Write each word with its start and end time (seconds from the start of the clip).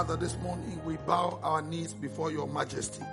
Father, 0.00 0.16
this 0.16 0.38
morning 0.38 0.82
we 0.86 0.96
bow 1.06 1.38
our 1.42 1.60
knees 1.60 1.92
before 1.92 2.32
your 2.32 2.46
majesty. 2.48 3.04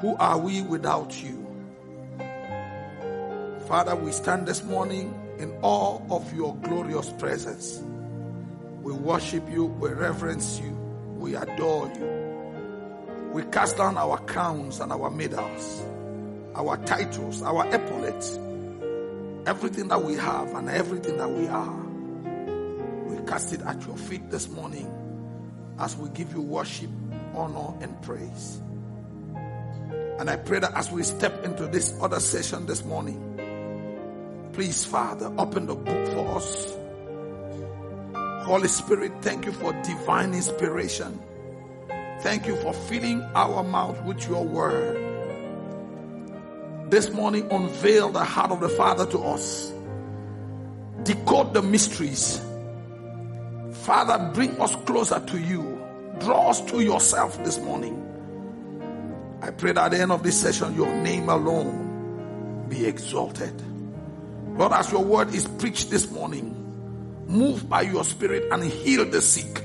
Who 0.00 0.16
are 0.16 0.36
we 0.36 0.62
without 0.62 1.14
you? 1.22 1.46
Father, 3.68 3.94
we 3.94 4.10
stand 4.10 4.48
this 4.48 4.64
morning 4.64 5.14
in 5.38 5.56
awe 5.62 6.00
of 6.10 6.34
your 6.34 6.56
glorious 6.56 7.08
presence. 7.10 7.84
We 8.82 8.92
worship 8.92 9.48
you, 9.48 9.66
we 9.66 9.90
reverence 9.90 10.58
you, 10.58 10.72
we 11.18 11.36
adore 11.36 11.86
you. 11.94 13.30
We 13.32 13.44
cast 13.52 13.76
down 13.76 13.96
our 13.96 14.18
crowns 14.18 14.80
and 14.80 14.90
our 14.90 15.08
medals, 15.08 15.84
our 16.56 16.78
titles, 16.78 17.42
our 17.42 17.64
epaulets, 17.72 18.40
everything 19.46 19.86
that 19.86 20.02
we 20.02 20.16
have 20.16 20.52
and 20.52 20.68
everything 20.68 21.16
that 21.18 21.30
we 21.30 21.46
are. 21.46 21.83
Cast 23.26 23.52
it 23.52 23.62
at 23.62 23.84
your 23.86 23.96
feet 23.96 24.30
this 24.30 24.48
morning 24.48 24.90
as 25.78 25.96
we 25.96 26.08
give 26.10 26.32
you 26.32 26.40
worship, 26.40 26.90
honor, 27.34 27.74
and 27.80 28.00
praise. 28.02 28.60
And 30.18 30.30
I 30.30 30.36
pray 30.36 30.60
that 30.60 30.72
as 30.74 30.90
we 30.90 31.02
step 31.02 31.44
into 31.44 31.66
this 31.66 31.98
other 32.00 32.20
session 32.20 32.66
this 32.66 32.84
morning, 32.84 34.50
please, 34.52 34.84
Father, 34.84 35.32
open 35.38 35.66
the 35.66 35.74
book 35.74 36.06
for 36.12 36.36
us. 36.36 36.76
Holy 38.46 38.68
Spirit, 38.68 39.12
thank 39.22 39.46
you 39.46 39.52
for 39.52 39.72
divine 39.82 40.34
inspiration. 40.34 41.18
Thank 42.20 42.46
you 42.46 42.56
for 42.56 42.72
filling 42.72 43.22
our 43.34 43.64
mouth 43.64 44.02
with 44.04 44.28
your 44.28 44.44
word. 44.44 45.00
This 46.90 47.10
morning, 47.10 47.50
unveil 47.50 48.10
the 48.10 48.22
heart 48.22 48.50
of 48.52 48.60
the 48.60 48.68
Father 48.68 49.06
to 49.06 49.18
us. 49.18 49.72
Decode 51.02 51.54
the 51.54 51.62
mysteries. 51.62 52.40
Father, 53.84 54.30
bring 54.32 54.58
us 54.62 54.74
closer 54.86 55.20
to 55.20 55.38
you. 55.38 55.78
Draw 56.20 56.48
us 56.48 56.62
to 56.70 56.80
yourself 56.80 57.36
this 57.44 57.58
morning. 57.58 58.00
I 59.42 59.50
pray 59.50 59.72
that 59.72 59.84
at 59.84 59.90
the 59.90 60.00
end 60.00 60.10
of 60.10 60.22
this 60.22 60.40
session, 60.40 60.74
your 60.74 60.90
name 61.02 61.28
alone 61.28 62.64
be 62.70 62.86
exalted. 62.86 63.52
Lord, 64.56 64.72
as 64.72 64.90
your 64.90 65.04
word 65.04 65.34
is 65.34 65.46
preached 65.46 65.90
this 65.90 66.10
morning, 66.10 66.54
move 67.26 67.68
by 67.68 67.82
your 67.82 68.04
spirit 68.04 68.50
and 68.50 68.64
heal 68.64 69.04
the 69.04 69.20
sick. 69.20 69.62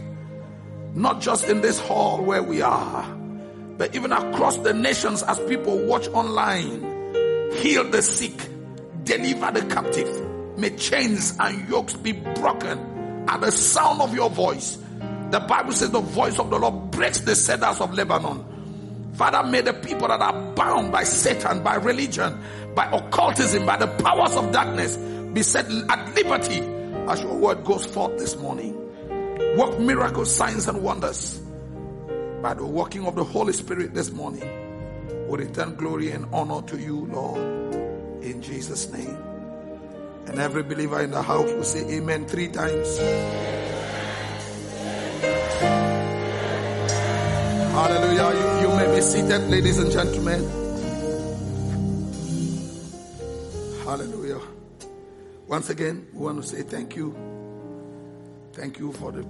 Not 0.93 1.21
just 1.21 1.47
in 1.47 1.61
this 1.61 1.79
hall 1.79 2.21
where 2.21 2.43
we 2.43 2.61
are, 2.61 3.05
but 3.77 3.95
even 3.95 4.11
across 4.11 4.57
the 4.57 4.73
nations 4.73 5.23
as 5.23 5.39
people 5.47 5.77
watch 5.85 6.09
online. 6.09 6.81
Heal 7.53 7.89
the 7.89 8.01
sick, 8.01 8.35
deliver 9.05 9.49
the 9.51 9.65
captive. 9.73 10.57
May 10.57 10.75
chains 10.75 11.37
and 11.39 11.69
yokes 11.69 11.93
be 11.93 12.11
broken 12.11 12.98
at 13.27 13.41
the 13.41 13.51
sound 13.51 14.01
of 14.01 14.13
your 14.13 14.29
voice. 14.29 14.77
The 15.31 15.39
Bible 15.39 15.71
says 15.71 15.91
the 15.91 15.99
voice 15.99 16.39
of 16.39 16.49
the 16.49 16.57
Lord 16.57 16.91
breaks 16.91 17.19
the 17.21 17.35
cedars 17.35 17.81
of 17.81 17.93
Lebanon. 17.93 18.45
Father, 19.13 19.43
may 19.47 19.61
the 19.61 19.73
people 19.73 20.07
that 20.07 20.21
are 20.21 20.53
bound 20.53 20.91
by 20.91 21.03
Satan, 21.03 21.61
by 21.61 21.75
religion, 21.75 22.39
by 22.73 22.85
occultism, 22.91 23.65
by 23.65 23.77
the 23.77 23.87
powers 23.87 24.35
of 24.35 24.51
darkness 24.51 24.97
be 24.97 25.43
set 25.43 25.65
at 25.65 26.15
liberty 26.15 26.61
as 27.09 27.21
your 27.21 27.35
word 27.35 27.63
goes 27.63 27.85
forth 27.85 28.17
this 28.17 28.35
morning. 28.37 28.75
Work 29.57 29.79
miracles, 29.79 30.33
signs, 30.33 30.67
and 30.67 30.81
wonders 30.81 31.39
by 32.41 32.53
the 32.53 32.65
working 32.65 33.05
of 33.05 33.15
the 33.15 33.23
Holy 33.23 33.53
Spirit 33.53 33.93
this 33.93 34.11
morning. 34.11 34.47
We 35.27 35.39
return 35.39 35.75
glory 35.75 36.11
and 36.11 36.25
honor 36.33 36.61
to 36.67 36.77
you, 36.77 37.05
Lord, 37.07 37.41
in 38.23 38.41
Jesus' 38.41 38.91
name. 38.91 39.17
And 40.29 40.39
every 40.39 40.61
believer 40.61 41.01
in 41.01 41.09
the 41.09 41.21
house 41.21 41.51
will 41.51 41.63
say 41.63 41.97
amen 41.97 42.27
three 42.27 42.49
times. 42.49 42.97
Hallelujah. 47.73 48.61
You, 48.61 48.69
you 48.69 48.75
may 48.75 48.95
be 48.95 49.01
seated, 49.01 49.49
ladies 49.49 49.79
and 49.79 49.91
gentlemen. 49.91 50.47
Hallelujah. 53.83 54.39
Once 55.47 55.71
again, 55.71 56.07
we 56.13 56.19
want 56.19 56.41
to 56.41 56.47
say 56.47 56.61
thank 56.61 56.95
you. 56.95 57.15
Thank 58.53 58.77
you 58.77 58.93
for 58.93 59.11
the 59.11 59.25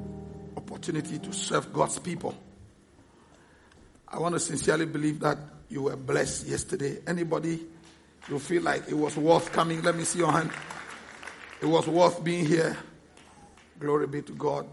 opportunity 0.57 1.17
to 1.17 1.31
serve 1.31 1.71
God's 1.71 1.97
people. 1.99 2.35
I 4.05 4.19
want 4.19 4.33
to 4.33 4.39
sincerely 4.39 4.85
believe 4.85 5.21
that 5.21 5.37
you 5.69 5.83
were 5.83 5.95
blessed 5.95 6.47
yesterday. 6.47 6.97
Anybody 7.07 7.61
you 8.27 8.37
feel 8.37 8.63
like 8.63 8.87
it 8.89 8.95
was 8.95 9.15
worth 9.15 9.51
coming? 9.53 9.81
Let 9.81 9.95
me 9.95 10.03
see 10.03 10.19
your 10.19 10.31
hand. 10.31 10.51
It 11.61 11.65
was 11.65 11.87
worth 11.87 12.23
being 12.23 12.45
here. 12.45 12.77
Glory 13.79 14.07
be 14.07 14.21
to 14.21 14.31
God. 14.33 14.65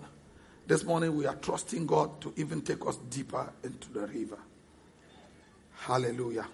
This 0.68 0.84
morning 0.84 1.16
we 1.16 1.26
are 1.26 1.34
trusting 1.34 1.84
God 1.86 2.20
to 2.20 2.32
even 2.36 2.60
take 2.60 2.86
us 2.86 2.96
deeper 3.10 3.52
into 3.64 3.92
the 3.92 4.06
river. 4.06 4.38
Hallelujah. 5.74 6.46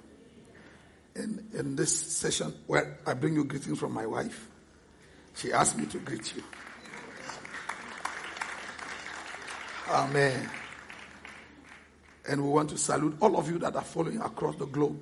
In, 1.17 1.47
in 1.53 1.77
this 1.77 1.95
session 1.95 2.55
where 2.67 2.99
I 3.07 3.13
bring 3.13 3.35
you 3.35 3.45
greetings 3.45 3.79
from 3.79 3.93
my 3.93 4.07
wife, 4.07 4.49
she 5.35 5.53
asked 5.53 5.77
me 5.77 5.85
to 5.87 5.99
greet 5.99 6.35
you. 6.35 6.43
Amen. 9.91 10.49
And 12.29 12.43
we 12.43 12.49
want 12.49 12.71
to 12.71 12.79
salute 12.79 13.17
all 13.21 13.37
of 13.37 13.51
you 13.51 13.59
that 13.59 13.77
are 13.77 13.85
following 13.85 14.21
across 14.21 14.57
the 14.57 14.67
globe. 14.67 14.99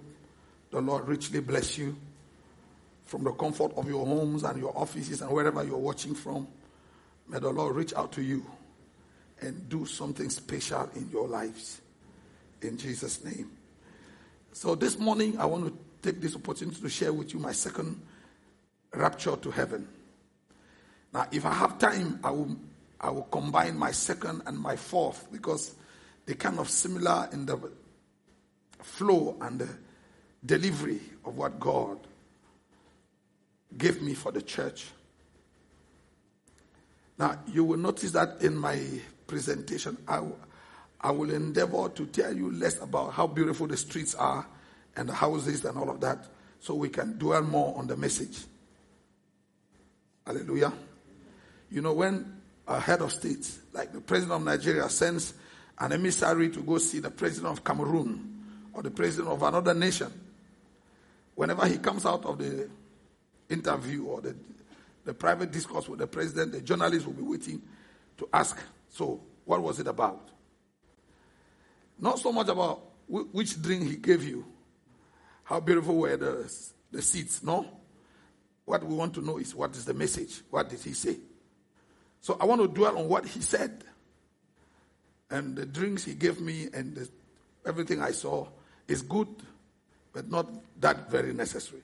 The 0.73 0.81
Lord 0.81 1.07
richly 1.07 1.41
bless 1.41 1.79
you 1.79 1.97
from 3.11 3.25
the 3.25 3.33
comfort 3.33 3.73
of 3.77 3.89
your 3.89 4.07
homes 4.07 4.45
and 4.45 4.57
your 4.61 4.73
offices 4.79 5.21
and 5.21 5.33
wherever 5.33 5.65
you're 5.65 5.77
watching 5.77 6.15
from. 6.15 6.47
May 7.27 7.41
the 7.41 7.51
Lord 7.51 7.75
reach 7.75 7.93
out 7.95 8.13
to 8.13 8.23
you 8.23 8.47
and 9.41 9.69
do 9.69 9.85
something 9.85 10.31
special 10.31 10.89
in 10.95 11.11
your 11.11 11.27
lives. 11.27 11.81
In 12.63 12.79
Jesus' 12.79 13.25
name. 13.25 13.51
So 14.53 14.77
this 14.77 14.97
morning, 14.97 15.41
I 15.41 15.47
want 15.47 15.67
to 15.67 16.09
take 16.09 16.21
this 16.21 16.37
opportunity 16.37 16.81
to 16.81 16.89
share 16.89 17.13
with 17.13 17.35
you 17.35 17.41
my 17.41 17.51
second 17.51 18.01
rapture 18.95 19.35
to 19.35 19.51
heaven. 19.51 19.89
Now, 21.13 21.27
if 21.33 21.45
I 21.45 21.53
have 21.53 21.81
time, 21.81 22.21
I 22.23 22.31
will, 22.31 22.57
I 23.01 23.11
will 23.11 23.25
combine 23.25 23.77
my 23.77 23.91
second 23.91 24.43
and 24.47 24.57
my 24.57 24.77
fourth 24.77 25.27
because 25.33 25.75
they're 26.27 26.37
kind 26.37 26.61
of 26.61 26.71
similar 26.71 27.29
in 27.33 27.45
the 27.45 27.59
flow 28.79 29.37
and 29.41 29.59
the 29.59 29.69
delivery 30.47 31.01
of 31.25 31.37
what 31.37 31.59
God 31.59 31.99
gave 33.77 34.03
me 34.03 34.15
for 34.15 34.33
the 34.33 34.43
church. 34.43 34.87
Now, 37.19 37.39
you 37.53 37.65
will 37.65 37.79
notice 37.79 38.13
that 38.13 38.41
in 38.41 38.57
my 38.57 38.81
presentation, 39.27 39.97
I, 40.09 40.23
I 41.01 41.11
will 41.11 41.31
endeavor 41.31 41.89
to 41.91 42.07
tell 42.07 42.35
you 42.35 42.51
less 42.53 42.81
about 42.81 43.13
how 43.13 43.27
beautiful 43.27 43.67
the 43.67 43.77
streets 43.77 44.15
are 44.15 44.47
and 44.97 45.09
the 45.09 45.13
houses 45.15 45.65
and 45.65 45.77
all 45.77 45.91
of 45.91 46.01
that 46.01 46.27
so 46.61 46.75
we 46.75 46.89
can 46.89 47.19
dwell 47.19 47.43
more 47.43 47.77
on 47.77 47.87
the 47.87 47.97
message. 47.97 48.39
Hallelujah. 50.27 50.73
You 51.71 51.83
know, 51.83 51.93
when 51.93 52.41
a 52.67 52.81
head 52.81 53.01
of 53.03 53.13
state, 53.13 53.51
like 53.73 53.93
the 53.93 54.01
president 54.01 54.33
of 54.33 54.45
Nigeria, 54.45 54.89
sends 54.89 55.35
an 55.79 55.93
emissary 55.93 56.51
to 56.51 56.61
go 56.61 56.79
see 56.79 57.01
the 57.01 57.11
president 57.11 57.53
of 57.53 57.65
Cameroon 57.65 58.45
or 58.73 58.83
the 58.83 58.91
president 58.91 59.29
of 59.29 59.43
another 59.43 59.75
nation, 59.75 60.13
whenever 61.35 61.67
he 61.67 61.79
comes 61.79 62.05
out 62.07 62.25
of 62.25 62.39
the 62.39 62.69
interview 63.51 64.05
or 64.05 64.21
the, 64.21 64.35
the 65.05 65.15
private 65.15 65.51
discourse 65.51 65.89
with 65.89 65.99
the 65.99 66.07
president, 66.07 66.53
the 66.53 66.61
journalist 66.61 67.07
will 67.07 67.13
be 67.13 67.23
waiting 67.23 67.61
to 68.17 68.29
ask 68.33 68.59
so, 68.89 69.21
what 69.45 69.63
was 69.63 69.81
it 69.81 69.87
about? 69.87 70.29
Not 71.99 72.19
so 72.19 72.33
much 72.33 72.49
about 72.49 72.83
which 73.09 73.61
drink 73.61 73.89
he 73.89 73.97
gave 73.97 74.25
you, 74.25 74.45
how 75.45 75.61
beautiful 75.61 75.97
were 75.97 76.17
the, 76.17 76.53
the 76.93 77.03
seats, 77.03 77.43
no? 77.43 77.67
What 78.65 78.85
we 78.85 78.95
want 78.95 79.15
to 79.15 79.21
know 79.21 79.39
is 79.39 79.55
what 79.55 79.75
is 79.75 79.85
the 79.85 79.95
message? 79.95 80.43
What 80.51 80.69
did 80.69 80.81
he 80.81 80.93
say? 80.93 81.17
So 82.21 82.37
I 82.41 82.45
want 82.45 82.61
to 82.61 82.69
dwell 82.69 82.99
on 82.99 83.09
what 83.09 83.27
he 83.27 83.41
said. 83.41 83.83
And 85.31 85.57
the 85.57 85.67
drinks 85.67 86.05
he 86.05 86.15
gave 86.15 86.41
me 86.41 86.69
and 86.73 86.95
the, 86.95 87.09
everything 87.67 88.01
I 88.01 88.13
saw 88.13 88.47
is 88.87 89.03
good, 89.03 89.29
but 90.13 90.31
not 90.31 90.49
that 90.81 91.11
very 91.11 91.33
necessary. 91.33 91.83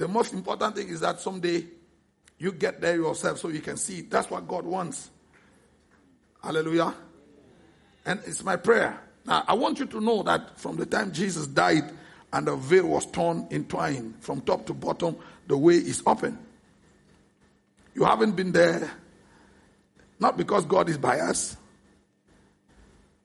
The 0.00 0.08
most 0.08 0.32
important 0.32 0.76
thing 0.76 0.88
is 0.88 1.00
that 1.00 1.20
someday 1.20 1.62
you 2.38 2.52
get 2.52 2.80
there 2.80 2.96
yourself 2.96 3.36
so 3.36 3.48
you 3.48 3.60
can 3.60 3.76
see 3.76 4.00
that's 4.00 4.30
what 4.30 4.48
God 4.48 4.64
wants. 4.64 5.10
Hallelujah. 6.42 6.94
And 8.06 8.18
it's 8.24 8.42
my 8.42 8.56
prayer. 8.56 8.98
Now, 9.26 9.44
I 9.46 9.52
want 9.52 9.78
you 9.78 9.84
to 9.84 10.00
know 10.00 10.22
that 10.22 10.58
from 10.58 10.78
the 10.78 10.86
time 10.86 11.12
Jesus 11.12 11.46
died 11.46 11.92
and 12.32 12.46
the 12.46 12.56
veil 12.56 12.86
was 12.86 13.04
torn 13.10 13.46
in 13.50 13.66
twain 13.66 14.14
from 14.20 14.40
top 14.40 14.64
to 14.68 14.72
bottom, 14.72 15.18
the 15.46 15.58
way 15.58 15.74
is 15.74 16.02
open. 16.06 16.38
You 17.94 18.04
haven't 18.04 18.32
been 18.32 18.52
there, 18.52 18.90
not 20.18 20.38
because 20.38 20.64
God 20.64 20.88
is 20.88 20.96
biased. 20.96 21.58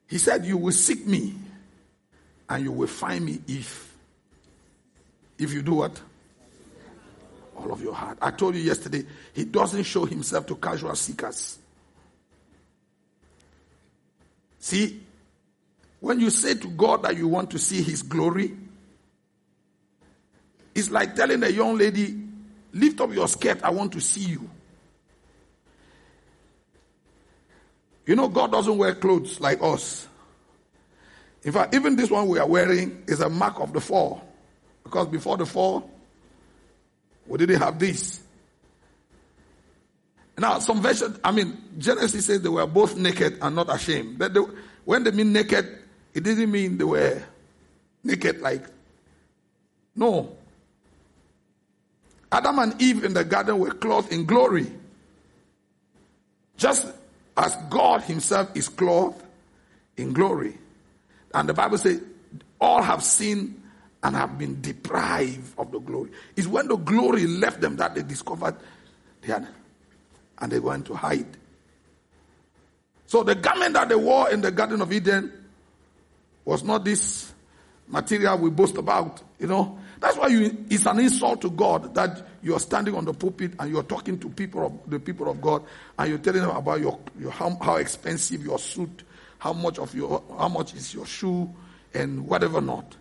He 0.08 0.18
said, 0.18 0.44
You 0.44 0.58
will 0.58 0.72
seek 0.72 1.06
me 1.06 1.36
and 2.50 2.62
you 2.62 2.70
will 2.70 2.86
find 2.86 3.24
me 3.24 3.40
if. 3.48 3.96
If 5.38 5.54
you 5.54 5.62
do 5.62 5.76
what? 5.76 5.98
All 7.56 7.72
of 7.72 7.82
your 7.82 7.94
heart. 7.94 8.18
I 8.20 8.30
told 8.30 8.54
you 8.54 8.62
yesterday, 8.62 9.04
he 9.32 9.44
doesn't 9.44 9.84
show 9.84 10.04
himself 10.04 10.46
to 10.46 10.56
casual 10.56 10.94
seekers. 10.94 11.58
See, 14.58 15.00
when 16.00 16.20
you 16.20 16.30
say 16.30 16.54
to 16.54 16.68
God 16.68 17.02
that 17.04 17.16
you 17.16 17.28
want 17.28 17.50
to 17.52 17.58
see 17.58 17.82
His 17.82 18.02
glory, 18.02 18.56
it's 20.74 20.90
like 20.90 21.14
telling 21.14 21.42
a 21.42 21.48
young 21.48 21.78
lady, 21.78 22.20
lift 22.72 23.00
up 23.00 23.12
your 23.12 23.28
skirt, 23.28 23.62
I 23.62 23.70
want 23.70 23.92
to 23.92 24.00
see 24.00 24.22
you. 24.22 24.50
You 28.06 28.14
know, 28.14 28.28
God 28.28 28.52
doesn't 28.52 28.76
wear 28.76 28.94
clothes 28.94 29.40
like 29.40 29.62
us. 29.62 30.06
In 31.42 31.52
fact, 31.52 31.74
even 31.74 31.96
this 31.96 32.10
one 32.10 32.28
we 32.28 32.38
are 32.38 32.46
wearing 32.46 33.04
is 33.06 33.20
a 33.20 33.28
mark 33.28 33.60
of 33.60 33.72
the 33.72 33.80
fall. 33.80 34.22
Because 34.84 35.08
before 35.08 35.36
the 35.36 35.46
fall, 35.46 35.90
we 37.28 37.38
didn't 37.38 37.60
have 37.60 37.78
this. 37.78 38.20
Now, 40.38 40.58
some 40.58 40.82
version, 40.82 41.18
I 41.24 41.32
mean, 41.32 41.56
Genesis 41.78 42.26
says 42.26 42.42
they 42.42 42.48
were 42.48 42.66
both 42.66 42.96
naked 42.96 43.38
and 43.40 43.56
not 43.56 43.74
ashamed. 43.74 44.18
But 44.18 44.34
they, 44.34 44.40
when 44.84 45.02
they 45.04 45.10
mean 45.10 45.32
naked, 45.32 45.66
it 46.12 46.22
didn't 46.22 46.50
mean 46.50 46.76
they 46.76 46.84
were 46.84 47.22
naked 48.04 48.40
like, 48.40 48.64
no. 49.94 50.36
Adam 52.30 52.58
and 52.58 52.82
Eve 52.82 53.04
in 53.04 53.14
the 53.14 53.24
garden 53.24 53.58
were 53.58 53.70
clothed 53.70 54.12
in 54.12 54.26
glory. 54.26 54.70
Just 56.58 56.86
as 57.36 57.56
God 57.70 58.02
himself 58.02 58.50
is 58.54 58.68
clothed 58.68 59.22
in 59.96 60.12
glory. 60.12 60.58
And 61.32 61.48
the 61.48 61.54
Bible 61.54 61.78
says, 61.78 62.00
all 62.60 62.82
have 62.82 63.02
sinned 63.02 63.62
and 64.06 64.14
have 64.14 64.38
been 64.38 64.60
deprived 64.60 65.58
of 65.58 65.72
the 65.72 65.80
glory. 65.80 66.10
It's 66.36 66.46
when 66.46 66.68
the 66.68 66.76
glory 66.76 67.26
left 67.26 67.60
them 67.60 67.74
that 67.76 67.96
they 67.96 68.04
discovered 68.04 68.54
they 69.20 69.32
had, 69.32 69.48
and 70.38 70.52
they 70.52 70.60
went 70.60 70.86
to 70.86 70.94
hide. 70.94 71.26
So 73.06 73.24
the 73.24 73.34
garment 73.34 73.74
that 73.74 73.88
they 73.88 73.96
wore 73.96 74.30
in 74.30 74.42
the 74.42 74.52
Garden 74.52 74.80
of 74.80 74.92
Eden 74.92 75.32
was 76.44 76.62
not 76.62 76.84
this 76.84 77.32
material 77.88 78.38
we 78.38 78.50
boast 78.50 78.76
about, 78.76 79.20
you 79.40 79.48
know. 79.48 79.76
That's 79.98 80.16
why 80.16 80.28
you, 80.28 80.66
it's 80.70 80.86
an 80.86 81.00
insult 81.00 81.40
to 81.40 81.50
God 81.50 81.92
that 81.96 82.28
you're 82.44 82.60
standing 82.60 82.94
on 82.94 83.06
the 83.06 83.12
pulpit 83.12 83.54
and 83.58 83.72
you're 83.72 83.82
talking 83.82 84.20
to 84.20 84.28
people 84.28 84.66
of 84.66 84.88
the 84.88 85.00
people 85.00 85.28
of 85.28 85.40
God 85.40 85.64
and 85.98 86.08
you're 86.08 86.18
telling 86.18 86.42
them 86.42 86.50
about 86.50 86.78
your, 86.78 86.96
your 87.18 87.32
how, 87.32 87.58
how 87.60 87.76
expensive 87.76 88.44
your 88.44 88.60
suit, 88.60 89.02
how 89.38 89.52
much 89.52 89.80
of 89.80 89.92
your 89.96 90.22
how 90.38 90.48
much 90.48 90.74
is 90.74 90.94
your 90.94 91.06
shoe, 91.06 91.52
and 91.92 92.24
whatever 92.28 92.60
not. 92.60 92.94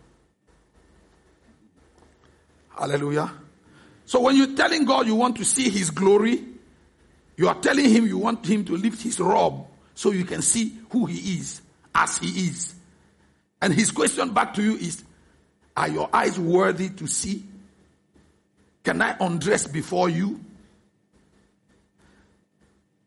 Hallelujah. 2.77 3.31
So 4.05 4.21
when 4.21 4.35
you're 4.35 4.55
telling 4.55 4.85
God 4.85 5.07
you 5.07 5.15
want 5.15 5.37
to 5.37 5.45
see 5.45 5.69
his 5.69 5.89
glory, 5.89 6.43
you 7.37 7.47
are 7.47 7.55
telling 7.55 7.89
him 7.89 8.05
you 8.05 8.17
want 8.17 8.45
him 8.45 8.65
to 8.65 8.77
lift 8.77 9.01
his 9.01 9.19
robe 9.19 9.65
so 9.93 10.11
you 10.11 10.25
can 10.25 10.41
see 10.41 10.73
who 10.89 11.05
he 11.05 11.37
is 11.37 11.61
as 11.93 12.17
he 12.17 12.27
is. 12.47 12.75
And 13.61 13.73
his 13.73 13.91
question 13.91 14.31
back 14.31 14.53
to 14.55 14.63
you 14.63 14.75
is, 14.75 15.03
are 15.75 15.87
your 15.87 16.09
eyes 16.13 16.39
worthy 16.39 16.89
to 16.89 17.07
see? 17.07 17.43
Can 18.83 19.01
I 19.01 19.15
undress 19.19 19.67
before 19.67 20.09
you? 20.09 20.39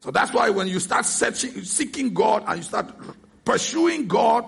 So 0.01 0.11
that's 0.11 0.33
why 0.33 0.51
when 0.51 0.69
you 0.69 0.81
start 0.81 1.05
searching, 1.05 1.65
seeking 1.65 2.15
God 2.15 2.45
and 2.47 2.59
you 2.59 2.63
start 2.63 2.93
pursuing 3.45 4.07
God, 4.07 4.45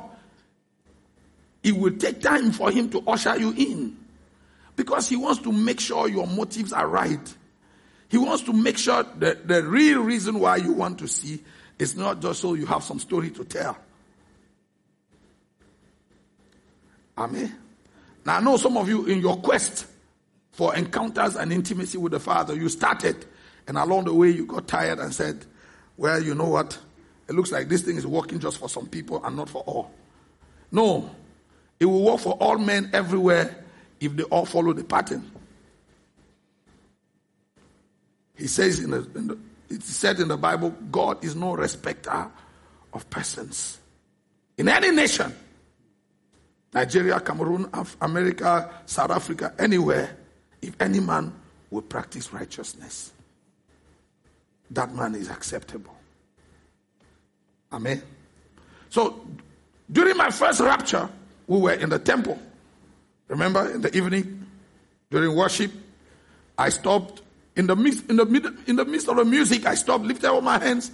it 1.62 1.76
will 1.76 1.96
take 1.96 2.20
time 2.20 2.52
for 2.52 2.70
Him 2.70 2.90
to 2.90 3.02
usher 3.06 3.38
you 3.38 3.52
in. 3.52 3.96
Because 4.80 5.10
He 5.10 5.16
wants 5.16 5.42
to 5.42 5.52
make 5.52 5.78
sure 5.78 6.08
your 6.08 6.26
motives 6.26 6.72
are 6.72 6.88
right. 6.88 7.36
He 8.08 8.16
wants 8.16 8.44
to 8.44 8.54
make 8.54 8.78
sure 8.78 9.02
that 9.18 9.46
the 9.46 9.62
real 9.62 10.00
reason 10.00 10.40
why 10.40 10.56
you 10.56 10.72
want 10.72 10.98
to 11.00 11.06
see 11.06 11.44
is 11.78 11.96
not 11.96 12.22
just 12.22 12.40
so 12.40 12.54
you 12.54 12.64
have 12.64 12.82
some 12.82 12.98
story 12.98 13.28
to 13.28 13.44
tell. 13.44 13.76
Amen. 17.18 17.54
Now 18.24 18.38
I 18.38 18.40
know 18.40 18.56
some 18.56 18.78
of 18.78 18.88
you 18.88 19.04
in 19.04 19.20
your 19.20 19.36
quest 19.36 19.84
for 20.52 20.74
encounters 20.74 21.36
and 21.36 21.52
intimacy 21.52 21.98
with 21.98 22.12
the 22.12 22.20
Father, 22.20 22.56
you 22.56 22.70
started 22.70 23.26
and 23.68 23.76
along 23.76 24.06
the 24.06 24.14
way 24.14 24.30
you 24.30 24.46
got 24.46 24.66
tired 24.66 24.98
and 24.98 25.14
said, 25.14 25.44
well, 25.98 26.22
you 26.22 26.34
know 26.34 26.48
what? 26.48 26.78
It 27.28 27.34
looks 27.34 27.52
like 27.52 27.68
this 27.68 27.82
thing 27.82 27.98
is 27.98 28.06
working 28.06 28.38
just 28.38 28.56
for 28.56 28.70
some 28.70 28.86
people 28.86 29.22
and 29.22 29.36
not 29.36 29.50
for 29.50 29.60
all. 29.60 29.90
No. 30.72 31.10
It 31.78 31.84
will 31.84 32.02
work 32.02 32.20
for 32.20 32.32
all 32.40 32.56
men 32.56 32.88
everywhere 32.94 33.66
if 34.00 34.16
they 34.16 34.22
all 34.24 34.46
follow 34.46 34.72
the 34.72 34.84
pattern. 34.84 35.30
He 38.34 38.46
says 38.46 38.80
in 38.80 38.90
the, 38.90 39.08
in 39.14 39.26
the 39.28 39.38
it's 39.70 39.88
said 39.88 40.18
in 40.18 40.26
the 40.28 40.36
Bible, 40.36 40.74
God 40.90 41.24
is 41.24 41.36
no 41.36 41.54
respecter 41.54 42.28
of 42.92 43.08
persons. 43.08 43.78
In 44.58 44.68
any 44.68 44.90
nation, 44.90 45.32
Nigeria, 46.74 47.20
Cameroon, 47.20 47.70
America, 48.00 48.68
South 48.84 49.10
Africa, 49.10 49.54
anywhere, 49.58 50.16
if 50.60 50.74
any 50.80 50.98
man 50.98 51.32
will 51.70 51.82
practice 51.82 52.32
righteousness, 52.32 53.12
that 54.72 54.92
man 54.92 55.14
is 55.14 55.30
acceptable. 55.30 55.94
Amen. 57.72 58.02
So, 58.88 59.24
during 59.90 60.16
my 60.16 60.30
first 60.30 60.60
rapture, 60.60 61.08
we 61.46 61.58
were 61.60 61.72
in 61.74 61.90
the 61.90 61.98
temple. 62.00 62.38
Remember, 63.30 63.70
in 63.70 63.80
the 63.80 63.96
evening, 63.96 64.44
during 65.08 65.36
worship, 65.36 65.70
I 66.58 66.68
stopped 66.68 67.22
in 67.54 67.68
the 67.68 67.76
midst, 67.76 68.10
in 68.10 68.16
the, 68.16 68.56
in 68.66 68.74
the 68.74 68.84
midst 68.84 69.08
of 69.08 69.16
the 69.16 69.24
music. 69.24 69.66
I 69.66 69.76
stopped, 69.76 70.04
lifted 70.04 70.28
up 70.28 70.42
my 70.42 70.58
hands. 70.58 70.90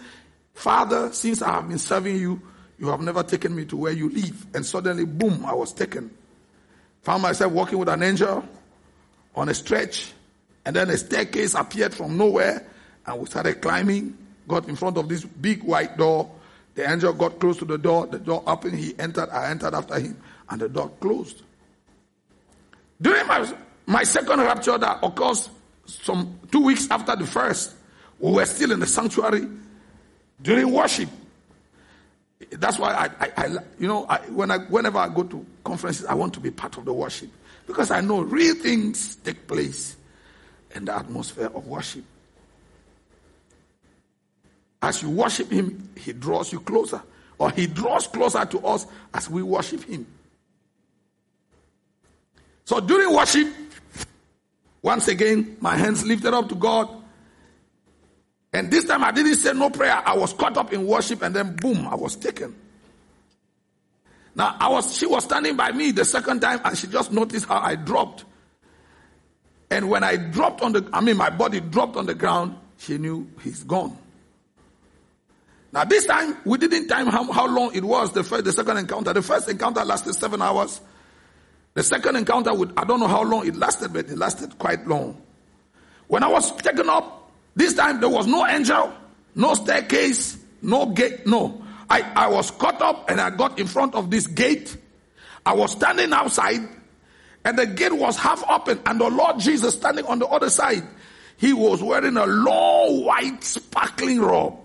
Father, 0.52 1.10
since 1.12 1.40
I 1.40 1.54
have 1.54 1.68
been 1.68 1.78
serving 1.78 2.16
you, 2.16 2.42
you 2.78 2.88
have 2.88 3.00
never 3.00 3.22
taken 3.22 3.56
me 3.56 3.64
to 3.64 3.76
where 3.78 3.92
you 3.92 4.10
live. 4.10 4.54
And 4.54 4.66
suddenly, 4.66 5.06
boom, 5.06 5.46
I 5.46 5.54
was 5.54 5.72
taken. 5.72 6.10
Found 7.02 7.22
myself 7.22 7.52
walking 7.52 7.78
with 7.78 7.88
an 7.88 8.02
angel 8.02 8.46
on 9.34 9.48
a 9.48 9.54
stretch. 9.54 10.12
And 10.66 10.76
then 10.76 10.90
a 10.90 10.98
staircase 10.98 11.54
appeared 11.54 11.94
from 11.94 12.18
nowhere. 12.18 12.66
And 13.06 13.18
we 13.18 13.26
started 13.26 13.62
climbing. 13.62 14.14
Got 14.46 14.68
in 14.68 14.76
front 14.76 14.98
of 14.98 15.08
this 15.08 15.24
big 15.24 15.62
white 15.62 15.96
door. 15.96 16.30
The 16.74 16.90
angel 16.90 17.14
got 17.14 17.38
close 17.40 17.56
to 17.58 17.64
the 17.64 17.78
door. 17.78 18.06
The 18.06 18.18
door 18.18 18.42
opened. 18.46 18.78
He 18.78 18.94
entered. 18.98 19.30
I 19.30 19.48
entered 19.48 19.72
after 19.72 19.98
him. 19.98 20.20
And 20.50 20.60
the 20.60 20.68
door 20.68 20.90
closed. 21.00 21.42
During 23.00 23.26
my, 23.26 23.52
my 23.86 24.04
second 24.04 24.40
rapture 24.40 24.78
that 24.78 24.98
occurs 25.02 25.50
some 25.84 26.38
two 26.50 26.64
weeks 26.64 26.90
after 26.90 27.14
the 27.16 27.26
first, 27.26 27.74
we 28.18 28.32
were 28.32 28.46
still 28.46 28.72
in 28.72 28.80
the 28.80 28.86
sanctuary 28.86 29.46
during 30.40 30.72
worship. 30.72 31.08
That's 32.50 32.78
why 32.78 32.92
I, 32.92 33.24
I, 33.24 33.32
I 33.36 33.46
you 33.78 33.86
know, 33.86 34.06
I, 34.08 34.18
when 34.30 34.50
I, 34.50 34.58
whenever 34.58 34.98
I 34.98 35.08
go 35.08 35.22
to 35.24 35.44
conferences, 35.64 36.06
I 36.06 36.14
want 36.14 36.34
to 36.34 36.40
be 36.40 36.50
part 36.50 36.76
of 36.78 36.84
the 36.84 36.92
worship 36.92 37.30
because 37.66 37.90
I 37.90 38.00
know 38.00 38.20
real 38.20 38.54
things 38.54 39.16
take 39.16 39.46
place 39.46 39.96
in 40.74 40.84
the 40.84 40.94
atmosphere 40.94 41.50
of 41.54 41.66
worship. 41.66 42.04
As 44.82 45.02
you 45.02 45.10
worship 45.10 45.50
Him, 45.50 45.90
He 45.96 46.12
draws 46.12 46.52
you 46.52 46.60
closer, 46.60 47.02
or 47.38 47.50
He 47.50 47.66
draws 47.66 48.06
closer 48.06 48.44
to 48.44 48.66
us 48.66 48.86
as 49.14 49.28
we 49.28 49.42
worship 49.42 49.82
Him. 49.84 50.06
So 52.66 52.80
during 52.80 53.14
worship, 53.14 53.48
once 54.82 55.08
again, 55.08 55.56
my 55.60 55.76
hands 55.76 56.04
lifted 56.04 56.34
up 56.34 56.48
to 56.48 56.56
God. 56.56 56.90
And 58.52 58.70
this 58.70 58.84
time 58.84 59.04
I 59.04 59.12
didn't 59.12 59.36
say 59.36 59.52
no 59.52 59.70
prayer. 59.70 60.02
I 60.04 60.16
was 60.16 60.32
caught 60.32 60.56
up 60.56 60.72
in 60.72 60.86
worship 60.86 61.22
and 61.22 61.34
then 61.34 61.54
boom, 61.56 61.86
I 61.86 61.94
was 61.94 62.16
taken. 62.16 62.54
Now 64.34 64.56
I 64.58 64.68
was, 64.68 64.96
she 64.96 65.06
was 65.06 65.24
standing 65.24 65.56
by 65.56 65.70
me 65.72 65.92
the 65.92 66.04
second 66.04 66.40
time 66.40 66.60
and 66.64 66.76
she 66.76 66.88
just 66.88 67.12
noticed 67.12 67.46
how 67.46 67.58
I 67.58 67.76
dropped. 67.76 68.24
And 69.70 69.88
when 69.88 70.02
I 70.02 70.16
dropped 70.16 70.62
on 70.62 70.72
the, 70.72 70.88
I 70.92 71.00
mean 71.00 71.16
my 71.16 71.30
body 71.30 71.60
dropped 71.60 71.96
on 71.96 72.06
the 72.06 72.14
ground, 72.14 72.56
she 72.78 72.98
knew 72.98 73.28
he's 73.42 73.62
gone. 73.62 73.96
Now 75.72 75.84
this 75.84 76.04
time 76.06 76.36
we 76.44 76.58
didn't 76.58 76.88
time 76.88 77.06
how, 77.06 77.30
how 77.30 77.46
long 77.46 77.74
it 77.76 77.84
was 77.84 78.12
the 78.12 78.24
first, 78.24 78.44
the 78.44 78.52
second 78.52 78.78
encounter. 78.78 79.12
The 79.12 79.22
first 79.22 79.48
encounter 79.48 79.84
lasted 79.84 80.14
seven 80.14 80.42
hours. 80.42 80.80
The 81.76 81.82
second 81.82 82.16
encounter 82.16 82.54
with, 82.54 82.72
I 82.78 82.84
don't 82.84 83.00
know 83.00 83.06
how 83.06 83.22
long 83.22 83.46
it 83.46 83.54
lasted, 83.54 83.92
but 83.92 84.06
it 84.08 84.16
lasted 84.16 84.58
quite 84.58 84.86
long. 84.86 85.20
When 86.06 86.22
I 86.22 86.28
was 86.28 86.50
taken 86.56 86.88
up, 86.88 87.30
this 87.54 87.74
time 87.74 88.00
there 88.00 88.08
was 88.08 88.26
no 88.26 88.46
angel, 88.46 88.94
no 89.34 89.52
staircase, 89.52 90.38
no 90.62 90.86
gate, 90.86 91.26
no. 91.26 91.62
I, 91.90 92.00
I 92.00 92.28
was 92.28 92.50
caught 92.50 92.80
up 92.80 93.10
and 93.10 93.20
I 93.20 93.28
got 93.28 93.58
in 93.58 93.66
front 93.66 93.94
of 93.94 94.10
this 94.10 94.26
gate. 94.26 94.74
I 95.44 95.52
was 95.52 95.72
standing 95.72 96.14
outside 96.14 96.66
and 97.44 97.58
the 97.58 97.66
gate 97.66 97.92
was 97.92 98.16
half 98.16 98.42
open 98.48 98.80
and 98.86 98.98
the 98.98 99.10
Lord 99.10 99.38
Jesus 99.38 99.74
standing 99.74 100.06
on 100.06 100.18
the 100.18 100.26
other 100.28 100.48
side. 100.48 100.82
He 101.36 101.52
was 101.52 101.82
wearing 101.82 102.16
a 102.16 102.24
long 102.24 103.04
white 103.04 103.44
sparkling 103.44 104.22
robe 104.22 104.56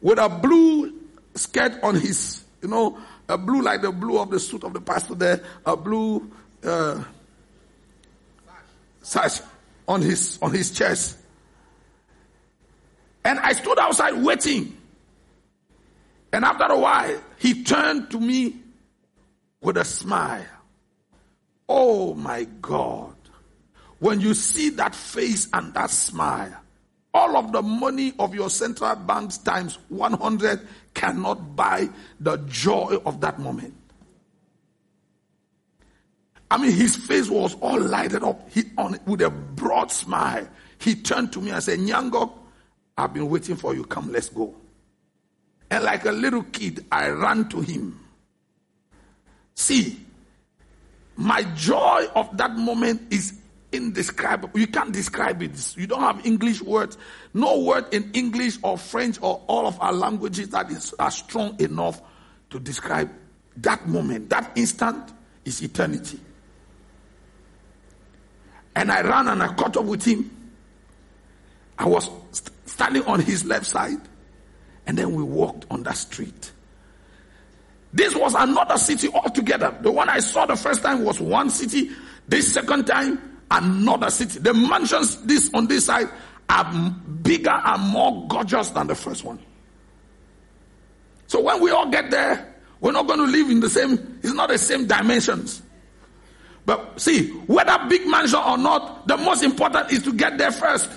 with 0.00 0.18
a 0.18 0.30
blue 0.30 0.94
skirt 1.34 1.78
on 1.82 1.94
his, 1.94 2.42
you 2.62 2.68
know, 2.68 2.98
a 3.28 3.38
blue 3.38 3.62
like 3.62 3.82
the 3.82 3.92
blue 3.92 4.18
of 4.18 4.30
the 4.30 4.40
suit 4.40 4.64
of 4.64 4.72
the 4.72 4.80
pastor 4.80 5.14
there, 5.14 5.42
a 5.64 5.76
blue 5.76 6.30
uh, 6.64 7.02
sash 9.02 9.40
on 9.88 10.02
his 10.02 10.38
on 10.42 10.52
his 10.52 10.70
chest. 10.70 11.18
And 13.24 13.40
I 13.40 13.52
stood 13.52 13.78
outside 13.78 14.14
waiting. 14.22 14.76
And 16.32 16.44
after 16.44 16.64
a 16.64 16.78
while, 16.78 17.20
he 17.38 17.64
turned 17.64 18.10
to 18.10 18.20
me 18.20 18.56
with 19.60 19.76
a 19.76 19.84
smile. 19.84 20.46
Oh 21.68 22.14
my 22.14 22.44
God. 22.60 23.14
When 23.98 24.20
you 24.20 24.34
see 24.34 24.68
that 24.70 24.94
face 24.94 25.48
and 25.52 25.72
that 25.74 25.90
smile, 25.90 26.54
all 27.14 27.36
of 27.36 27.50
the 27.50 27.62
money 27.62 28.12
of 28.18 28.34
your 28.34 28.50
central 28.50 28.94
banks 28.94 29.38
times 29.38 29.78
100 29.88 30.68
cannot 30.96 31.54
buy 31.54 31.88
the 32.18 32.38
joy 32.48 32.98
of 33.04 33.20
that 33.20 33.38
moment. 33.38 33.74
I 36.50 36.56
mean, 36.56 36.72
his 36.72 36.96
face 36.96 37.28
was 37.28 37.54
all 37.60 37.80
lighted 37.80 38.24
up 38.24 38.48
he, 38.50 38.64
on, 38.78 38.98
with 39.06 39.20
a 39.20 39.30
broad 39.30 39.92
smile. 39.92 40.48
He 40.78 40.94
turned 40.94 41.32
to 41.34 41.40
me 41.40 41.50
and 41.50 41.62
said, 41.62 41.80
Nyango, 41.80 42.32
I've 42.96 43.12
been 43.12 43.28
waiting 43.28 43.56
for 43.56 43.74
you. 43.74 43.84
Come, 43.84 44.10
let's 44.10 44.30
go. 44.30 44.54
And 45.70 45.84
like 45.84 46.06
a 46.06 46.12
little 46.12 46.44
kid, 46.44 46.84
I 46.90 47.08
ran 47.08 47.48
to 47.50 47.60
him. 47.60 48.00
See, 49.54 50.00
my 51.16 51.42
joy 51.54 52.06
of 52.14 52.34
that 52.36 52.52
moment 52.56 53.12
is 53.12 53.35
indescribable. 53.72 54.58
You 54.58 54.66
can't 54.66 54.92
describe 54.92 55.42
it. 55.42 55.76
You 55.76 55.86
don't 55.86 56.00
have 56.00 56.24
English 56.24 56.62
words. 56.62 56.96
No 57.34 57.60
word 57.60 57.92
in 57.92 58.10
English 58.12 58.58
or 58.62 58.78
French 58.78 59.18
or 59.20 59.42
all 59.46 59.66
of 59.66 59.80
our 59.80 59.92
languages 59.92 60.48
that 60.50 60.70
is 60.70 60.94
are 60.98 61.10
strong 61.10 61.60
enough 61.60 62.00
to 62.50 62.60
describe 62.60 63.10
that 63.58 63.86
moment. 63.88 64.30
That 64.30 64.52
instant 64.56 65.12
is 65.44 65.62
eternity. 65.62 66.20
And 68.74 68.92
I 68.92 69.00
ran 69.00 69.28
and 69.28 69.42
I 69.42 69.48
caught 69.54 69.76
up 69.76 69.84
with 69.84 70.04
him. 70.04 70.30
I 71.78 71.86
was 71.86 72.10
st- 72.32 72.50
standing 72.66 73.02
on 73.04 73.20
his 73.20 73.44
left 73.44 73.66
side. 73.66 74.00
And 74.86 74.96
then 74.96 75.12
we 75.14 75.22
walked 75.22 75.66
on 75.70 75.82
that 75.84 75.96
street. 75.96 76.52
This 77.92 78.14
was 78.14 78.34
another 78.34 78.76
city 78.76 79.08
altogether. 79.08 79.76
The 79.80 79.90
one 79.90 80.08
I 80.08 80.20
saw 80.20 80.44
the 80.46 80.56
first 80.56 80.82
time 80.82 81.04
was 81.04 81.18
one 81.18 81.48
city. 81.48 81.90
This 82.28 82.52
second 82.52 82.86
time, 82.86 83.35
another 83.50 84.10
city. 84.10 84.38
The 84.38 84.54
mansions 84.54 85.22
this 85.22 85.50
on 85.54 85.66
this 85.66 85.86
side 85.86 86.08
are 86.48 86.90
bigger 87.22 87.50
and 87.50 87.82
more 87.82 88.26
gorgeous 88.28 88.70
than 88.70 88.86
the 88.86 88.94
first 88.94 89.24
one. 89.24 89.38
So 91.26 91.40
when 91.40 91.60
we 91.60 91.70
all 91.70 91.90
get 91.90 92.10
there, 92.10 92.54
we're 92.80 92.92
not 92.92 93.06
going 93.06 93.18
to 93.18 93.26
live 93.26 93.50
in 93.50 93.60
the 93.60 93.70
same, 93.70 94.20
it's 94.22 94.32
not 94.32 94.48
the 94.48 94.58
same 94.58 94.86
dimensions. 94.86 95.62
But 96.64 97.00
see, 97.00 97.30
whether 97.46 97.78
big 97.88 98.06
mansion 98.06 98.40
or 98.44 98.58
not, 98.58 99.06
the 99.06 99.16
most 99.16 99.42
important 99.42 99.90
is 99.92 100.02
to 100.02 100.12
get 100.12 100.36
there 100.36 100.50
first. 100.50 100.90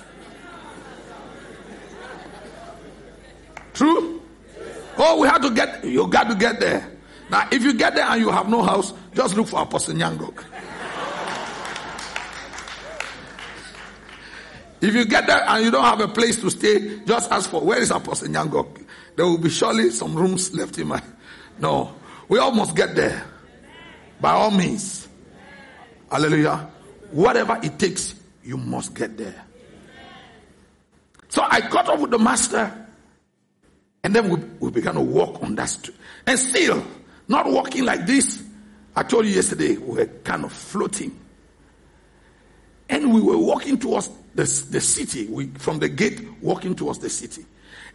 True? 3.73 4.21
Oh, 4.97 5.21
we 5.21 5.27
have 5.27 5.41
to 5.41 5.51
get, 5.51 5.83
you 5.85 6.07
got 6.07 6.27
to 6.29 6.35
get 6.35 6.59
there. 6.59 6.91
Now, 7.29 7.47
if 7.51 7.63
you 7.63 7.73
get 7.73 7.95
there 7.95 8.05
and 8.05 8.19
you 8.19 8.29
have 8.29 8.49
no 8.49 8.63
house, 8.63 8.93
just 9.13 9.37
look 9.37 9.47
for 9.47 9.59
a 9.59 9.63
Apostle 9.63 9.93
Ngnangock. 9.93 10.43
If 14.81 14.93
you 14.95 15.05
get 15.05 15.27
there 15.27 15.43
and 15.47 15.65
you 15.65 15.71
don't 15.71 15.83
have 15.83 15.99
a 15.99 16.07
place 16.07 16.37
to 16.41 16.49
stay, 16.49 16.99
just 17.05 17.31
ask 17.31 17.49
for 17.49 17.61
where 17.61 17.79
is 17.79 17.91
Apostle 17.91 18.29
Ngnangock. 18.29 18.85
There 19.15 19.25
will 19.25 19.37
be 19.37 19.49
surely 19.49 19.89
some 19.89 20.15
rooms 20.15 20.53
left 20.53 20.77
in 20.77 20.87
my. 20.87 21.01
No, 21.59 21.93
we 22.29 22.39
almost 22.39 22.75
get 22.75 22.95
there. 22.95 23.25
By 24.21 24.31
all 24.31 24.51
means. 24.51 25.07
Hallelujah. 26.09 26.69
Whatever 27.11 27.59
it 27.61 27.77
takes, 27.77 28.15
you 28.43 28.57
must 28.57 28.93
get 28.93 29.17
there. 29.17 29.45
So 31.27 31.45
I 31.47 31.61
caught 31.61 31.89
up 31.89 31.99
with 31.99 32.11
the 32.11 32.19
master 32.19 32.87
and 34.03 34.15
then 34.15 34.29
we, 34.29 34.39
we 34.59 34.71
began 34.71 34.95
to 34.95 35.01
walk 35.01 35.43
on 35.43 35.55
that 35.55 35.65
street. 35.65 35.97
And 36.25 36.39
still, 36.39 36.83
not 37.27 37.45
walking 37.51 37.85
like 37.85 38.05
this. 38.05 38.43
I 38.95 39.03
told 39.03 39.25
you 39.25 39.33
yesterday, 39.33 39.77
we 39.77 39.97
were 39.97 40.05
kind 40.05 40.45
of 40.45 40.53
floating. 40.53 41.17
And 42.89 43.13
we 43.13 43.21
were 43.21 43.37
walking 43.37 43.77
towards 43.77 44.09
the, 44.39 44.65
the 44.71 44.81
city. 44.81 45.27
We, 45.27 45.47
from 45.47 45.79
the 45.79 45.89
gate, 45.89 46.25
walking 46.41 46.75
towards 46.75 46.99
the 46.99 47.09
city. 47.09 47.45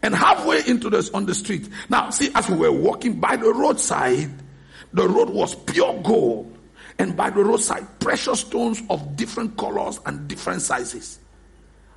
And 0.02 0.14
halfway 0.14 0.66
into 0.66 0.90
this, 0.90 1.08
on 1.10 1.24
the 1.24 1.34
street. 1.34 1.68
Now, 1.88 2.10
see, 2.10 2.30
as 2.34 2.48
we 2.50 2.56
were 2.56 2.72
walking 2.72 3.20
by 3.20 3.36
the 3.36 3.52
roadside, 3.52 4.30
the 4.92 5.08
road 5.08 5.30
was 5.30 5.54
pure 5.54 5.98
gold. 6.02 6.58
And 6.98 7.16
by 7.16 7.30
the 7.30 7.42
roadside, 7.42 7.98
precious 7.98 8.40
stones 8.40 8.82
of 8.90 9.16
different 9.16 9.56
colors 9.56 9.98
and 10.04 10.28
different 10.28 10.62
sizes. 10.62 11.18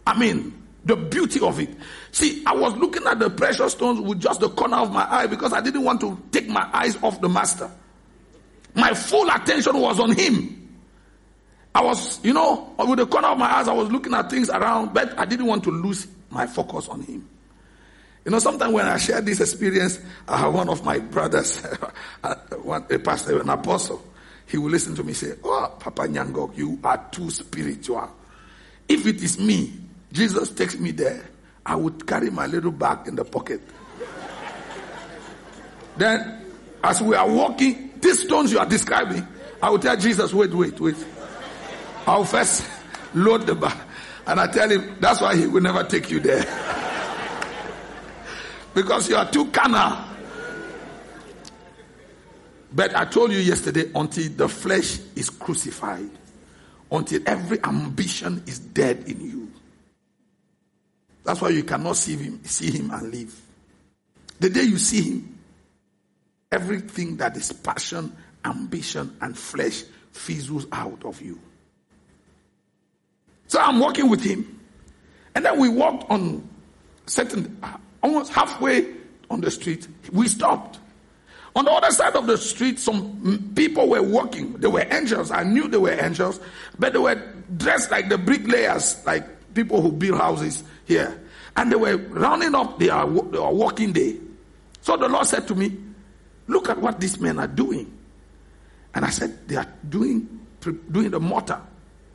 I 0.06 0.18
mean, 0.18 0.64
the 0.86 0.96
beauty 0.96 1.42
of 1.42 1.60
it. 1.60 1.70
See, 2.12 2.44
I 2.46 2.56
was 2.56 2.74
looking 2.78 3.06
at 3.06 3.20
the 3.20 3.30
precious 3.30 3.74
stones 3.74 4.00
with 4.00 4.22
just 4.22 4.40
the 4.40 4.50
corner 4.50 4.78
of 4.78 4.92
my 4.92 5.06
eye 5.12 5.28
because 5.28 5.52
I 5.52 5.60
didn't 5.60 5.84
want 5.84 6.00
to 6.02 6.18
take 6.32 6.48
my 6.48 6.68
eyes 6.72 6.98
off 7.04 7.20
the 7.20 7.28
master. 7.28 7.70
My 8.74 8.94
full 8.94 9.30
attention 9.30 9.78
was 9.80 10.00
on 10.00 10.16
him. 10.16 10.67
I 11.76 11.82
was, 11.82 12.24
you 12.24 12.34
know, 12.34 12.74
with 12.80 13.00
the 13.00 13.06
corner 13.06 13.28
of 13.28 13.38
my 13.38 13.46
eyes, 13.46 13.68
I 13.68 13.74
was 13.74 13.92
looking 13.92 14.14
at 14.14 14.30
things 14.30 14.50
around, 14.50 14.94
but 14.94 15.18
I 15.18 15.26
didn't 15.26 15.46
want 15.46 15.64
to 15.66 15.72
lose 15.72 16.08
my 16.30 16.48
focus 16.48 16.88
on 16.88 17.02
him. 17.02 17.28
You 18.26 18.32
know, 18.32 18.40
sometimes 18.40 18.74
when 18.74 18.86
I 18.86 18.98
share 18.98 19.22
this 19.22 19.40
experience, 19.40 20.00
I 20.28 20.38
have 20.38 20.54
one 20.54 20.68
of 20.70 20.84
my 20.84 21.00
brothers, 21.00 21.64
uh, 22.24 22.36
a 22.90 23.00
pastor, 23.00 23.40
an 23.40 23.50
apostle, 23.50 24.04
he 24.48 24.58
will 24.58 24.70
listen 24.70 24.96
to 24.96 25.04
me 25.04 25.14
say, 25.14 25.34
Oh, 25.44 25.74
Papa 25.80 26.04
Ngnangock, 26.04 26.58
you 26.58 26.80
are 26.84 27.06
too 27.12 27.30
spiritual. 27.30 28.10
If 28.90 29.06
it 29.06 29.22
is 29.22 29.40
me, 29.40 29.74
Jesus 30.12 30.50
takes 30.52 30.78
me 30.78 30.92
there, 30.92 31.24
I 31.66 31.76
would 31.76 32.08
carry 32.08 32.30
my 32.30 32.48
little 32.48 32.72
bag 32.72 33.08
in 33.08 33.16
the 33.16 33.26
pocket. 33.26 33.62
then, 35.98 36.46
as 36.84 37.02
we 37.02 37.16
are 37.16 37.30
walking, 37.30 37.92
these 38.02 38.24
stones 38.24 38.52
you 38.52 38.60
are 38.60 38.66
describing, 38.66 39.26
I 39.62 39.70
will 39.70 39.80
tell 39.80 39.98
Jesus, 39.98 40.34
wait, 40.34 40.54
wait, 40.54 40.80
wait. 40.80 40.96
I'll 42.08 42.24
first 42.24 42.66
load 43.14 43.46
the 43.46 43.54
bag. 43.54 43.78
And 44.26 44.40
I 44.40 44.48
tell 44.48 44.70
him, 44.70 44.96
that's 45.00 45.20
why 45.20 45.36
he 45.36 45.46
will 45.46 45.62
never 45.62 45.84
take 45.84 46.10
you 46.10 46.22
there. 46.22 46.44
because 48.74 49.10
you 49.10 49.18
are 49.18 49.30
too 49.30 49.48
carnal. 49.48 50.06
But 52.74 52.96
I 52.96 53.06
told 53.06 53.32
you 53.32 53.40
yesterday, 53.40 53.92
until 53.94 54.30
the 54.30 54.48
flesh 54.48 55.00
is 55.16 55.30
crucified, 55.30 56.10
until 56.92 57.22
every 57.26 57.62
ambition 57.64 58.44
is 58.48 58.60
dead 58.60 59.04
in 59.08 59.22
you, 59.22 59.52
that's 61.24 61.42
why 61.42 61.50
you 61.50 61.64
cannot 61.64 61.98
see 61.98 62.16
him, 62.16 62.42
see 62.46 62.72
him 62.72 62.92
and 62.92 63.12
live. 63.12 63.42
The 64.40 64.50
day 64.50 64.64
you 64.64 64.78
see 64.78 65.02
him, 65.02 65.40
everything 66.52 67.18
that 67.18 67.36
is 67.36 67.52
passion, 67.52 68.16
ambition, 68.46 69.18
and 69.20 69.38
flesh 69.38 69.84
fizzles 70.12 70.68
out 70.72 71.04
of 71.04 71.22
you. 71.22 71.40
So 73.48 73.60
I'm 73.60 73.80
walking 73.80 74.10
with 74.10 74.22
him. 74.22 74.60
And 75.36 75.46
then 75.46 75.60
we 75.60 75.70
walked 75.70 76.10
on 76.10 76.48
certain, 77.06 77.58
uh, 77.64 77.78
almost 78.04 78.32
halfway 78.34 78.94
on 79.30 79.42
the 79.42 79.52
street. 79.52 79.88
We 80.12 80.28
stopped. 80.28 80.80
On 81.56 81.66
the 81.66 81.72
other 81.72 81.92
side 81.92 82.16
of 82.16 82.28
the 82.28 82.38
street, 82.38 82.78
some 82.78 83.52
people 83.56 83.90
were 83.90 84.04
walking. 84.04 84.54
They 84.54 84.68
were 84.68 84.86
angels. 84.92 85.32
I 85.32 85.44
knew 85.44 85.68
they 85.68 85.78
were 85.78 85.92
angels, 85.92 86.40
but 86.78 86.94
they 86.94 87.00
were 87.00 87.16
dressed 87.56 87.90
like 87.90 88.10
the 88.10 88.18
bricklayers, 88.18 89.04
like 89.06 89.54
people 89.56 89.82
who 89.82 89.92
build 89.92 90.20
houses 90.20 90.64
here. 90.86 91.20
And 91.56 91.72
they 91.72 91.76
were 91.76 91.98
rounding 91.98 92.54
up 92.54 92.78
their, 92.78 93.06
their 93.08 93.50
working 93.50 93.92
day. 93.92 94.18
So 94.82 94.98
the 94.98 95.10
Lord 95.10 95.26
said 95.26 95.48
to 95.48 95.56
me, 95.56 95.76
Look 96.46 96.70
at 96.70 96.78
what 96.78 97.00
these 97.00 97.20
men 97.20 97.40
are 97.40 97.48
doing. 97.48 97.92
And 98.94 99.04
I 99.04 99.10
said, 99.10 99.48
They 99.48 99.56
are 99.56 99.68
doing, 99.90 100.46
doing 100.92 101.10
the 101.10 101.20
mortar. 101.20 101.60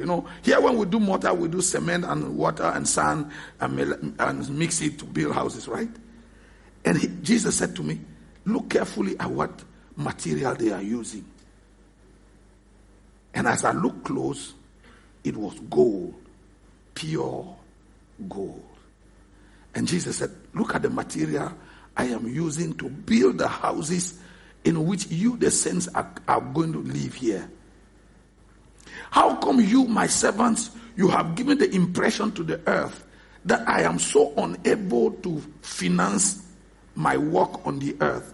You 0.02 0.09
know, 0.09 0.26
here 0.42 0.61
when 0.61 0.76
we 0.78 0.85
do 0.87 0.99
mortar, 0.99 1.32
we 1.32 1.47
do 1.47 1.61
cement 1.61 2.04
and 2.04 2.37
water 2.37 2.64
and 2.64 2.88
sand 2.88 3.30
and, 3.61 4.16
and 4.18 4.59
mix 4.59 4.82
it 4.82 4.99
to 4.99 5.04
build 5.04 5.32
houses, 5.32 5.68
right? 5.68 5.88
And 6.85 6.99
he, 6.99 7.06
Jesus 7.23 7.56
said 7.56 7.76
to 7.76 7.85
me, 7.85 8.00
Look 8.44 8.71
carefully 8.71 9.16
at 9.21 9.30
what 9.30 9.62
material 9.94 10.56
they 10.56 10.73
are 10.73 10.82
using. 10.82 11.25
And 13.32 13.47
as 13.47 13.64
I 13.64 13.71
looked 13.71 14.02
close, 14.02 14.54
it 15.23 15.37
was 15.37 15.56
gold, 15.71 16.14
pure 16.94 17.56
gold. 18.28 18.64
And 19.73 19.87
Jesus 19.87 20.16
said, 20.16 20.32
Look 20.52 20.75
at 20.75 20.82
the 20.82 20.90
material 20.90 21.52
I 21.97 22.06
am 22.06 22.26
using 22.26 22.75
to 22.78 22.88
build 22.88 23.38
the 23.38 23.47
houses 23.47 24.18
in 24.64 24.85
which 24.85 25.06
you, 25.06 25.37
the 25.37 25.52
saints, 25.52 25.87
are, 25.94 26.12
are 26.26 26.40
going 26.40 26.73
to 26.73 26.80
live 26.80 27.14
here. 27.14 27.49
How 29.12 29.37
come 29.37 29.61
you, 29.61 29.85
my 29.85 30.07
servants, 30.07 30.71
you 30.97 31.07
have 31.09 31.35
given 31.35 31.59
the 31.59 31.71
impression 31.75 32.33
to 32.33 32.42
the 32.42 32.59
earth 32.66 33.04
that 33.45 33.69
I 33.69 33.83
am 33.83 33.99
so 33.99 34.33
unable 34.38 35.11
to 35.11 35.38
finance 35.61 36.42
my 36.95 37.19
work 37.19 37.66
on 37.66 37.78
the 37.78 37.95
earth 38.00 38.33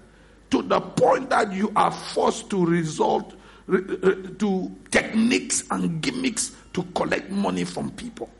to 0.52 0.62
the 0.62 0.80
point 0.80 1.30
that 1.30 1.52
you 1.52 1.73
are 1.75 1.90
forced 1.90 2.49
to 2.50 2.64
resort 2.64 3.35
to 3.68 4.76
techniques 4.92 5.64
and 5.73 6.00
gimmicks 6.00 6.52
to 6.75 6.85
collect 6.94 7.28
money 7.28 7.64
from 7.64 7.90
people? 7.90 8.30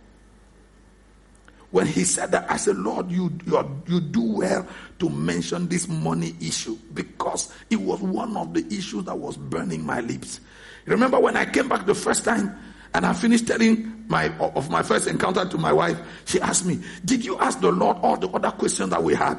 when 1.71 1.87
he 1.87 2.05
said 2.05 2.33
that, 2.33 2.51
I 2.51 2.57
said, 2.57 2.77
Lord, 2.79 3.11
you, 3.11 3.31
you, 3.47 3.83
you 3.87 4.01
do 4.01 4.23
well 4.23 4.67
to 5.01 5.09
mention 5.11 5.69
this 5.69 5.87
money 5.87 6.35
issue 6.41 6.79
because 6.95 7.53
it 7.69 7.77
was 7.77 8.01
one 8.01 8.37
of 8.37 8.55
the 8.55 8.67
issues 8.75 9.05
that 9.05 9.19
was 9.19 9.37
burning 9.37 9.85
my 9.85 10.01
lips. 10.01 10.41
Remember 10.87 11.19
when 11.21 11.37
I 11.37 11.45
came 11.45 11.69
back 11.69 11.87
the 11.87 11.95
first 11.95 12.25
time 12.25 12.57
and 12.95 13.05
I 13.05 13.13
finished 13.13 13.47
telling 13.47 14.05
my 14.09 14.35
of 14.39 14.71
my 14.71 14.83
first 14.83 15.07
encounter 15.07 15.45
to 15.45 15.59
my 15.59 15.73
wife, 15.73 16.01
she 16.25 16.41
asked 16.41 16.65
me, 16.65 16.81
Did 17.05 17.25
you 17.25 17.39
ask 17.39 17.61
the 17.61 17.71
Lord 17.71 17.99
all 18.03 18.17
the 18.17 18.29
other 18.29 18.51
questions 18.51 18.91
that 18.91 19.03
we 19.03 19.15
had? 19.15 19.39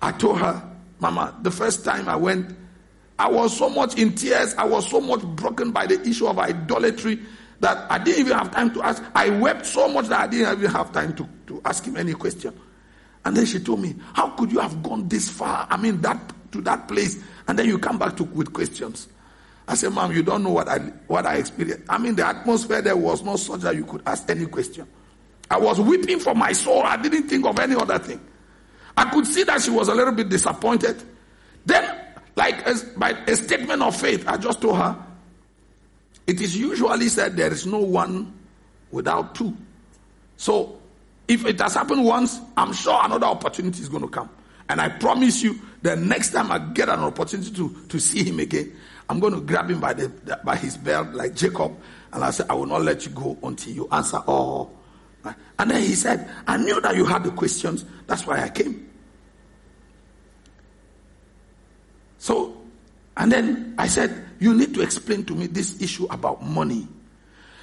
I 0.00 0.12
told 0.12 0.38
her, 0.40 0.62
Mama, 1.00 1.34
the 1.42 1.50
first 1.50 1.84
time 1.84 2.08
I 2.08 2.16
went, 2.16 2.54
I 3.18 3.28
was 3.28 3.56
so 3.56 3.68
much 3.68 3.98
in 3.98 4.14
tears, 4.14 4.54
I 4.54 4.64
was 4.64 4.88
so 4.88 5.00
much 5.00 5.22
broken 5.22 5.72
by 5.72 5.86
the 5.86 6.00
issue 6.06 6.26
of 6.26 6.38
idolatry 6.38 7.18
that 7.60 7.90
I 7.90 7.98
didn't 7.98 8.20
even 8.20 8.38
have 8.38 8.52
time 8.52 8.72
to 8.74 8.82
ask. 8.82 9.02
I 9.14 9.30
wept 9.30 9.66
so 9.66 9.88
much 9.88 10.06
that 10.08 10.20
I 10.20 10.26
didn't 10.28 10.58
even 10.58 10.70
have 10.70 10.92
time 10.92 11.14
to, 11.16 11.28
to 11.48 11.60
ask 11.64 11.84
him 11.84 11.96
any 11.96 12.12
question. 12.12 12.54
And 13.24 13.36
then 13.36 13.46
she 13.46 13.58
told 13.58 13.80
me, 13.80 13.94
How 14.14 14.30
could 14.30 14.52
you 14.52 14.60
have 14.60 14.82
gone 14.82 15.08
this 15.08 15.28
far? 15.28 15.66
I 15.68 15.76
mean, 15.76 16.00
that 16.02 16.32
to 16.52 16.60
that 16.62 16.88
place, 16.88 17.22
and 17.46 17.58
then 17.58 17.66
you 17.66 17.78
come 17.78 17.98
back 17.98 18.16
to 18.16 18.24
with 18.24 18.52
questions. 18.52 19.08
I 19.68 19.74
said, 19.74 19.92
Mom, 19.92 20.12
you 20.12 20.22
don't 20.22 20.42
know 20.42 20.50
what 20.50 20.66
I 20.66 20.78
what 21.06 21.26
I 21.26 21.36
experienced. 21.36 21.84
I 21.90 21.98
mean, 21.98 22.16
the 22.16 22.26
atmosphere 22.26 22.80
there 22.80 22.96
was 22.96 23.22
not 23.22 23.38
such 23.38 23.60
that 23.60 23.76
you 23.76 23.84
could 23.84 24.02
ask 24.06 24.28
any 24.30 24.46
question. 24.46 24.88
I 25.50 25.58
was 25.58 25.78
weeping 25.78 26.20
for 26.20 26.34
my 26.34 26.52
soul. 26.52 26.82
I 26.82 26.96
didn't 26.96 27.28
think 27.28 27.44
of 27.46 27.58
any 27.58 27.74
other 27.74 27.98
thing. 27.98 28.18
I 28.96 29.10
could 29.10 29.26
see 29.26 29.44
that 29.44 29.60
she 29.60 29.70
was 29.70 29.88
a 29.88 29.94
little 29.94 30.14
bit 30.14 30.30
disappointed. 30.30 31.02
Then, 31.66 31.98
like 32.34 32.62
as, 32.66 32.82
by 32.82 33.10
a 33.10 33.36
statement 33.36 33.82
of 33.82 33.94
faith, 33.94 34.26
I 34.26 34.38
just 34.38 34.62
told 34.62 34.78
her, 34.78 34.96
it 36.26 36.40
is 36.40 36.56
usually 36.56 37.08
said 37.08 37.36
there 37.36 37.52
is 37.52 37.66
no 37.66 37.78
one 37.78 38.32
without 38.90 39.34
two. 39.34 39.54
So, 40.38 40.80
if 41.28 41.44
it 41.44 41.60
has 41.60 41.74
happened 41.74 42.04
once, 42.06 42.40
I'm 42.56 42.72
sure 42.72 42.98
another 43.04 43.26
opportunity 43.26 43.82
is 43.82 43.88
going 43.90 44.02
to 44.02 44.08
come. 44.08 44.30
And 44.70 44.80
I 44.80 44.88
promise 44.88 45.42
you, 45.42 45.58
the 45.82 45.94
next 45.96 46.30
time 46.30 46.50
I 46.50 46.58
get 46.58 46.88
an 46.88 47.00
opportunity 47.00 47.52
to, 47.52 47.74
to 47.88 47.98
see 47.98 48.24
him 48.24 48.40
again, 48.40 48.72
I'm 49.08 49.20
going 49.20 49.34
to 49.34 49.40
grab 49.40 49.70
him 49.70 49.80
by, 49.80 49.94
the, 49.94 50.08
by 50.44 50.56
his 50.56 50.76
belt 50.76 51.08
like 51.14 51.34
Jacob. 51.34 51.76
And 52.12 52.22
I 52.22 52.30
said, 52.30 52.46
I 52.50 52.54
will 52.54 52.66
not 52.66 52.82
let 52.82 53.06
you 53.06 53.12
go 53.12 53.38
until 53.42 53.72
you 53.72 53.88
answer 53.90 54.18
all. 54.26 54.72
And 55.58 55.70
then 55.70 55.82
he 55.82 55.94
said, 55.94 56.28
I 56.46 56.56
knew 56.56 56.80
that 56.80 56.94
you 56.96 57.04
had 57.04 57.24
the 57.24 57.30
questions. 57.30 57.84
That's 58.06 58.26
why 58.26 58.42
I 58.42 58.48
came. 58.48 58.88
So, 62.18 62.56
and 63.16 63.30
then 63.32 63.74
I 63.78 63.86
said, 63.88 64.26
You 64.38 64.54
need 64.54 64.74
to 64.74 64.82
explain 64.82 65.24
to 65.26 65.34
me 65.34 65.46
this 65.46 65.80
issue 65.82 66.06
about 66.10 66.42
money. 66.42 66.86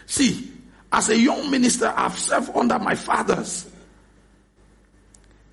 See, 0.06 0.52
as 0.92 1.10
a 1.10 1.18
young 1.18 1.50
minister, 1.50 1.94
I've 1.96 2.18
served 2.18 2.52
under 2.56 2.78
my 2.80 2.96
fathers. 2.96 3.70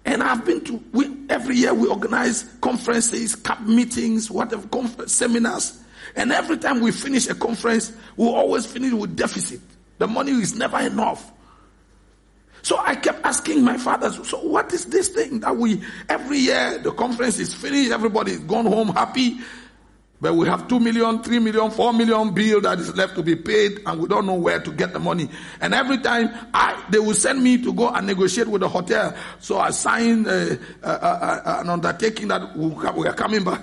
And 0.04 0.22
I've 0.22 0.44
been 0.44 0.62
to, 0.64 0.82
we, 0.92 1.06
every 1.28 1.56
year 1.56 1.72
we 1.72 1.88
organize 1.88 2.44
conferences, 2.60 3.36
camp 3.36 3.66
meetings, 3.66 4.30
whatever, 4.30 4.66
conference, 4.68 5.12
seminars. 5.12 5.81
And 6.16 6.32
every 6.32 6.58
time 6.58 6.80
we 6.80 6.92
finish 6.92 7.28
a 7.28 7.34
conference, 7.34 7.92
we 8.16 8.26
always 8.26 8.66
finish 8.66 8.92
with 8.92 9.16
deficit. 9.16 9.60
The 9.98 10.06
money 10.06 10.32
is 10.32 10.54
never 10.54 10.78
enough. 10.80 11.32
So 12.62 12.78
I 12.78 12.94
kept 12.94 13.24
asking 13.26 13.64
my 13.64 13.76
father, 13.76 14.10
so 14.10 14.38
what 14.38 14.72
is 14.72 14.86
this 14.86 15.08
thing 15.08 15.40
that 15.40 15.56
we, 15.56 15.82
every 16.08 16.38
year 16.38 16.78
the 16.78 16.92
conference 16.92 17.38
is 17.40 17.52
finished, 17.52 17.90
everybody 17.90 18.32
is 18.32 18.38
gone 18.40 18.66
home 18.66 18.88
happy, 18.88 19.38
but 20.20 20.36
we 20.36 20.46
have 20.46 20.68
2 20.68 20.78
million, 20.78 21.20
3 21.20 21.40
million, 21.40 21.72
4 21.72 21.92
million 21.92 22.32
bill 22.32 22.60
that 22.60 22.78
is 22.78 22.94
left 22.94 23.16
to 23.16 23.24
be 23.24 23.34
paid 23.34 23.80
and 23.84 24.00
we 24.00 24.06
don't 24.06 24.24
know 24.24 24.36
where 24.36 24.60
to 24.60 24.70
get 24.70 24.92
the 24.92 25.00
money. 25.00 25.28
And 25.60 25.74
every 25.74 25.98
time 25.98 26.30
I, 26.54 26.80
they 26.90 27.00
will 27.00 27.14
send 27.14 27.42
me 27.42 27.60
to 27.64 27.72
go 27.72 27.88
and 27.88 28.06
negotiate 28.06 28.46
with 28.46 28.60
the 28.60 28.68
hotel. 28.68 29.12
So 29.40 29.58
I 29.58 29.70
sign 29.70 30.28
uh, 30.28 30.56
uh, 30.84 30.86
uh, 30.86 31.58
an 31.62 31.68
undertaking 31.68 32.28
that 32.28 32.56
we 32.56 33.08
are 33.08 33.14
coming 33.14 33.42
back. 33.42 33.62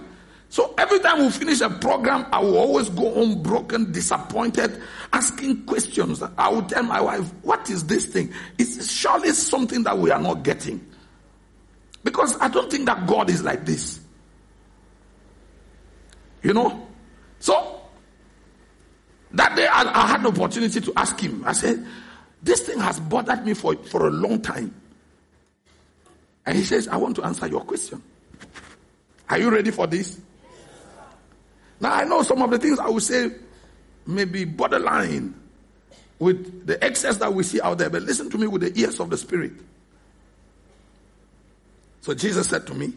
So 0.49 0.73
every 0.79 0.99
time 0.99 1.19
we 1.19 1.29
finish 1.29 1.61
a 1.61 1.69
program, 1.69 2.25
I 2.31 2.39
will 2.39 2.57
always 2.57 2.89
go 2.89 3.13
home 3.13 3.43
broken, 3.43 3.91
disappointed, 3.91 4.81
asking 5.13 5.65
questions. 5.65 6.23
I 6.37 6.49
will 6.49 6.63
tell 6.63 6.81
my 6.81 6.99
wife, 6.99 7.31
what 7.43 7.69
is 7.69 7.85
this 7.85 8.05
thing? 8.05 8.33
It's 8.57 8.91
surely 8.91 9.29
something 9.29 9.83
that 9.83 9.97
we 9.97 10.09
are 10.09 10.19
not 10.19 10.43
getting. 10.43 10.85
Because 12.03 12.35
I 12.39 12.47
don't 12.47 12.71
think 12.71 12.87
that 12.87 13.05
God 13.05 13.29
is 13.29 13.43
like 13.43 13.65
this. 13.65 13.99
You 16.41 16.53
know? 16.53 16.87
So, 17.39 17.81
that 19.31 19.55
day 19.55 19.67
I, 19.67 19.83
I 19.83 20.07
had 20.07 20.23
the 20.23 20.29
opportunity 20.29 20.81
to 20.81 20.93
ask 20.95 21.19
him. 21.19 21.43
I 21.45 21.53
said, 21.53 21.85
this 22.41 22.61
thing 22.61 22.79
has 22.79 22.99
bothered 22.99 23.45
me 23.45 23.53
for, 23.53 23.75
for 23.75 24.07
a 24.07 24.11
long 24.11 24.41
time. 24.41 24.73
And 26.47 26.57
he 26.57 26.63
says, 26.63 26.87
I 26.87 26.97
want 26.97 27.17
to 27.17 27.23
answer 27.23 27.45
your 27.45 27.61
question. 27.61 28.01
Are 29.29 29.37
you 29.37 29.51
ready 29.51 29.69
for 29.69 29.85
this? 29.85 30.19
Now, 31.79 31.93
I 31.93 32.03
know 32.03 32.21
some 32.23 32.41
of 32.41 32.51
the 32.51 32.57
things 32.57 32.79
I 32.79 32.87
will 32.89 32.99
say 32.99 33.31
may 34.05 34.25
be 34.25 34.43
borderline 34.43 35.33
with 36.17 36.67
the 36.67 36.83
excess 36.83 37.17
that 37.17 37.33
we 37.33 37.43
see 37.43 37.61
out 37.61 37.77
there, 37.77 37.89
but 37.89 38.01
listen 38.03 38.29
to 38.29 38.37
me 38.37 38.47
with 38.47 38.61
the 38.61 38.79
ears 38.79 38.99
of 38.99 39.09
the 39.09 39.17
Spirit. 39.17 39.53
So 42.01 42.13
Jesus 42.13 42.47
said 42.47 42.67
to 42.67 42.73
me, 42.73 42.93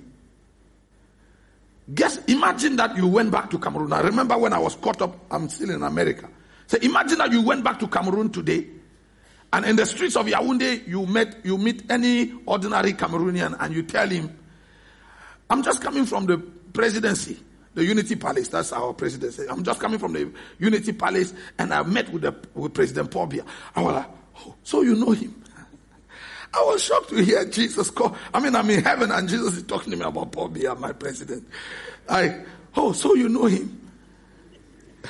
Guess, 1.94 2.24
imagine 2.26 2.76
that 2.76 2.96
you 2.96 3.06
went 3.08 3.30
back 3.30 3.50
to 3.50 3.58
Cameroon. 3.58 3.92
I 3.92 4.00
remember 4.00 4.38
when 4.38 4.52
I 4.52 4.58
was 4.58 4.76
caught 4.76 5.02
up, 5.02 5.16
I'm 5.30 5.48
still 5.48 5.70
in 5.70 5.82
America. 5.82 6.28
So 6.68 6.78
imagine 6.78 7.18
that 7.18 7.32
you 7.32 7.42
went 7.42 7.64
back 7.64 7.78
to 7.80 7.88
Cameroon 7.88 8.30
today, 8.30 8.66
and 9.52 9.64
in 9.66 9.76
the 9.76 9.84
streets 9.84 10.16
of 10.16 10.26
Yaoundé, 10.26 10.86
you 10.86 11.04
met, 11.06 11.44
you 11.44 11.58
meet 11.58 11.90
any 11.90 12.32
ordinary 12.46 12.94
Cameroonian, 12.94 13.56
and 13.60 13.74
you 13.74 13.82
tell 13.82 14.08
him, 14.08 14.36
I'm 15.50 15.62
just 15.62 15.82
coming 15.82 16.06
from 16.06 16.26
the 16.26 16.38
presidency 16.38 17.38
the 17.74 17.84
Unity 17.84 18.16
Palace. 18.16 18.48
That's 18.48 18.72
our 18.72 18.92
president. 18.92 19.38
I'm 19.50 19.62
just 19.62 19.80
coming 19.80 19.98
from 19.98 20.12
the 20.12 20.30
Unity 20.58 20.92
Palace, 20.92 21.32
and 21.58 21.72
I 21.72 21.82
met 21.82 22.10
with 22.12 22.22
the 22.22 22.34
with 22.54 22.74
President 22.74 23.10
Paul 23.10 23.28
Biya. 23.28 23.46
I 23.74 23.82
was 23.82 23.94
like, 23.94 24.06
oh, 24.40 24.54
so 24.62 24.82
you 24.82 24.94
know 24.94 25.10
him? 25.12 25.42
I 26.54 26.62
was 26.64 26.84
shocked 26.84 27.08
to 27.10 27.22
hear 27.24 27.44
Jesus 27.46 27.90
call. 27.90 28.16
I 28.32 28.40
mean, 28.40 28.54
I'm 28.54 28.68
in 28.70 28.82
heaven, 28.82 29.10
and 29.10 29.28
Jesus 29.28 29.56
is 29.56 29.62
talking 29.64 29.90
to 29.92 29.96
me 29.96 30.04
about 30.04 30.32
Paul 30.32 30.50
Biya, 30.50 30.78
my 30.78 30.92
president. 30.92 31.48
I, 32.08 32.44
oh, 32.76 32.92
so 32.92 33.14
you 33.14 33.28
know 33.28 33.46
him? 33.46 33.80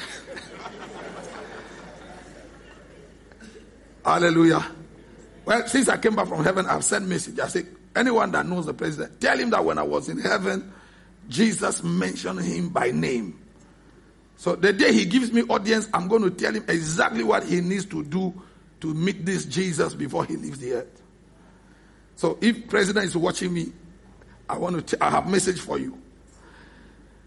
Hallelujah. 4.04 4.64
Well, 5.44 5.66
since 5.66 5.88
I 5.88 5.96
came 5.96 6.14
back 6.14 6.28
from 6.28 6.44
heaven, 6.44 6.66
I've 6.66 6.84
sent 6.84 7.08
message. 7.08 7.40
I 7.40 7.48
say, 7.48 7.64
anyone 7.96 8.30
that 8.32 8.46
knows 8.46 8.66
the 8.66 8.74
president, 8.74 9.20
tell 9.20 9.36
him 9.36 9.50
that 9.50 9.64
when 9.64 9.78
I 9.78 9.82
was 9.82 10.08
in 10.08 10.18
heaven, 10.18 10.72
Jesus 11.32 11.82
mentioned 11.82 12.40
him 12.40 12.68
by 12.68 12.90
name. 12.90 13.38
So 14.36 14.54
the 14.54 14.72
day 14.72 14.92
he 14.92 15.04
gives 15.04 15.32
me 15.32 15.42
audience, 15.42 15.88
I'm 15.94 16.08
going 16.08 16.22
to 16.22 16.30
tell 16.30 16.52
him 16.52 16.64
exactly 16.68 17.24
what 17.24 17.44
he 17.44 17.60
needs 17.60 17.86
to 17.86 18.04
do 18.04 18.34
to 18.80 18.92
meet 18.92 19.24
this 19.24 19.44
Jesus 19.44 19.94
before 19.94 20.24
he 20.24 20.36
leaves 20.36 20.58
the 20.58 20.74
earth. 20.74 21.02
So 22.16 22.38
if 22.40 22.68
president 22.68 23.06
is 23.06 23.16
watching 23.16 23.54
me, 23.54 23.72
I 24.48 24.58
want 24.58 24.76
to. 24.76 24.82
T- 24.82 25.00
I 25.00 25.10
have 25.10 25.28
message 25.28 25.60
for 25.60 25.78
you. 25.78 25.96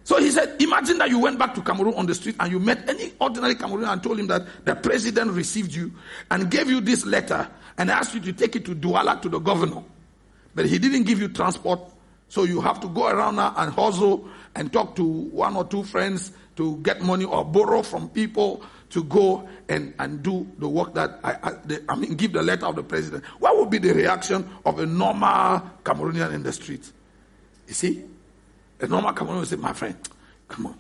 So 0.04 0.20
he 0.20 0.30
said, 0.30 0.62
imagine 0.62 1.00
that 1.00 1.10
you 1.10 1.18
went 1.18 1.40
back 1.40 1.56
to 1.56 1.62
Cameroon 1.62 1.96
on 1.96 2.06
the 2.06 2.14
street 2.14 2.36
and 2.40 2.52
you 2.52 2.60
met 2.60 2.88
any 2.88 3.12
ordinary 3.20 3.56
Cameroonian 3.56 3.92
and 3.94 4.04
told 4.04 4.20
him 4.20 4.28
that 4.28 4.46
the 4.64 4.76
president 4.76 5.32
received 5.32 5.74
you 5.74 5.92
and 6.30 6.52
gave 6.52 6.70
you 6.70 6.80
this 6.80 7.08
letter 7.08 7.50
and 7.80 7.90
asked 7.90 8.14
you 8.14 8.20
to 8.20 8.34
take 8.34 8.56
it 8.56 8.66
to 8.66 8.76
Douala 8.76 9.20
to 9.24 9.30
the 9.30 9.40
governor. 9.40 9.84
But 10.54 10.68
he 10.68 10.78
didn't 10.78 11.04
give 11.04 11.20
you 11.20 11.30
transport 11.30 11.80
so 12.30 12.44
you 12.44 12.62
have 12.62 12.80
to 12.82 12.88
go 12.88 13.08
around 13.08 13.36
now 13.38 13.54
and 13.58 13.74
hustle 13.74 14.28
and 14.56 14.72
talk 14.72 14.96
to 14.96 15.04
one 15.04 15.56
or 15.56 15.66
two 15.66 15.84
friends 15.84 16.32
to 16.56 16.78
get 16.78 17.02
money 17.02 17.26
or 17.26 17.44
borrow 17.46 17.82
from 17.82 18.10
people 18.10 18.64
to 18.90 19.04
go 19.04 19.48
and, 19.68 19.94
and 20.00 20.24
do 20.24 20.48
the 20.58 20.68
work 20.68 20.94
that 20.94 21.20
I, 21.24 21.38
I, 21.44 21.52
the, 21.66 21.84
I 21.90 21.96
mean, 21.96 22.16
give 22.16 22.34
the 22.34 22.42
letter 22.42 22.66
of 22.66 22.76
the 22.76 22.84
president. 22.84 23.26
What 23.40 23.58
would 23.58 23.70
be 23.70 23.78
the 23.78 23.94
reaction 23.94 24.50
of 24.66 24.80
a 24.80 24.86
normal 24.86 25.62
Cameroonian 25.84 26.34
in 26.34 26.44
the 26.44 26.54
street? 26.54 26.90
You 27.68 27.74
see? 27.74 28.04
A 28.80 28.88
normal 28.88 29.14
Cameroonian 29.14 29.40
will 29.40 29.46
say, 29.46 29.56
My 29.58 29.74
friend, 29.74 29.96
come 30.48 30.68
on. 30.68 30.78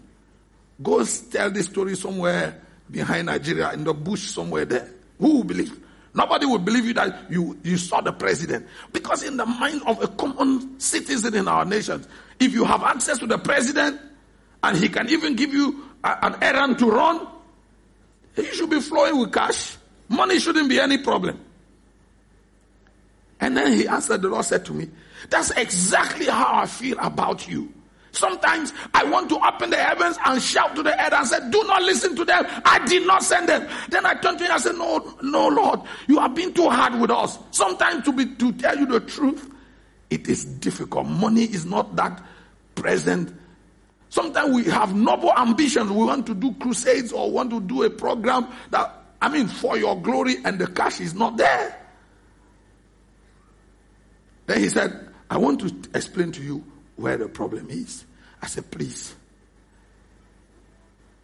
Go 0.82 1.04
tell 1.04 1.52
this 1.52 1.66
story 1.66 1.96
somewhere 1.96 2.62
behind 2.90 3.26
Nigeria 3.28 3.72
in 3.74 3.84
the 3.84 3.94
bush 3.94 4.30
somewhere 4.30 4.66
there. 4.66 4.90
Who 5.20 5.38
will 5.38 5.44
believe? 5.44 5.85
Nobody 6.16 6.46
will 6.46 6.60
believe 6.60 6.86
you 6.86 6.94
that 6.94 7.30
you, 7.30 7.60
you 7.62 7.76
saw 7.76 8.00
the 8.00 8.14
president. 8.14 8.66
Because 8.94 9.22
in 9.22 9.36
the 9.36 9.46
mind 9.46 9.82
of 9.86 10.02
a 10.02 10.08
common 10.08 10.80
citizen 10.80 11.36
in 11.36 11.50
our 11.50 11.66
nation, 11.66 12.06
if 12.40 12.54
you 12.54 12.64
have 12.64 12.84
access 12.84 13.20
to 13.20 13.28
the 13.28 13.38
president 13.38 14.00
and 14.64 14.78
he 14.78 14.88
can 14.88 15.10
even 15.10 15.36
give 15.36 15.54
you 15.54 15.84
a, 16.06 16.18
an 16.26 16.42
errand 16.42 16.80
to 16.80 16.90
run, 16.90 17.28
he 18.34 18.46
should 18.46 18.70
be 18.70 18.80
flowing 18.80 19.20
with 19.20 19.34
cash. 19.34 19.76
Money 20.08 20.40
shouldn't 20.40 20.70
be 20.70 20.80
any 20.80 20.98
problem. 21.00 21.38
And 23.42 23.58
then 23.58 23.74
he 23.74 23.86
answered, 23.86 24.22
the 24.22 24.30
Lord 24.30 24.46
said 24.46 24.66
to 24.66 24.74
me, 24.74 24.90
That's 25.30 25.52
exactly 25.52 26.28
how 26.28 26.62
I 26.62 26.66
feel 26.66 26.98
about 27.00 27.46
you. 27.46 27.74
Sometimes 28.16 28.74
I 28.94 29.04
want 29.04 29.30
to 29.30 29.40
open 29.46 29.70
the 29.70 29.78
heavens 29.78 30.18
and 30.26 30.42
shout 30.42 30.76
to 30.76 30.84
the 30.84 30.92
earth 30.94 31.14
and 31.14 31.28
say, 31.28 31.38
do 31.50 31.64
not 31.66 31.82
listen 31.84 32.16
to 32.16 32.26
them. 32.26 32.46
I 32.64 32.84
did 32.86 33.06
not 33.06 33.24
send 33.24 33.50
them. 33.50 33.68
Then 33.90 34.06
I 34.06 34.14
turn 34.16 34.38
to 34.38 34.46
him 34.46 34.52
and 34.52 34.62
say, 34.62 34.72
no, 34.72 35.18
no, 35.22 35.48
Lord, 35.50 35.82
you 36.08 36.20
have 36.20 36.34
been 36.34 36.54
too 36.54 36.70
hard 36.70 37.00
with 37.00 37.12
us. 37.12 37.38
Sometimes 37.52 38.06
to 38.06 38.14
be, 38.14 38.26
to 38.36 38.52
tell 38.54 38.78
you 38.78 38.86
the 38.86 39.02
truth, 39.02 39.50
it 40.10 40.28
is 40.28 40.46
difficult. 40.46 41.08
Money 41.08 41.44
is 41.44 41.66
not 41.66 41.96
that 41.98 42.24
present. 42.76 43.34
Sometimes 44.10 44.56
we 44.56 44.64
have 44.72 44.96
noble 44.96 45.34
ambitions. 45.34 45.92
We 45.92 46.06
want 46.06 46.26
to 46.28 46.34
do 46.34 46.54
crusades 46.54 47.12
or 47.12 47.30
want 47.30 47.50
to 47.50 47.60
do 47.60 47.84
a 47.84 47.90
program 47.90 48.48
that, 48.72 48.94
I 49.22 49.28
mean, 49.28 49.48
for 49.48 49.78
your 49.78 50.00
glory 50.02 50.38
and 50.46 50.58
the 50.58 50.68
cash 50.68 51.02
is 51.02 51.14
not 51.14 51.36
there. 51.36 51.82
Then 54.46 54.60
he 54.60 54.70
said, 54.70 55.10
I 55.30 55.38
want 55.38 55.60
to 55.62 55.98
explain 55.98 56.32
to 56.34 56.42
you 56.42 56.64
where 56.96 57.18
the 57.18 57.28
problem 57.28 57.68
is. 57.70 58.05
I 58.46 58.48
said, 58.48 58.70
please. 58.70 59.16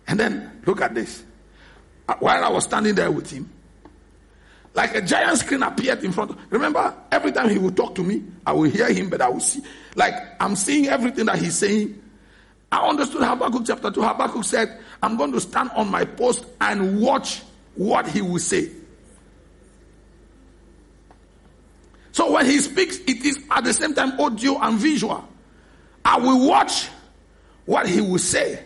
And 0.08 0.20
then 0.20 0.62
look 0.66 0.82
at 0.82 0.96
this. 0.96 1.24
Uh, 2.10 2.16
while 2.20 2.44
I 2.44 2.50
was 2.50 2.64
standing 2.64 2.96
there 2.96 3.12
with 3.12 3.30
him, 3.30 3.48
like 4.74 4.96
a 4.96 5.02
giant 5.04 5.38
screen 5.38 5.62
appeared 5.62 6.02
in 6.04 6.14
front 6.14 6.32
remember 6.50 6.96
every 7.12 7.34
time 7.34 7.50
he 7.50 7.58
would 7.58 7.76
talk 7.76 7.94
to 7.94 8.02
me 8.02 8.24
i 8.46 8.54
will 8.54 8.70
hear 8.70 8.90
him 8.94 9.10
but 9.10 9.22
i 9.22 9.28
will 9.28 9.42
see 9.42 9.62
like 9.96 10.14
i'm 10.40 10.56
seeing 10.56 10.88
everything 10.88 11.26
that 11.26 11.38
he's 11.38 11.58
saying 11.58 12.02
i 12.72 12.78
understood 12.88 13.22
habakkuk 13.22 13.64
chapter 13.68 13.92
2 13.92 14.02
habakkuk 14.02 14.46
said 14.46 14.80
i'm 15.04 15.18
going 15.18 15.34
to 15.34 15.42
stand 15.42 15.70
on 15.76 15.92
my 15.92 16.06
post 16.06 16.46
and 16.62 17.02
watch 17.02 17.42
what 17.76 18.08
he 18.08 18.22
will 18.22 18.40
say 18.40 18.70
so 22.14 22.32
when 22.32 22.46
he 22.46 22.58
speaks 22.60 22.98
it 23.00 23.26
is 23.26 23.44
at 23.52 23.66
the 23.66 23.74
same 23.74 23.94
time 23.94 24.18
audio 24.22 24.58
and 24.62 24.80
visual 24.80 25.28
I 26.04 26.18
will 26.18 26.48
watch 26.48 26.90
what 27.66 27.88
he 27.88 28.02
will 28.02 28.20
say. 28.20 28.64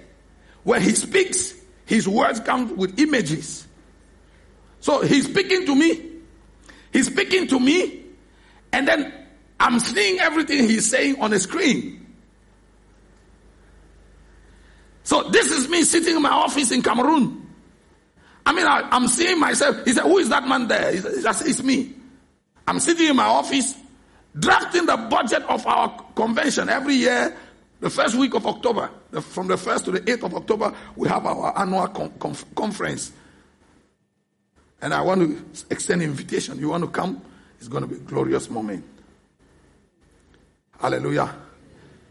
When 0.63 0.81
he 0.81 0.91
speaks, 0.91 1.53
his 1.85 2.07
words 2.07 2.39
come 2.39 2.75
with 2.75 2.99
images. 2.99 3.67
So 4.79 5.01
he's 5.01 5.25
speaking 5.25 5.65
to 5.65 5.75
me. 5.75 6.01
He's 6.91 7.07
speaking 7.07 7.47
to 7.47 7.59
me, 7.59 8.03
and 8.71 8.87
then 8.87 9.13
I'm 9.59 9.79
seeing 9.79 10.19
everything 10.19 10.67
he's 10.69 10.89
saying 10.89 11.21
on 11.21 11.31
the 11.31 11.39
screen. 11.39 12.05
So 15.03 15.23
this 15.29 15.51
is 15.51 15.69
me 15.69 15.83
sitting 15.83 16.15
in 16.15 16.21
my 16.21 16.29
office 16.29 16.71
in 16.71 16.81
Cameroon. 16.81 17.47
I 18.45 18.53
mean, 18.53 18.65
I, 18.65 18.95
am 18.95 19.07
seeing 19.07 19.39
myself. 19.39 19.83
He 19.85 19.93
said, 19.93 20.03
Who 20.03 20.17
is 20.17 20.29
that 20.29 20.47
man 20.47 20.67
there? 20.67 20.91
He 20.91 20.99
said, 20.99 21.35
It's 21.47 21.63
me. 21.63 21.93
I'm 22.67 22.79
sitting 22.79 23.07
in 23.07 23.15
my 23.15 23.25
office 23.25 23.75
drafting 24.37 24.85
the 24.85 24.97
budget 24.97 25.43
of 25.43 25.65
our 25.65 25.89
convention 26.15 26.69
every 26.69 26.95
year. 26.95 27.35
The 27.79 27.89
first 27.89 28.15
week 28.15 28.33
of 28.33 28.45
October, 28.47 28.89
the, 29.11 29.21
from 29.21 29.47
the 29.47 29.55
1st 29.55 29.85
to 29.85 29.91
the 29.91 29.99
8th 29.99 30.23
of 30.23 30.35
October, 30.35 30.73
we 30.95 31.07
have 31.07 31.25
our 31.25 31.57
annual 31.59 31.87
conference. 32.55 33.11
And 34.81 34.93
I 34.93 35.01
want 35.01 35.21
to 35.21 35.65
extend 35.69 36.01
invitation. 36.01 36.57
You 36.59 36.69
want 36.69 36.83
to 36.83 36.89
come? 36.89 37.21
It's 37.57 37.67
going 37.67 37.83
to 37.83 37.87
be 37.87 37.95
a 37.95 37.99
glorious 37.99 38.49
moment. 38.49 38.83
Hallelujah. 40.79 41.35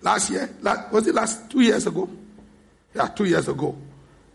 Last 0.02 0.30
year, 0.30 0.50
last, 0.60 0.92
was 0.92 1.06
it 1.06 1.14
last 1.14 1.50
two 1.50 1.60
years 1.60 1.86
ago? 1.86 2.08
Yeah, 2.94 3.08
two 3.08 3.24
years 3.24 3.48
ago, 3.48 3.76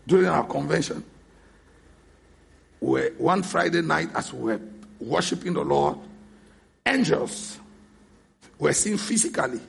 during 0.06 0.26
our 0.26 0.44
convention, 0.44 1.02
we 2.80 3.02
one 3.18 3.42
Friday 3.42 3.82
night 3.82 4.10
as 4.14 4.32
we 4.32 4.52
were 4.52 4.60
worshiping 4.98 5.54
the 5.54 5.62
Lord, 5.62 5.98
angels 6.84 7.58
were 8.58 8.72
seen 8.72 8.98
physically 8.98 9.60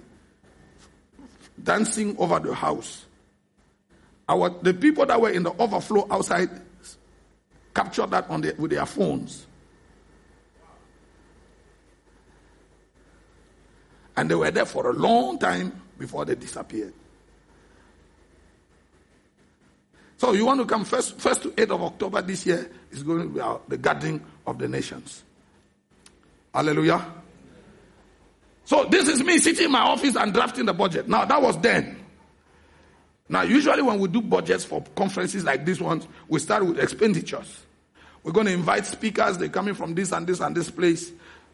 dancing 1.63 2.15
over 2.17 2.39
the 2.39 2.54
house. 2.54 3.06
Our, 4.28 4.50
the 4.62 4.74
people 4.74 5.06
that 5.06 5.19
were 5.19 5.30
in 5.30 5.43
the 5.43 5.52
overflow 5.58 6.08
outside 6.10 6.50
captured 7.74 8.12
that 8.12 8.30
on 8.30 8.41
the, 8.41 8.56
with 8.58 8.71
their 8.71 8.86
phones. 8.86 9.45
And 14.15 14.30
they 14.30 14.36
were 14.36 14.52
there 14.52 14.65
for 14.65 14.89
a 14.89 14.93
long 14.93 15.39
time 15.39 15.82
before 15.97 16.26
they 16.26 16.36
disappeared. 16.36 16.93
So 20.17 20.34
you 20.34 20.45
want 20.45 20.60
to 20.60 20.67
come 20.67 20.86
first, 20.86 21.19
first 21.19 21.41
to 21.43 21.50
8th 21.50 21.71
of 21.71 21.82
October 21.82 22.21
this 22.21 22.45
year 22.45 22.69
is 22.91 23.02
going 23.02 23.24
to 23.24 23.28
be 23.28 23.39
our, 23.39 23.60
the 23.67 23.78
gathering 23.78 24.24
of 24.45 24.60
the 24.60 24.67
nations. 24.67 25.24
Hallelujah. 26.54 27.20
So 28.71 28.86
this 28.86 29.10
is 29.10 29.21
me 29.21 29.38
sitting 29.38 29.65
in 29.65 29.71
my 29.73 29.81
office 29.81 30.15
and 30.15 30.34
drafting 30.34 30.63
the 30.63 30.71
budget. 30.71 31.05
Now 31.05 31.25
that 31.25 31.41
was 31.41 31.60
then. 31.60 32.05
Now 33.27 33.41
usually 33.41 33.81
when 33.81 33.99
we 33.99 34.07
do 34.07 34.21
budgets 34.21 34.63
for 34.63 34.81
conferences 34.95 35.43
like 35.43 35.65
this 35.65 35.81
ones, 35.81 36.07
we 36.29 36.39
start 36.39 36.65
with 36.65 36.79
expenditures. 36.79 37.65
We're 38.23 38.31
going 38.31 38.45
to 38.45 38.53
invite 38.53 38.86
speakers. 38.86 39.38
They're 39.38 39.49
coming 39.49 39.73
from 39.73 39.93
this 39.93 40.13
and 40.13 40.25
this 40.25 40.39
and 40.39 40.55
this 40.55 40.71
place. 40.71 41.12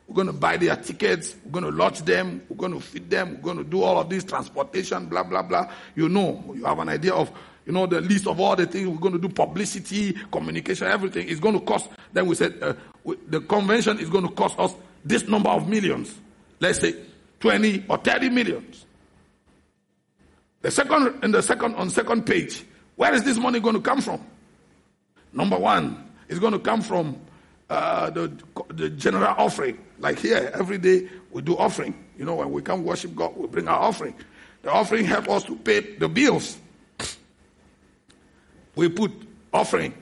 We're 0.08 0.14
going 0.14 0.28
to 0.28 0.34
buy 0.34 0.58
their 0.58 0.76
tickets. 0.76 1.36
We're 1.44 1.60
going 1.60 1.66
to 1.66 1.72
lodge 1.72 2.04
them. 2.04 2.44
We're 2.50 2.58
going 2.58 2.74
to 2.74 2.80
feed 2.80 3.10
them. 3.10 3.38
We're 3.38 3.42
going 3.42 3.58
to 3.58 3.64
do 3.64 3.82
all 3.82 4.00
of 4.00 4.12
this 4.12 4.24
transportation, 4.24 5.08
blah, 5.08 5.24
blah, 5.24 5.42
blah. 5.42 5.74
You 5.96 6.10
know, 6.10 6.54
you 6.56 6.66
have 6.66 6.78
an 6.78 6.90
idea 6.90 7.16
of, 7.16 7.32
you 7.66 7.74
know, 7.74 7.88
the 7.88 8.00
list 8.00 8.28
of 8.28 8.40
all 8.40 8.56
the 8.56 8.68
things. 8.68 8.88
We're 8.88 9.00
going 9.00 9.20
to 9.20 9.28
do 9.28 9.30
publicity, 9.30 10.16
communication, 10.32 10.86
everything. 10.86 11.30
It's 11.30 11.40
going 11.40 11.60
to 11.60 11.66
cost. 11.66 11.90
Then 12.14 12.28
we 12.28 12.36
said, 12.36 12.60
uh, 12.62 12.76
the 13.28 13.42
convention 13.42 13.98
is 13.98 14.08
going 14.08 14.28
to 14.28 14.34
cost 14.36 14.60
us 14.60 14.76
this 15.04 15.28
number 15.28 15.50
of 15.50 15.68
millions. 15.68 16.14
Let's 16.60 16.80
say 16.80 16.96
20 17.40 17.86
or 17.90 17.98
30 17.98 18.30
millions. 18.30 18.86
The 20.62 20.72
second, 20.72 21.24
in 21.24 21.32
the 21.32 21.42
second, 21.42 21.76
on 21.76 21.90
second 21.90 22.26
page, 22.26 22.66
where 22.96 23.14
is 23.14 23.24
this 23.24 23.38
money 23.38 23.60
going 23.60 23.76
to 23.76 23.82
come 23.82 24.02
from? 24.02 24.22
Number 25.34 25.58
one, 25.58 26.10
it's 26.28 26.40
going 26.40 26.54
to 26.54 26.60
come 26.60 26.82
from 26.82 27.20
uh, 27.70 28.10
the, 28.10 28.32
the 28.70 28.90
general 28.90 29.36
offering. 29.38 29.78
Like 30.00 30.20
here, 30.20 30.52
every 30.54 30.78
day 30.78 31.08
we 31.32 31.42
do 31.42 31.56
offering. 31.58 31.94
You 32.18 32.26
know, 32.26 32.36
when 32.36 32.52
we 32.52 32.62
come 32.62 32.84
worship 32.84 33.16
God, 33.16 33.38
we 33.38 33.48
bring 33.48 33.68
our 33.68 33.80
offering. 33.80 34.16
The 34.64 34.72
offering 34.72 35.06
help 35.06 35.30
us 35.30 35.44
to 35.44 35.56
pay 35.56 35.96
the 35.96 36.10
bills. 36.10 36.58
We 38.76 38.90
put 38.90 39.12
offering 39.54 39.94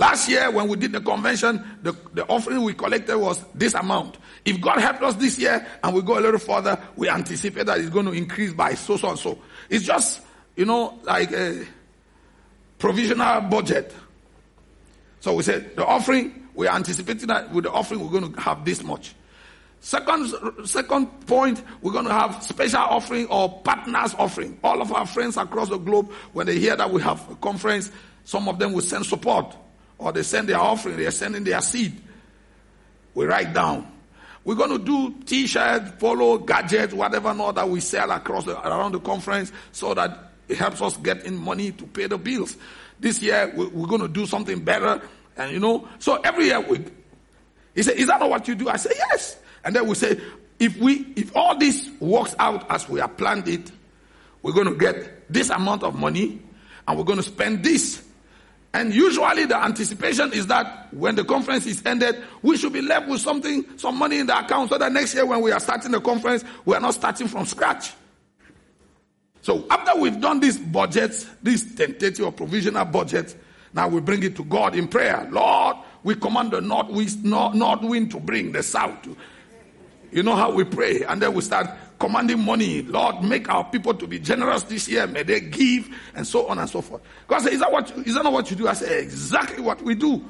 Last 0.00 0.30
year, 0.30 0.50
when 0.50 0.66
we 0.66 0.76
did 0.78 0.92
the 0.92 1.00
convention, 1.02 1.62
the, 1.82 1.92
the 2.14 2.26
offering 2.26 2.62
we 2.62 2.72
collected 2.72 3.18
was 3.18 3.44
this 3.54 3.74
amount. 3.74 4.16
If 4.44 4.60
God 4.60 4.78
helped 4.80 5.02
us 5.02 5.14
this 5.16 5.38
year 5.38 5.66
and 5.82 5.94
we 5.94 6.02
go 6.02 6.18
a 6.18 6.20
little 6.20 6.40
further, 6.40 6.78
we 6.96 7.08
anticipate 7.08 7.66
that 7.66 7.78
it's 7.78 7.90
going 7.90 8.06
to 8.06 8.12
increase 8.12 8.52
by 8.52 8.74
so, 8.74 8.96
so, 8.96 9.10
and 9.10 9.18
so. 9.18 9.38
It's 9.68 9.84
just, 9.84 10.22
you 10.56 10.64
know, 10.64 10.98
like 11.02 11.30
a 11.32 11.66
provisional 12.78 13.42
budget. 13.42 13.94
So 15.20 15.34
we 15.34 15.42
said 15.42 15.76
the 15.76 15.84
offering, 15.84 16.48
we 16.54 16.66
are 16.66 16.74
anticipating 16.74 17.28
that 17.28 17.52
with 17.52 17.64
the 17.64 17.70
offering, 17.70 18.00
we're 18.00 18.20
going 18.20 18.32
to 18.32 18.40
have 18.40 18.64
this 18.64 18.82
much. 18.82 19.14
Second, 19.80 20.30
second 20.66 21.06
point, 21.26 21.62
we're 21.80 21.92
going 21.92 22.04
to 22.04 22.12
have 22.12 22.42
special 22.42 22.80
offering 22.80 23.26
or 23.28 23.60
partners 23.60 24.14
offering. 24.18 24.58
All 24.62 24.82
of 24.82 24.92
our 24.92 25.06
friends 25.06 25.36
across 25.38 25.70
the 25.70 25.78
globe, 25.78 26.12
when 26.32 26.46
they 26.46 26.58
hear 26.58 26.76
that 26.76 26.90
we 26.90 27.00
have 27.02 27.30
a 27.30 27.34
conference, 27.36 27.90
some 28.24 28.48
of 28.48 28.58
them 28.58 28.72
will 28.72 28.82
send 28.82 29.06
support 29.06 29.56
or 29.96 30.12
they 30.12 30.22
send 30.22 30.48
their 30.48 30.58
offering, 30.58 30.96
they're 30.96 31.10
sending 31.10 31.44
their 31.44 31.60
seed. 31.60 32.00
We 33.14 33.26
write 33.26 33.52
down. 33.54 33.90
We're 34.44 34.54
going 34.54 34.70
to 34.70 34.78
do 34.78 35.14
t-shirts, 35.24 35.92
polo, 35.98 36.38
gadgets, 36.38 36.94
whatever 36.94 37.34
not 37.34 37.56
that 37.56 37.68
we 37.68 37.80
sell 37.80 38.10
across 38.10 38.44
the, 38.44 38.58
around 38.66 38.92
the 38.92 39.00
conference 39.00 39.52
so 39.72 39.92
that 39.94 40.32
it 40.48 40.56
helps 40.56 40.80
us 40.80 40.96
get 40.96 41.24
in 41.24 41.36
money 41.36 41.72
to 41.72 41.84
pay 41.86 42.06
the 42.06 42.18
bills. 42.18 42.56
This 42.98 43.22
year 43.22 43.52
we're 43.54 43.86
going 43.86 44.00
to 44.00 44.08
do 44.08 44.26
something 44.26 44.62
better, 44.64 45.00
and 45.36 45.52
you 45.52 45.60
know, 45.60 45.88
so 45.98 46.16
every 46.16 46.46
year 46.46 46.60
we. 46.60 46.84
He 47.74 47.82
said, 47.82 47.96
"Is 47.96 48.08
that 48.08 48.20
not 48.20 48.28
what 48.28 48.48
you 48.48 48.54
do?" 48.54 48.68
I 48.68 48.76
say, 48.76 48.90
"Yes." 48.94 49.38
And 49.64 49.74
then 49.74 49.86
we 49.86 49.94
say, 49.94 50.20
"If 50.58 50.76
we, 50.76 51.06
if 51.16 51.34
all 51.34 51.56
this 51.56 51.88
works 52.00 52.34
out 52.38 52.70
as 52.70 52.88
we 52.88 53.00
have 53.00 53.16
planned 53.16 53.48
it, 53.48 53.70
we're 54.42 54.52
going 54.52 54.66
to 54.66 54.74
get 54.74 55.32
this 55.32 55.48
amount 55.50 55.82
of 55.82 55.94
money, 55.94 56.42
and 56.86 56.98
we're 56.98 57.04
going 57.04 57.18
to 57.18 57.22
spend 57.22 57.64
this." 57.64 58.02
And 58.72 58.94
usually 58.94 59.46
the 59.46 59.56
anticipation 59.56 60.32
is 60.32 60.46
that 60.46 60.92
when 60.94 61.16
the 61.16 61.24
conference 61.24 61.66
is 61.66 61.84
ended, 61.84 62.22
we 62.42 62.56
should 62.56 62.72
be 62.72 62.82
left 62.82 63.08
with 63.08 63.20
something, 63.20 63.64
some 63.76 63.96
money 63.96 64.18
in 64.18 64.26
the 64.26 64.38
account 64.38 64.70
so 64.70 64.78
that 64.78 64.92
next 64.92 65.14
year 65.14 65.26
when 65.26 65.40
we 65.40 65.50
are 65.50 65.58
starting 65.58 65.90
the 65.90 66.00
conference, 66.00 66.44
we 66.64 66.76
are 66.76 66.80
not 66.80 66.94
starting 66.94 67.26
from 67.26 67.46
scratch. 67.46 67.92
So 69.42 69.66
after 69.70 69.98
we've 70.00 70.20
done 70.20 70.38
this 70.38 70.56
budget, 70.56 71.26
this 71.42 71.74
tentative 71.74 72.24
or 72.24 72.32
provisional 72.32 72.84
budget, 72.84 73.34
now 73.72 73.88
we 73.88 74.00
bring 74.00 74.22
it 74.22 74.36
to 74.36 74.44
God 74.44 74.76
in 74.76 74.86
prayer. 74.86 75.26
Lord, 75.30 75.76
we 76.02 76.14
command 76.14 76.52
the 76.52 76.60
north, 76.60 76.90
north, 77.24 77.54
north 77.54 77.82
wind 77.82 78.10
to 78.12 78.20
bring 78.20 78.52
the 78.52 78.62
south. 78.62 79.08
You 80.12 80.22
know 80.22 80.36
how 80.36 80.52
we 80.52 80.64
pray. 80.64 81.02
And 81.04 81.22
then 81.22 81.34
we 81.34 81.40
start 81.40 81.68
commanding 82.00 82.44
money. 82.44 82.82
Lord, 82.82 83.22
make 83.22 83.48
our 83.48 83.62
people 83.64 83.94
to 83.94 84.06
be 84.06 84.18
generous 84.18 84.64
this 84.64 84.88
year. 84.88 85.06
May 85.06 85.22
they 85.22 85.40
give 85.40 85.88
and 86.14 86.26
so 86.26 86.48
on 86.48 86.58
and 86.58 86.68
so 86.68 86.80
forth. 86.80 87.02
God 87.28 87.40
said, 87.42 87.52
is 87.52 87.60
that 87.60 87.70
what, 87.70 87.90
is 87.98 88.14
that 88.14 88.24
not 88.24 88.32
what 88.32 88.50
you 88.50 88.56
do? 88.56 88.66
I 88.66 88.72
said, 88.72 88.90
exactly 88.90 89.62
what 89.62 89.82
we 89.82 89.94
do. 89.94 90.24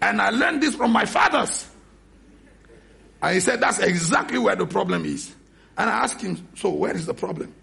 And 0.00 0.20
I 0.20 0.30
learned 0.30 0.62
this 0.62 0.74
from 0.74 0.90
my 0.90 1.04
fathers. 1.04 1.68
And 3.22 3.34
he 3.34 3.40
said, 3.40 3.60
that's 3.60 3.78
exactly 3.78 4.38
where 4.38 4.56
the 4.56 4.66
problem 4.66 5.04
is. 5.04 5.32
And 5.76 5.88
I 5.90 6.04
asked 6.04 6.22
him, 6.22 6.48
so 6.56 6.70
where 6.70 6.96
is 6.96 7.06
the 7.06 7.14
problem? 7.14 7.54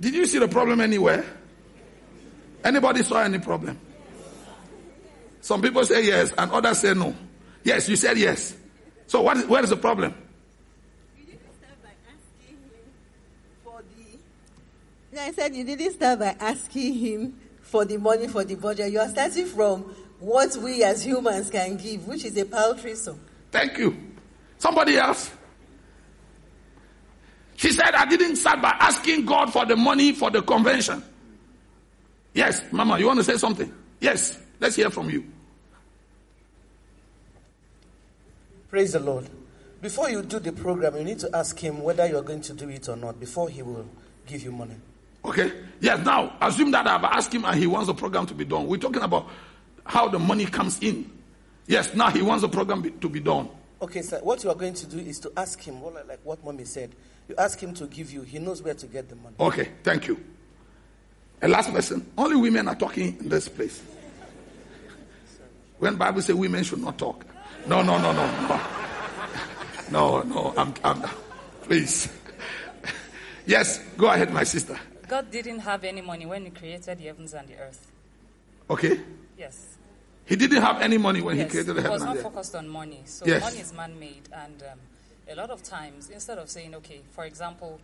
Did 0.00 0.14
you 0.14 0.24
see 0.26 0.38
the 0.38 0.48
problem 0.48 0.80
anywhere? 0.80 1.24
Anybody 2.62 3.02
saw 3.02 3.20
any 3.22 3.40
problem? 3.40 3.78
Some 5.40 5.60
people 5.60 5.84
say 5.84 6.04
yes, 6.04 6.32
and 6.38 6.50
others 6.52 6.78
say 6.78 6.94
no. 6.94 7.14
Yes, 7.64 7.88
you 7.88 7.96
said 7.96 8.16
yes. 8.16 8.56
So 9.06 9.22
what 9.22 9.38
is, 9.38 9.46
where 9.46 9.62
is 9.62 9.70
the 9.70 9.76
problem? 9.76 10.14
I 15.18 15.32
said 15.32 15.54
you 15.54 15.64
didn't 15.64 15.92
start 15.92 16.20
by 16.20 16.36
asking 16.40 16.94
him 16.94 17.40
for 17.62 17.84
the 17.84 17.98
money 17.98 18.28
for 18.28 18.44
the 18.44 18.54
budget. 18.54 18.92
You 18.92 19.00
are 19.00 19.08
starting 19.08 19.46
from 19.46 19.82
what 20.20 20.56
we 20.56 20.82
as 20.82 21.04
humans 21.04 21.50
can 21.50 21.76
give, 21.76 22.06
which 22.06 22.24
is 22.24 22.36
a 22.36 22.44
paltry 22.44 22.94
sum. 22.94 23.20
Thank 23.50 23.78
you. 23.78 23.96
Somebody 24.58 24.96
else? 24.96 25.30
She 27.56 27.70
said, 27.72 27.94
I 27.94 28.06
didn't 28.06 28.36
start 28.36 28.62
by 28.62 28.76
asking 28.78 29.24
God 29.24 29.52
for 29.52 29.66
the 29.66 29.76
money 29.76 30.12
for 30.12 30.30
the 30.30 30.42
convention. 30.42 31.02
Yes, 32.32 32.62
Mama, 32.70 32.98
you 32.98 33.06
want 33.06 33.18
to 33.18 33.24
say 33.24 33.36
something? 33.36 33.72
Yes, 34.00 34.38
let's 34.60 34.76
hear 34.76 34.90
from 34.90 35.10
you. 35.10 35.24
Praise 38.70 38.92
the 38.92 39.00
Lord. 39.00 39.28
Before 39.80 40.10
you 40.10 40.22
do 40.22 40.38
the 40.38 40.52
program, 40.52 40.96
you 40.96 41.04
need 41.04 41.18
to 41.20 41.34
ask 41.34 41.58
him 41.58 41.82
whether 41.82 42.06
you're 42.06 42.22
going 42.22 42.42
to 42.42 42.52
do 42.52 42.68
it 42.68 42.88
or 42.88 42.96
not 42.96 43.18
before 43.18 43.48
he 43.48 43.62
will 43.62 43.88
give 44.26 44.42
you 44.42 44.52
money. 44.52 44.76
Okay? 45.24 45.52
Yes, 45.80 46.04
now 46.04 46.36
assume 46.40 46.70
that 46.72 46.86
I've 46.86 47.04
asked 47.04 47.32
him 47.32 47.44
and 47.44 47.58
he 47.58 47.66
wants 47.66 47.86
the 47.86 47.94
program 47.94 48.26
to 48.26 48.34
be 48.34 48.44
done. 48.44 48.66
We're 48.66 48.78
talking 48.78 49.02
about 49.02 49.28
how 49.84 50.08
the 50.08 50.18
money 50.18 50.46
comes 50.46 50.78
in. 50.80 51.10
Yes, 51.66 51.94
now 51.94 52.10
he 52.10 52.22
wants 52.22 52.42
the 52.42 52.48
program 52.48 52.82
be, 52.82 52.90
to 52.90 53.08
be 53.08 53.20
done. 53.20 53.48
Okay, 53.80 54.02
sir. 54.02 54.18
What 54.22 54.42
you 54.42 54.50
are 54.50 54.56
going 54.56 54.74
to 54.74 54.86
do 54.86 54.98
is 54.98 55.20
to 55.20 55.32
ask 55.36 55.60
him, 55.60 55.82
like 55.82 56.20
what 56.24 56.42
mommy 56.44 56.64
said. 56.64 56.94
You 57.28 57.34
ask 57.36 57.60
him 57.60 57.74
to 57.74 57.86
give 57.86 58.10
you. 58.10 58.22
He 58.22 58.38
knows 58.38 58.62
where 58.62 58.74
to 58.74 58.86
get 58.86 59.08
the 59.08 59.16
money. 59.16 59.36
Okay, 59.38 59.68
thank 59.82 60.08
you. 60.08 60.18
A 61.42 61.48
last 61.48 61.70
person. 61.72 62.10
Only 62.16 62.36
women 62.36 62.66
are 62.68 62.74
talking 62.74 63.18
in 63.20 63.28
this 63.28 63.48
place. 63.48 63.82
When 65.78 65.94
Bible 65.96 66.22
say 66.22 66.32
women 66.32 66.64
should 66.64 66.80
not 66.80 66.98
talk. 66.98 67.24
No, 67.66 67.82
no, 67.82 67.98
no, 67.98 68.12
no, 68.12 68.48
no. 68.48 68.60
No, 69.90 70.22
no, 70.22 70.54
I'm, 70.56 70.74
I'm 70.84 71.02
please. 71.62 72.08
Yes, 73.46 73.78
go 73.96 74.08
ahead, 74.08 74.30
my 74.30 74.44
sister. 74.44 74.78
God 75.08 75.30
didn't 75.30 75.60
have 75.60 75.84
any 75.84 76.00
money 76.00 76.26
when 76.26 76.44
He 76.44 76.50
created 76.50 76.98
the 76.98 77.04
heavens 77.04 77.34
and 77.34 77.48
the 77.48 77.56
earth. 77.56 77.90
Okay. 78.70 79.00
Yes. 79.36 79.76
He 80.26 80.36
didn't 80.36 80.60
have 80.60 80.82
any 80.82 80.98
money 80.98 81.22
when 81.22 81.38
yes. 81.38 81.46
he 81.46 81.50
created 81.50 81.74
the 81.74 81.82
heavens 81.82 82.02
and 82.02 82.10
the 82.10 82.18
earth. 82.18 82.18
He 82.18 82.24
was 82.24 82.24
not 82.24 82.34
focused 82.34 82.54
on 82.54 82.68
money. 82.68 83.00
So 83.06 83.24
yes. 83.24 83.40
money 83.40 83.58
is 83.60 83.72
man-made, 83.72 84.28
and 84.30 84.62
um, 84.62 84.78
a 85.26 85.34
lot 85.34 85.48
of 85.48 85.62
times, 85.62 86.10
instead 86.10 86.36
of 86.36 86.50
saying, 86.50 86.74
okay, 86.74 87.00
for 87.12 87.24
example, 87.24 87.80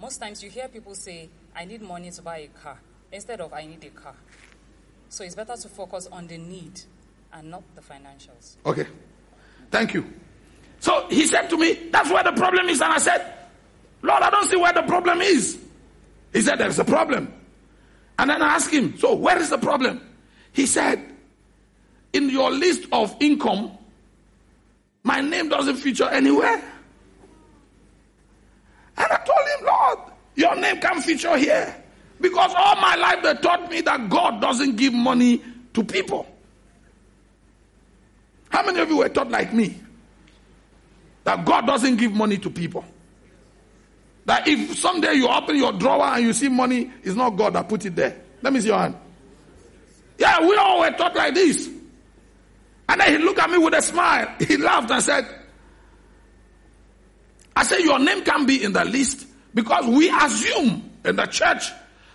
most 0.00 0.18
times 0.18 0.42
you 0.42 0.50
hear 0.50 0.66
people 0.66 0.96
say, 0.96 1.28
"I 1.54 1.64
need 1.64 1.82
money 1.82 2.10
to 2.10 2.22
buy 2.22 2.38
a 2.38 2.48
car," 2.48 2.78
instead 3.12 3.40
of 3.40 3.52
"I 3.54 3.64
need 3.64 3.84
a 3.84 3.90
car." 3.90 4.14
So 5.08 5.22
it's 5.22 5.36
better 5.36 5.56
to 5.56 5.68
focus 5.68 6.08
on 6.10 6.26
the 6.26 6.36
need 6.36 6.80
and 7.32 7.50
not 7.50 7.62
the 7.74 7.80
financials. 7.80 8.56
Okay. 8.66 8.86
Thank 9.70 9.94
you. 9.94 10.12
So 10.80 11.06
he 11.08 11.26
said 11.26 11.48
to 11.50 11.56
me, 11.56 11.88
That's 11.90 12.10
where 12.10 12.22
the 12.24 12.32
problem 12.32 12.68
is. 12.68 12.80
And 12.80 12.92
I 12.92 12.98
said, 12.98 13.34
Lord, 14.02 14.22
I 14.22 14.30
don't 14.30 14.48
see 14.48 14.56
where 14.56 14.72
the 14.72 14.82
problem 14.82 15.20
is. 15.20 15.58
He 16.36 16.42
said, 16.42 16.58
There's 16.58 16.78
a 16.78 16.84
problem. 16.84 17.32
And 18.18 18.28
then 18.28 18.42
I 18.42 18.56
asked 18.56 18.70
him, 18.70 18.98
So 18.98 19.14
where 19.14 19.38
is 19.38 19.48
the 19.48 19.56
problem? 19.56 20.06
He 20.52 20.66
said, 20.66 21.02
In 22.12 22.28
your 22.28 22.50
list 22.50 22.84
of 22.92 23.16
income, 23.20 23.70
my 25.02 25.22
name 25.22 25.48
doesn't 25.48 25.76
feature 25.76 26.06
anywhere. 26.10 26.62
And 28.98 29.06
I 29.10 29.16
told 29.16 29.48
him, 29.58 29.64
Lord, 29.66 29.98
your 30.34 30.56
name 30.56 30.78
can 30.78 31.00
feature 31.00 31.38
here. 31.38 31.74
Because 32.20 32.52
all 32.54 32.76
my 32.82 32.96
life 32.96 33.22
they 33.22 33.32
taught 33.36 33.70
me 33.70 33.80
that 33.80 34.10
God 34.10 34.38
doesn't 34.38 34.76
give 34.76 34.92
money 34.92 35.42
to 35.72 35.82
people. 35.82 36.26
How 38.50 38.62
many 38.62 38.78
of 38.80 38.90
you 38.90 38.98
were 38.98 39.08
taught 39.08 39.30
like 39.30 39.54
me? 39.54 39.80
That 41.24 41.46
God 41.46 41.66
doesn't 41.66 41.96
give 41.96 42.12
money 42.12 42.36
to 42.36 42.50
people. 42.50 42.84
That 44.26 44.46
if 44.46 44.76
someday 44.78 45.14
you 45.14 45.28
open 45.28 45.56
your 45.56 45.72
drawer 45.72 46.04
and 46.04 46.22
you 46.24 46.32
see 46.32 46.48
money, 46.48 46.90
it's 47.02 47.16
not 47.16 47.30
God 47.30 47.54
that 47.54 47.68
put 47.68 47.86
it 47.86 47.94
there. 47.96 48.20
Let 48.42 48.52
me 48.52 48.60
see 48.60 48.68
your 48.68 48.78
hand. 48.78 48.96
Yeah, 50.18 50.40
we 50.46 50.56
all 50.56 50.80
were 50.80 50.90
taught 50.90 51.14
like 51.14 51.34
this. 51.34 51.68
And 52.88 53.00
then 53.00 53.12
he 53.12 53.18
looked 53.18 53.38
at 53.38 53.50
me 53.50 53.58
with 53.58 53.74
a 53.74 53.82
smile. 53.82 54.34
He 54.38 54.56
laughed 54.56 54.90
and 54.90 55.02
said, 55.02 55.26
I 57.54 57.64
said, 57.64 57.80
Your 57.80 57.98
name 57.98 58.22
can 58.22 58.46
be 58.46 58.62
in 58.62 58.72
the 58.72 58.84
list 58.84 59.26
because 59.54 59.86
we 59.86 60.10
assume 60.10 60.90
in 61.04 61.16
the 61.16 61.26
church 61.26 61.70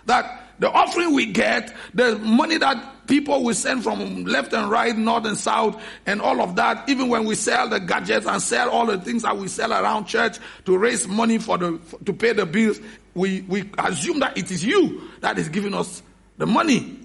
that 0.06 0.41
the 0.62 0.70
offering 0.70 1.12
we 1.12 1.26
get, 1.26 1.74
the 1.92 2.16
money 2.18 2.56
that 2.56 3.08
people 3.08 3.42
will 3.42 3.52
send 3.52 3.82
from 3.82 4.24
left 4.24 4.52
and 4.52 4.70
right, 4.70 4.96
north 4.96 5.24
and 5.24 5.36
south, 5.36 5.82
and 6.06 6.22
all 6.22 6.40
of 6.40 6.54
that, 6.54 6.88
even 6.88 7.08
when 7.08 7.24
we 7.24 7.34
sell 7.34 7.68
the 7.68 7.80
gadgets 7.80 8.26
and 8.26 8.40
sell 8.40 8.70
all 8.70 8.86
the 8.86 8.96
things 8.96 9.22
that 9.22 9.36
we 9.36 9.48
sell 9.48 9.72
around 9.72 10.06
church 10.06 10.38
to 10.64 10.78
raise 10.78 11.08
money 11.08 11.38
for 11.38 11.58
the 11.58 11.80
to 12.04 12.12
pay 12.12 12.32
the 12.32 12.46
bills, 12.46 12.78
we, 13.14 13.40
we 13.48 13.68
assume 13.76 14.20
that 14.20 14.38
it 14.38 14.52
is 14.52 14.64
you 14.64 15.10
that 15.18 15.36
is 15.36 15.48
giving 15.48 15.74
us 15.74 16.00
the 16.38 16.46
money. 16.46 16.96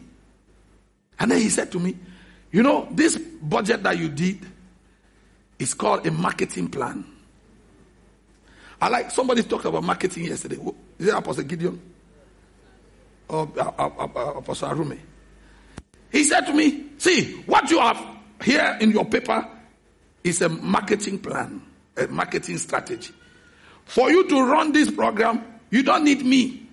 And 1.19 1.31
then 1.31 1.39
he 1.41 1.49
said 1.49 1.71
to 1.71 1.79
me, 1.79 1.97
You 2.51 2.61
know, 2.61 2.87
this 2.91 3.17
budget 3.17 3.81
that 3.81 3.97
you 3.97 4.09
did 4.09 4.37
is 5.57 5.73
called 5.73 6.05
a 6.05 6.11
marketing 6.11 6.67
plan. 6.69 7.03
I 8.79 8.89
like 8.89 9.09
somebody 9.09 9.41
talked 9.41 9.65
about 9.65 9.83
marketing 9.83 10.25
yesterday. 10.25 10.59
Is 10.99 11.07
it 11.07 11.15
Apostle 11.15 11.43
Gideon? 11.43 11.96
Or 13.29 13.49
uh, 13.57 13.71
uh, 13.77 14.07
uh, 14.15 14.33
Apostle 14.37 14.69
Arumi? 14.69 14.99
He 16.11 16.23
said 16.23 16.41
to 16.41 16.53
me, 16.53 16.85
See, 16.97 17.33
what 17.45 17.69
you 17.69 17.79
have 17.79 18.03
here 18.43 18.77
in 18.81 18.91
your 18.91 19.05
paper 19.05 19.47
is 20.23 20.41
a 20.41 20.49
marketing 20.49 21.19
plan, 21.19 21.61
a 21.95 22.07
marketing 22.07 22.57
strategy. 22.57 23.13
For 23.85 24.09
you 24.09 24.27
to 24.27 24.43
run 24.43 24.71
this 24.71 24.89
program, 24.91 25.43
you 25.69 25.83
don't 25.83 26.03
need 26.03 26.25
me. 26.25 26.67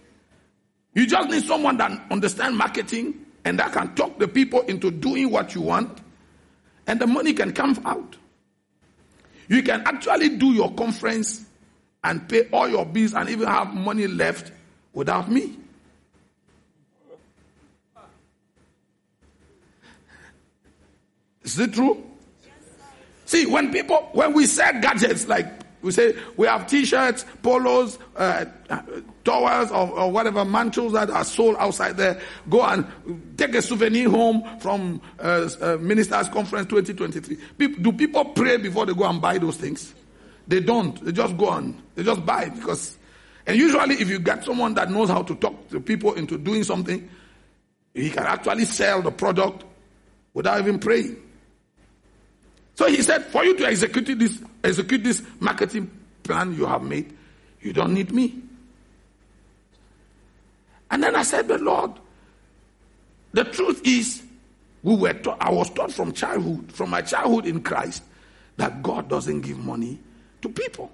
You 0.95 1.07
just 1.07 1.29
need 1.29 1.45
someone 1.45 1.77
that 1.79 1.93
understands 2.11 2.57
marketing 2.57 3.27
and 3.45 3.59
that 3.59 3.73
can 3.73 3.95
talk 3.95 4.19
the 4.19 4.29
people 4.29 4.61
into 4.62 4.90
doing 4.90 5.31
what 5.31 5.55
you 5.55 5.61
want, 5.61 6.01
and 6.87 7.01
the 7.01 7.07
money 7.07 7.35
can 7.35 7.53
come 7.53 7.81
out. 7.85 8.17
You 9.49 9.62
can 9.62 9.83
actually 9.87 10.31
do 10.38 10.53
your 10.55 10.73
conference 10.73 11.45
and 12.03 12.27
pay 12.29 12.49
all 12.53 12.69
your 12.69 12.87
bills 12.87 13.12
and 13.14 13.29
even 13.29 13.47
have 13.47 13.75
money 13.75 14.07
left 14.07 14.53
without 14.95 15.31
me. 15.31 15.59
Is 21.44 21.59
it 21.59 21.74
true? 21.74 22.02
See, 23.26 23.46
when 23.46 23.72
people, 23.72 24.09
when 24.12 24.33
we 24.33 24.46
sell 24.46 24.72
gadgets, 24.80 25.28
like 25.28 25.46
we 25.83 25.92
say 25.92 26.16
we 26.37 26.46
have 26.46 26.66
t-shirts, 26.66 27.24
polos, 27.42 27.98
uh, 28.16 28.46
towels, 29.24 29.70
or, 29.70 29.90
or, 29.90 30.11
whatever 30.11 30.44
mantles 30.44 30.94
that 30.94 31.11
are 31.11 31.24
sold 31.24 31.57
outside 31.59 31.96
there. 31.96 32.20
Go 32.48 32.62
and 32.62 33.35
take 33.37 33.54
a 33.54 33.62
souvenir 33.62 34.09
home 34.09 34.42
from 34.61 35.00
uh, 35.18 35.48
uh, 35.61 35.76
Ministers 35.80 36.28
Conference 36.30 36.66
2023. 36.68 37.38
do 37.80 37.92
people 37.92 38.24
pray 38.26 38.57
before 38.57 38.87
they 38.87 38.94
go 38.94 39.04
and 39.04 39.20
buy 39.20 39.38
those 39.38 39.57
things? 39.57 39.94
They 40.46 40.61
don't. 40.61 41.02
They 41.04 41.12
just 41.12 41.37
go 41.37 41.48
on. 41.48 41.83
They 41.94 42.02
just 42.02 42.24
buy 42.24 42.48
because. 42.48 42.98
And 43.46 43.57
usually, 43.59 43.96
if 43.96 44.09
you 44.09 44.18
get 44.18 44.44
someone 44.44 44.72
that 44.74 44.90
knows 44.90 45.11
how 45.11 45.22
to 45.22 45.35
talk 45.35 45.68
to 45.68 45.80
people 45.80 46.14
into 46.14 46.38
doing 46.38 46.64
something, 46.64 47.09
he 47.92 48.11
can 48.11 48.24
actually 48.24 48.64
sell 48.64 49.02
the 49.02 49.11
product 49.11 49.64
without 50.33 50.59
even 50.61 50.78
praying. 50.78 51.16
So 52.74 52.87
he 52.88 53.02
said, 53.02 53.24
for 53.26 53.44
you 53.44 53.56
to 53.56 53.66
execute 53.66 54.18
this, 54.18 54.42
execute 54.62 55.04
this 55.04 55.22
marketing 55.38 55.90
plan 56.22 56.54
you 56.54 56.66
have 56.66 56.82
made, 56.82 57.16
you 57.60 57.72
don't 57.72 57.94
need 57.94 58.12
me. 58.12 58.42
And 60.90 61.02
then 61.02 61.14
I 61.16 61.22
said, 61.22 61.48
but 61.48 61.60
Lord, 61.60 61.92
the 63.32 63.44
truth 63.44 63.80
is, 63.84 64.22
we 64.82 64.94
were 64.96 65.12
taught, 65.14 65.38
I 65.40 65.50
was 65.50 65.70
taught 65.70 65.92
from 65.92 66.12
childhood, 66.12 66.72
from 66.72 66.90
my 66.90 67.00
childhood 67.02 67.46
in 67.46 67.62
Christ, 67.62 68.02
that 68.56 68.82
God 68.82 69.08
doesn't 69.08 69.40
give 69.40 69.58
money 69.58 69.98
to 70.42 70.48
people. 70.48 70.90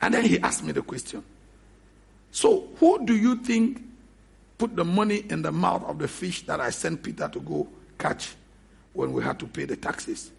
And 0.00 0.14
then 0.14 0.24
he 0.24 0.38
asked 0.40 0.64
me 0.64 0.72
the 0.72 0.82
question. 0.82 1.22
So 2.30 2.68
who 2.78 3.04
do 3.06 3.14
you 3.14 3.36
think 3.36 3.82
put 4.58 4.74
the 4.74 4.84
money 4.84 5.24
in 5.28 5.42
the 5.42 5.52
mouth 5.52 5.84
of 5.84 5.98
the 5.98 6.08
fish 6.08 6.46
that 6.46 6.60
I 6.60 6.70
sent 6.70 7.02
Peter 7.02 7.28
to 7.28 7.40
go 7.40 7.68
catch 7.98 8.34
when 8.92 9.12
we 9.12 9.22
had 9.22 9.38
to 9.40 9.46
pay 9.46 9.64
the 9.64 9.76
taxes? 9.76 10.30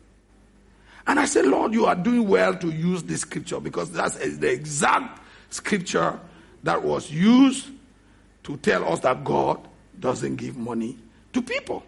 And 1.07 1.19
I 1.19 1.25
said, 1.25 1.45
Lord, 1.45 1.73
you 1.73 1.85
are 1.85 1.95
doing 1.95 2.27
well 2.27 2.55
to 2.55 2.69
use 2.71 3.03
this 3.03 3.21
scripture 3.21 3.59
because 3.59 3.91
that's 3.91 4.15
the 4.15 4.51
exact 4.51 5.21
scripture 5.49 6.19
that 6.63 6.81
was 6.81 7.11
used 7.11 7.69
to 8.43 8.57
tell 8.57 8.91
us 8.91 9.01
that 9.01 9.23
God 9.23 9.59
doesn't 9.99 10.35
give 10.37 10.57
money 10.57 10.97
to 11.33 11.41
people. 11.41 11.83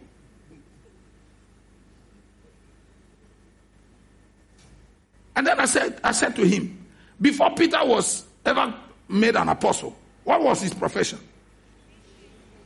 And 5.36 5.46
then 5.46 5.60
I 5.60 5.66
said, 5.66 6.00
I 6.04 6.12
said 6.12 6.36
to 6.36 6.48
him, 6.48 6.86
before 7.22 7.54
Peter 7.56 7.84
was 7.84 8.26
ever 8.46 8.74
made 9.08 9.36
an 9.36 9.50
apostle, 9.50 9.96
What 10.24 10.44
was 10.44 10.62
his 10.62 10.74
profession? 10.74 11.20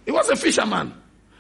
He 0.04 0.12
was 0.12 0.28
a 0.30 0.36
fisherman. 0.36 0.94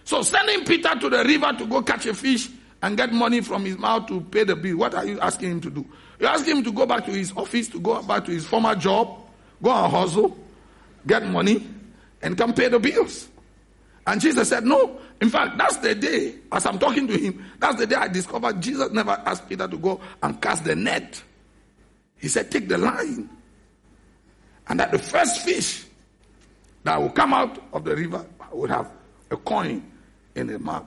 So 0.04 0.21
sending 0.21 0.63
Peter 0.65 0.93
to 0.93 1.10
the 1.10 1.24
river 1.24 1.52
to 1.58 1.65
go 1.65 1.82
catch 1.82 2.06
a 2.06 2.13
fish 2.13 2.47
and 2.82 2.98
get 2.98 3.13
money 3.13 3.41
from 3.41 3.65
his 3.65 3.78
mouth 3.78 4.08
to 4.08 4.22
pay 4.22 4.44
the 4.44 4.56
bill, 4.56 4.78
what 4.78 4.96
are 4.96 5.06
you 5.06 5.20
asking 5.20 5.52
him 5.52 5.62
to 5.62 5.70
do? 5.70 5.86
You're 6.20 6.30
asking 6.30 6.58
him 6.58 6.63
to 6.63 6.72
go 6.72 6.86
back 6.86 7.06
to 7.06 7.12
his 7.12 7.32
office, 7.36 7.67
to 7.70 7.80
go 7.80 8.02
back 8.02 8.26
to 8.26 8.32
his 8.32 8.46
former 8.46 8.76
job, 8.76 9.17
go 9.62 9.72
and 9.72 9.91
hustle, 9.91 10.38
get 11.06 11.26
money, 11.28 11.67
and 12.22 12.38
come 12.38 12.54
pay 12.54 12.70
the 12.70 12.80
bills. 12.80 13.28
And 14.08 14.20
Jesus 14.20 14.50
said, 14.50 14.65
No. 14.65 15.00
In 15.22 15.30
fact, 15.30 15.58
that's 15.58 15.78
the 15.78 15.94
day, 15.94 16.34
as 16.52 16.65
I'm 16.65 16.80
talking 16.80 17.08
to 17.08 17.15
him, 17.15 17.46
that's 17.60 17.78
the 17.78 17.86
day 17.86 17.96
I 17.96 18.08
discovered 18.08 18.60
Jesus 18.60 18.91
never 18.91 19.12
asked 19.12 19.48
Peter 19.48 19.67
to 19.67 19.78
go 19.78 20.02
and 20.24 20.41
cast 20.41 20.63
the 20.63 20.76
net. 20.76 21.22
He 22.17 22.28
said, 22.28 22.50
Take 22.50 22.67
the 22.67 22.78
line. 22.78 23.30
And 24.67 24.80
that 24.80 24.91
the 24.91 25.00
first 25.00 25.41
fish 25.41 25.86
that 26.84 27.00
will 27.00 27.10
come 27.12 27.34
out 27.34 27.62
of 27.74 27.84
the 27.84 27.96
river 27.96 28.26
would 28.52 28.72
have 28.72 28.91
a 29.30 29.38
coin 29.38 29.84
in 30.36 30.48
the 30.48 30.58
mouth. 30.58 30.86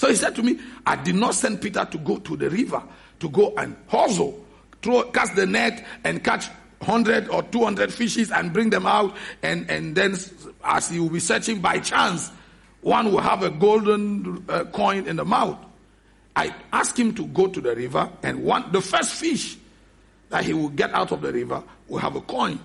So 0.00 0.08
he 0.08 0.14
said 0.14 0.34
to 0.36 0.42
me, 0.42 0.58
I 0.86 0.96
did 0.96 1.14
not 1.14 1.34
send 1.34 1.60
Peter 1.60 1.84
to 1.84 1.98
go 1.98 2.16
to 2.16 2.34
the 2.34 2.48
river 2.48 2.82
to 3.18 3.28
go 3.28 3.52
and 3.58 3.76
hustle, 3.86 4.42
throw, 4.80 5.02
cast 5.10 5.36
the 5.36 5.44
net 5.44 5.84
and 6.04 6.24
catch 6.24 6.46
100 6.78 7.28
or 7.28 7.42
200 7.42 7.92
fishes 7.92 8.30
and 8.30 8.50
bring 8.50 8.70
them 8.70 8.86
out. 8.86 9.14
And, 9.42 9.70
and 9.70 9.94
then, 9.94 10.16
as 10.64 10.88
he 10.88 11.00
will 11.00 11.10
be 11.10 11.20
searching 11.20 11.60
by 11.60 11.80
chance, 11.80 12.30
one 12.80 13.12
will 13.12 13.20
have 13.20 13.42
a 13.42 13.50
golden 13.50 14.42
uh, 14.48 14.64
coin 14.72 15.06
in 15.06 15.16
the 15.16 15.24
mouth. 15.26 15.58
I 16.34 16.54
asked 16.72 16.98
him 16.98 17.14
to 17.16 17.26
go 17.26 17.48
to 17.48 17.60
the 17.60 17.76
river, 17.76 18.08
and 18.22 18.42
one, 18.42 18.72
the 18.72 18.80
first 18.80 19.12
fish 19.12 19.58
that 20.30 20.46
he 20.46 20.54
will 20.54 20.70
get 20.70 20.94
out 20.94 21.12
of 21.12 21.20
the 21.20 21.30
river 21.30 21.62
will 21.88 21.98
have 21.98 22.16
a 22.16 22.22
coin. 22.22 22.58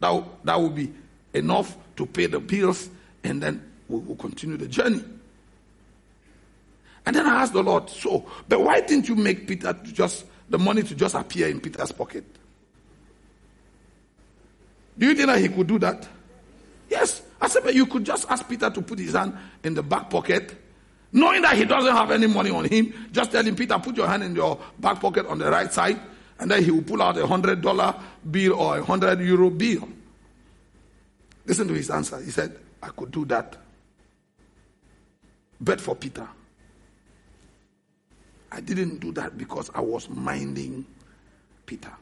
That 0.00 0.24
that 0.42 0.58
will 0.60 0.70
be 0.70 0.92
enough 1.34 1.76
to 1.98 2.04
pay 2.06 2.26
the 2.26 2.40
bills, 2.40 2.90
and 3.22 3.40
then 3.40 3.62
we 3.88 4.00
will 4.00 4.16
continue 4.16 4.56
the 4.56 4.66
journey. 4.66 5.04
And 7.10 7.16
then 7.16 7.26
I 7.26 7.42
asked 7.42 7.54
the 7.54 7.62
Lord, 7.64 7.90
so, 7.90 8.24
but 8.48 8.62
why 8.62 8.82
didn't 8.82 9.08
you 9.08 9.16
make 9.16 9.48
Peter 9.48 9.76
just, 9.82 10.26
the 10.48 10.60
money 10.60 10.84
to 10.84 10.94
just 10.94 11.16
appear 11.16 11.48
in 11.48 11.60
Peter's 11.60 11.90
pocket? 11.90 12.22
Do 14.96 15.08
you 15.08 15.16
think 15.16 15.26
that 15.26 15.40
he 15.40 15.48
could 15.48 15.66
do 15.66 15.80
that? 15.80 16.08
Yes. 16.88 17.20
I 17.40 17.48
said, 17.48 17.64
but 17.64 17.74
you 17.74 17.86
could 17.86 18.04
just 18.04 18.30
ask 18.30 18.48
Peter 18.48 18.70
to 18.70 18.80
put 18.80 19.00
his 19.00 19.14
hand 19.14 19.36
in 19.64 19.74
the 19.74 19.82
back 19.82 20.08
pocket, 20.08 20.54
knowing 21.10 21.42
that 21.42 21.56
he 21.56 21.64
doesn't 21.64 21.92
have 21.92 22.12
any 22.12 22.28
money 22.28 22.50
on 22.50 22.66
him. 22.66 22.94
Just 23.10 23.32
tell 23.32 23.44
him, 23.44 23.56
Peter, 23.56 23.76
put 23.80 23.96
your 23.96 24.06
hand 24.06 24.22
in 24.22 24.36
your 24.36 24.60
back 24.78 25.00
pocket 25.00 25.26
on 25.26 25.38
the 25.38 25.50
right 25.50 25.72
side, 25.72 25.98
and 26.38 26.48
then 26.48 26.62
he 26.62 26.70
will 26.70 26.82
pull 26.82 27.02
out 27.02 27.18
a 27.18 27.26
hundred 27.26 27.60
dollar 27.60 27.92
bill 28.30 28.52
or 28.52 28.78
a 28.78 28.84
hundred 28.84 29.18
euro 29.18 29.50
bill. 29.50 29.88
Listen 31.44 31.66
to 31.66 31.74
his 31.74 31.90
answer. 31.90 32.20
He 32.20 32.30
said, 32.30 32.56
I 32.80 32.90
could 32.90 33.10
do 33.10 33.24
that. 33.24 33.56
But 35.60 35.80
for 35.80 35.96
Peter, 35.96 36.28
I 38.52 38.60
didn't 38.60 38.98
do 38.98 39.12
that 39.12 39.38
because 39.38 39.70
I 39.74 39.80
was 39.80 40.08
minding 40.08 40.84
Peter. 41.66 41.92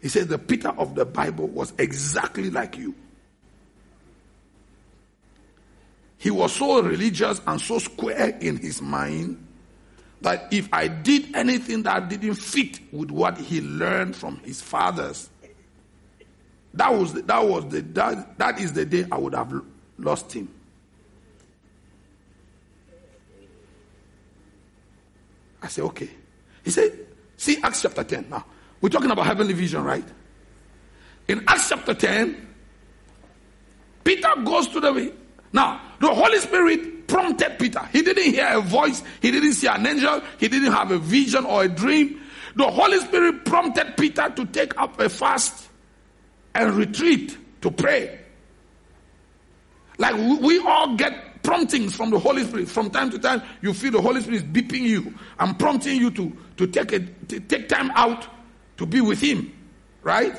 He 0.00 0.08
said, 0.08 0.28
The 0.28 0.38
Peter 0.38 0.68
of 0.70 0.94
the 0.94 1.04
Bible 1.04 1.48
was 1.48 1.72
exactly 1.78 2.50
like 2.50 2.76
you. 2.76 2.94
He 6.18 6.30
was 6.30 6.52
so 6.52 6.82
religious 6.82 7.40
and 7.46 7.60
so 7.60 7.78
square 7.78 8.36
in 8.40 8.56
his 8.56 8.80
mind 8.80 9.46
that 10.22 10.48
if 10.50 10.68
I 10.72 10.88
did 10.88 11.34
anything 11.36 11.82
that 11.82 12.08
didn't 12.08 12.34
fit 12.34 12.80
with 12.92 13.10
what 13.10 13.36
he 13.36 13.60
learned 13.60 14.16
from 14.16 14.38
his 14.38 14.60
fathers, 14.60 15.28
that 16.72 16.92
was 16.92 17.12
the, 17.12 17.22
that 17.22 17.46
was 17.46 17.68
the 17.68 17.82
that, 17.82 18.38
that 18.38 18.58
is 18.58 18.72
the 18.72 18.84
day 18.84 19.06
I 19.12 19.18
would 19.18 19.34
have 19.34 19.52
lost 19.98 20.32
him. 20.32 20.48
I 25.64 25.68
said, 25.68 25.84
okay. 25.84 26.10
He 26.62 26.70
said, 26.70 26.92
see 27.38 27.58
Acts 27.62 27.82
chapter 27.82 28.04
10 28.04 28.26
now. 28.28 28.44
We're 28.80 28.90
talking 28.90 29.10
about 29.10 29.24
heavenly 29.24 29.54
vision, 29.54 29.82
right? 29.82 30.04
In 31.26 31.42
Acts 31.48 31.70
chapter 31.70 31.94
10, 31.94 32.48
Peter 34.04 34.28
goes 34.44 34.68
to 34.68 34.80
the. 34.80 35.12
Now, 35.54 35.80
the 36.00 36.08
Holy 36.14 36.38
Spirit 36.38 37.06
prompted 37.06 37.58
Peter. 37.58 37.80
He 37.92 38.02
didn't 38.02 38.24
hear 38.24 38.46
a 38.50 38.60
voice, 38.60 39.02
he 39.22 39.30
didn't 39.30 39.54
see 39.54 39.66
an 39.66 39.86
angel, 39.86 40.20
he 40.38 40.48
didn't 40.48 40.72
have 40.72 40.90
a 40.90 40.98
vision 40.98 41.46
or 41.46 41.64
a 41.64 41.68
dream. 41.68 42.20
The 42.56 42.70
Holy 42.70 42.98
Spirit 42.98 43.46
prompted 43.46 43.96
Peter 43.96 44.28
to 44.36 44.44
take 44.46 44.78
up 44.78 45.00
a 45.00 45.08
fast 45.08 45.68
and 46.54 46.74
retreat 46.74 47.38
to 47.62 47.70
pray. 47.70 48.20
Like 49.96 50.14
we 50.16 50.58
all 50.58 50.94
get 50.96 51.23
promptings 51.44 51.94
from 51.94 52.10
the 52.10 52.18
Holy 52.18 52.42
Spirit. 52.42 52.68
From 52.68 52.90
time 52.90 53.10
to 53.10 53.18
time, 53.18 53.42
you 53.62 53.72
feel 53.72 53.92
the 53.92 54.00
Holy 54.00 54.20
Spirit 54.20 54.38
is 54.38 54.42
beeping 54.42 54.82
you 54.82 55.14
and 55.38 55.56
prompting 55.56 56.00
you 56.00 56.10
to, 56.10 56.36
to, 56.56 56.66
take, 56.66 56.92
a, 56.92 57.00
take 57.40 57.68
time 57.68 57.92
out 57.92 58.26
to 58.78 58.86
be 58.86 59.00
with 59.00 59.20
Him. 59.20 59.52
Right? 60.02 60.34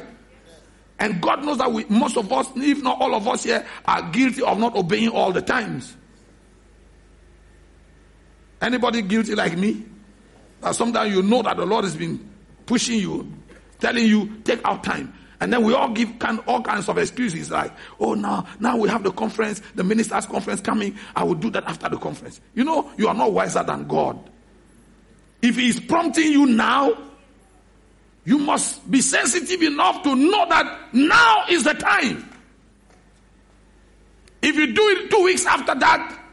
And 1.00 1.22
God 1.22 1.46
knows 1.46 1.60
that 1.60 1.72
we, 1.72 1.86
most 1.86 2.18
of 2.18 2.32
us, 2.32 2.48
if 2.56 2.82
not 2.82 3.00
all 3.00 3.16
of 3.16 3.28
us 3.28 3.44
here, 3.44 3.66
are 3.86 4.02
guilty 4.12 4.42
of 4.42 4.60
not 4.60 4.76
obeying 4.76 5.10
all 5.10 5.32
the 5.32 5.42
times. 5.42 5.96
Anybody 8.62 9.02
guilty 9.02 9.36
like 9.36 9.58
me? 9.58 9.86
That 10.62 10.76
sometimes 10.76 11.14
you 11.14 11.22
know 11.22 11.42
that 11.44 11.58
the 11.58 11.66
Lord 11.66 11.84
has 11.84 11.96
been 11.96 12.28
pushing 12.66 13.00
you, 13.00 13.32
telling 13.80 14.08
you, 14.08 14.38
take 14.44 14.62
out 14.66 14.84
time. 14.84 15.14
And 15.46 15.54
then 15.54 15.64
we 15.64 15.76
all 15.76 15.90
give 15.90 16.10
all 16.48 16.60
kinds 16.64 16.90
of 16.90 16.98
excuses 16.98 17.52
like, 17.52 17.72
oh, 18.00 18.16
now, 18.16 18.48
now 18.60 18.78
we 18.78 18.90
have 18.90 19.04
the 19.04 19.12
conference, 19.12 19.62
the 19.76 19.84
ministers' 19.84 20.26
conference 20.26 20.60
coming. 20.60 20.98
I 21.16 21.24
will 21.24 21.36
do 21.36 21.52
that 21.52 21.66
after 21.66 21.88
the 21.88 21.98
conference. 21.98 22.42
You 22.56 22.64
know, 22.64 22.92
you 22.98 23.08
are 23.08 23.14
not 23.14 23.32
wiser 23.32 23.62
than 23.62 23.88
God. 23.88 24.18
If 25.44 25.58
He 25.58 25.68
is 25.68 25.80
prompting 25.80 26.32
you 26.32 26.48
now, 26.48 26.98
you 28.24 28.40
must 28.40 28.90
be 28.90 29.02
sensitive 29.02 29.62
enough 29.62 30.02
to 30.02 30.16
know 30.16 30.50
that 30.50 30.92
now 30.94 31.44
is 31.48 31.64
the 31.64 31.76
time. 31.76 32.28
If 34.42 34.56
you 34.56 34.74
do 34.74 34.82
it 34.82 35.12
two 35.12 35.26
weeks 35.26 35.46
after 35.46 35.76
that, 35.76 36.24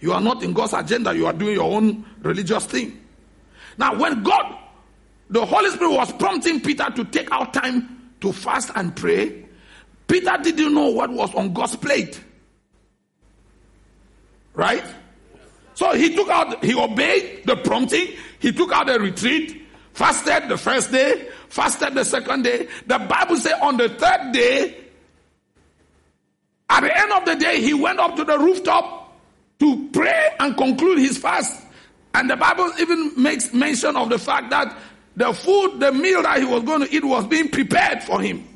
you 0.00 0.12
are 0.12 0.20
not 0.20 0.42
in 0.42 0.52
God's 0.52 0.72
agenda. 0.72 1.14
You 1.14 1.26
are 1.26 1.32
doing 1.32 1.54
your 1.54 1.72
own 1.72 2.04
religious 2.20 2.66
thing. 2.66 3.00
Now, 3.78 3.96
when 3.96 4.24
God, 4.24 4.58
the 5.30 5.46
Holy 5.46 5.70
Spirit 5.70 5.92
was 5.92 6.10
prompting 6.14 6.60
Peter 6.60 6.90
to 6.90 7.04
take 7.04 7.30
out 7.30 7.54
time 7.54 7.95
to 8.26 8.32
fast 8.32 8.70
and 8.74 8.94
pray, 8.94 9.44
Peter 10.08 10.36
didn't 10.42 10.74
know 10.74 10.88
what 10.88 11.10
was 11.10 11.32
on 11.34 11.52
God's 11.52 11.76
plate. 11.76 12.20
Right? 14.54 14.84
So 15.74 15.92
he 15.94 16.14
took 16.14 16.28
out, 16.28 16.64
he 16.64 16.74
obeyed 16.74 17.42
the 17.44 17.56
prompting, 17.56 18.08
he 18.38 18.50
took 18.50 18.72
out 18.72 18.90
a 18.90 18.98
retreat, 18.98 19.62
fasted 19.92 20.48
the 20.48 20.56
first 20.56 20.90
day, 20.90 21.28
fasted 21.48 21.94
the 21.94 22.04
second 22.04 22.42
day. 22.42 22.68
The 22.86 22.98
Bible 22.98 23.36
says 23.36 23.54
on 23.62 23.76
the 23.76 23.90
third 23.90 24.32
day, 24.32 24.76
at 26.68 26.80
the 26.80 26.98
end 26.98 27.12
of 27.12 27.24
the 27.24 27.36
day, 27.36 27.60
he 27.60 27.74
went 27.74 28.00
up 28.00 28.16
to 28.16 28.24
the 28.24 28.38
rooftop 28.38 29.16
to 29.60 29.88
pray 29.92 30.30
and 30.40 30.56
conclude 30.56 30.98
his 30.98 31.16
fast. 31.16 31.62
And 32.14 32.28
the 32.28 32.36
Bible 32.36 32.72
even 32.80 33.12
makes 33.22 33.52
mention 33.52 33.94
of 33.94 34.08
the 34.08 34.18
fact 34.18 34.50
that 34.50 34.76
the 35.16 35.32
food, 35.32 35.80
the 35.80 35.92
meal 35.92 36.22
that 36.22 36.38
he 36.38 36.44
was 36.44 36.62
going 36.62 36.86
to 36.86 36.94
eat 36.94 37.04
was 37.04 37.26
being 37.26 37.48
prepared 37.48 38.02
for 38.02 38.20
him. 38.20 38.46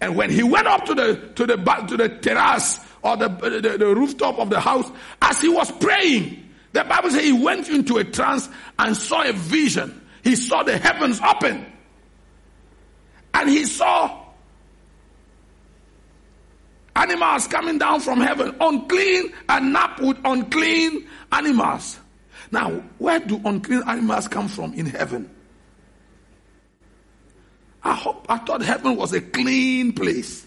And 0.00 0.16
when 0.16 0.30
he 0.30 0.42
went 0.42 0.66
up 0.66 0.84
to 0.86 0.94
the, 0.94 1.30
to 1.36 1.46
the, 1.46 1.56
to 1.56 1.96
the 1.96 2.08
terrace 2.08 2.80
or 3.02 3.16
the, 3.16 3.28
the, 3.28 3.76
the 3.78 3.86
rooftop 3.94 4.38
of 4.38 4.50
the 4.50 4.58
house, 4.58 4.90
as 5.20 5.40
he 5.40 5.48
was 5.48 5.70
praying, 5.72 6.48
the 6.72 6.84
Bible 6.84 7.10
says 7.10 7.22
he 7.22 7.32
went 7.32 7.68
into 7.68 7.98
a 7.98 8.04
trance 8.04 8.48
and 8.78 8.96
saw 8.96 9.22
a 9.22 9.32
vision. 9.32 10.00
He 10.24 10.36
saw 10.36 10.62
the 10.62 10.78
heavens 10.78 11.20
open. 11.20 11.66
And 13.34 13.48
he 13.48 13.64
saw 13.64 14.24
animals 16.96 17.46
coming 17.46 17.78
down 17.78 18.00
from 18.00 18.20
heaven, 18.20 18.56
unclean 18.60 19.32
and 19.48 19.72
nap 19.72 20.00
with 20.00 20.18
unclean 20.24 21.08
animals. 21.30 21.98
Now, 22.50 22.82
where 22.98 23.18
do 23.20 23.40
unclean 23.44 23.82
animals 23.86 24.28
come 24.28 24.48
from 24.48 24.74
in 24.74 24.86
heaven? 24.86 25.30
I 27.84 27.94
hope 27.94 28.26
I 28.28 28.38
thought 28.38 28.62
heaven 28.62 28.96
was 28.96 29.12
a 29.12 29.20
clean 29.20 29.92
place. 29.92 30.46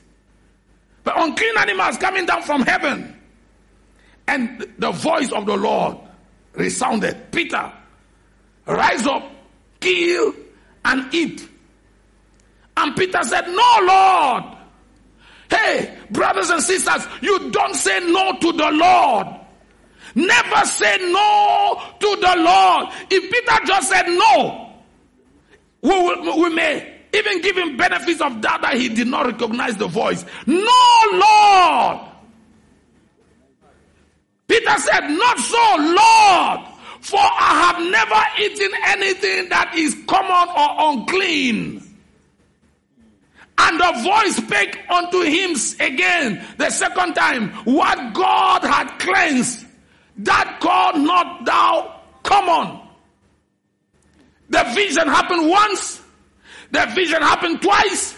But 1.03 1.21
unclean 1.21 1.57
animals 1.57 1.97
coming 1.97 2.25
down 2.25 2.41
from 2.43 2.61
heaven. 2.61 3.15
And 4.27 4.73
the 4.79 4.91
voice 4.91 5.31
of 5.31 5.45
the 5.45 5.55
Lord 5.55 5.97
resounded 6.53 7.31
Peter, 7.31 7.71
rise 8.65 9.05
up, 9.05 9.29
kill, 9.79 10.33
and 10.83 11.13
eat. 11.13 11.47
And 12.77 12.95
Peter 12.95 13.23
said, 13.23 13.47
No, 13.47 13.79
Lord. 13.81 14.43
Hey, 15.49 15.95
brothers 16.09 16.49
and 16.49 16.61
sisters, 16.61 17.05
you 17.21 17.51
don't 17.51 17.75
say 17.75 17.99
no 17.99 18.37
to 18.39 18.51
the 18.51 18.71
Lord. 18.71 19.27
Never 20.15 20.65
say 20.65 20.97
no 21.11 21.81
to 21.99 22.15
the 22.15 22.35
Lord. 22.37 22.87
If 23.11 23.31
Peter 23.31 23.65
just 23.65 23.89
said 23.89 24.07
no, 24.07 24.73
we, 25.81 25.89
will, 25.89 26.41
we 26.41 26.49
may 26.49 26.94
even 27.15 27.41
giving 27.41 27.77
benefits 27.77 28.21
of 28.21 28.41
doubt 28.41 28.61
that 28.61 28.75
he 28.75 28.89
did 28.89 29.07
not 29.07 29.25
recognize 29.25 29.77
the 29.77 29.87
voice. 29.87 30.25
No, 30.45 30.71
Lord. 31.11 32.11
Peter 34.47 34.77
said, 34.77 35.07
Not 35.09 35.39
so, 35.39 35.75
Lord. 35.79 36.71
For 37.01 37.19
I 37.19 37.71
have 37.71 37.91
never 37.91 38.43
eaten 38.43 38.71
anything 38.87 39.49
that 39.49 39.75
is 39.75 39.95
common 40.07 40.49
or 40.57 40.91
unclean. 40.91 41.83
And 43.57 43.79
the 43.79 44.01
voice 44.03 44.35
spake 44.35 44.77
unto 44.89 45.21
him 45.21 45.55
again 45.79 46.43
the 46.57 46.69
second 46.69 47.13
time, 47.13 47.51
What 47.63 48.13
God 48.13 48.63
had 48.63 48.97
cleansed, 48.99 49.65
that 50.17 50.59
call 50.59 50.97
not 50.97 51.45
thou 51.45 52.01
common. 52.23 52.81
The 54.49 54.63
vision 54.75 55.07
happened 55.07 55.49
once, 55.49 56.01
the 56.71 56.85
vision 56.95 57.21
happened 57.21 57.61
twice, 57.61 58.15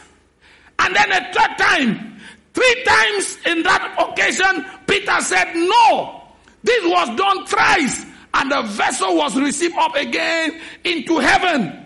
and 0.80 0.95
then 0.95 1.12
a 1.12 1.34
third 1.34 1.58
time. 1.58 2.20
Three 2.54 2.84
times 2.86 3.38
in 3.45 3.64
that 3.64 3.95
occasion, 4.00 4.66
Peter 4.88 5.22
said, 5.22 5.54
No, 5.56 6.24
this 6.64 6.84
was 6.86 7.16
done 7.16 7.45
thrice, 7.45 8.06
and 8.34 8.52
the 8.52 8.62
vessel 8.64 9.16
was 9.16 9.39
received 9.39 9.76
up 9.78 9.95
again 9.95 10.60
into 10.84 11.20
heaven. 11.20 11.86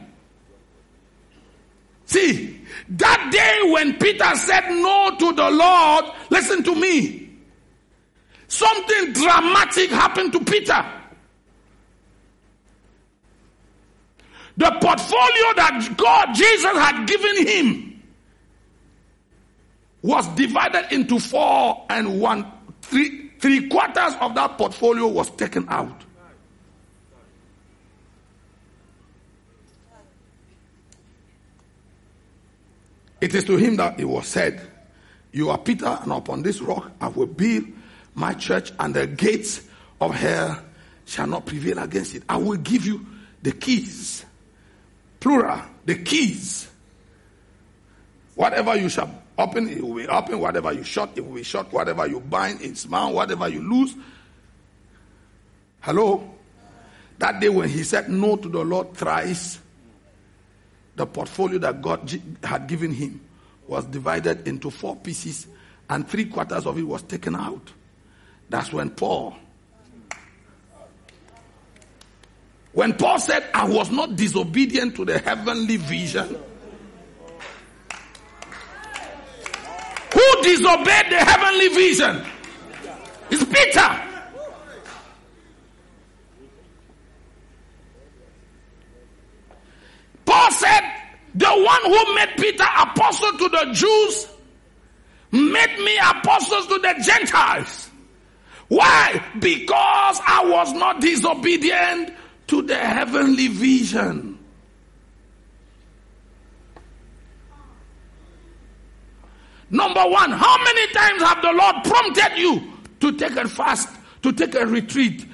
See, 2.06 2.62
that 2.90 3.30
day 3.32 3.72
when 3.72 3.98
Peter 3.98 4.36
said 4.36 4.70
no 4.70 5.16
to 5.18 5.34
the 5.34 5.50
Lord, 5.50 6.06
listen 6.30 6.64
to 6.64 6.76
me. 6.76 7.30
Something 8.48 9.14
dramatic 9.14 9.90
happened 9.92 10.34
to 10.34 10.44
Peter. 10.44 11.01
The 14.58 14.72
portfolio 14.82 15.54
that 15.56 15.94
God, 15.98 16.34
Jesus 16.34 16.64
had 16.64 17.06
given 17.08 17.48
him 17.48 18.04
was 20.02 20.28
divided 20.30 20.94
into 20.94 21.20
four 21.20 21.86
and 21.90 22.20
one, 22.20 22.46
three, 22.82 23.32
three 23.40 23.70
quarters 23.70 24.14
of 24.20 24.36
that 24.36 24.58
portfolio 24.58 25.08
was 25.08 25.30
taken 25.32 25.66
out. 25.70 26.04
It 33.22 33.36
is 33.36 33.44
to 33.46 33.56
him 33.56 33.76
that 33.76 34.00
it 34.00 34.06
was 34.06 34.26
said, 34.28 34.60
You 35.32 35.52
are 35.52 35.58
Peter, 35.60 36.00
and 36.02 36.12
upon 36.12 36.42
this 36.42 36.60
rock 36.60 36.92
I 37.00 37.08
will 37.08 37.28
build 37.28 37.66
my 38.16 38.34
church, 38.34 38.72
and 38.80 38.96
the 38.96 39.06
gates 39.06 39.62
of 40.02 40.16
hell 40.16 40.64
shall 41.06 41.28
not 41.28 41.46
prevail 41.46 41.78
against 41.78 42.16
it. 42.16 42.24
I 42.28 42.38
will 42.38 42.58
give 42.58 42.84
you 42.84 43.06
the 43.44 43.52
keys. 43.52 44.26
Plural, 45.22 45.62
the 45.86 45.96
keys. 45.96 46.68
Whatever 48.36 48.76
you 48.76 48.90
shall 48.90 49.24
open, 49.38 49.70
it 49.70 49.82
will 49.82 49.96
be 49.96 50.08
open. 50.08 50.40
Whatever 50.40 50.74
you 50.74 50.84
shut, 50.84 51.12
it 51.16 51.26
will 51.26 51.36
be 51.36 51.44
shut. 51.44 51.72
Whatever 51.72 52.08
you 52.08 52.20
bind, 52.20 52.62
it's 52.62 52.86
bound. 52.86 53.16
Whatever 53.16 53.48
you 53.48 53.62
lose. 53.62 53.96
Hello? 55.82 56.28
That 57.20 57.40
day 57.40 57.50
when 57.50 57.70
he 57.70 57.84
said 57.84 58.10
no 58.10 58.36
to 58.36 58.50
the 58.50 58.64
Lord 58.64 58.96
thrice, 58.96 59.60
the 60.96 61.06
portfolio 61.06 61.60
that 61.60 61.82
God 61.82 62.12
had 62.44 62.68
given 62.68 62.92
him 62.92 63.22
was 63.68 63.86
divided 63.86 64.48
into 64.48 64.72
four 64.72 64.96
pieces 64.96 65.46
and 65.88 66.08
three 66.08 66.26
quarters 66.26 66.66
of 66.66 66.78
it 66.80 66.84
was 66.84 67.04
taken 67.04 67.36
out. 67.36 67.72
That's 68.50 68.74
when 68.74 68.90
Paul, 68.90 69.36
when 72.74 72.94
Paul 72.94 73.20
said, 73.20 73.46
I 73.54 73.66
was 73.66 73.92
not 73.92 74.16
disobedient 74.16 74.96
to 74.96 75.06
the 75.06 75.20
heavenly 75.20 75.78
vision. 75.78 76.38
Who 80.14 80.42
disobeyed 80.44 81.06
the 81.10 81.18
heavenly 81.18 81.68
vision? 81.70 82.26
It's 83.30 83.44
Peter. 83.46 84.08
Paul 90.26 90.52
said, 90.52 90.82
the 91.36 91.48
one 91.48 91.84
who 91.86 92.16
made 92.16 92.30
Peter 92.38 92.64
apostle 92.64 93.38
to 93.38 93.50
the 93.50 93.70
Jews 93.74 94.28
made 95.32 95.80
me 95.80 95.98
apostles 95.98 96.68
to 96.68 96.80
the 96.80 96.96
Gentiles. 97.04 97.90
Why? 98.68 99.22
Because 99.40 100.22
I 100.26 100.46
was 100.46 100.74
not 100.74 101.02
disobedient 101.02 102.14
to 102.52 102.62
the 102.62 102.76
heavenly 102.76 103.48
vision. 103.48 104.38
Number 109.70 110.02
one, 110.02 110.32
how 110.32 110.58
many 110.62 110.92
times 110.92 111.22
have 111.24 111.42
the 111.42 111.54
Lord 111.54 111.76
prompted 111.86 112.38
you 112.38 112.62
to 113.00 113.14
take 113.14 113.38
a 113.38 113.48
fast, 113.48 113.88
to 114.24 114.34
take 114.34 114.54
a 114.56 114.66
retreat, 114.66 115.26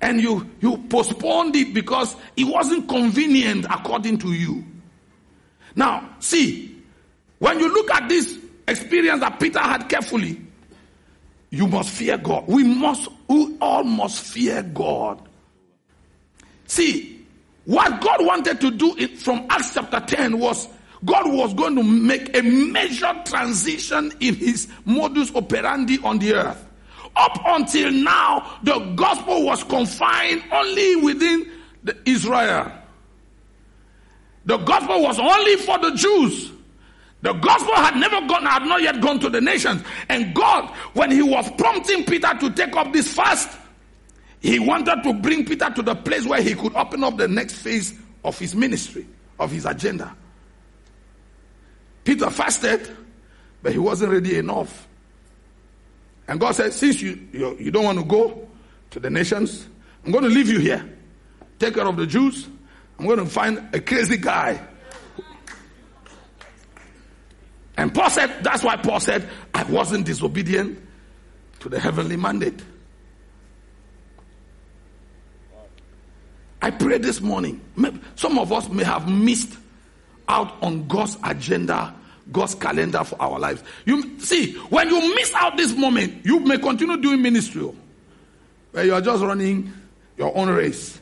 and 0.00 0.22
you, 0.22 0.48
you 0.62 0.78
postponed 0.88 1.54
it 1.54 1.74
because 1.74 2.16
it 2.34 2.44
wasn't 2.44 2.88
convenient 2.88 3.66
according 3.66 4.16
to 4.20 4.32
you. 4.32 4.64
Now, 5.76 6.16
see, 6.18 6.82
when 7.40 7.60
you 7.60 7.74
look 7.74 7.90
at 7.90 8.08
this 8.08 8.38
experience 8.66 9.20
that 9.20 9.38
Peter 9.38 9.60
had 9.60 9.86
carefully, 9.86 10.40
you 11.50 11.66
must 11.66 11.90
fear 11.90 12.16
God. 12.16 12.44
We 12.48 12.64
must, 12.64 13.10
we 13.28 13.54
all 13.60 13.84
must 13.84 14.24
fear 14.24 14.62
God. 14.62 15.28
See, 16.72 17.22
what 17.66 18.00
God 18.00 18.24
wanted 18.24 18.58
to 18.62 18.70
do 18.70 18.96
from 19.18 19.44
Acts 19.50 19.74
chapter 19.74 20.00
10 20.00 20.38
was 20.38 20.66
God 21.04 21.30
was 21.30 21.52
going 21.52 21.76
to 21.76 21.82
make 21.82 22.34
a 22.34 22.40
major 22.40 23.12
transition 23.26 24.10
in 24.20 24.36
his 24.36 24.68
modus 24.86 25.34
operandi 25.34 25.98
on 26.02 26.18
the 26.18 26.32
earth. 26.32 26.66
Up 27.14 27.38
until 27.44 27.90
now, 27.92 28.58
the 28.62 28.78
gospel 28.96 29.44
was 29.44 29.62
confined 29.64 30.44
only 30.50 30.96
within 30.96 31.50
the 31.84 31.94
Israel. 32.06 32.72
The 34.46 34.56
gospel 34.56 35.02
was 35.02 35.18
only 35.18 35.56
for 35.56 35.76
the 35.78 35.90
Jews. 35.90 36.52
The 37.20 37.34
gospel 37.34 37.74
had 37.74 37.96
never 37.96 38.26
gone, 38.26 38.46
had 38.46 38.62
not 38.62 38.80
yet 38.80 39.02
gone 39.02 39.20
to 39.20 39.28
the 39.28 39.42
nations. 39.42 39.82
And 40.08 40.34
God, 40.34 40.74
when 40.94 41.10
he 41.10 41.20
was 41.20 41.50
prompting 41.58 42.06
Peter 42.06 42.32
to 42.40 42.48
take 42.48 42.74
up 42.74 42.94
this 42.94 43.12
fast, 43.12 43.58
he 44.42 44.58
wanted 44.58 45.04
to 45.04 45.14
bring 45.14 45.46
Peter 45.46 45.70
to 45.70 45.82
the 45.82 45.94
place 45.94 46.26
where 46.26 46.42
he 46.42 46.56
could 46.56 46.74
open 46.74 47.04
up 47.04 47.16
the 47.16 47.28
next 47.28 47.54
phase 47.54 47.94
of 48.24 48.36
his 48.36 48.56
ministry, 48.56 49.06
of 49.38 49.52
his 49.52 49.64
agenda. 49.64 50.14
Peter 52.02 52.28
fasted, 52.28 52.90
but 53.62 53.70
he 53.72 53.78
wasn't 53.78 54.10
ready 54.10 54.36
enough. 54.36 54.88
And 56.26 56.40
God 56.40 56.56
said, 56.56 56.72
since 56.72 57.00
you, 57.00 57.20
you, 57.32 57.56
you 57.58 57.70
don't 57.70 57.84
want 57.84 57.98
to 57.98 58.04
go 58.04 58.48
to 58.90 58.98
the 58.98 59.10
nations, 59.10 59.68
I'm 60.04 60.10
going 60.10 60.24
to 60.24 60.30
leave 60.30 60.48
you 60.48 60.58
here. 60.58 60.92
Take 61.60 61.74
care 61.74 61.86
of 61.86 61.96
the 61.96 62.06
Jews. 62.06 62.48
I'm 62.98 63.06
going 63.06 63.20
to 63.20 63.26
find 63.26 63.68
a 63.72 63.80
crazy 63.80 64.16
guy. 64.16 64.60
And 67.76 67.94
Paul 67.94 68.10
said, 68.10 68.42
that's 68.42 68.64
why 68.64 68.76
Paul 68.76 68.98
said, 68.98 69.28
I 69.54 69.62
wasn't 69.64 70.04
disobedient 70.06 70.80
to 71.60 71.68
the 71.68 71.78
heavenly 71.78 72.16
mandate. 72.16 72.60
I 76.62 76.70
pray 76.70 76.98
this 76.98 77.20
morning, 77.20 77.60
some 78.14 78.38
of 78.38 78.52
us 78.52 78.68
may 78.68 78.84
have 78.84 79.08
missed 79.08 79.58
out 80.28 80.62
on 80.62 80.86
God's 80.86 81.18
agenda 81.24 81.94
God's 82.30 82.54
calendar 82.54 83.02
for 83.04 83.20
our 83.20 83.38
lives. 83.38 83.62
You 83.84 84.18
see, 84.20 84.54
when 84.54 84.88
you 84.88 85.14
miss 85.14 85.32
out 85.34 85.56
this 85.56 85.74
moment, 85.74 86.24
you 86.24 86.40
may 86.40 86.58
continue 86.58 86.96
doing 86.96 87.20
ministry 87.20 87.62
oh, 87.62 87.74
where 88.70 88.84
you 88.84 88.94
are 88.94 89.00
just 89.00 89.22
running 89.22 89.72
your 90.16 90.36
own 90.36 90.48
race. 90.48 91.00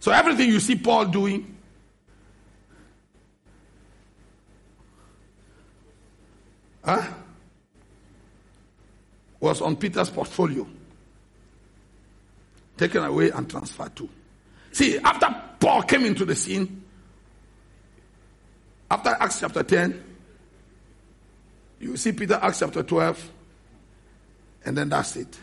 So 0.00 0.12
everything 0.12 0.50
you 0.50 0.60
see 0.60 0.76
Paul 0.76 1.06
doing, 1.06 1.56
huh, 6.84 7.02
was 9.40 9.60
on 9.60 9.74
Peter's 9.76 10.10
portfolio, 10.10 10.66
taken 12.76 13.04
away 13.04 13.30
and 13.30 13.48
transferred 13.48 13.94
to. 13.96 14.08
See, 14.72 14.98
after 14.98 15.34
Paul 15.58 15.82
came 15.82 16.04
into 16.04 16.24
the 16.24 16.34
scene, 16.34 16.84
after 18.90 19.10
Acts 19.18 19.40
chapter 19.40 19.62
10, 19.62 20.04
you 21.80 21.96
see 21.96 22.12
Peter, 22.12 22.38
Acts 22.40 22.60
chapter 22.60 22.82
12, 22.82 23.30
and 24.64 24.76
then 24.76 24.88
that's 24.88 25.16
it. 25.16 25.38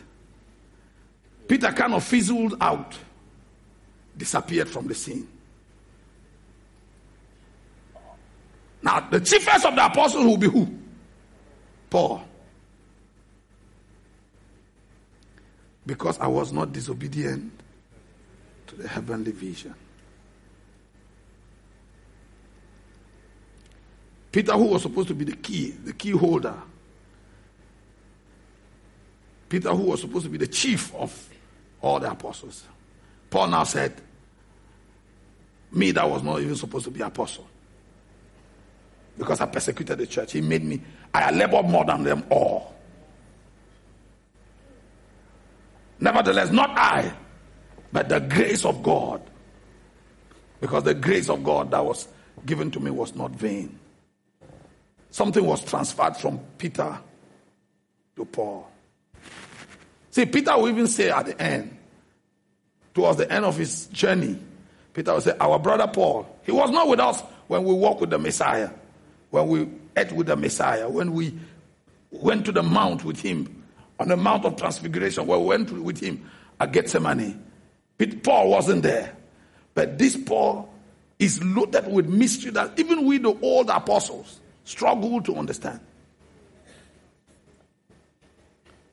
Peter 1.46 1.72
kind 1.72 1.94
of 1.94 2.02
fizzled 2.04 2.56
out, 2.60 2.96
disappeared 4.16 4.68
from 4.68 4.86
the 4.86 4.94
scene. 4.94 5.28
Now, 8.82 9.00
the 9.10 9.20
chiefest 9.20 9.64
of 9.64 9.74
the 9.74 9.86
apostles 9.86 10.24
will 10.24 10.36
be 10.36 10.48
who? 10.48 10.68
Paul. 11.88 12.22
because 15.86 16.18
I 16.18 16.26
was 16.26 16.52
not 16.52 16.72
disobedient 16.72 17.52
to 18.66 18.76
the 18.76 18.88
heavenly 18.88 19.32
vision. 19.32 19.74
Peter, 24.32 24.52
who 24.52 24.64
was 24.64 24.82
supposed 24.82 25.08
to 25.08 25.14
be 25.14 25.24
the 25.24 25.36
key, 25.36 25.70
the 25.70 25.92
key 25.92 26.10
holder, 26.10 26.54
Peter, 29.48 29.70
who 29.70 29.84
was 29.84 30.00
supposed 30.00 30.24
to 30.24 30.30
be 30.30 30.38
the 30.38 30.46
chief 30.46 30.92
of 30.94 31.28
all 31.80 32.00
the 32.00 32.10
apostles, 32.10 32.64
Paul 33.30 33.48
now 33.48 33.64
said, 33.64 33.94
Me 35.70 35.92
that 35.92 36.08
was 36.08 36.22
not 36.22 36.40
even 36.40 36.56
supposed 36.56 36.84
to 36.86 36.90
be 36.90 37.00
apostle 37.02 37.46
because 39.16 39.40
I 39.40 39.46
persecuted 39.46 39.98
the 39.98 40.06
church. 40.06 40.32
He 40.32 40.40
made 40.40 40.64
me, 40.64 40.80
I 41.12 41.30
labored 41.30 41.66
more 41.66 41.84
than 41.84 42.02
them 42.02 42.24
all. 42.30 42.73
Nevertheless, 46.00 46.50
not 46.50 46.70
I, 46.70 47.12
but 47.92 48.08
the 48.08 48.20
grace 48.20 48.64
of 48.64 48.82
God. 48.82 49.22
Because 50.60 50.84
the 50.84 50.94
grace 50.94 51.28
of 51.28 51.44
God 51.44 51.70
that 51.70 51.84
was 51.84 52.08
given 52.46 52.70
to 52.72 52.80
me 52.80 52.90
was 52.90 53.14
not 53.14 53.30
vain. 53.32 53.78
Something 55.10 55.46
was 55.46 55.64
transferred 55.64 56.16
from 56.16 56.40
Peter 56.58 56.98
to 58.16 58.24
Paul. 58.24 58.68
See, 60.10 60.26
Peter 60.26 60.56
will 60.56 60.68
even 60.68 60.86
say 60.86 61.10
at 61.10 61.26
the 61.26 61.40
end, 61.40 61.76
towards 62.94 63.18
the 63.18 63.30
end 63.30 63.44
of 63.44 63.56
his 63.56 63.86
journey, 63.86 64.38
Peter 64.92 65.12
will 65.12 65.20
say, 65.20 65.36
Our 65.40 65.58
brother 65.58 65.86
Paul, 65.86 66.38
he 66.44 66.52
was 66.52 66.70
not 66.70 66.88
with 66.88 67.00
us 67.00 67.20
when 67.48 67.64
we 67.64 67.74
walked 67.74 68.00
with 68.00 68.10
the 68.10 68.18
Messiah, 68.18 68.70
when 69.30 69.48
we 69.48 69.68
ate 69.96 70.12
with 70.12 70.28
the 70.28 70.36
Messiah, 70.36 70.88
when 70.88 71.12
we 71.12 71.38
went 72.10 72.46
to 72.46 72.52
the 72.52 72.62
mount 72.62 73.04
with 73.04 73.20
him, 73.20 73.63
on 73.98 74.08
the 74.08 74.16
Mount 74.16 74.44
of 74.44 74.56
Transfiguration, 74.56 75.26
where 75.26 75.38
we 75.38 75.46
went 75.46 75.70
with 75.70 76.00
him 76.00 76.28
at 76.60 76.72
Gethsemane. 76.72 77.42
Paul 78.22 78.50
wasn't 78.50 78.82
there. 78.82 79.16
But 79.74 79.98
this 79.98 80.16
Paul 80.16 80.72
is 81.18 81.42
loaded 81.42 81.90
with 81.90 82.08
mystery 82.08 82.50
that 82.52 82.78
even 82.78 83.06
we, 83.06 83.18
the 83.18 83.36
old 83.40 83.70
apostles, 83.70 84.40
struggle 84.64 85.22
to 85.22 85.36
understand. 85.36 85.80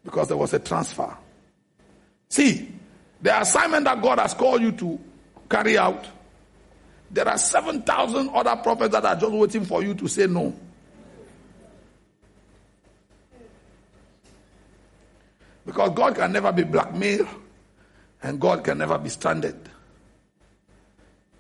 Because 0.04 0.28
there 0.28 0.38
was 0.38 0.54
a 0.54 0.60
transfer. 0.60 1.16
See, 2.30 2.72
the 3.22 3.42
assignment 3.42 3.86
that 3.86 4.02
God 4.02 4.20
has 4.20 4.34
called 4.34 4.62
you 4.62 4.72
to 4.74 5.00
carry 5.50 5.78
out, 5.78 6.08
there 7.12 7.28
are 7.28 7.38
7,000 7.38 8.30
other 8.30 8.56
prophets 8.58 8.94
that 8.94 9.06
are 9.06 9.16
just 9.16 9.32
waiting 9.32 9.66
for 9.66 9.84
you 9.84 9.94
to 9.94 10.08
say 10.08 10.28
no. 10.28 10.56
Because 15.66 15.92
God 15.94 16.16
can 16.16 16.32
never 16.32 16.52
be 16.52 16.64
blackmailed 16.64 17.28
and 18.24 18.40
God 18.40 18.64
can 18.64 18.78
never 18.78 18.98
be 18.98 19.10
stranded. 19.10 19.70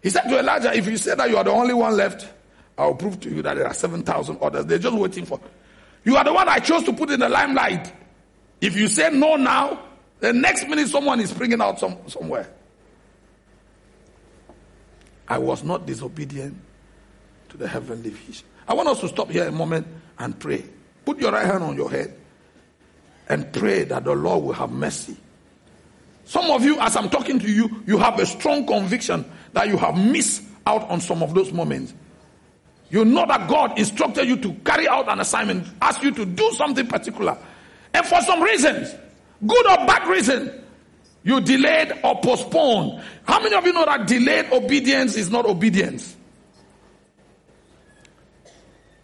He 0.01 0.09
said 0.09 0.24
to 0.24 0.39
Elijah, 0.39 0.74
If 0.76 0.88
you 0.88 0.97
say 0.97 1.15
that 1.15 1.30
you 1.30 1.38
are 1.38 1.43
the 1.43 1.51
only 1.51 1.74
one 1.74 1.95
left, 1.95 2.28
I'll 2.78 2.95
prove 2.95 3.19
to 3.22 3.30
you 3.30 3.41
that 3.43 3.55
there 3.55 3.67
are 3.67 3.74
7,000 3.74 4.39
others. 4.41 4.65
They're 4.65 4.80
just 4.80 4.95
waiting 4.97 5.26
for 5.26 5.39
you. 6.03 6.15
are 6.15 6.24
the 6.24 6.34
one 6.34 6.49
I 6.49 6.59
chose 6.59 6.84
to 6.84 6.93
put 6.93 7.11
in 7.11 7.19
the 7.19 7.30
limelight. 7.30 7.93
If 8.59 8.76
you 8.76 8.88
say 8.88 9.09
no 9.11 9.36
now, 9.36 9.84
the 10.19 10.34
next 10.34 10.67
minute 10.67 10.88
someone 10.88 11.19
is 11.19 11.30
springing 11.32 11.61
out 11.61 11.80
some, 11.80 11.97
somewhere. 12.07 12.49
I 15.28 15.38
was 15.38 15.63
not 15.63 15.86
disobedient 15.86 16.57
to 17.49 17.57
the 17.57 17.67
heavenly 17.67 18.09
vision. 18.09 18.45
I 18.67 18.74
want 18.74 18.89
us 18.89 18.99
to 19.01 19.07
stop 19.07 19.30
here 19.30 19.47
a 19.47 19.51
moment 19.51 19.88
and 20.19 20.38
pray. 20.38 20.63
Put 21.05 21.19
your 21.19 21.32
right 21.32 21.45
hand 21.45 21.63
on 21.63 21.76
your 21.76 21.89
head 21.89 22.17
and 23.32 23.51
pray 23.53 23.86
that 23.86 24.03
the 24.03 24.13
Lord 24.13 24.43
will 24.43 24.53
have 24.53 24.71
mercy. 24.71 25.15
Some 26.25 26.51
of 26.51 26.65
you, 26.65 26.77
as 26.82 26.97
I'm 26.97 27.09
talking 27.09 27.39
to 27.39 27.49
you, 27.49 27.82
you 27.88 27.97
have 27.97 28.19
a 28.19 28.25
strong 28.25 28.67
conviction 28.67 29.23
that 29.53 29.69
you 29.69 29.77
have 29.77 29.97
missed 29.97 30.43
out 30.67 30.89
on 30.89 30.99
some 30.99 31.23
of 31.23 31.34
those 31.34 31.53
moments. 31.53 31.93
You 32.89 33.05
know 33.05 33.25
that 33.25 33.47
God 33.47 33.79
instructed 33.79 34.27
you 34.27 34.36
to 34.36 34.53
carry 34.65 34.86
out 34.86 35.09
an 35.09 35.21
assignment, 35.21 35.65
asked 35.82 36.03
you 36.03 36.11
to 36.11 36.25
do 36.25 36.51
something 36.51 36.86
particular. 36.88 37.38
And 37.93 38.05
for 38.05 38.19
some 38.21 38.41
reasons, 38.43 38.93
good 39.47 39.65
or 39.65 39.77
bad 39.88 40.09
reason, 40.09 40.61
you 41.23 41.39
delayed 41.39 41.93
or 42.03 42.19
postponed. 42.19 43.01
How 43.23 43.41
many 43.41 43.55
of 43.55 43.65
you 43.65 43.71
know 43.71 43.86
that 43.86 44.07
delayed 44.07 44.51
obedience 44.51 45.15
is 45.15 45.29
not 45.29 45.45
obedience? 45.45 46.17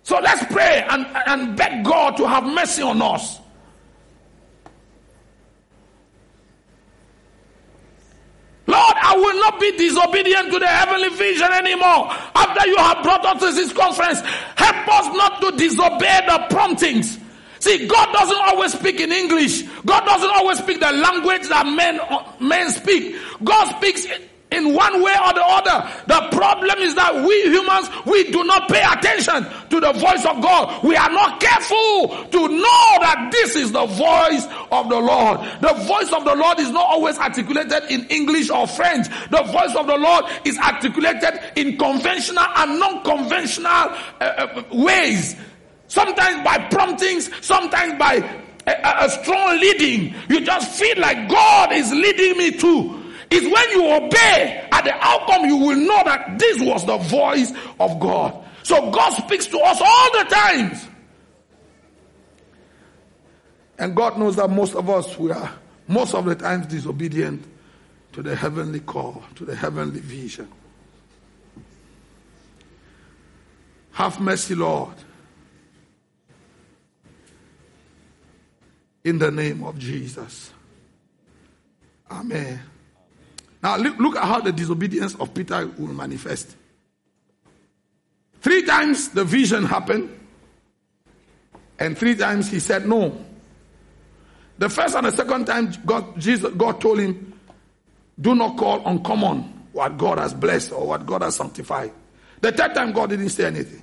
So 0.03 0.19
let's 0.19 0.45
pray 0.51 0.85
and, 0.89 1.05
and 1.27 1.55
beg 1.55 1.85
God 1.85 2.17
to 2.17 2.27
have 2.27 2.43
mercy 2.43 2.81
on 2.81 3.01
us. 3.01 3.39
Lord, 8.77 8.97
I 9.01 9.17
will 9.17 9.39
not 9.39 9.59
be 9.59 9.71
disobedient 9.73 10.51
to 10.53 10.59
the 10.59 10.67
heavenly 10.67 11.09
vision 11.09 11.49
anymore. 11.51 12.13
After 12.35 12.67
you 12.67 12.77
have 12.77 13.01
brought 13.01 13.25
us 13.25 13.39
to 13.41 13.51
this 13.51 13.73
conference, 13.73 14.21
help 14.55 14.87
us 14.87 15.05
not 15.17 15.41
to 15.41 15.57
disobey 15.57 16.21
the 16.27 16.45
promptings. 16.49 17.17
See, 17.59 17.87
God 17.87 18.13
doesn't 18.13 18.37
always 18.37 18.73
speak 18.73 18.99
in 18.99 19.11
English. 19.11 19.63
God 19.85 20.05
doesn't 20.05 20.29
always 20.29 20.59
speak 20.59 20.79
the 20.79 20.91
language 20.91 21.49
that 21.49 21.65
men, 21.65 21.99
men 22.39 22.69
speak. 22.69 23.15
God 23.43 23.75
speaks 23.77 24.05
in 24.51 24.73
one 24.73 25.03
way 25.03 25.13
or 25.25 25.33
the 25.33 25.43
other. 25.43 25.89
The 26.07 26.27
problem 26.31 26.79
is 26.79 26.95
that 26.95 27.13
we 27.15 27.41
humans, 27.43 27.89
we 28.05 28.31
do 28.31 28.43
not 28.45 28.69
pay 28.69 28.81
attention 28.81 29.45
to 29.69 29.79
the 29.79 29.91
voice 29.93 30.25
of 30.25 30.41
God. 30.41 30.83
We 30.83 30.95
are 30.95 31.09
not 31.09 31.41
careful 31.41 32.25
to 32.31 32.47
know 32.47 32.89
that 33.01 33.29
this 33.31 33.55
is 33.55 33.71
the 33.73 33.85
voice 33.85 34.47
of 34.71 34.89
the 34.89 34.99
Lord. 34.99 35.39
The 35.59 35.73
voice 35.85 36.11
of 36.13 36.23
the 36.23 36.35
Lord 36.35 36.59
is 36.59 36.71
not 36.71 36.85
always 36.85 37.17
articulated 37.17 37.83
in 37.89 38.05
English 38.05 38.49
or 38.49 38.67
French. 38.67 39.07
The 39.29 39.43
voice 39.43 39.75
of 39.75 39.87
the 39.87 39.97
Lord 39.97 40.25
is 40.45 40.57
articulated 40.57 41.39
in 41.55 41.77
conventional 41.77 42.45
and 42.55 42.79
non-conventional 42.79 43.67
uh, 43.67 43.93
uh, 44.21 44.63
ways. 44.71 45.35
Sometimes 45.89 46.43
by 46.43 46.57
promptings, 46.69 47.29
sometimes 47.45 47.97
by 47.99 48.15
a, 48.67 49.05
a 49.05 49.09
strong 49.09 49.59
leading. 49.59 50.13
You 50.29 50.41
just 50.41 50.79
feel 50.79 50.99
like 50.99 51.29
God 51.29 51.71
is 51.71 51.91
leading 51.91 52.37
me 52.37 52.51
to 52.51 52.96
is 53.29 53.43
when 53.43 53.69
you 53.71 53.91
obey, 53.91 54.67
at 54.71 54.83
the 54.83 54.93
outcome, 54.93 55.45
you 55.45 55.57
will 55.57 55.75
know 55.75 56.01
that 56.05 56.39
this 56.39 56.61
was 56.61 56.85
the 56.85 56.97
voice 56.97 57.51
of 57.79 57.99
God. 57.99 58.43
So 58.63 58.91
God 58.91 59.11
speaks 59.11 59.47
to 59.47 59.59
us 59.59 59.81
all 59.81 60.11
the 60.11 60.29
times. 60.29 60.87
And 63.79 63.95
God 63.95 64.17
knows 64.17 64.35
that 64.37 64.49
most 64.49 64.75
of 64.75 64.89
us, 64.89 65.17
we 65.17 65.31
are 65.31 65.53
most 65.87 66.15
of 66.15 66.25
the 66.25 66.35
times 66.35 66.67
disobedient 66.67 67.45
to 68.13 68.21
the 68.21 68.35
heavenly 68.35 68.79
call, 68.79 69.23
to 69.35 69.45
the 69.45 69.55
heavenly 69.55 69.99
vision. 69.99 70.49
Have 73.91 74.19
mercy, 74.19 74.55
Lord. 74.55 74.95
In 79.03 79.17
the 79.19 79.31
name 79.31 79.63
of 79.63 79.77
Jesus. 79.79 80.51
Amen. 82.11 82.59
Now 83.61 83.77
look, 83.77 83.97
look 83.97 84.15
at 84.15 84.23
how 84.23 84.39
the 84.41 84.51
disobedience 84.51 85.15
of 85.15 85.33
Peter 85.33 85.65
will 85.77 85.93
manifest. 85.93 86.55
Three 88.41 88.63
times 88.63 89.09
the 89.09 89.25
vision 89.25 89.65
happened, 89.65 90.09
and 91.79 91.97
three 91.97 92.15
times 92.15 92.49
he 92.49 92.59
said 92.59 92.87
no. 92.87 93.25
The 94.57 94.69
first 94.69 94.95
and 94.95 95.05
the 95.05 95.11
second 95.11 95.45
time, 95.45 95.73
God, 95.85 96.19
Jesus, 96.19 96.53
God 96.55 96.79
told 96.81 96.99
him, 96.99 97.33
"Do 98.19 98.35
not 98.35 98.57
call 98.57 98.87
uncommon 98.87 99.41
what 99.71 99.97
God 99.97 100.17
has 100.17 100.33
blessed 100.33 100.71
or 100.71 100.87
what 100.87 101.05
God 101.05 101.21
has 101.23 101.35
sanctified." 101.35 101.91
The 102.41 102.51
third 102.51 102.73
time, 102.73 102.91
God 102.91 103.09
didn't 103.09 103.29
say 103.29 103.45
anything. 103.45 103.81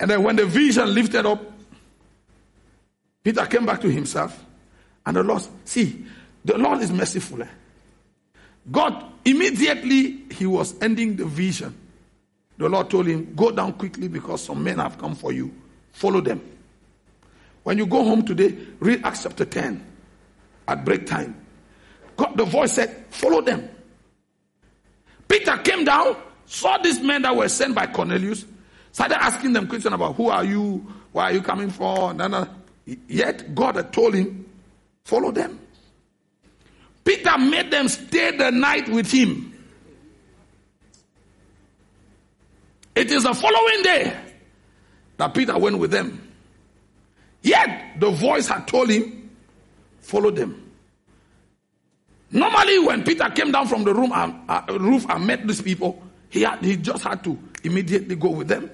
And 0.00 0.10
then 0.10 0.22
when 0.22 0.36
the 0.36 0.46
vision 0.46 0.94
lifted 0.94 1.26
up, 1.26 1.42
Peter 3.24 3.44
came 3.46 3.66
back 3.66 3.80
to 3.80 3.90
himself, 3.90 4.44
and 5.04 5.16
the 5.16 5.22
Lord, 5.22 5.42
see, 5.64 6.06
the 6.44 6.58
Lord 6.58 6.80
is 6.80 6.90
merciful. 6.90 7.42
Eh? 7.42 7.48
God, 8.70 9.04
immediately 9.24 10.24
he 10.30 10.46
was 10.46 10.74
ending 10.82 11.16
the 11.16 11.24
vision. 11.24 11.74
The 12.58 12.68
Lord 12.68 12.90
told 12.90 13.06
him, 13.06 13.34
Go 13.34 13.50
down 13.50 13.74
quickly 13.74 14.08
because 14.08 14.42
some 14.44 14.62
men 14.62 14.78
have 14.78 14.98
come 14.98 15.14
for 15.14 15.32
you. 15.32 15.52
Follow 15.92 16.20
them. 16.20 16.40
When 17.62 17.78
you 17.78 17.86
go 17.86 18.02
home 18.02 18.24
today, 18.24 18.56
read 18.80 19.04
Acts 19.04 19.22
chapter 19.22 19.44
10 19.44 19.84
at 20.66 20.84
break 20.84 21.06
time. 21.06 21.36
God, 22.16 22.36
the 22.36 22.44
voice 22.44 22.72
said, 22.72 23.06
Follow 23.10 23.40
them. 23.40 23.68
Peter 25.28 25.56
came 25.58 25.84
down, 25.84 26.16
saw 26.46 26.78
these 26.78 27.00
men 27.00 27.22
that 27.22 27.36
were 27.36 27.48
sent 27.48 27.74
by 27.74 27.86
Cornelius, 27.86 28.44
started 28.92 29.22
asking 29.22 29.52
them 29.52 29.68
questions 29.68 29.94
about 29.94 30.16
who 30.16 30.28
are 30.28 30.44
you, 30.44 30.86
where 31.12 31.26
are 31.26 31.32
you 31.32 31.42
coming 31.42 31.72
no, 31.78 32.12
no. 32.12 32.48
Yet 33.06 33.54
God 33.54 33.76
had 33.76 33.92
told 33.92 34.14
him, 34.14 34.46
Follow 35.04 35.30
them. 35.30 35.58
Peter 37.08 37.38
made 37.38 37.70
them 37.70 37.88
stay 37.88 38.36
the 38.36 38.50
night 38.50 38.86
with 38.90 39.10
him. 39.10 39.54
It 42.94 43.10
is 43.10 43.22
the 43.22 43.32
following 43.32 43.82
day 43.82 44.14
that 45.16 45.32
Peter 45.32 45.56
went 45.56 45.78
with 45.78 45.90
them. 45.90 46.30
Yet 47.40 47.98
the 47.98 48.10
voice 48.10 48.46
had 48.48 48.68
told 48.68 48.90
him, 48.90 49.30
follow 50.00 50.30
them. 50.30 50.70
Normally, 52.30 52.78
when 52.80 53.02
Peter 53.04 53.30
came 53.30 53.52
down 53.52 53.68
from 53.68 53.84
the 53.84 53.94
room 53.94 54.12
and, 54.14 54.34
uh, 54.46 54.78
roof 54.78 55.06
and 55.08 55.26
met 55.26 55.46
these 55.46 55.62
people, 55.62 56.02
he, 56.28 56.42
had, 56.42 56.62
he 56.62 56.76
just 56.76 57.04
had 57.04 57.24
to 57.24 57.38
immediately 57.64 58.16
go 58.16 58.28
with 58.28 58.48
them. 58.48 58.70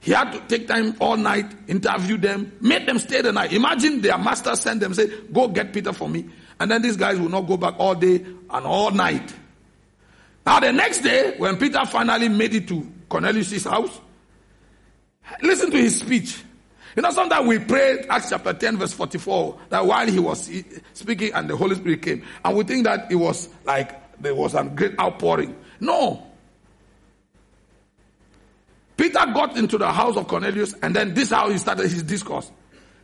He 0.00 0.12
had 0.12 0.32
to 0.32 0.40
take 0.48 0.66
time 0.66 0.96
all 0.98 1.18
night, 1.18 1.52
interview 1.68 2.16
them, 2.16 2.52
make 2.62 2.86
them 2.86 2.98
stay 2.98 3.20
the 3.20 3.32
night. 3.32 3.52
Imagine 3.52 4.00
their 4.00 4.16
master 4.16 4.56
sent 4.56 4.80
them, 4.80 4.94
say, 4.94 5.12
go 5.30 5.48
get 5.48 5.74
Peter 5.74 5.92
for 5.92 6.08
me. 6.08 6.24
And 6.60 6.70
then 6.70 6.82
these 6.82 6.96
guys 6.96 7.18
will 7.18 7.28
not 7.28 7.42
go 7.42 7.56
back 7.56 7.74
all 7.78 7.94
day 7.94 8.16
and 8.16 8.66
all 8.66 8.90
night. 8.90 9.34
Now 10.44 10.60
the 10.60 10.72
next 10.72 11.00
day, 11.00 11.34
when 11.38 11.56
Peter 11.56 11.84
finally 11.86 12.28
made 12.28 12.54
it 12.54 12.68
to 12.68 12.86
Cornelius' 13.08 13.64
house, 13.64 14.00
listen 15.42 15.70
to 15.70 15.76
his 15.76 15.98
speech. 16.00 16.42
You 16.96 17.02
know, 17.02 17.10
sometimes 17.10 17.46
we 17.46 17.58
pray 17.58 18.04
Acts 18.10 18.30
chapter 18.30 18.52
10, 18.52 18.76
verse 18.76 18.92
44, 18.92 19.58
that 19.70 19.86
while 19.86 20.06
he 20.06 20.18
was 20.18 20.50
speaking 20.92 21.32
and 21.32 21.48
the 21.48 21.56
Holy 21.56 21.74
Spirit 21.74 22.02
came, 22.02 22.22
and 22.44 22.56
we 22.56 22.64
think 22.64 22.84
that 22.84 23.10
it 23.10 23.16
was 23.16 23.48
like 23.64 24.20
there 24.20 24.34
was 24.34 24.54
a 24.54 24.64
great 24.64 24.98
outpouring. 25.00 25.56
No. 25.80 26.26
Peter 28.96 29.24
got 29.32 29.56
into 29.56 29.78
the 29.78 29.90
house 29.90 30.16
of 30.16 30.28
Cornelius, 30.28 30.74
and 30.82 30.94
then 30.94 31.14
this 31.14 31.24
is 31.24 31.30
how 31.30 31.48
he 31.50 31.56
started 31.56 31.90
his 31.90 32.02
discourse. 32.02 32.50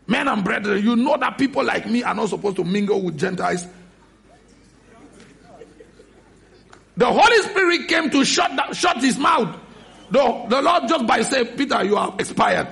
Men 0.09 0.27
and 0.27 0.43
brethren, 0.43 0.83
you 0.83 0.97
know 0.97 1.19
that 1.19 1.37
people 1.37 1.63
like 1.63 1.87
me 1.87 2.03
are 2.03 2.15
not 2.15 2.31
supposed 2.31 2.57
to 2.57 2.65
mingle 2.65 3.01
with 3.03 3.19
Gentiles. 3.19 3.67
The 6.97 7.07
Holy 7.07 7.43
Spirit 7.43 7.89
came 7.89 8.09
to 8.11 8.25
shut, 8.25 8.51
that, 8.57 8.75
shut 8.75 8.97
his 9.03 9.19
mouth. 9.19 9.55
The, 10.11 10.47
the 10.49 10.63
Lord 10.63 10.89
just 10.89 11.07
by 11.07 11.21
saying, 11.21 11.59
Peter, 11.59 11.85
you 11.85 11.97
are 11.97 12.15
expired. 12.19 12.69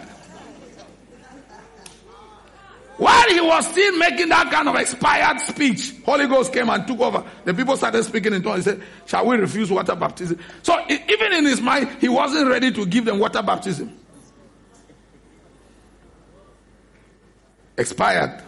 While 2.97 3.29
he 3.29 3.41
was 3.43 3.67
still 3.69 3.99
making 3.99 4.31
that 4.31 4.51
kind 4.51 4.67
of 4.71 4.75
expired 4.77 5.39
speech, 5.41 5.93
Holy 6.07 6.27
Ghost 6.27 6.51
came 6.55 6.71
and 6.71 6.87
took 6.87 6.99
over. 7.01 7.23
The 7.45 7.53
people 7.53 7.77
started 7.77 8.03
speaking 8.05 8.33
in 8.33 8.43
tongues. 8.43 8.65
He 8.65 8.71
said, 8.71 8.83
Shall 9.05 9.27
we 9.27 9.37
refuse 9.37 9.71
water 9.71 9.95
baptism? 9.95 10.41
So 10.63 10.83
even 10.89 11.35
in 11.35 11.45
his 11.45 11.61
mind, 11.61 11.99
he 12.01 12.09
wasn't 12.09 12.49
ready 12.49 12.73
to 12.73 12.87
give 12.87 13.05
them 13.05 13.19
water 13.19 13.43
baptism. 13.43 13.95
Expired. 17.79 18.43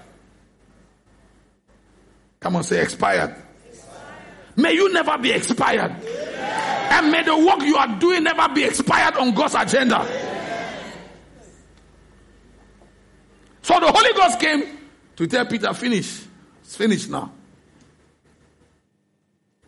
Come 2.40 2.56
on, 2.56 2.64
say 2.64 2.82
expired. 2.82 3.34
expired. 3.68 4.56
May 4.56 4.72
you 4.72 4.92
never 4.92 5.18
be 5.18 5.32
expired. 5.32 5.96
Yeah. 6.02 6.98
And 6.98 7.12
may 7.12 7.22
the 7.22 7.36
work 7.36 7.60
you 7.62 7.76
are 7.76 7.98
doing 7.98 8.24
never 8.24 8.48
be 8.54 8.64
expired 8.64 9.16
on 9.16 9.34
God's 9.34 9.54
agenda. 9.54 10.06
Yeah. 10.08 10.28
So 13.68 13.78
the 13.78 13.92
Holy 13.92 14.14
Ghost 14.14 14.40
came 14.40 14.78
to 15.16 15.26
tell 15.26 15.44
Peter, 15.44 15.74
finish. 15.74 16.22
It's 16.62 16.74
finished 16.74 17.10
now. 17.10 17.30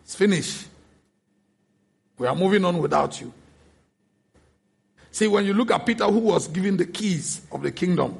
It's 0.01 0.15
finished. 0.15 0.65
We 2.17 2.25
are 2.25 2.35
moving 2.35 2.65
on 2.65 2.79
without 2.79 3.21
you. 3.21 3.31
See, 5.11 5.27
when 5.27 5.45
you 5.45 5.53
look 5.53 5.69
at 5.69 5.85
Peter, 5.85 6.05
who 6.05 6.19
was 6.19 6.47
given 6.47 6.77
the 6.77 6.85
keys 6.85 7.41
of 7.51 7.61
the 7.61 7.71
kingdom, 7.71 8.17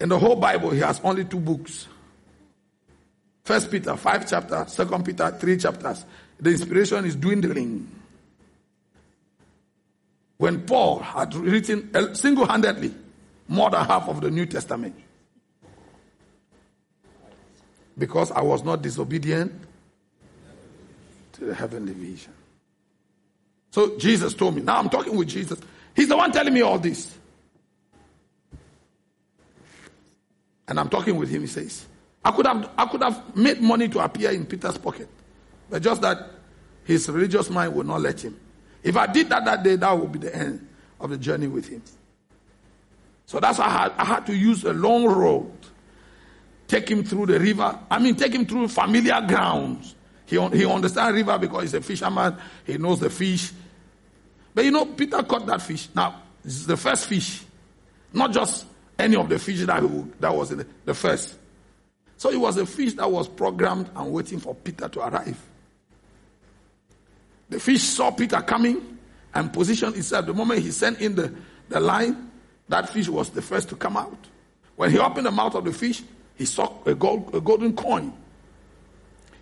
in 0.00 0.08
the 0.08 0.18
whole 0.18 0.36
Bible, 0.36 0.70
he 0.70 0.80
has 0.80 1.00
only 1.02 1.24
two 1.24 1.40
books. 1.40 1.88
First 3.44 3.70
Peter, 3.70 3.96
five 3.96 4.28
chapters. 4.28 4.72
Second 4.72 5.04
Peter, 5.04 5.30
three 5.40 5.56
chapters. 5.56 6.04
The 6.38 6.50
inspiration 6.50 7.04
is 7.04 7.16
dwindling. 7.16 7.90
When 10.36 10.66
Paul 10.66 11.00
had 11.00 11.34
written 11.34 12.14
single-handedly 12.14 12.94
more 13.48 13.70
than 13.70 13.84
half 13.84 14.08
of 14.08 14.20
the 14.20 14.30
New 14.30 14.46
Testament. 14.46 14.94
Because 17.96 18.30
I 18.30 18.42
was 18.42 18.62
not 18.62 18.82
disobedient 18.82 19.52
to 21.32 21.46
the 21.46 21.54
heavenly 21.54 21.92
vision. 21.92 22.32
So 23.72 23.98
Jesus 23.98 24.34
told 24.34 24.54
me. 24.54 24.62
Now 24.62 24.78
I'm 24.78 24.88
talking 24.88 25.16
with 25.16 25.28
Jesus. 25.28 25.58
He's 25.96 26.08
the 26.08 26.16
one 26.16 26.30
telling 26.30 26.54
me 26.54 26.60
all 26.60 26.78
this. 26.78 27.17
And 30.68 30.78
I'm 30.78 30.88
talking 30.88 31.16
with 31.16 31.30
him. 31.30 31.40
He 31.40 31.46
says, 31.46 31.86
I 32.24 32.30
could 32.30 32.46
have, 32.46 32.70
I 32.76 32.86
could 32.86 33.02
have 33.02 33.34
made 33.34 33.60
money 33.60 33.88
to 33.88 34.00
appear 34.00 34.30
in 34.30 34.44
Peter's 34.46 34.78
pocket. 34.78 35.08
But 35.70 35.82
just 35.82 36.02
that 36.02 36.30
his 36.84 37.08
religious 37.08 37.50
mind 37.50 37.74
would 37.74 37.86
not 37.86 38.00
let 38.02 38.22
him. 38.22 38.38
If 38.82 38.96
I 38.96 39.06
did 39.06 39.28
that 39.30 39.44
that 39.46 39.62
day, 39.62 39.76
that 39.76 39.98
would 39.98 40.12
be 40.12 40.18
the 40.18 40.34
end 40.34 40.68
of 41.00 41.10
the 41.10 41.16
journey 41.16 41.46
with 41.46 41.68
him. 41.68 41.82
So 43.26 43.40
that's 43.40 43.58
I 43.58 43.68
had, 43.68 43.92
I 43.96 44.04
had 44.04 44.26
to 44.26 44.34
use 44.34 44.64
a 44.64 44.72
long 44.72 45.04
road. 45.06 45.52
Take 46.66 46.90
him 46.90 47.02
through 47.02 47.26
the 47.26 47.40
river. 47.40 47.78
I 47.90 47.98
mean, 47.98 48.14
take 48.14 48.34
him 48.34 48.44
through 48.46 48.68
familiar 48.68 49.20
grounds. 49.26 49.94
He, 50.26 50.36
he 50.36 50.66
understands 50.66 51.16
river 51.16 51.38
because 51.38 51.62
he's 51.62 51.74
a 51.74 51.80
fisherman. 51.80 52.36
He 52.64 52.76
knows 52.76 53.00
the 53.00 53.08
fish. 53.08 53.52
But 54.54 54.64
you 54.64 54.70
know, 54.70 54.84
Peter 54.84 55.22
caught 55.22 55.46
that 55.46 55.62
fish. 55.62 55.88
Now, 55.94 56.22
this 56.44 56.54
is 56.56 56.66
the 56.66 56.76
first 56.76 57.06
fish. 57.06 57.42
Not 58.12 58.32
just 58.32 58.66
any 58.98 59.16
of 59.16 59.28
the 59.28 59.38
fish 59.38 59.60
that, 59.60 59.82
that 60.20 60.34
was 60.34 60.50
in 60.50 60.58
the, 60.58 60.66
the 60.84 60.94
first. 60.94 61.36
So 62.16 62.30
it 62.30 62.36
was 62.36 62.56
a 62.56 62.66
fish 62.66 62.94
that 62.94 63.10
was 63.10 63.28
programmed 63.28 63.90
and 63.94 64.12
waiting 64.12 64.40
for 64.40 64.54
Peter 64.54 64.88
to 64.88 65.00
arrive. 65.06 65.40
The 67.48 67.60
fish 67.60 67.82
saw 67.82 68.10
Peter 68.10 68.40
coming 68.42 68.98
and 69.34 69.52
positioned 69.52 69.96
itself. 69.96 70.26
The 70.26 70.34
moment 70.34 70.60
he 70.60 70.70
sent 70.70 71.00
in 71.00 71.14
the, 71.14 71.32
the 71.68 71.80
line, 71.80 72.30
that 72.68 72.88
fish 72.88 73.08
was 73.08 73.30
the 73.30 73.40
first 73.40 73.68
to 73.70 73.76
come 73.76 73.96
out. 73.96 74.18
When 74.76 74.90
he 74.90 74.98
opened 74.98 75.26
the 75.26 75.30
mouth 75.30 75.54
of 75.54 75.64
the 75.64 75.72
fish, 75.72 76.02
he 76.36 76.44
saw 76.44 76.72
a, 76.84 76.94
gold, 76.94 77.34
a 77.34 77.40
golden 77.40 77.74
coin. 77.74 78.12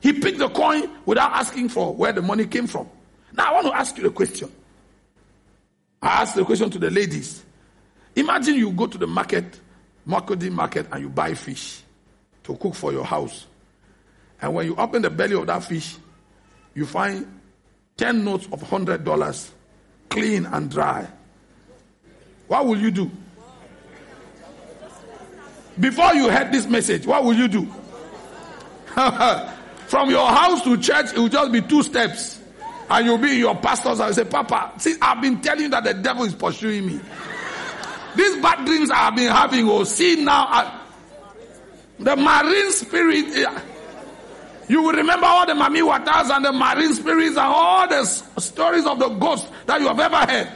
He 0.01 0.13
picked 0.13 0.39
the 0.39 0.49
coin 0.51 0.91
without 1.05 1.33
asking 1.33 1.71
for 1.71 1.95
where 1.95 2.13
the 2.13 2.23
money 2.23 2.47
came 2.47 2.67
from. 2.67 2.89
Now 3.33 3.51
I 3.51 3.55
want 3.55 3.67
to 3.69 3.75
ask 3.75 3.97
you 3.99 4.07
a 4.07 4.11
question. 4.11 4.53
I 6.01 6.23
asked 6.23 6.37
the 6.37 6.45
question 6.45 6.71
to 6.71 6.79
the 6.79 6.91
ladies. 6.91 7.43
Imagine 8.17 8.55
you 8.55 8.73
go 8.73 8.87
to 8.87 8.99
the 8.99 9.07
market, 9.07 9.61
Makurdi 10.09 10.51
market, 10.51 10.87
and 10.91 11.03
you 11.03 11.09
buy 11.11 11.35
fish 11.35 11.83
to 12.45 12.57
cook 12.57 12.75
for 12.75 12.93
your 12.93 13.05
house. 13.05 13.47
And 14.41 14.55
when 14.55 14.67
you 14.67 14.75
open 14.77 15.03
the 15.03 15.11
belly 15.11 15.35
of 15.35 15.47
that 15.47 15.65
fish, 15.65 15.97
you 16.75 16.87
find 16.87 17.27
10 17.97 18.25
notes 18.25 18.47
of 18.53 18.63
$100 18.63 19.51
clean 20.09 20.47
and 20.47 20.71
dry. 20.71 21.07
What 22.47 22.67
will 22.67 22.79
you 22.79 22.91
do? 22.91 23.11
Before 25.79 26.15
you 26.15 26.31
heard 26.31 26.53
this 26.53 26.67
message, 26.67 27.07
what 27.07 27.23
will 27.23 27.35
you 27.35 27.49
do? 27.49 27.67
From 29.87 30.11
your 30.11 30.27
house 30.27 30.63
to 30.65 30.79
church, 30.79 31.13
it 31.13 31.19
will 31.19 31.29
just 31.29 31.53
be 31.53 31.61
two 31.61 31.83
steps. 31.83 32.41
And 32.89 33.05
you'll 33.05 33.19
be 33.19 33.33
in 33.33 33.39
your 33.41 33.57
pastor's 33.57 34.01
and 34.01 34.15
say, 34.15 34.25
Papa, 34.25 34.73
see, 34.79 34.95
I've 35.03 35.21
been 35.21 35.41
telling 35.41 35.65
you 35.65 35.69
that 35.71 35.85
the 35.85 35.95
devil 35.95 36.25
is 36.25 36.35
pursuing 36.35 36.87
me. 36.87 37.01
These 38.17 38.43
bad 38.43 38.65
dreams 38.65 38.91
I've 38.91 39.15
been 39.15 39.31
having, 39.31 39.69
oh, 39.69 39.85
see 39.85 40.23
now, 40.25 40.47
I, 40.49 40.81
the 41.99 42.17
marine 42.17 42.73
spirit. 42.73 43.27
Eh, 43.37 43.61
you 44.69 44.83
will 44.83 44.93
remember 44.93 45.27
all 45.27 45.47
the 45.47 45.53
mami 45.53 45.87
waters 45.87 46.31
and 46.31 46.45
the 46.45 46.53
marine 46.53 46.93
spirits 46.95 47.37
and 47.37 47.39
all 47.39 47.89
the 47.89 48.05
stories 48.05 48.85
of 48.85 48.99
the 48.99 49.09
ghosts 49.09 49.49
that 49.67 49.81
you 49.81 49.87
have 49.87 50.01
ever 50.01 50.17
heard. 50.17 50.53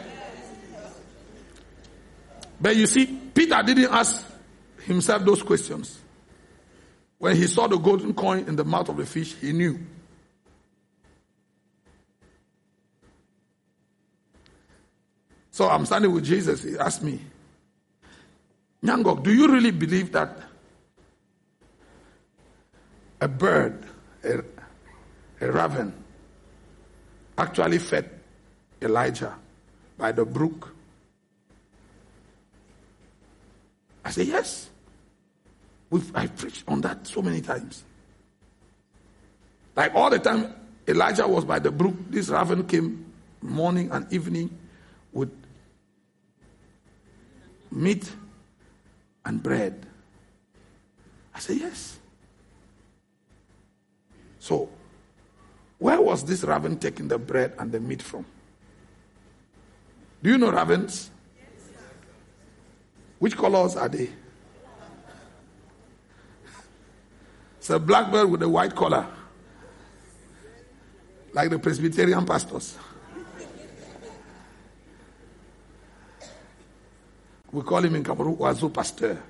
But 2.61 2.77
you 2.77 2.87
see, 2.87 3.07
Peter 3.07 3.63
didn't 3.65 3.93
ask 3.93 4.25
himself 4.85 5.25
those 5.25 5.43
questions. 5.43 5.99
When 7.19 7.37
he 7.37 7.47
saw 7.47 7.69
the 7.69 7.79
golden 7.79 8.15
coin 8.15 8.47
in 8.49 8.57
the 8.57 8.65
mouth 8.65 8.89
of 8.89 8.97
the 8.97 9.07
fish, 9.07 9.35
he 9.35 9.53
knew. 9.53 9.79
So 15.53 15.69
I'm 15.69 15.85
standing 15.85 16.13
with 16.13 16.25
Jesus. 16.25 16.63
He 16.63 16.79
asked 16.79 17.03
me, 17.03 17.21
Ngnangock, 18.85 19.23
do 19.23 19.33
you 19.33 19.53
really 19.53 19.71
believe 19.73 20.13
that 20.13 20.39
a 23.21 23.29
bird, 23.29 23.85
a, 24.25 24.43
a 25.41 25.53
raven, 25.53 25.93
actually 27.37 27.79
fed 27.79 28.09
Elijah 28.81 29.35
by 29.99 30.13
the 30.13 30.25
brook 30.25 30.75
I 34.05 34.13
say, 34.13 34.25
yes. 34.25 34.69
We've, 35.91 36.11
I 36.17 36.27
preached 36.27 36.65
on 36.67 36.81
that 36.81 37.07
so 37.07 37.23
many 37.23 37.41
times. 37.41 37.85
Like 39.77 39.95
all 39.95 40.11
the 40.11 40.19
time, 40.19 40.53
Elijah 40.87 41.27
was 41.27 41.45
by 41.45 41.59
the 41.59 41.71
brook. 41.71 41.95
This 42.09 42.29
raven 42.29 42.67
came 42.67 43.13
morning 43.41 43.91
and 43.91 44.13
evening 44.13 44.57
with 45.13 45.31
meat 47.71 48.11
and 49.25 49.43
bread. 49.43 49.87
I 51.35 51.39
said, 51.39 51.57
yes. 51.57 51.99
So, 54.39 54.69
where 55.79 56.01
was 56.01 56.25
this 56.25 56.43
raven 56.45 56.79
taking 56.79 57.09
the 57.09 57.19
bread 57.19 57.55
and 57.59 57.71
the 57.71 57.81
meat 57.81 58.03
from? 58.03 58.25
Do 60.23 60.31
you 60.31 60.39
know 60.39 60.51
ravens? 60.51 61.11
Which 63.19 63.37
colors 63.37 63.77
are 63.77 63.89
they? 63.89 64.11
It's 67.59 67.71
a 67.71 67.79
blackbird 67.79 68.31
with 68.31 68.43
a 68.43 68.49
white 68.49 68.75
collar, 68.75 69.07
like 71.35 71.51
the 71.51 71.59
Presbyterian 71.59 72.25
pastors. 72.25 72.79
We 77.53 77.63
call 77.63 77.85
him 77.85 77.95
in 77.95 78.05
Cameroon 78.05 78.37
Oiseau 78.37 78.73
Pasteur. 78.73 79.21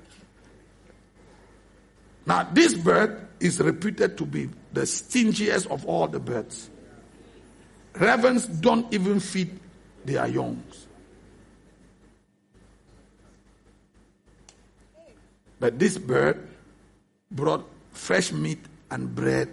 Now, 2.27 2.49
this 2.53 2.75
bird 2.75 3.29
is 3.41 3.59
reputed 3.61 4.19
to 4.19 4.27
be 4.27 4.51
the 4.73 4.83
stingiest 4.83 5.67
of 5.69 5.87
all 5.87 6.07
the 6.07 6.21
birds. 6.21 6.69
Ravens 7.95 8.47
don't 8.47 8.93
even 8.93 9.21
feed 9.21 9.59
their 10.05 10.27
youngs. 10.27 10.87
But 15.59 15.79
this 15.79 15.99
bird 15.99 16.47
brought 17.31 17.69
fresh 17.93 18.33
meat 18.33 18.61
and 18.91 19.15
bread 19.15 19.49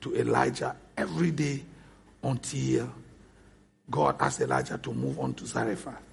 to 0.00 0.14
Elijah 0.16 0.76
every 0.96 1.30
day 1.30 1.62
until 2.22 2.92
God 3.90 4.16
asked 4.20 4.40
Elijah 4.40 4.78
to 4.78 4.92
move 4.92 5.18
on 5.18 5.34
to 5.34 5.46
Zarephath. 5.46 6.07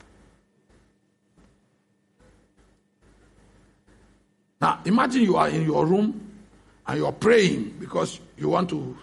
Now, 4.62 4.80
imagine 4.86 5.22
you 5.22 5.36
are 5.36 5.49
in 5.49 5.64
your 5.66 5.86
room 5.86 6.32
and 6.88 6.97
you 6.97 7.06
are 7.06 7.12
praying 7.12 7.76
because 7.80 8.20
you 8.38 8.49
want 8.49 8.70
to 8.70 8.97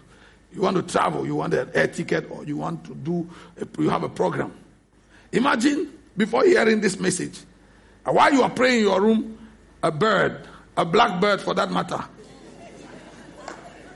you 0.53 0.61
want 0.61 0.77
to 0.77 0.83
travel, 0.83 1.25
you 1.27 1.35
want 1.35 1.55
an 1.55 1.71
air 1.73 1.87
ticket, 1.87 2.31
or 2.31 2.45
you 2.45 2.59
want 2.59 2.85
to 2.85 2.95
do 2.95 3.29
a, 3.59 3.83
you 3.83 3.89
have 3.89 4.03
a 4.03 4.09
program. 4.09 4.53
Imagine 5.33 5.91
before 6.17 6.45
hearing 6.45 6.81
this 6.81 7.01
message, 7.01 7.41
while 8.05 8.31
you 8.31 8.43
are 8.43 8.51
praying 8.51 8.81
in 8.81 8.85
your 8.85 9.01
room, 9.01 9.39
a 9.83 9.91
bird, 9.91 10.47
a 10.77 10.85
black 10.85 11.21
bird 11.23 11.41
for 11.41 11.55
that 11.55 11.71
matter, 11.71 12.05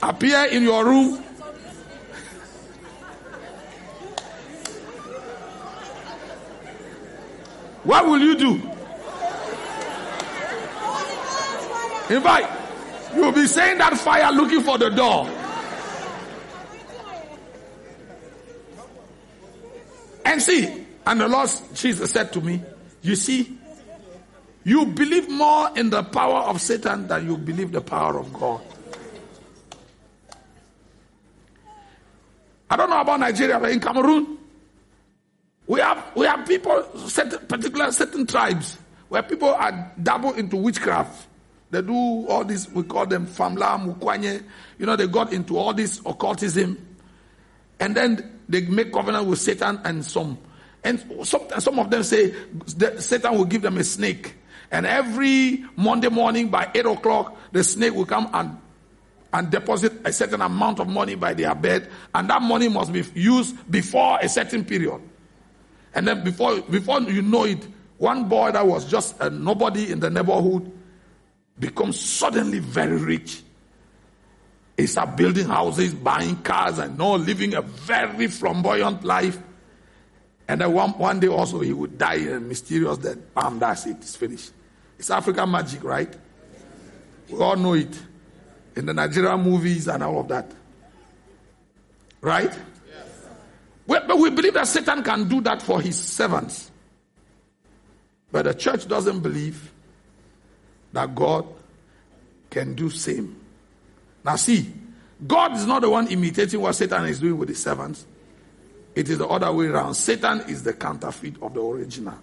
appear 0.02 0.46
in 0.46 0.62
your 0.62 0.84
room. 0.84 1.22
What 7.82 8.06
will 8.06 8.18
you 8.18 8.34
do? 8.36 8.75
In 12.08 12.22
fact, 12.22 13.14
you'll 13.14 13.32
be 13.32 13.46
saying 13.46 13.78
that 13.78 13.96
fire 13.98 14.30
looking 14.32 14.62
for 14.62 14.78
the 14.78 14.90
door. 14.90 15.28
And 20.24 20.42
see, 20.42 20.84
and 21.06 21.20
the 21.20 21.28
Lord 21.28 21.48
Jesus 21.74 22.10
said 22.10 22.32
to 22.32 22.40
me, 22.40 22.60
You 23.02 23.16
see, 23.16 23.56
you 24.64 24.86
believe 24.86 25.28
more 25.30 25.70
in 25.76 25.90
the 25.90 26.02
power 26.02 26.40
of 26.40 26.60
Satan 26.60 27.06
than 27.06 27.26
you 27.26 27.36
believe 27.36 27.70
the 27.72 27.80
power 27.80 28.18
of 28.18 28.32
God. 28.32 28.60
I 32.68 32.76
don't 32.76 32.90
know 32.90 33.00
about 33.00 33.20
Nigeria, 33.20 33.60
but 33.60 33.70
in 33.70 33.78
Cameroon, 33.78 34.38
we 35.68 35.80
have 35.80 36.04
we 36.16 36.26
have 36.26 36.46
people, 36.46 36.84
certain, 37.06 37.46
particular 37.46 37.92
certain 37.92 38.26
tribes, 38.26 38.76
where 39.08 39.22
people 39.22 39.48
are 39.48 39.92
double 40.02 40.32
into 40.34 40.56
witchcraft. 40.56 41.28
They 41.70 41.82
do 41.82 42.26
all 42.28 42.44
this, 42.44 42.68
we 42.70 42.84
call 42.84 43.06
them 43.06 43.26
famla, 43.26 43.78
mukwanye. 43.78 44.42
You 44.78 44.86
know, 44.86 44.96
they 44.96 45.06
got 45.06 45.32
into 45.32 45.58
all 45.58 45.74
this 45.74 46.00
occultism. 46.06 46.78
And 47.80 47.94
then 47.96 48.40
they 48.48 48.62
make 48.62 48.92
covenant 48.92 49.26
with 49.26 49.38
Satan 49.38 49.80
and 49.84 50.04
some. 50.04 50.38
And 50.84 51.00
some, 51.24 51.42
some 51.58 51.78
of 51.78 51.90
them 51.90 52.04
say 52.04 52.34
Satan 52.98 53.36
will 53.36 53.44
give 53.44 53.62
them 53.62 53.76
a 53.78 53.84
snake. 53.84 54.34
And 54.70 54.86
every 54.86 55.64
Monday 55.76 56.08
morning 56.08 56.48
by 56.48 56.70
8 56.74 56.86
o'clock, 56.86 57.36
the 57.52 57.64
snake 57.64 57.94
will 57.94 58.06
come 58.06 58.30
and, 58.32 58.56
and 59.32 59.50
deposit 59.50 59.92
a 60.04 60.12
certain 60.12 60.42
amount 60.42 60.80
of 60.80 60.88
money 60.88 61.16
by 61.16 61.34
their 61.34 61.54
bed. 61.54 61.90
And 62.14 62.30
that 62.30 62.42
money 62.42 62.68
must 62.68 62.92
be 62.92 63.04
used 63.14 63.56
before 63.70 64.18
a 64.20 64.28
certain 64.28 64.64
period. 64.64 65.00
And 65.94 66.06
then 66.06 66.22
before, 66.22 66.60
before 66.60 67.00
you 67.02 67.22
know 67.22 67.44
it, 67.44 67.66
one 67.98 68.28
boy 68.28 68.52
that 68.52 68.66
was 68.66 68.88
just 68.88 69.20
a 69.20 69.30
nobody 69.30 69.90
in 69.90 70.00
the 70.00 70.10
neighborhood 70.10 70.70
becomes 71.58 71.98
suddenly 71.98 72.58
very 72.58 72.96
rich. 72.96 73.42
He 74.76 74.86
start 74.86 75.16
building 75.16 75.46
houses, 75.46 75.94
buying 75.94 76.36
cars, 76.42 76.78
and 76.78 76.98
no, 76.98 77.14
living 77.14 77.54
a 77.54 77.62
very 77.62 78.26
flamboyant 78.26 79.04
life. 79.04 79.38
And 80.48 80.60
then 80.60 80.72
one, 80.72 80.90
one 80.98 81.18
day 81.18 81.28
also 81.28 81.60
he 81.60 81.72
would 81.72 81.96
die 81.98 82.14
a 82.16 82.38
mysterious 82.38 82.98
death. 82.98 83.16
Bam, 83.34 83.58
that's 83.58 83.86
it, 83.86 83.96
it's 83.96 84.16
finished. 84.16 84.52
It's 84.98 85.10
African 85.10 85.50
magic, 85.50 85.82
right? 85.82 86.14
We 87.30 87.38
all 87.38 87.56
know 87.56 87.74
it. 87.74 87.98
In 88.76 88.84
the 88.84 88.92
Nigerian 88.92 89.40
movies 89.40 89.88
and 89.88 90.02
all 90.02 90.20
of 90.20 90.28
that. 90.28 90.52
Right? 92.20 92.52
Yes. 92.52 94.06
but 94.06 94.18
we 94.18 94.28
believe 94.30 94.54
that 94.54 94.66
Satan 94.66 95.02
can 95.02 95.26
do 95.28 95.40
that 95.40 95.62
for 95.62 95.80
his 95.80 95.98
servants. 95.98 96.70
But 98.30 98.44
the 98.44 98.54
church 98.54 98.86
doesn't 98.86 99.20
believe 99.20 99.72
that 100.96 101.14
God 101.14 101.46
can 102.48 102.74
do 102.74 102.88
same. 102.88 103.38
Now 104.24 104.36
see, 104.36 104.72
God 105.26 105.54
is 105.54 105.66
not 105.66 105.82
the 105.82 105.90
one 105.90 106.08
imitating 106.08 106.58
what 106.60 106.74
Satan 106.74 107.04
is 107.04 107.20
doing 107.20 107.36
with 107.36 107.50
his 107.50 107.62
servants. 107.62 108.06
It 108.94 109.10
is 109.10 109.18
the 109.18 109.26
other 109.28 109.52
way 109.52 109.66
around. 109.66 109.94
Satan 109.94 110.40
is 110.48 110.62
the 110.62 110.72
counterfeit 110.72 111.34
of 111.42 111.52
the 111.52 111.60
original. 111.60 112.14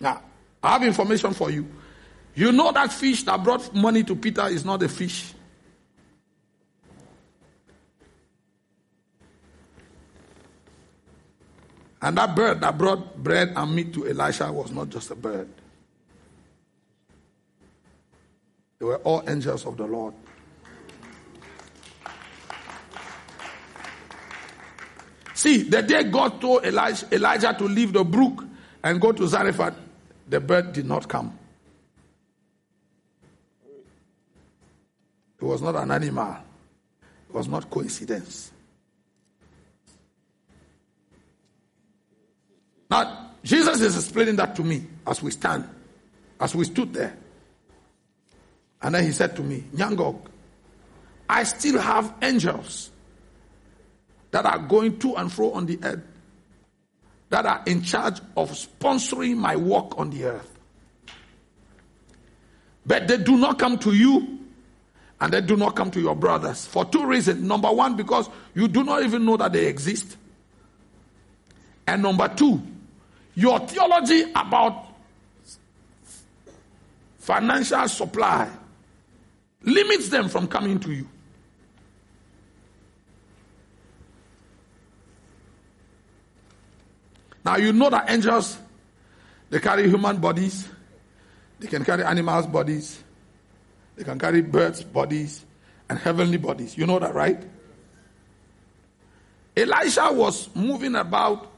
Now, 0.00 0.20
I 0.62 0.72
have 0.72 0.82
information 0.82 1.32
for 1.32 1.48
you. 1.50 1.68
You 2.34 2.50
know 2.50 2.72
that 2.72 2.92
fish 2.92 3.22
that 3.22 3.42
brought 3.42 3.72
money 3.72 4.02
to 4.02 4.16
Peter 4.16 4.48
is 4.48 4.64
not 4.64 4.82
a 4.82 4.88
fish. 4.88 5.32
And 12.00 12.16
that 12.16 12.34
bird 12.34 12.60
that 12.60 12.78
brought 12.78 13.16
bread 13.22 13.52
and 13.56 13.74
meat 13.74 13.92
to 13.94 14.08
Elisha 14.08 14.52
was 14.52 14.70
not 14.70 14.88
just 14.88 15.10
a 15.10 15.16
bird. 15.16 15.48
They 18.78 18.84
were 18.84 18.98
all 18.98 19.24
angels 19.28 19.66
of 19.66 19.76
the 19.76 19.86
Lord. 19.86 20.14
See, 25.34 25.62
the 25.62 25.82
day 25.82 26.04
God 26.04 26.40
told 26.40 26.64
Elijah, 26.64 27.06
Elijah 27.12 27.54
to 27.58 27.64
leave 27.64 27.92
the 27.92 28.04
brook 28.04 28.44
and 28.82 29.00
go 29.00 29.12
to 29.12 29.26
Zarephath, 29.26 29.74
the 30.28 30.40
bird 30.40 30.72
did 30.72 30.86
not 30.86 31.08
come. 31.08 31.36
It 35.40 35.44
was 35.44 35.62
not 35.62 35.76
an 35.76 35.90
animal. 35.92 36.36
It 37.28 37.34
was 37.34 37.46
not 37.46 37.70
coincidence. 37.70 38.50
Now, 42.90 43.32
Jesus 43.42 43.80
is 43.80 43.96
explaining 43.96 44.36
that 44.36 44.56
to 44.56 44.64
me 44.64 44.86
as 45.06 45.22
we 45.22 45.30
stand, 45.30 45.68
as 46.40 46.54
we 46.54 46.64
stood 46.64 46.92
there. 46.92 47.16
And 48.80 48.94
then 48.94 49.04
he 49.04 49.12
said 49.12 49.36
to 49.36 49.42
me, 49.42 49.64
Ngnangock, 49.74 50.20
I 51.28 51.42
still 51.42 51.80
have 51.80 52.14
angels 52.22 52.90
that 54.30 54.44
are 54.46 54.58
going 54.58 54.98
to 55.00 55.16
and 55.16 55.32
fro 55.32 55.52
on 55.52 55.66
the 55.66 55.78
earth, 55.82 56.02
that 57.30 57.44
are 57.44 57.62
in 57.66 57.82
charge 57.82 58.20
of 58.36 58.50
sponsoring 58.52 59.36
my 59.36 59.56
work 59.56 59.98
on 59.98 60.10
the 60.10 60.24
earth. 60.24 60.58
But 62.86 63.06
they 63.06 63.18
do 63.18 63.36
not 63.36 63.58
come 63.58 63.78
to 63.80 63.92
you 63.92 64.38
and 65.20 65.32
they 65.32 65.40
do 65.40 65.56
not 65.56 65.76
come 65.76 65.90
to 65.90 66.00
your 66.00 66.16
brothers 66.16 66.64
for 66.64 66.84
two 66.84 67.04
reasons. 67.04 67.42
Number 67.42 67.70
one, 67.70 67.96
because 67.96 68.30
you 68.54 68.68
do 68.68 68.84
not 68.84 69.02
even 69.02 69.24
know 69.24 69.36
that 69.36 69.52
they 69.52 69.66
exist. 69.66 70.16
And 71.86 72.02
number 72.02 72.28
two, 72.28 72.62
your 73.38 73.60
theology 73.60 74.24
about 74.34 74.88
financial 77.18 77.86
supply 77.86 78.50
limits 79.62 80.08
them 80.08 80.28
from 80.28 80.48
coming 80.48 80.80
to 80.80 80.90
you. 80.92 81.08
Now 87.44 87.58
you 87.58 87.72
know 87.72 87.88
that 87.90 88.10
angels 88.10 88.58
they 89.50 89.60
carry 89.60 89.88
human 89.88 90.16
bodies, 90.16 90.68
they 91.60 91.68
can 91.68 91.84
carry 91.84 92.02
animals' 92.02 92.48
bodies, 92.48 93.04
they 93.94 94.02
can 94.02 94.18
carry 94.18 94.42
birds' 94.42 94.82
bodies, 94.82 95.44
and 95.88 95.96
heavenly 95.96 96.38
bodies. 96.38 96.76
You 96.76 96.86
know 96.88 96.98
that, 96.98 97.14
right? 97.14 97.40
Elisha 99.56 100.12
was 100.12 100.52
moving 100.56 100.96
about 100.96 101.52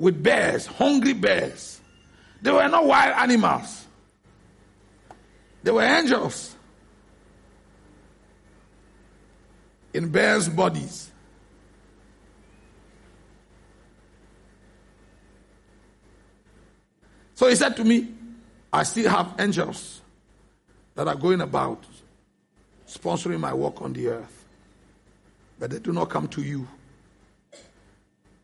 with 0.00 0.20
bears, 0.22 0.66
hungry 0.66 1.12
bears. 1.12 1.78
They 2.42 2.50
were 2.50 2.66
not 2.66 2.86
wild 2.86 3.16
animals. 3.18 3.86
They 5.62 5.70
were 5.70 5.82
angels 5.82 6.56
in 9.92 10.08
bears' 10.08 10.48
bodies. 10.48 11.10
So 17.34 17.48
he 17.48 17.54
said 17.54 17.76
to 17.76 17.84
me, 17.84 18.08
I 18.72 18.84
still 18.84 19.10
have 19.10 19.34
angels 19.38 20.00
that 20.94 21.08
are 21.08 21.14
going 21.14 21.42
about 21.42 21.84
sponsoring 22.86 23.38
my 23.38 23.52
work 23.52 23.82
on 23.82 23.92
the 23.92 24.08
earth, 24.08 24.46
but 25.58 25.70
they 25.70 25.78
do 25.78 25.92
not 25.92 26.08
come 26.08 26.26
to 26.28 26.42
you. 26.42 26.66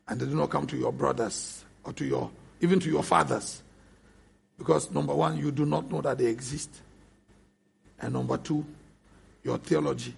And 0.09 0.20
they 0.20 0.26
do 0.26 0.34
not 0.34 0.50
come 0.50 0.66
to 0.66 0.76
your 0.76 0.92
brothers 0.92 1.64
or 1.84 1.92
to 1.94 2.04
your, 2.04 2.30
even 2.61 2.78
to 2.80 2.88
your 2.90 3.02
fathers. 3.02 3.62
Because 4.59 4.90
number 4.90 5.14
one, 5.14 5.36
you 5.36 5.50
do 5.50 5.66
not 5.66 5.90
know 5.90 6.00
that 6.00 6.18
they 6.18 6.26
exist. 6.26 6.70
And 7.98 8.14
number 8.14 8.38
two, 8.38 8.64
your 9.42 9.59
theology 9.59 10.14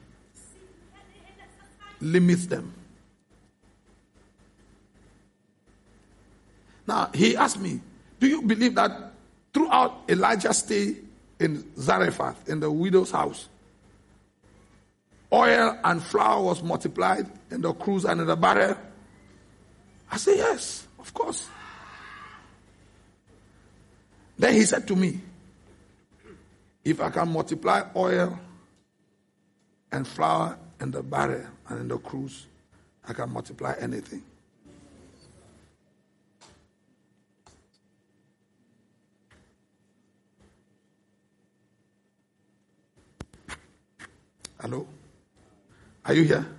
limits 2.00 2.46
them. 2.46 2.72
Now, 6.86 7.10
he 7.14 7.36
asked 7.36 7.60
me, 7.60 7.80
Do 8.18 8.26
you 8.26 8.42
believe 8.42 8.74
that 8.76 9.12
throughout 9.52 10.04
Elijah's 10.08 10.58
stay 10.58 10.96
in 11.38 11.64
Zarephath, 11.78 12.48
in 12.48 12.60
the 12.60 12.70
widow's 12.70 13.10
house, 13.10 13.48
oil 15.32 15.78
and 15.84 16.02
flour 16.02 16.42
was 16.42 16.62
multiplied 16.62 17.26
in 17.50 17.60
the 17.60 17.72
cruse 17.74 18.04
and 18.04 18.20
in 18.20 18.26
the 18.26 18.36
barrel? 18.36 18.76
I 20.10 20.16
said, 20.16 20.36
Yes, 20.36 20.86
of 20.98 21.12
course. 21.12 21.48
Then 24.38 24.54
he 24.54 24.62
said 24.62 24.86
to 24.88 24.96
me, 24.96 25.20
If 26.84 27.00
I 27.00 27.10
can 27.10 27.32
multiply 27.32 27.82
oil 27.94 28.38
and 29.90 30.06
flour 30.06 30.58
in 30.80 30.90
the 30.90 31.02
barrel 31.02 31.46
and 31.68 31.80
in 31.80 31.88
the 31.88 31.98
cruse, 31.98 32.46
I 33.06 33.12
can 33.12 33.30
multiply 33.30 33.74
anything. 33.80 34.22
Hello? 44.60 44.86
Are 46.04 46.14
you 46.14 46.24
here? 46.24 46.57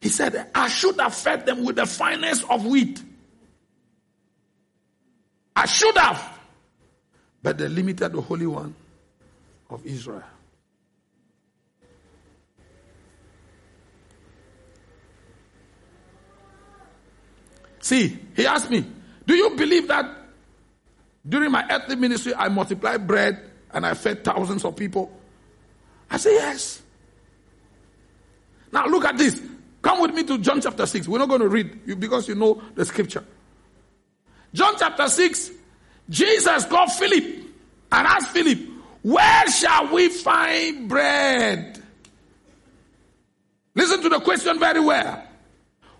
He 0.00 0.08
said, 0.08 0.50
I 0.54 0.68
should 0.68 1.00
have 1.00 1.14
fed 1.14 1.46
them 1.46 1.64
with 1.64 1.76
the 1.76 1.86
finest 1.86 2.44
of 2.50 2.64
wheat. 2.66 3.02
I 5.54 5.66
should 5.66 5.96
have. 5.96 6.38
But 7.42 7.58
they 7.58 7.68
limited 7.68 8.12
the 8.12 8.20
Holy 8.20 8.46
One 8.46 8.74
of 9.70 9.84
Israel. 9.86 10.22
See, 17.80 18.18
he 18.34 18.46
asked 18.46 18.68
me, 18.68 18.84
Do 19.24 19.34
you 19.34 19.50
believe 19.50 19.86
that 19.88 20.04
during 21.28 21.52
my 21.52 21.64
earthly 21.70 21.94
ministry 21.94 22.34
I 22.34 22.48
multiplied 22.48 23.06
bread 23.06 23.40
and 23.70 23.86
I 23.86 23.94
fed 23.94 24.24
thousands 24.24 24.64
of 24.64 24.74
people? 24.74 25.10
I 26.10 26.16
say, 26.16 26.34
Yes. 26.34 26.82
Now 28.72 28.86
look 28.86 29.04
at 29.04 29.16
this. 29.16 29.40
Come 29.86 30.00
with 30.00 30.14
me 30.14 30.24
to 30.24 30.38
John 30.38 30.60
chapter 30.60 30.84
6. 30.84 31.06
We're 31.06 31.20
not 31.20 31.28
going 31.28 31.42
to 31.42 31.48
read 31.48 31.78
you 31.86 31.94
because 31.94 32.26
you 32.26 32.34
know 32.34 32.60
the 32.74 32.84
scripture. 32.84 33.22
John 34.52 34.74
chapter 34.76 35.06
6, 35.06 35.52
Jesus 36.10 36.64
called 36.64 36.90
Philip 36.90 37.24
and 37.92 38.06
asked 38.08 38.30
Philip, 38.30 38.58
Where 39.02 39.48
shall 39.48 39.94
we 39.94 40.08
find 40.08 40.88
bread? 40.88 41.80
Listen 43.76 44.02
to 44.02 44.08
the 44.08 44.18
question 44.18 44.58
very 44.58 44.80
well. 44.80 45.22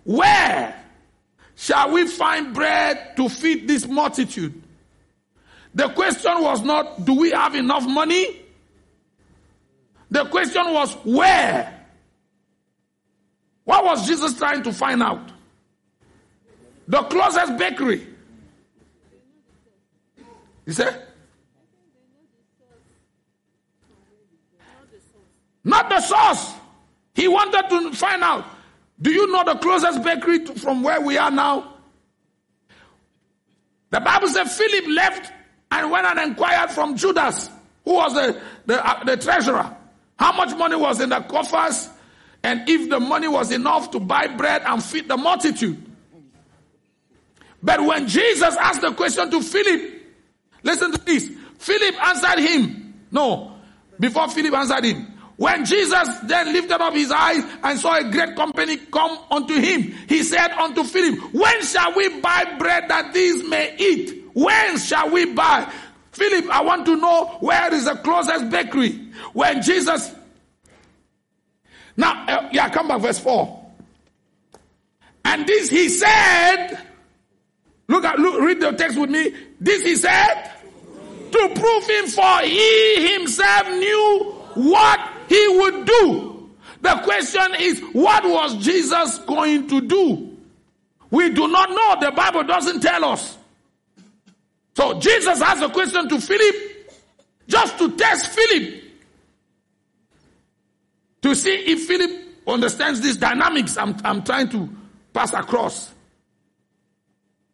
Where 0.03 0.83
shall 1.55 1.89
we 1.93 2.07
find 2.07 2.53
bread 2.53 3.15
to 3.15 3.29
feed 3.29 3.69
this 3.69 3.87
multitude? 3.87 4.63
The 5.73 5.87
question 5.87 6.41
was 6.41 6.61
not, 6.61 7.05
Do 7.05 7.13
we 7.13 7.31
have 7.31 7.55
enough 7.55 7.87
money? 7.87 8.35
The 10.11 10.25
question 10.25 10.73
was, 10.73 10.93
Where? 11.05 11.76
What 13.67 13.83
was 13.83 14.07
Jesus 14.07 14.33
trying 14.37 14.63
to 14.63 14.71
find 14.71 15.03
out? 15.03 15.29
The 16.87 17.03
closest 17.03 17.57
bakery. 17.57 18.07
He 20.65 20.71
said? 20.71 21.05
Not 25.65 25.89
the 25.89 25.99
source. 25.99 26.53
He 27.13 27.27
wanted 27.27 27.67
to 27.67 27.91
find 27.91 28.23
out. 28.23 28.45
Do 29.01 29.11
you 29.11 29.29
know 29.33 29.43
the 29.43 29.55
closest 29.55 30.01
bakery 30.01 30.45
to, 30.45 30.53
from 30.53 30.81
where 30.81 31.01
we 31.01 31.17
are 31.17 31.29
now? 31.29 31.73
The 33.89 33.99
Bible 33.99 34.29
said 34.29 34.45
Philip 34.45 34.85
left 34.87 35.33
and 35.71 35.91
went 35.91 36.07
and 36.07 36.19
inquired 36.19 36.71
from 36.71 36.95
Judas, 36.95 37.49
who 37.83 37.95
was 37.95 38.13
the, 38.13 38.41
the, 38.65 38.87
uh, 38.87 39.03
the 39.03 39.17
treasurer, 39.17 39.75
how 40.17 40.31
much 40.31 40.55
money 40.55 40.77
was 40.77 41.01
in 41.01 41.09
the 41.09 41.19
coffers 41.19 41.89
and 42.47 42.69
if 42.69 42.89
the 42.89 42.99
money 42.99 43.27
was 43.27 43.51
enough 43.51 43.91
to 43.91 43.99
buy 43.99 44.27
bread 44.27 44.61
and 44.65 44.81
feed 44.81 45.09
the 45.09 45.17
multitude. 45.17 45.83
But 47.61 47.81
when 47.81 48.07
Jesus 48.07 48.55
asked 48.55 48.81
the 48.81 48.93
question 48.93 49.29
to 49.29 49.41
Philip, 49.41 49.97
Listen 50.63 50.91
to 50.91 50.97
this. 50.97 51.29
Philip 51.59 51.95
answered 52.03 52.39
him. 52.39 52.93
No. 53.11 53.57
Before 53.99 54.29
Philip 54.29 54.53
answered 54.53 54.85
him. 54.85 55.07
When 55.35 55.65
Jesus 55.65 56.09
then 56.23 56.51
lifted 56.51 56.81
up 56.81 56.93
his 56.93 57.11
eyes 57.11 57.43
and 57.63 57.79
saw 57.79 57.97
a 57.97 58.09
great 58.09 58.35
company 58.35 58.77
come 58.77 59.19
unto 59.29 59.53
him, 59.53 59.93
he 60.09 60.23
said 60.23 60.51
unto 60.51 60.83
Philip, 60.83 61.33
When 61.33 61.63
shall 61.63 61.93
we 61.95 62.19
buy 62.19 62.55
bread 62.57 62.89
that 62.89 63.13
these 63.13 63.47
may 63.47 63.75
eat? 63.77 64.25
When 64.33 64.77
shall 64.77 65.09
we 65.11 65.33
buy? 65.33 65.71
Philip, 66.11 66.49
I 66.49 66.61
want 66.63 66.85
to 66.87 66.95
know 66.95 67.37
where 67.39 67.73
is 67.73 67.85
the 67.85 67.95
closest 67.95 68.49
bakery. 68.49 68.93
When 69.33 69.61
Jesus. 69.61 70.16
Now, 71.97 72.25
uh, 72.27 72.49
yeah, 72.51 72.69
come 72.69 72.87
back, 72.87 73.01
verse 73.01 73.19
4. 73.19 73.65
And 75.25 75.45
this 75.45 75.69
he 75.69 75.89
said, 75.89 76.77
look 77.87 78.05
at, 78.05 78.19
look, 78.19 78.39
read 78.39 78.61
the 78.61 78.71
text 78.71 78.97
with 78.97 79.09
me. 79.09 79.33
This 79.59 79.83
he 79.83 79.95
said 79.95 80.51
to 81.31 81.51
prove 81.53 81.89
him, 81.89 82.07
for 82.07 82.39
he 82.43 83.13
himself 83.13 83.67
knew 83.67 84.33
what 84.53 84.99
he 85.27 85.47
would 85.59 85.85
do. 85.85 86.49
The 86.81 86.95
question 87.03 87.55
is, 87.59 87.81
what 87.91 88.23
was 88.23 88.63
Jesus 88.63 89.17
going 89.19 89.67
to 89.67 89.81
do? 89.81 90.37
We 91.09 91.31
do 91.31 91.47
not 91.47 91.69
know. 91.69 92.07
The 92.07 92.15
Bible 92.15 92.43
doesn't 92.43 92.81
tell 92.81 93.03
us. 93.05 93.37
So 94.75 94.99
Jesus 94.99 95.41
asked 95.41 95.63
a 95.63 95.69
question 95.69 96.07
to 96.07 96.21
Philip 96.21 96.55
just 97.47 97.77
to 97.79 97.97
test 97.97 98.29
Philip 98.29 98.83
to 101.27 101.35
see 101.35 101.55
if 101.55 101.85
Philip 101.85 102.11
understands 102.47 103.01
these 103.01 103.17
dynamics 103.17 103.77
I'm, 103.77 103.97
I'm 104.03 104.23
trying 104.23 104.49
to 104.49 104.69
pass 105.13 105.33
across. 105.33 105.93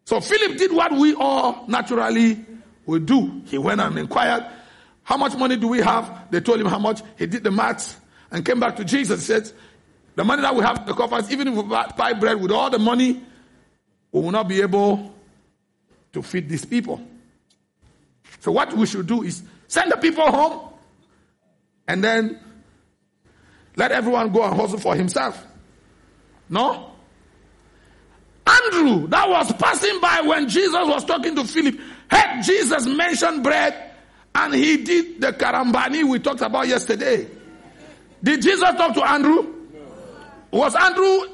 So 0.05 0.19
Philip 0.19 0.57
did 0.57 0.71
what 0.71 0.91
we 0.91 1.15
all 1.15 1.65
naturally 1.67 2.45
will 2.85 2.99
do. 2.99 3.41
He 3.45 3.57
went 3.57 3.81
and 3.81 3.97
inquired, 3.97 4.45
how 5.03 5.17
much 5.17 5.35
money 5.35 5.55
do 5.55 5.67
we 5.67 5.79
have? 5.79 6.29
They 6.29 6.39
told 6.39 6.59
him 6.59 6.67
how 6.67 6.79
much. 6.79 7.01
He 7.17 7.25
did 7.25 7.43
the 7.43 7.51
maths 7.51 7.97
and 8.31 8.45
came 8.45 8.59
back 8.59 8.75
to 8.75 8.85
Jesus 8.85 9.29
and 9.29 9.45
said, 9.45 9.55
the 10.15 10.23
money 10.23 10.41
that 10.43 10.53
we 10.55 10.61
have 10.61 10.79
in 10.79 10.85
the 10.85 10.93
coffers, 10.93 11.31
even 11.31 11.47
if 11.47 11.55
we 11.55 11.63
buy 11.63 12.13
bread 12.13 12.39
with 12.39 12.51
all 12.51 12.69
the 12.69 12.79
money, 12.79 13.21
we 14.11 14.21
will 14.21 14.31
not 14.31 14.47
be 14.47 14.61
able 14.61 15.13
to 16.11 16.21
feed 16.21 16.47
these 16.47 16.65
people. 16.65 17.01
So 18.41 18.51
what 18.51 18.71
we 18.73 18.85
should 18.85 19.07
do 19.07 19.23
is 19.23 19.41
send 19.67 19.91
the 19.91 19.97
people 19.97 20.29
home 20.29 20.69
and 21.87 22.03
then 22.03 22.39
let 23.75 23.91
everyone 23.91 24.31
go 24.31 24.43
and 24.43 24.55
hustle 24.55 24.79
for 24.79 24.95
himself. 24.95 25.45
No? 26.49 26.91
Andrew, 28.45 29.07
that 29.07 29.29
was 29.29 29.51
passing 29.53 29.99
by 30.01 30.21
when 30.21 30.49
Jesus 30.49 30.73
was 30.73 31.05
talking 31.05 31.35
to 31.35 31.43
Philip, 31.43 31.79
heard 32.09 32.43
Jesus 32.43 32.85
mention 32.85 33.41
bread 33.41 33.91
and 34.35 34.53
he 34.53 34.77
did 34.77 35.21
the 35.21 35.31
karambani 35.31 36.03
we 36.07 36.19
talked 36.19 36.41
about 36.41 36.67
yesterday. 36.67 37.27
Did 38.21 38.41
Jesus 38.41 38.69
talk 38.75 38.93
to 38.95 39.03
Andrew? 39.03 39.53
Was 40.51 40.75
Andrew 40.75 41.29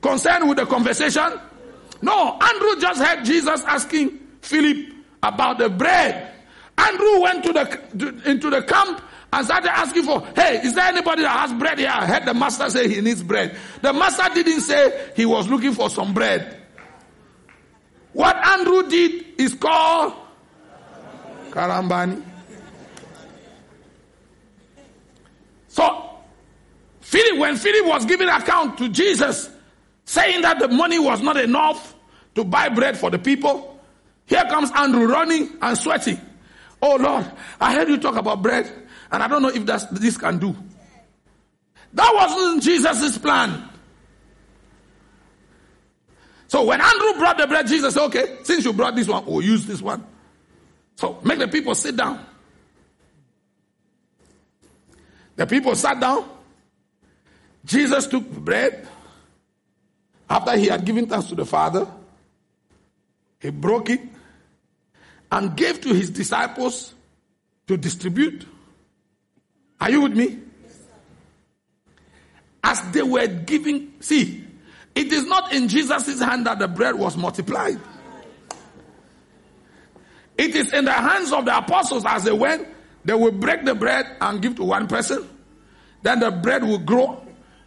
concerned 0.00 0.48
with 0.48 0.58
the 0.58 0.66
conversation? 0.66 1.40
No, 2.02 2.38
Andrew 2.40 2.80
just 2.80 3.00
heard 3.00 3.24
Jesus 3.24 3.62
asking 3.64 4.18
Philip 4.40 4.92
about 5.22 5.58
the 5.58 5.68
bread. 5.68 6.32
Andrew 6.76 7.20
went 7.20 7.44
to 7.44 7.52
the 7.52 7.64
to, 7.98 8.30
into 8.30 8.50
the 8.50 8.62
camp 8.62 9.00
and 9.34 9.44
started 9.44 9.70
asking 9.76 10.04
for, 10.04 10.24
hey, 10.36 10.60
is 10.62 10.74
there 10.74 10.84
anybody 10.84 11.22
that 11.22 11.40
has 11.40 11.52
bread 11.54 11.78
here? 11.78 11.90
I 11.92 12.06
heard 12.06 12.24
the 12.24 12.34
master 12.34 12.70
say 12.70 12.88
he 12.88 13.00
needs 13.00 13.22
bread. 13.22 13.56
The 13.82 13.92
master 13.92 14.22
didn't 14.32 14.60
say 14.60 15.10
he 15.16 15.26
was 15.26 15.48
looking 15.48 15.72
for 15.72 15.90
some 15.90 16.14
bread. 16.14 16.62
What 18.12 18.36
Andrew 18.36 18.88
did 18.88 19.40
is 19.40 19.54
called 19.54 20.14
Karambani. 21.50 22.22
So, 25.66 26.10
Philip, 27.00 27.38
when 27.38 27.56
Philip 27.56 27.86
was 27.86 28.06
giving 28.06 28.28
account 28.28 28.78
to 28.78 28.88
Jesus, 28.88 29.50
saying 30.04 30.42
that 30.42 30.60
the 30.60 30.68
money 30.68 31.00
was 31.00 31.20
not 31.22 31.36
enough 31.36 31.92
to 32.36 32.44
buy 32.44 32.68
bread 32.68 32.96
for 32.96 33.10
the 33.10 33.18
people, 33.18 33.80
here 34.26 34.44
comes 34.44 34.70
Andrew 34.76 35.06
running 35.06 35.56
and 35.60 35.76
sweating. 35.76 36.20
Oh 36.80 36.96
Lord, 36.96 37.26
I 37.60 37.74
heard 37.74 37.88
you 37.88 37.96
talk 37.96 38.14
about 38.14 38.42
bread, 38.42 38.70
and 39.10 39.22
I 39.22 39.28
don't 39.28 39.42
know 39.42 39.48
if 39.48 39.64
that's, 39.66 39.84
this 39.86 40.16
can 40.16 40.38
do. 40.38 40.56
That 41.92 42.10
wasn't 42.14 42.62
Jesus' 42.62 43.18
plan. 43.18 43.68
So 46.48 46.64
when 46.64 46.80
Andrew 46.80 47.14
brought 47.14 47.38
the 47.38 47.46
bread, 47.46 47.66
Jesus 47.66 47.94
said, 47.94 48.04
okay, 48.06 48.38
since 48.42 48.64
you 48.64 48.72
brought 48.72 48.94
this 48.94 49.08
one, 49.08 49.24
we'll 49.26 49.42
use 49.42 49.66
this 49.66 49.82
one. 49.82 50.04
So 50.96 51.18
make 51.24 51.38
the 51.38 51.48
people 51.48 51.74
sit 51.74 51.96
down. 51.96 52.24
The 55.36 55.46
people 55.46 55.74
sat 55.74 55.98
down. 55.98 56.28
Jesus 57.64 58.06
took 58.06 58.28
bread. 58.30 58.86
After 60.28 60.56
he 60.56 60.66
had 60.66 60.84
given 60.84 61.06
thanks 61.06 61.26
to 61.26 61.34
the 61.34 61.44
Father, 61.44 61.86
he 63.40 63.50
broke 63.50 63.90
it 63.90 64.00
and 65.30 65.56
gave 65.56 65.80
to 65.82 65.92
his 65.92 66.10
disciples 66.10 66.94
to 67.66 67.76
distribute. 67.76 68.46
Are 69.80 69.90
you 69.90 70.02
with 70.02 70.16
me? 70.16 70.38
As 72.62 72.80
they 72.92 73.02
were 73.02 73.26
giving, 73.26 73.92
see, 74.00 74.44
it 74.94 75.12
is 75.12 75.26
not 75.26 75.52
in 75.52 75.68
Jesus' 75.68 76.20
hand 76.20 76.46
that 76.46 76.58
the 76.58 76.68
bread 76.68 76.94
was 76.94 77.16
multiplied. 77.16 77.78
It 80.38 80.54
is 80.54 80.72
in 80.72 80.84
the 80.84 80.92
hands 80.92 81.32
of 81.32 81.44
the 81.44 81.56
apostles 81.56 82.04
as 82.06 82.24
they 82.24 82.32
went, 82.32 82.66
they 83.04 83.14
will 83.14 83.32
break 83.32 83.64
the 83.64 83.74
bread 83.74 84.16
and 84.20 84.40
give 84.40 84.56
to 84.56 84.64
one 84.64 84.86
person. 84.86 85.28
Then 86.02 86.20
the 86.20 86.30
bread 86.30 86.64
will 86.64 86.78
grow, 86.78 87.24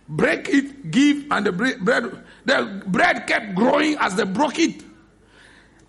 break 0.09 0.49
it, 0.49 0.91
give, 0.91 1.25
and 1.31 1.45
the 1.45 1.51
bread, 1.51 1.85
the 2.45 2.83
bread 2.87 3.27
kept 3.27 3.55
growing 3.55 3.97
as 3.99 4.15
they 4.15 4.23
broke 4.23 4.59
it. 4.59 4.83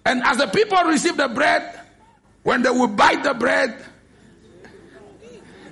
And 0.05 0.23
as 0.23 0.39
the 0.39 0.47
people 0.47 0.83
received 0.85 1.19
the 1.19 1.29
bread, 1.29 1.81
when 2.43 2.63
they 2.63 2.71
will 2.71 2.89
bite 2.89 3.23
the 3.23 3.35
bread, 3.35 3.85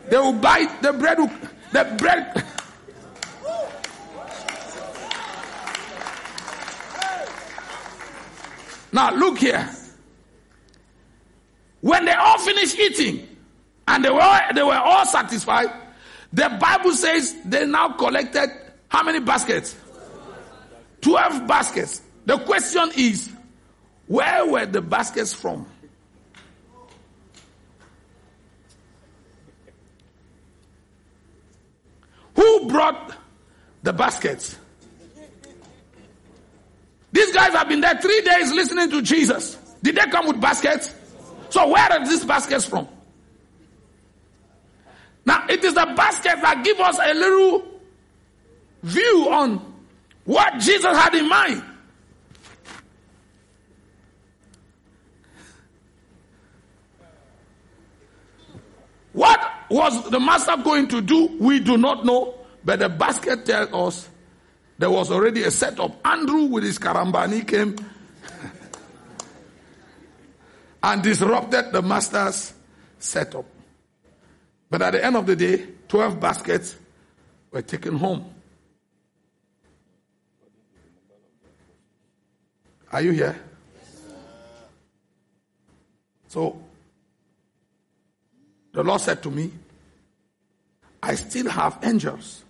they 0.08 0.16
will 0.16 0.32
bite 0.32 0.82
the 0.82 0.92
bread, 0.92 1.18
the 1.72 1.96
bread. 1.98 2.44
Now 8.92 9.14
look 9.14 9.38
here. 9.38 9.68
When 11.80 12.04
they 12.04 12.14
all 12.14 12.38
finished 12.38 12.78
eating 12.78 13.28
and 13.86 14.04
they 14.04 14.10
were, 14.10 14.40
they 14.54 14.62
were 14.62 14.74
all 14.74 15.04
satisfied, 15.06 15.68
the 16.32 16.48
Bible 16.60 16.92
says 16.92 17.36
they 17.44 17.66
now 17.66 17.90
collected 17.90 18.50
how 18.88 19.02
many 19.02 19.20
baskets? 19.20 19.76
12 21.02 21.46
baskets. 21.46 22.02
The 22.24 22.38
question 22.38 22.90
is, 22.96 23.30
where 24.06 24.46
were 24.46 24.66
the 24.66 24.80
baskets 24.80 25.32
from? 25.34 25.66
Who 32.36 32.68
brought 32.68 33.14
the 33.82 33.92
baskets? 33.92 34.56
These 37.12 37.32
guys 37.32 37.52
have 37.52 37.68
been 37.68 37.80
there 37.80 37.98
three 37.98 38.20
days 38.20 38.52
listening 38.52 38.90
to 38.90 39.02
Jesus. 39.02 39.56
Did 39.82 39.96
they 39.96 40.06
come 40.06 40.26
with 40.26 40.40
baskets? 40.40 40.94
So 41.50 41.68
where 41.68 41.90
are 41.90 42.06
these 42.06 42.24
baskets 42.24 42.66
from? 42.66 42.88
Now 45.24 45.46
it 45.48 45.64
is 45.64 45.74
the 45.74 45.92
baskets 45.96 46.42
that 46.42 46.62
give 46.64 46.78
us 46.78 46.98
a 47.02 47.14
little 47.14 47.64
view 48.82 49.28
on 49.30 49.74
what 50.24 50.58
Jesus 50.58 50.96
had 50.96 51.14
in 51.14 51.28
mind. 51.28 51.62
What 59.16 59.40
was 59.70 60.10
the 60.10 60.20
master 60.20 60.58
going 60.62 60.88
to 60.88 61.00
do? 61.00 61.38
We 61.40 61.60
do 61.60 61.78
not 61.78 62.04
know, 62.04 62.34
but 62.62 62.80
the 62.80 62.90
basket 62.90 63.46
tells 63.46 63.72
us 63.72 64.08
there 64.76 64.90
was 64.90 65.10
already 65.10 65.42
a 65.44 65.50
setup. 65.50 66.06
Andrew 66.06 66.44
with 66.44 66.64
his 66.64 66.78
karambani 66.78 67.48
came 67.48 67.76
and 70.82 71.02
disrupted 71.02 71.72
the 71.72 71.80
master's 71.80 72.52
setup. 72.98 73.46
But 74.68 74.82
at 74.82 74.92
the 74.92 75.02
end 75.02 75.16
of 75.16 75.24
the 75.24 75.34
day, 75.34 75.66
12 75.88 76.20
baskets 76.20 76.76
were 77.50 77.62
taken 77.62 77.96
home. 77.96 78.34
Are 82.92 83.00
you 83.00 83.12
here? 83.12 83.40
So, 86.28 86.65
the 88.76 88.84
Lord 88.84 89.00
said 89.00 89.22
to 89.22 89.30
me, 89.30 89.50
I 91.02 91.14
still 91.14 91.48
have 91.48 91.78
angels. 91.82 92.44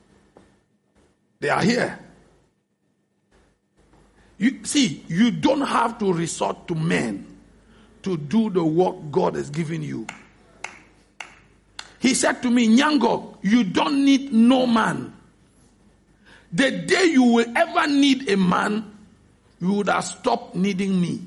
They 1.38 1.50
are 1.50 1.62
here. 1.62 1.96
You 4.36 4.64
see, 4.64 5.04
you 5.06 5.30
don't 5.30 5.60
have 5.60 6.00
to 6.00 6.12
resort 6.12 6.66
to 6.66 6.74
men 6.74 7.38
to 8.02 8.16
do 8.16 8.50
the 8.50 8.64
work 8.64 8.96
God 9.12 9.36
has 9.36 9.50
given 9.50 9.84
you. 9.84 10.04
He 12.00 12.12
said 12.12 12.42
to 12.42 12.50
me, 12.50 12.76
Ngnangock, 12.76 13.36
you 13.42 13.62
don't 13.62 14.04
need 14.04 14.32
no 14.32 14.66
man. 14.66 15.14
The 16.52 16.72
day 16.72 17.04
you 17.04 17.22
will 17.22 17.56
ever 17.56 17.86
need 17.86 18.28
a 18.28 18.36
man, 18.36 18.96
you 19.60 19.74
would 19.74 19.88
have 19.88 20.04
stopped 20.04 20.56
needing 20.56 21.00
me. 21.00 21.20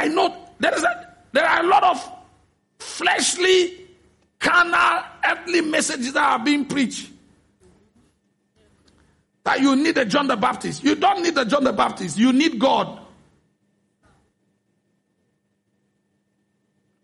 I 0.00 0.08
know 0.08 0.34
there 0.58 0.74
is 0.74 0.82
a, 0.82 1.14
there 1.32 1.44
are 1.44 1.62
a 1.62 1.66
lot 1.66 1.84
of 1.84 2.12
fleshly 2.78 3.86
carnal, 4.38 5.02
earthly 5.28 5.60
messages 5.60 6.14
that 6.14 6.22
are 6.22 6.42
being 6.42 6.64
preached. 6.64 7.10
That 9.44 9.60
you 9.60 9.76
need 9.76 9.98
a 9.98 10.06
John 10.06 10.26
the 10.26 10.36
Baptist. 10.36 10.82
You 10.82 10.94
don't 10.94 11.22
need 11.22 11.36
a 11.36 11.44
John 11.44 11.64
the 11.64 11.74
Baptist. 11.74 12.16
You 12.16 12.32
need 12.32 12.58
God. 12.58 12.98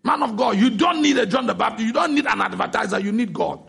Man 0.02 0.22
of 0.22 0.34
God, 0.34 0.56
you 0.56 0.70
don't 0.70 1.02
need 1.02 1.18
a 1.18 1.26
John 1.26 1.46
the 1.46 1.54
Baptist. 1.54 1.86
You 1.86 1.92
don't 1.92 2.14
need 2.14 2.24
an 2.24 2.40
advertiser. 2.40 2.98
You 2.98 3.12
need 3.12 3.34
God. 3.34 3.60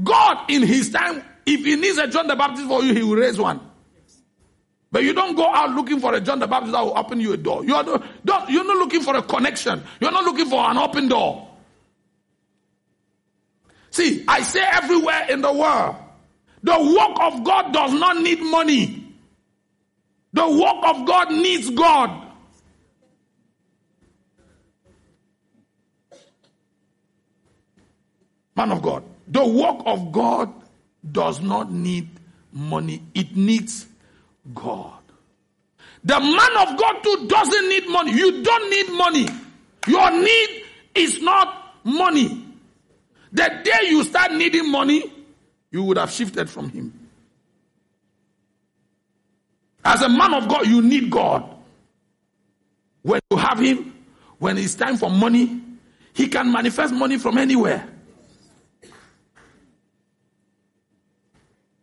God, 0.00 0.48
in 0.48 0.62
His 0.62 0.90
time, 0.90 1.24
if 1.46 1.64
He 1.64 1.74
needs 1.74 1.98
a 1.98 2.06
John 2.06 2.28
the 2.28 2.36
Baptist 2.36 2.68
for 2.68 2.84
you, 2.84 2.94
He 2.94 3.02
will 3.02 3.16
raise 3.16 3.40
one. 3.40 3.71
But 4.92 5.04
you 5.04 5.14
don't 5.14 5.34
go 5.34 5.46
out 5.46 5.70
looking 5.70 5.98
for 6.00 6.14
a 6.14 6.20
John 6.20 6.38
the 6.38 6.46
Baptist 6.46 6.72
that 6.72 6.84
will 6.84 6.96
open 6.96 7.18
you 7.18 7.32
a 7.32 7.36
door. 7.38 7.64
You 7.64 7.74
are 7.74 7.82
don't, 7.82 8.50
you're 8.50 8.64
not 8.64 8.76
looking 8.76 9.00
for 9.00 9.16
a 9.16 9.22
connection. 9.22 9.82
You're 9.98 10.12
not 10.12 10.24
looking 10.24 10.46
for 10.46 10.60
an 10.70 10.76
open 10.76 11.08
door. 11.08 11.48
See, 13.90 14.22
I 14.28 14.42
say 14.42 14.62
everywhere 14.62 15.26
in 15.30 15.40
the 15.40 15.52
world, 15.52 15.96
the 16.62 16.78
work 16.78 17.18
of 17.20 17.42
God 17.42 17.72
does 17.72 17.92
not 17.94 18.18
need 18.18 18.42
money. 18.42 19.14
The 20.34 20.48
work 20.48 20.84
of 20.84 21.06
God 21.06 21.30
needs 21.30 21.70
God. 21.70 22.28
Man 28.54 28.72
of 28.72 28.82
God, 28.82 29.02
the 29.28 29.46
work 29.46 29.82
of 29.86 30.12
God 30.12 30.52
does 31.10 31.40
not 31.40 31.72
need 31.72 32.10
money. 32.52 33.02
It 33.14 33.34
needs 33.34 33.86
God. 34.54 34.98
The 36.04 36.18
man 36.18 36.68
of 36.68 36.78
God 36.78 37.02
too 37.02 37.26
doesn't 37.28 37.68
need 37.68 37.88
money. 37.88 38.12
You 38.12 38.42
don't 38.42 38.70
need 38.70 38.92
money. 38.96 39.28
Your 39.86 40.10
need 40.10 40.64
is 40.94 41.22
not 41.22 41.76
money. 41.84 42.44
The 43.32 43.60
day 43.64 43.88
you 43.88 44.04
start 44.04 44.32
needing 44.32 44.70
money, 44.70 45.12
you 45.70 45.84
would 45.84 45.96
have 45.96 46.10
shifted 46.10 46.50
from 46.50 46.68
him. 46.70 46.92
As 49.84 50.02
a 50.02 50.08
man 50.08 50.34
of 50.34 50.48
God, 50.48 50.66
you 50.66 50.82
need 50.82 51.10
God. 51.10 51.48
When 53.02 53.20
you 53.30 53.36
have 53.36 53.58
him, 53.58 53.94
when 54.38 54.58
it's 54.58 54.74
time 54.74 54.96
for 54.96 55.10
money, 55.10 55.60
he 56.12 56.28
can 56.28 56.52
manifest 56.52 56.92
money 56.92 57.18
from 57.18 57.38
anywhere. 57.38 57.88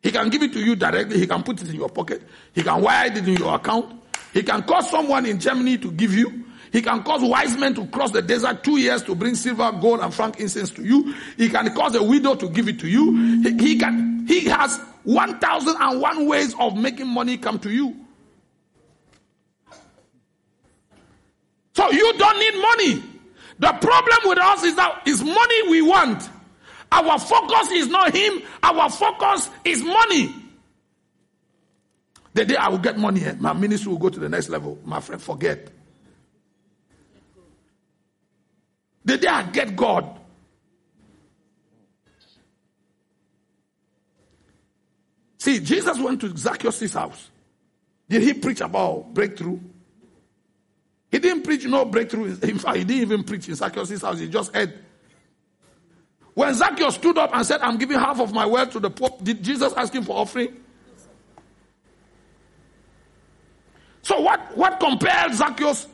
He 0.02 0.12
can 0.12 0.30
give 0.30 0.44
it 0.44 0.54
to 0.54 0.60
you 0.60 0.76
directly. 0.76 1.20
He 1.20 1.28
can 1.28 1.44
put 1.44 1.62
it 1.62 1.70
in 1.70 1.76
your 1.76 1.90
pocket. 1.90 2.22
He 2.54 2.64
can 2.64 2.82
wire 2.82 3.08
it 3.08 3.18
in 3.18 3.36
your 3.36 3.56
account. 3.56 4.02
He 4.34 4.44
can 4.44 4.64
cause 4.64 4.90
someone 4.90 5.26
in 5.26 5.40
Germany 5.40 5.78
to 5.80 5.92
give 5.92 6.14
you. 6.14 6.46
He 6.72 6.82
can 6.82 7.04
cause 7.04 7.22
wise 7.24 7.58
men 7.58 7.74
to 7.76 7.88
cross 7.88 8.12
the 8.12 8.22
desert 8.22 8.64
two 8.64 8.78
years 8.78 9.02
to 9.04 9.16
bring 9.16 9.36
silver, 9.36 9.72
gold, 9.82 10.02
and 10.02 10.14
frankincense 10.14 10.70
to 10.72 10.84
you. 10.84 11.16
He 11.36 11.50
can 11.50 11.74
cause 11.74 11.96
a 11.96 12.04
widow 12.04 12.36
to 12.36 12.48
give 12.50 12.68
it 12.70 12.80
to 12.80 12.88
you. 12.88 13.42
He, 13.42 13.58
he 13.58 13.80
can, 13.80 14.28
he 14.28 14.46
has 14.46 14.80
1001 15.04 16.28
ways 16.28 16.56
of 16.60 16.78
making 16.78 17.08
money 17.08 17.38
come 17.38 17.60
to 17.60 17.72
you. 17.72 17.96
So 21.74 21.90
you 21.92 22.14
don't 22.18 22.40
need 22.40 22.62
money. 22.62 23.04
The 23.58 23.72
problem 23.74 24.20
with 24.26 24.38
us 24.38 24.64
is 24.64 24.76
that 24.76 25.02
it's 25.06 25.22
money 25.22 25.70
we 25.70 25.82
want. 25.82 26.30
Our 26.92 27.20
focus 27.20 27.72
is 27.72 27.88
not 27.88 28.14
him, 28.16 28.42
our 28.64 28.90
focus 28.90 29.50
is 29.64 29.84
money. 29.84 30.36
The 32.34 32.46
day 32.46 32.56
I 32.56 32.70
will 32.70 32.78
get 32.78 32.98
money, 32.98 33.24
eh, 33.26 33.36
my 33.40 33.54
ministry 33.54 33.92
will 33.92 34.00
go 34.00 34.10
to 34.10 34.20
the 34.20 34.30
next 34.30 34.50
level. 34.50 34.78
My 34.86 35.00
friend, 35.00 35.22
forget. 35.22 35.70
The 39.06 39.18
day 39.18 39.28
I 39.28 39.44
get 39.44 39.76
God, 39.76 40.20
See, 45.40 45.60
Jesus 45.62 45.98
went 45.98 46.20
to 46.22 46.38
Zacchaeus' 46.38 46.94
house. 46.94 47.30
Did 48.10 48.24
he 48.24 48.34
preach 48.34 48.60
about 48.60 49.14
breakthrough? 49.14 49.60
He 51.12 51.18
didn't 51.18 51.44
preach 51.44 51.66
no 51.66 51.86
breakthrough. 51.86 52.38
In 52.44 52.60
fact, 52.60 52.78
he 52.78 52.84
didn't 52.84 53.02
even 53.02 53.24
preach 53.24 53.48
in 53.48 53.56
Zacchaeus' 53.56 54.02
house. 54.02 54.20
He 54.20 54.28
just 54.28 54.54
had 54.54 54.74
when 56.40 56.54
Zacchaeus 56.54 56.96
stood 56.96 57.18
up 57.18 57.36
and 57.36 57.46
said, 57.46 57.60
I'm 57.60 57.78
giving 57.78 58.00
half 58.00 58.22
of 58.22 58.32
my 58.32 58.46
wealth 58.46 58.72
to 58.72 58.80
the 58.80 58.90
poor, 58.90 59.10
did 59.22 59.44
Jesus 59.44 59.74
ask 59.74 59.94
him 59.94 60.06
for 60.06 60.16
offering? 60.16 60.56
So 64.04 64.22
what, 64.22 64.56
what 64.56 64.80
compelled 64.80 65.34
Zacchaeus 65.34 65.86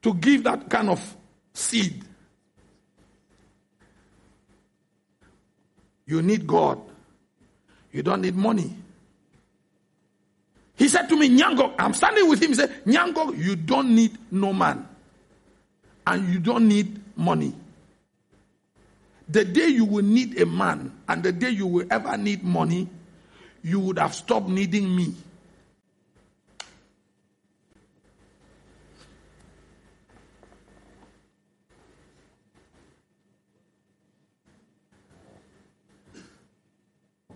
to 0.00 0.14
give 0.14 0.44
that 0.44 0.70
kind 0.70 0.88
of 0.88 1.16
seed? 1.52 2.02
You 6.06 6.22
need 6.22 6.46
God. 6.46 6.80
You 7.92 8.02
don't 8.02 8.22
need 8.22 8.36
money. 8.36 8.74
He 10.76 10.88
said 10.88 11.10
to 11.10 11.16
me, 11.16 11.28
Ngnangock, 11.28 11.74
I'm 11.78 11.92
standing 11.92 12.26
with 12.26 12.40
him. 12.40 12.48
He 12.48 12.54
said, 12.54 12.86
Ngnangock, 12.86 13.36
you 13.36 13.54
don't 13.54 13.94
need 13.94 14.16
no 14.30 14.54
man. 14.54 14.88
And 16.06 16.26
you 16.32 16.38
don't 16.38 16.68
need 16.68 17.02
money. 17.18 17.52
The 19.30 19.44
day 19.44 19.68
you 19.68 19.84
will 19.84 20.04
need 20.04 20.40
a 20.40 20.46
man 20.46 20.92
and 21.08 21.22
the 21.22 21.30
day 21.30 21.50
you 21.50 21.66
will 21.66 21.86
ever 21.88 22.16
need 22.16 22.42
money, 22.42 22.88
you 23.62 23.78
would 23.78 23.98
have 23.98 24.12
stopped 24.12 24.48
needing 24.48 24.94
me. 24.94 25.14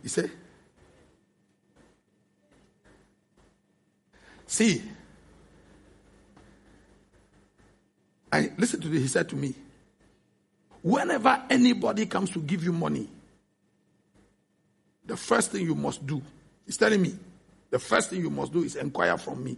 You 0.03 0.09
see? 0.09 0.30
See, 4.47 4.82
I 8.32 8.51
listen 8.59 8.80
to 8.80 8.88
this. 8.88 9.01
He 9.03 9.09
said 9.09 9.28
to 9.28 9.36
me, 9.36 9.55
whenever 10.85 11.43
anybody 11.49 12.05
comes 12.05 12.28
to 12.28 12.41
give 12.41 12.62
you 12.62 12.70
money, 12.70 13.09
the 15.07 15.16
first 15.16 15.51
thing 15.51 15.64
you 15.64 15.74
must 15.74 16.07
do, 16.07 16.22
he's 16.66 16.76
telling 16.76 17.01
me, 17.01 17.18
the 17.70 17.78
first 17.78 18.11
thing 18.11 18.20
you 18.20 18.28
must 18.28 18.53
do 18.53 18.62
is 18.62 18.76
inquire 18.76 19.16
from 19.16 19.43
me. 19.43 19.57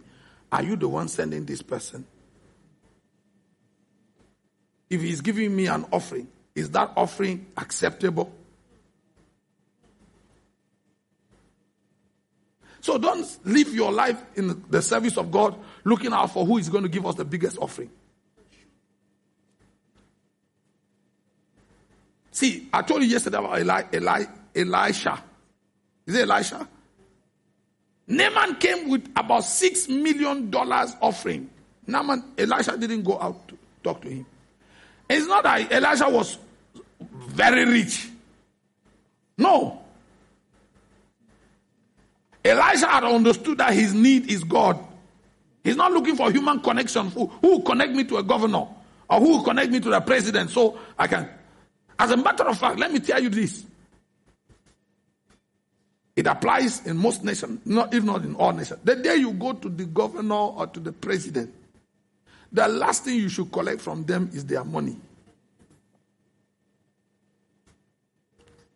Are 0.49 0.63
you 0.63 0.77
the 0.77 0.87
one 0.87 1.09
sending 1.09 1.43
this 1.43 1.61
person? 1.61 2.05
If 4.89 5.01
he's 5.01 5.19
giving 5.19 5.53
me 5.53 5.67
an 5.67 5.85
offering, 5.91 6.29
is 6.55 6.71
that 6.71 6.93
offering 6.95 7.45
acceptable? 7.57 8.31
So 12.79 12.97
don't 12.97 13.27
live 13.43 13.73
your 13.73 13.91
life 13.91 14.23
in 14.35 14.63
the 14.69 14.81
service 14.81 15.17
of 15.17 15.29
God 15.29 15.59
looking 15.83 16.13
out 16.13 16.31
for 16.31 16.45
who 16.45 16.57
is 16.57 16.69
going 16.69 16.83
to 16.83 16.89
give 16.89 17.05
us 17.05 17.15
the 17.15 17.25
biggest 17.25 17.57
offering. 17.57 17.89
See, 22.37 22.69
I 22.71 22.83
told 22.83 23.01
you 23.01 23.07
yesterday 23.07 23.39
about 23.39 23.59
Eli, 23.59 23.81
Eli, 23.95 24.23
Elisha. 24.55 25.23
Is 26.05 26.13
it 26.13 26.29
Elisha? 26.29 26.67
Naaman 28.05 28.57
came 28.57 28.89
with 28.89 29.09
about 29.15 29.43
six 29.43 29.89
million 29.89 30.51
dollars 30.51 30.95
offering. 31.01 31.49
Naaman, 31.87 32.23
Elisha 32.37 32.77
didn't 32.77 33.01
go 33.01 33.19
out 33.19 33.47
to 33.47 33.57
talk 33.81 34.03
to 34.03 34.09
him. 34.09 34.23
It's 35.09 35.25
not 35.25 35.45
that 35.45 35.71
Elisha 35.71 36.07
was 36.07 36.37
very 37.01 37.65
rich. 37.65 38.07
No. 39.39 39.81
Elisha 42.45 42.85
had 42.85 43.03
understood 43.03 43.57
that 43.57 43.73
his 43.73 43.95
need 43.95 44.29
is 44.29 44.43
God. 44.43 44.77
He's 45.63 45.75
not 45.75 45.91
looking 45.91 46.15
for 46.15 46.29
human 46.29 46.59
connection. 46.59 47.09
Who, 47.09 47.25
who 47.25 47.47
will 47.47 47.61
connect 47.63 47.93
me 47.93 48.03
to 48.03 48.17
a 48.17 48.23
governor? 48.23 48.67
Or 49.09 49.19
who 49.19 49.37
will 49.37 49.43
connect 49.43 49.71
me 49.71 49.79
to 49.79 49.89
the 49.89 50.01
president 50.01 50.51
so 50.51 50.77
I 50.99 51.07
can. 51.07 51.27
As 51.99 52.11
a 52.11 52.17
matter 52.17 52.43
of 52.43 52.57
fact, 52.57 52.79
let 52.79 52.91
me 52.91 52.99
tell 52.99 53.21
you 53.21 53.29
this. 53.29 53.65
It 56.15 56.25
applies 56.25 56.85
in 56.85 56.97
most 56.97 57.23
nations, 57.23 57.61
not 57.65 57.93
if 57.93 58.03
not 58.03 58.23
in 58.23 58.35
all 58.35 58.51
nations. 58.51 58.79
The 58.83 58.95
day 58.95 59.17
you 59.17 59.33
go 59.33 59.53
to 59.53 59.69
the 59.69 59.85
governor 59.85 60.35
or 60.35 60.67
to 60.67 60.79
the 60.79 60.91
president, 60.91 61.53
the 62.51 62.67
last 62.67 63.03
thing 63.03 63.19
you 63.19 63.29
should 63.29 63.51
collect 63.51 63.81
from 63.81 64.03
them 64.03 64.29
is 64.33 64.45
their 64.45 64.63
money. 64.63 64.97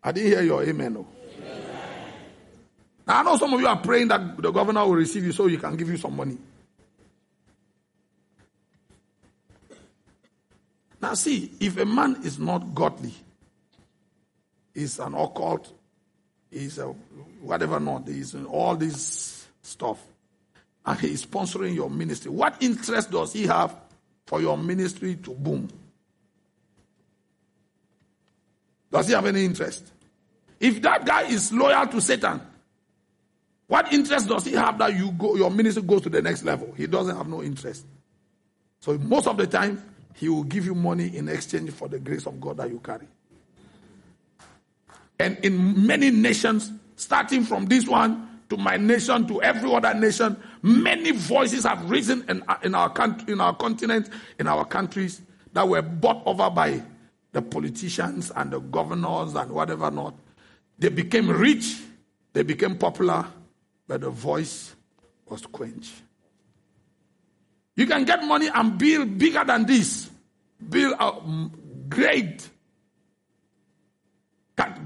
I 0.04 0.12
didn't 0.12 0.32
hear 0.32 0.42
your 0.42 0.64
amen. 0.64 0.94
No. 0.94 1.08
Now, 3.08 3.20
I 3.20 3.24
know 3.24 3.38
some 3.38 3.54
of 3.54 3.60
you 3.60 3.68
are 3.68 3.78
praying 3.78 4.10
that 4.10 4.42
the 4.42 4.52
governor 4.52 4.86
will 4.86 4.96
receive 4.96 5.24
you 5.26 5.32
so 5.32 5.48
he 5.48 5.58
can 5.58 5.76
give 5.76 5.90
you 5.90 5.98
some 5.98 6.16
money. 6.16 6.38
Now, 11.02 11.16
see, 11.16 11.52
if 11.60 11.78
a 11.78 11.86
man 11.86 12.18
is 12.24 12.38
not 12.38 12.76
godly, 12.76 13.14
is 14.76 15.00
an 15.00 15.16
occult, 15.16 15.72
is 16.52 16.78
a 16.78 16.86
whatever 17.42 17.80
not, 17.80 18.08
is 18.08 18.36
all 18.48 18.76
this 18.76 19.48
stuff, 19.64 20.00
and 20.86 21.00
he 21.00 21.14
is 21.14 21.26
sponsoring 21.26 21.74
your 21.74 21.90
ministry, 21.90 22.30
what 22.32 22.56
interest 22.62 23.12
does 23.12 23.34
he 23.34 23.48
have 23.48 23.76
for 24.28 24.42
your 24.42 24.58
ministry 24.58 25.16
to 25.16 25.32
boom? 25.32 25.70
Does 28.92 29.08
he 29.08 29.14
have 29.14 29.26
any 29.26 29.46
interest? 29.46 29.92
If 30.60 30.82
that 30.84 31.06
guy 31.06 31.24
is 31.24 31.52
loyal 31.52 31.88
to 31.88 32.02
Satan, 32.02 32.42
what 33.68 33.92
interest 33.92 34.28
does 34.28 34.46
he 34.46 34.52
have 34.52 34.78
that 34.80 34.96
you 34.96 35.12
go, 35.12 35.36
your 35.36 35.50
ministry 35.50 35.82
goes 35.82 36.02
to 36.02 36.10
the 36.10 36.22
next 36.22 36.44
level? 36.44 36.74
He 36.78 36.86
doesn't 36.88 37.16
have 37.16 37.28
no 37.28 37.42
interest. 37.42 37.86
So 38.82 38.98
most 38.98 39.28
of 39.28 39.38
the 39.38 39.48
time, 39.48 39.82
he 40.16 40.30
will 40.30 40.44
give 40.44 40.66
you 40.66 40.76
money 40.76 41.16
in 41.16 41.30
exchange 41.30 41.72
for 41.72 41.88
the 41.88 42.00
grace 42.00 42.26
of 42.26 42.40
God 42.40 42.58
that 42.58 42.70
you 42.70 42.80
carry. 42.80 43.08
And 45.20 45.38
in 45.46 45.86
many 45.86 46.10
nations, 46.10 46.72
starting 46.96 47.44
from 47.44 47.66
this 47.66 47.88
one 47.88 48.40
to 48.50 48.58
my 48.58 48.78
nation 48.78 49.28
to 49.28 49.42
every 49.42 49.74
other 49.74 49.94
nation, 49.94 50.36
many 50.62 51.12
voices 51.12 51.64
have 51.64 51.90
risen 51.90 52.26
in, 52.28 52.44
in 52.64 52.76
our 52.76 52.90
country, 52.90 53.34
in 53.34 53.40
our 53.40 53.56
continent, 53.56 54.10
in 54.40 54.48
our 54.48 54.66
countries 54.66 55.22
that 55.54 55.68
were 55.68 55.82
bought 55.82 56.22
over 56.26 56.50
by 56.50 56.82
the 57.32 57.42
politicians 57.42 58.32
and 58.36 58.52
the 58.52 58.60
governors 58.60 59.36
and 59.36 59.52
whatever 59.52 59.90
not. 59.92 60.16
They 60.80 60.90
became 60.90 61.30
rich, 61.30 61.78
they 62.34 62.44
became 62.44 62.78
popular, 62.78 63.26
but 63.88 64.02
the 64.02 64.10
voice 64.10 64.76
was 65.30 65.46
quenched. 65.46 65.94
You 67.76 67.88
can 67.88 68.04
get 68.04 68.24
money 68.24 68.50
and 68.54 68.78
build 68.78 69.18
bigger 69.18 69.44
than 69.46 69.66
this. 69.66 70.10
Build 70.70 70.94
a 70.94 71.04
uh, 71.04 71.22
great, 71.90 72.50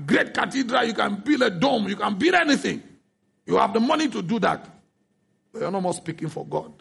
great 0.06 0.34
cathedral. 0.34 0.86
You 0.86 0.94
can 0.94 1.16
build 1.16 1.41
a 1.41 1.49
dome. 1.49 1.88
You 1.88 1.95
can 1.95 2.16
build 2.18 2.36
anything. 2.36 2.82
You 3.45 3.57
have 3.57 3.74
the 3.74 3.80
money 3.80 4.07
to 4.10 4.22
do 4.22 4.40
that. 4.40 4.70
But 5.52 5.62
you're 5.62 5.72
no 5.72 5.82
more 5.82 5.94
speaking 5.94 6.30
for 6.30 6.45
God. 6.45 6.72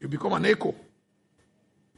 You 0.00 0.08
become 0.08 0.32
an 0.34 0.46
echo. 0.46 0.74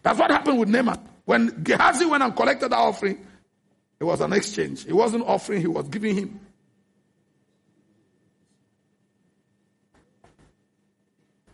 That's 0.03 0.19
what 0.19 0.31
happened 0.31 0.59
with 0.59 0.69
Naaman. 0.69 0.99
When 1.25 1.63
Gehazi 1.63 2.07
went 2.07 2.23
and 2.23 2.35
collected 2.35 2.71
the 2.71 2.77
offering, 2.77 3.25
it 3.99 4.05
was 4.05 4.21
an 4.21 4.33
exchange. 4.33 4.87
It 4.87 4.95
wasn't 4.95 5.25
offering, 5.27 5.61
he 5.61 5.67
was 5.67 5.89
giving 5.89 6.17
him. 6.17 6.41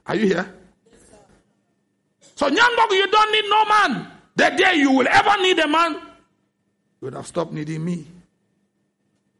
Are 0.06 0.14
you 0.14 0.26
here? 0.26 0.54
so, 2.34 2.48
Ngnangock, 2.48 2.90
you 2.90 3.10
don't 3.10 3.32
need 3.32 3.44
no 3.48 3.64
man. 3.64 4.12
The 4.36 4.50
day 4.50 4.74
you 4.76 4.92
will 4.92 5.08
ever 5.08 5.42
need 5.42 5.58
a 5.58 5.66
man, 5.68 5.94
you 5.94 6.00
would 7.02 7.14
have 7.14 7.26
stopped 7.26 7.52
needing 7.52 7.84
me. 7.84 8.06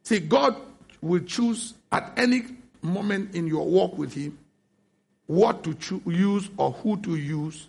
See, 0.03 0.19
God 0.19 0.55
will 1.01 1.23
choose 1.23 1.73
at 1.91 2.13
any 2.17 2.43
moment 2.81 3.35
in 3.35 3.47
your 3.47 3.65
walk 3.65 3.97
with 3.97 4.13
Him 4.13 4.37
what 5.27 5.63
to 5.63 5.73
cho- 5.75 6.01
use 6.05 6.49
or 6.57 6.71
who 6.71 6.97
to 7.01 7.15
use. 7.15 7.67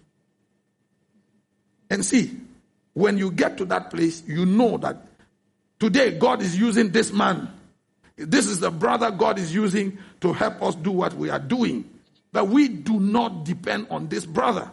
And 1.91 2.05
see, 2.05 2.37
when 2.95 3.19
you 3.19 3.31
get 3.31 3.59
to 3.59 3.65
that 3.67 3.91
place, 3.91 4.23
you 4.27 4.47
know 4.47 4.79
that 4.79 4.97
today 5.79 6.19
God 6.19 6.43
is 6.43 6.57
using 6.59 6.91
this 6.91 7.13
man. 7.13 7.51
This 8.17 8.47
is 8.47 8.61
the 8.61 8.71
brother 8.71 9.11
God 9.11 9.39
is 9.39 9.55
using 9.55 9.99
to 10.21 10.33
help 10.33 10.63
us 10.63 10.75
do 10.75 10.91
what 10.91 11.15
we 11.15 11.31
are 11.31 11.39
doing. 11.39 11.89
But 12.33 12.49
we 12.49 12.69
do 12.69 13.01
not 13.01 13.45
depend 13.45 13.87
on 13.91 14.09
this 14.09 14.27
brother. 14.27 14.71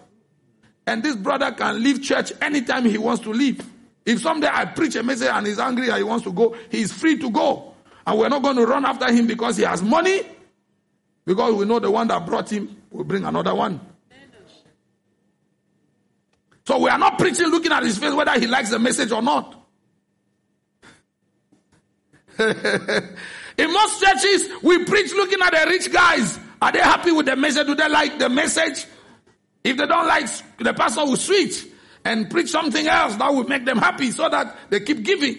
And 0.87 1.01
this 1.01 1.15
brother 1.15 1.51
can 1.51 1.81
leave 1.81 2.01
church 2.01 2.31
anytime 2.41 2.85
he 2.85 2.97
wants 2.97 3.23
to 3.23 3.31
leave. 3.31 3.65
If 4.05 4.21
someday 4.21 4.49
I 4.51 4.65
preach 4.65 4.95
a 4.95 5.03
message 5.03 5.29
and 5.29 5.47
he's 5.47 5.57
angry 5.57 5.89
and 5.89 5.97
he 5.97 6.03
wants 6.03 6.25
to 6.25 6.31
go, 6.31 6.55
he 6.69 6.81
is 6.81 6.91
free 6.91 7.17
to 7.17 7.29
go. 7.31 7.73
And 8.05 8.19
we're 8.19 8.29
not 8.29 8.43
going 8.43 8.57
to 8.57 8.65
run 8.65 8.85
after 8.85 9.11
him 9.11 9.25
because 9.25 9.57
he 9.57 9.63
has 9.63 9.81
money. 9.81 10.21
Because 11.25 11.55
we 11.55 11.65
know 11.65 11.79
the 11.79 11.89
one 11.89 12.07
that 12.09 12.23
brought 12.25 12.51
him 12.51 12.75
will 12.91 13.03
bring 13.03 13.23
another 13.23 13.55
one. 13.55 13.79
So 16.67 16.79
we 16.79 16.89
are 16.89 16.97
not 16.97 17.17
preaching 17.17 17.47
looking 17.47 17.71
at 17.71 17.83
his 17.83 17.97
face 17.97 18.13
whether 18.13 18.39
he 18.39 18.47
likes 18.47 18.69
the 18.69 18.79
message 18.79 19.11
or 19.11 19.21
not. 19.21 19.61
In 22.39 23.71
most 23.71 24.03
churches, 24.03 24.49
we 24.61 24.83
preach 24.83 25.13
looking 25.13 25.41
at 25.41 25.51
the 25.51 25.65
rich 25.69 25.91
guys. 25.91 26.39
Are 26.65 26.71
they 26.71 26.79
happy 26.79 27.11
with 27.11 27.27
the 27.27 27.35
message? 27.35 27.67
Do 27.67 27.75
they 27.75 27.87
like 27.87 28.17
the 28.17 28.27
message? 28.27 28.87
If 29.63 29.77
they 29.77 29.85
don't 29.85 30.07
like, 30.07 30.27
the 30.57 30.73
pastor 30.73 31.05
will 31.05 31.15
switch 31.15 31.63
and 32.03 32.27
preach 32.27 32.49
something 32.49 32.87
else 32.87 33.15
that 33.17 33.31
will 33.31 33.43
make 33.43 33.65
them 33.65 33.77
happy 33.77 34.09
so 34.09 34.27
that 34.27 34.57
they 34.71 34.79
keep 34.79 35.03
giving. 35.03 35.37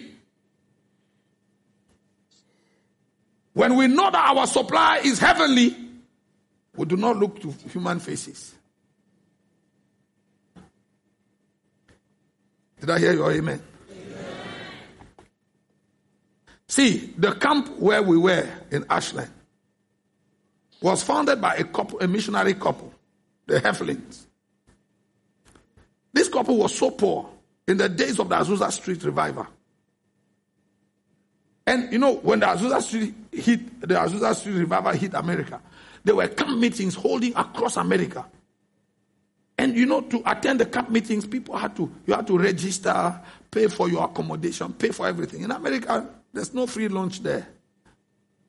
When 3.51 3.75
we 3.75 3.87
know 3.87 4.09
that 4.09 4.37
our 4.37 4.47
supply 4.47 5.01
is 5.03 5.19
heavenly, 5.19 5.75
we 6.77 6.85
do 6.85 6.95
not 6.95 7.17
look 7.17 7.41
to 7.41 7.51
human 7.73 7.99
faces. 7.99 8.55
Did 12.79 12.89
I 12.89 12.99
hear 12.99 13.11
your 13.11 13.33
amen? 13.33 13.61
amen? 13.91 14.25
See, 16.69 17.13
the 17.17 17.33
camp 17.33 17.77
where 17.79 18.01
we 18.01 18.17
were 18.17 18.47
in 18.71 18.85
Ashland 18.89 19.31
was 20.81 21.03
founded 21.03 21.41
by 21.41 21.55
a 21.55 21.63
couple, 21.63 21.99
a 21.99 22.07
missionary 22.07 22.53
couple, 22.53 22.93
the 23.45 23.59
Heflins. 23.59 24.25
This 26.13 26.29
couple 26.29 26.57
was 26.57 26.75
so 26.75 26.91
poor 26.91 27.29
in 27.67 27.77
the 27.77 27.89
days 27.89 28.19
of 28.19 28.29
the 28.29 28.35
Azusa 28.35 28.71
Street 28.71 29.03
revival. 29.03 29.47
And 31.65 31.91
you 31.91 31.99
know, 31.99 32.15
when 32.15 32.39
the 32.39 32.45
Azusa 32.45 32.81
Street 32.81 33.13
hit, 33.31 33.81
the 33.81 33.95
Azusa 33.95 34.33
Street 34.35 34.53
revival 34.53 34.93
hit 34.93 35.13
America, 35.13 35.61
there 36.03 36.15
were 36.15 36.27
camp 36.27 36.57
meetings 36.57 36.95
holding 36.95 37.35
across 37.35 37.77
America. 37.77 38.25
And 39.57 39.75
you 39.75 39.85
know, 39.85 40.01
to 40.01 40.21
attend 40.25 40.59
the 40.59 40.65
camp 40.65 40.89
meetings, 40.89 41.25
people 41.25 41.57
had 41.57 41.75
to, 41.75 41.91
you 42.05 42.13
had 42.13 42.27
to 42.27 42.37
register, 42.37 43.19
pay 43.49 43.67
for 43.67 43.89
your 43.89 44.03
accommodation, 44.05 44.71
pay 44.73 44.89
for 44.89 45.07
everything. 45.07 45.41
In 45.41 45.51
America, 45.51 46.07
there's 46.31 46.53
no 46.53 46.67
free 46.67 46.87
lunch 46.87 47.21
there. 47.23 47.47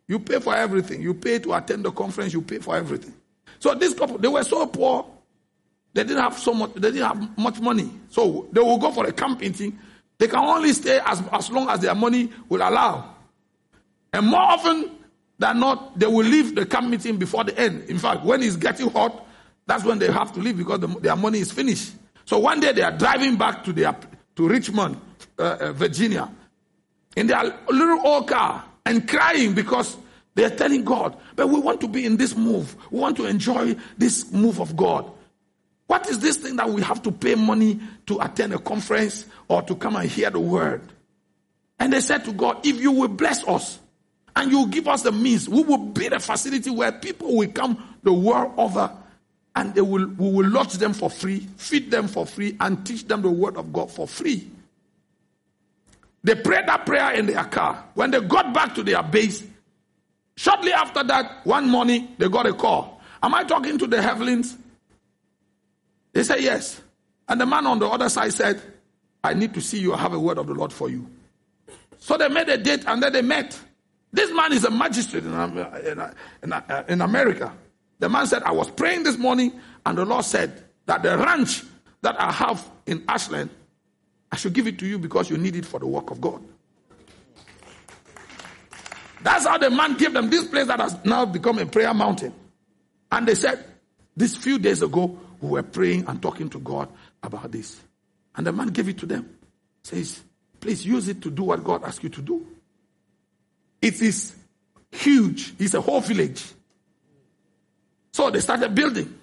You 0.08 0.18
pay 0.18 0.40
for 0.40 0.56
everything. 0.56 1.02
You 1.02 1.14
pay 1.14 1.38
to 1.38 1.52
attend 1.54 1.84
the 1.84 1.92
conference, 1.92 2.32
you 2.32 2.40
pay 2.40 2.58
for 2.58 2.74
everything. 2.74 3.14
So 3.58 3.74
this 3.74 3.94
couple, 3.94 4.18
they 4.18 4.28
were 4.28 4.42
so 4.42 4.66
poor, 4.66 5.06
they 5.92 6.02
didn't 6.02 6.22
have 6.22 6.38
so 6.38 6.54
much, 6.54 6.72
they 6.74 6.90
didn't 6.90 7.06
have 7.06 7.38
much 7.38 7.60
money. 7.60 7.90
So 8.08 8.48
they 8.52 8.60
will 8.60 8.78
go 8.78 8.90
for 8.90 9.06
a 9.06 9.12
camp 9.12 9.40
meeting. 9.40 9.78
They 10.16 10.26
can 10.26 10.38
only 10.38 10.72
stay 10.72 10.98
as, 11.04 11.22
as 11.32 11.50
long 11.50 11.68
as 11.68 11.80
their 11.80 11.94
money 11.94 12.30
will 12.48 12.60
allow. 12.60 13.14
And 14.12 14.26
more 14.26 14.40
often 14.40 14.90
than 15.38 15.60
not, 15.60 15.98
they 15.98 16.06
will 16.06 16.24
leave 16.24 16.54
the 16.54 16.64
camp 16.66 16.88
meeting 16.88 17.18
before 17.18 17.44
the 17.44 17.56
end. 17.58 17.84
In 17.88 17.98
fact, 17.98 18.24
when 18.24 18.42
it's 18.42 18.56
getting 18.56 18.90
hot, 18.90 19.26
that's 19.66 19.84
when 19.84 19.98
they 19.98 20.10
have 20.10 20.32
to 20.32 20.40
leave 20.40 20.56
because 20.56 20.80
the, 20.80 20.86
their 20.86 21.16
money 21.16 21.40
is 21.40 21.52
finished. 21.52 21.92
So 22.24 22.38
one 22.38 22.60
day 22.60 22.72
they 22.72 22.82
are 22.82 22.96
driving 22.96 23.36
back 23.36 23.62
to 23.64 23.72
their 23.72 23.94
to 24.36 24.48
Richmond, 24.48 25.00
uh, 25.38 25.56
uh, 25.60 25.72
Virginia, 25.72 26.30
in 27.16 27.26
their 27.26 27.42
little 27.68 28.06
old 28.06 28.28
car 28.28 28.64
and 28.88 29.06
crying 29.06 29.52
because 29.52 29.96
they 30.34 30.44
are 30.44 30.50
telling 30.50 30.82
God, 30.82 31.16
but 31.36 31.48
we 31.48 31.60
want 31.60 31.80
to 31.82 31.88
be 31.88 32.06
in 32.06 32.16
this 32.16 32.34
move. 32.34 32.74
We 32.90 32.98
want 32.98 33.16
to 33.18 33.26
enjoy 33.26 33.76
this 33.98 34.32
move 34.32 34.60
of 34.60 34.76
God. 34.76 35.10
What 35.86 36.08
is 36.08 36.20
this 36.20 36.38
thing 36.38 36.56
that 36.56 36.70
we 36.70 36.80
have 36.82 37.02
to 37.02 37.12
pay 37.12 37.34
money 37.34 37.80
to 38.06 38.18
attend 38.20 38.54
a 38.54 38.58
conference 38.58 39.26
or 39.46 39.62
to 39.62 39.74
come 39.74 39.96
and 39.96 40.08
hear 40.08 40.30
the 40.30 40.40
word? 40.40 40.80
And 41.78 41.92
they 41.92 42.00
said 42.00 42.24
to 42.24 42.32
God, 42.32 42.66
if 42.66 42.80
you 42.80 42.92
will 42.92 43.08
bless 43.08 43.46
us 43.46 43.78
and 44.34 44.50
you 44.50 44.60
will 44.60 44.66
give 44.66 44.88
us 44.88 45.02
the 45.02 45.12
means, 45.12 45.48
we 45.48 45.62
will 45.62 45.78
build 45.78 46.14
a 46.14 46.20
facility 46.20 46.70
where 46.70 46.92
people 46.92 47.36
will 47.36 47.50
come 47.52 47.82
the 48.02 48.12
world 48.12 48.54
over 48.56 48.90
and 49.54 49.74
they 49.74 49.80
will, 49.82 50.06
we 50.06 50.30
will 50.30 50.48
lodge 50.48 50.74
them 50.74 50.94
for 50.94 51.10
free, 51.10 51.40
feed 51.56 51.90
them 51.90 52.08
for 52.08 52.24
free, 52.24 52.56
and 52.60 52.86
teach 52.86 53.06
them 53.06 53.20
the 53.20 53.30
word 53.30 53.56
of 53.56 53.70
God 53.72 53.90
for 53.90 54.06
free. 54.06 54.50
They 56.24 56.34
prayed 56.34 56.66
that 56.66 56.84
prayer 56.84 57.12
in 57.12 57.26
their 57.26 57.44
car. 57.44 57.84
When 57.94 58.10
they 58.10 58.20
got 58.20 58.52
back 58.52 58.74
to 58.74 58.82
their 58.82 59.02
base, 59.02 59.44
shortly 60.36 60.72
after 60.72 61.02
that, 61.04 61.46
one 61.46 61.68
morning, 61.68 62.08
they 62.18 62.28
got 62.28 62.46
a 62.46 62.52
call. 62.52 63.00
Am 63.22 63.34
I 63.34 63.44
talking 63.44 63.78
to 63.78 63.86
the 63.86 63.98
Heflins? 63.98 64.56
They 66.12 66.22
said, 66.22 66.40
Yes. 66.40 66.80
And 67.28 67.40
the 67.40 67.46
man 67.46 67.66
on 67.66 67.78
the 67.78 67.86
other 67.86 68.08
side 68.08 68.32
said, 68.32 68.60
I 69.22 69.34
need 69.34 69.52
to 69.54 69.60
see 69.60 69.78
you. 69.78 69.92
I 69.92 69.98
have 69.98 70.14
a 70.14 70.18
word 70.18 70.38
of 70.38 70.46
the 70.46 70.54
Lord 70.54 70.72
for 70.72 70.88
you. 70.88 71.06
So 71.98 72.16
they 72.16 72.28
made 72.28 72.48
a 72.48 72.56
date 72.56 72.84
and 72.86 73.02
then 73.02 73.12
they 73.12 73.22
met. 73.22 73.58
This 74.12 74.32
man 74.34 74.52
is 74.52 74.64
a 74.64 74.70
magistrate 74.70 75.24
in, 75.24 75.34
in, 75.34 76.12
in, 76.42 76.52
uh, 76.52 76.84
in 76.88 77.00
America. 77.02 77.52
The 77.98 78.08
man 78.08 78.26
said, 78.26 78.42
I 78.44 78.52
was 78.52 78.70
praying 78.70 79.02
this 79.02 79.18
morning, 79.18 79.52
and 79.84 79.98
the 79.98 80.04
Lord 80.04 80.24
said 80.24 80.64
that 80.86 81.02
the 81.02 81.18
ranch 81.18 81.64
that 82.00 82.18
I 82.20 82.32
have 82.32 82.66
in 82.86 83.04
Ashland, 83.08 83.50
I 84.30 84.36
should 84.36 84.52
give 84.52 84.66
it 84.66 84.78
to 84.78 84.86
you 84.86 84.98
because 84.98 85.30
you 85.30 85.38
need 85.38 85.56
it 85.56 85.64
for 85.64 85.80
the 85.80 85.86
work 85.86 86.10
of 86.10 86.20
God. 86.20 86.42
That's 89.22 89.46
how 89.46 89.58
the 89.58 89.70
man 89.70 89.96
gave 89.96 90.12
them 90.12 90.30
this 90.30 90.46
place 90.46 90.66
that 90.66 90.80
has 90.80 90.96
now 91.04 91.24
become 91.24 91.58
a 91.58 91.66
prayer 91.66 91.92
mountain. 91.92 92.32
And 93.10 93.26
they 93.26 93.34
said, 93.34 93.64
this 94.16 94.36
few 94.36 94.58
days 94.58 94.82
ago, 94.82 95.18
we 95.40 95.50
were 95.50 95.62
praying 95.62 96.04
and 96.06 96.20
talking 96.20 96.48
to 96.50 96.58
God 96.58 96.88
about 97.22 97.50
this. 97.50 97.80
And 98.36 98.46
the 98.46 98.52
man 98.52 98.68
gave 98.68 98.88
it 98.88 98.98
to 98.98 99.06
them. 99.06 99.28
Says, 99.82 100.22
please 100.60 100.84
use 100.84 101.08
it 101.08 101.22
to 101.22 101.30
do 101.30 101.44
what 101.44 101.64
God 101.64 101.84
asked 101.84 102.02
you 102.02 102.08
to 102.10 102.22
do. 102.22 102.46
It 103.80 104.00
is 104.02 104.34
huge. 104.90 105.54
It's 105.58 105.74
a 105.74 105.80
whole 105.80 106.00
village. 106.00 106.44
So 108.12 108.30
they 108.30 108.40
started 108.40 108.74
building. 108.74 109.17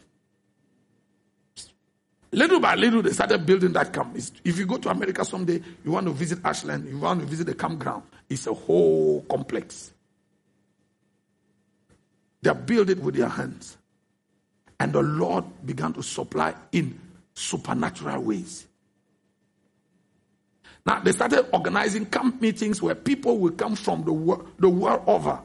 Little 2.36 2.60
by 2.60 2.76
little, 2.76 3.02
they 3.02 3.12
started 3.12 3.46
building 3.46 3.72
that 3.72 3.94
camp. 3.94 4.18
If 4.44 4.60
you 4.60 4.66
go 4.66 4.76
to 4.76 4.90
America 4.90 5.24
someday, 5.24 5.62
you 5.86 5.92
want 5.92 6.06
to 6.08 6.12
visit 6.12 6.40
Ashland, 6.44 6.86
you 6.90 7.00
want 7.00 7.22
to 7.22 7.26
visit 7.26 7.48
the 7.48 7.56
campground, 7.56 8.04
it's 8.30 8.46
a 8.46 8.54
whole 8.54 9.22
complex. 9.30 9.94
They 12.42 12.52
built 12.54 12.90
it 12.90 13.00
with 13.00 13.16
their 13.16 13.30
hands. 13.30 13.78
And 14.78 14.92
the 14.92 15.02
Lord 15.02 15.46
began 15.66 15.94
to 15.94 16.04
supply 16.04 16.54
in 16.74 17.00
supernatural 17.34 18.22
ways. 18.22 18.68
Now, 20.86 21.00
they 21.00 21.14
started 21.14 21.48
organizing 21.54 22.06
camp 22.06 22.42
meetings 22.42 22.82
where 22.82 22.96
people 22.96 23.38
will 23.38 23.54
come 23.54 23.78
from 23.78 24.04
the, 24.04 24.46
the 24.60 24.68
world 24.68 25.04
over 25.08 25.40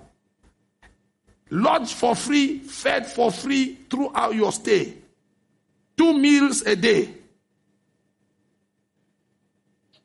lodged 1.51 1.95
for 1.95 2.17
free, 2.17 2.59
fed 2.59 3.07
for 3.07 3.31
free 3.31 3.79
throughout 3.89 4.35
your 4.35 4.51
stay. 4.51 4.95
Two 5.97 6.19
meals 6.19 6.63
a 6.63 6.77
day. 6.77 7.15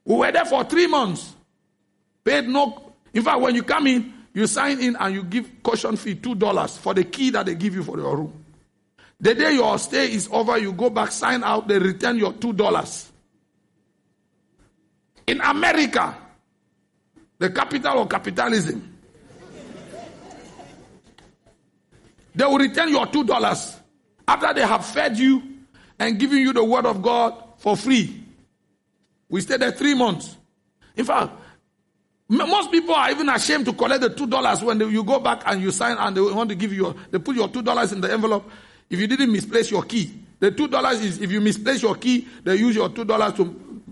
We 0.04 0.16
were 0.16 0.32
there 0.32 0.46
for 0.46 0.64
three 0.64 0.88
months. 0.88 1.34
Paid 2.24 2.48
no. 2.48 2.94
In 3.14 3.24
fact, 3.24 3.40
when 3.40 3.56
you 3.56 3.64
come 3.64 3.88
in, 3.88 4.14
you 4.34 4.46
sign 4.48 4.80
in 4.80 4.96
and 4.98 5.16
you 5.16 5.24
give 5.24 5.50
caution 5.64 5.96
fee 5.96 6.16
two 6.16 6.36
dollars 6.36 6.78
for 6.78 6.94
the 6.94 7.04
key 7.04 7.30
that 7.32 7.46
they 7.46 7.56
give 7.56 7.74
you 7.76 7.84
for 7.84 7.98
your 7.98 8.16
room. 8.16 8.46
The 9.20 9.34
day 9.34 9.54
your 9.54 9.78
stay 9.80 10.12
is 10.12 10.28
over, 10.32 10.58
you 10.58 10.74
go 10.74 10.90
back, 10.90 11.12
sign 11.12 11.44
out, 11.44 11.68
they 11.68 11.80
return 11.80 12.18
your 12.18 12.34
two 12.34 12.52
dollars. 12.54 13.12
In 15.26 15.40
America, 15.42 16.16
the 17.40 17.50
capital 17.50 18.02
of 18.02 18.10
capitalism, 18.10 18.96
They 22.36 22.44
will 22.44 22.58
return 22.58 22.90
your 22.90 23.08
two 23.08 23.24
dollars 23.24 23.78
after 24.28 24.54
they 24.54 24.62
have 24.62 24.86
fed 24.86 25.18
you 25.18 25.42
and 26.00 26.20
giving 26.20 26.40
you 26.40 26.54
the 26.54 26.64
word 26.64 26.86
of 26.86 27.02
God 27.02 27.34
for 27.58 27.78
free. 27.78 28.24
We 29.30 29.42
stayed 29.42 29.62
there 29.62 29.72
three 29.72 29.94
months. 29.94 30.36
In 30.96 31.06
fact, 31.06 31.32
most 32.28 32.72
people 32.72 32.96
are 32.96 33.12
even 33.12 33.30
ashamed 33.30 33.66
to 33.66 33.74
collect 33.74 34.02
the 34.02 34.10
two 34.10 34.28
dollars 34.28 34.64
when 34.64 34.78
they, 34.78 34.86
you 34.86 35.04
go 35.04 35.20
back 35.20 35.44
and 35.46 35.62
you 35.62 35.72
sign 35.72 35.98
and 35.98 36.16
they 36.16 36.22
want 36.22 36.50
to 36.50 36.56
give 36.56 36.74
you, 36.74 36.96
they 37.12 37.20
put 37.20 37.36
your 37.36 37.48
two 37.50 37.62
dollars 37.62 37.92
in 37.92 38.02
the 38.02 38.12
envelope. 38.12 38.50
If 38.90 39.00
you 39.00 39.08
didn't 39.08 39.32
misplace 39.32 39.70
your 39.72 39.84
key, 39.84 40.12
the 40.40 40.52
two 40.52 40.68
dollars 40.68 41.02
is 41.02 41.22
if 41.22 41.32
you 41.32 41.42
misplace 41.42 41.82
your 41.82 41.96
key, 41.96 42.28
they 42.44 42.56
use 42.56 42.76
your 42.76 42.90
two 42.90 43.06
dollars 43.06 43.34
to 43.34 43.84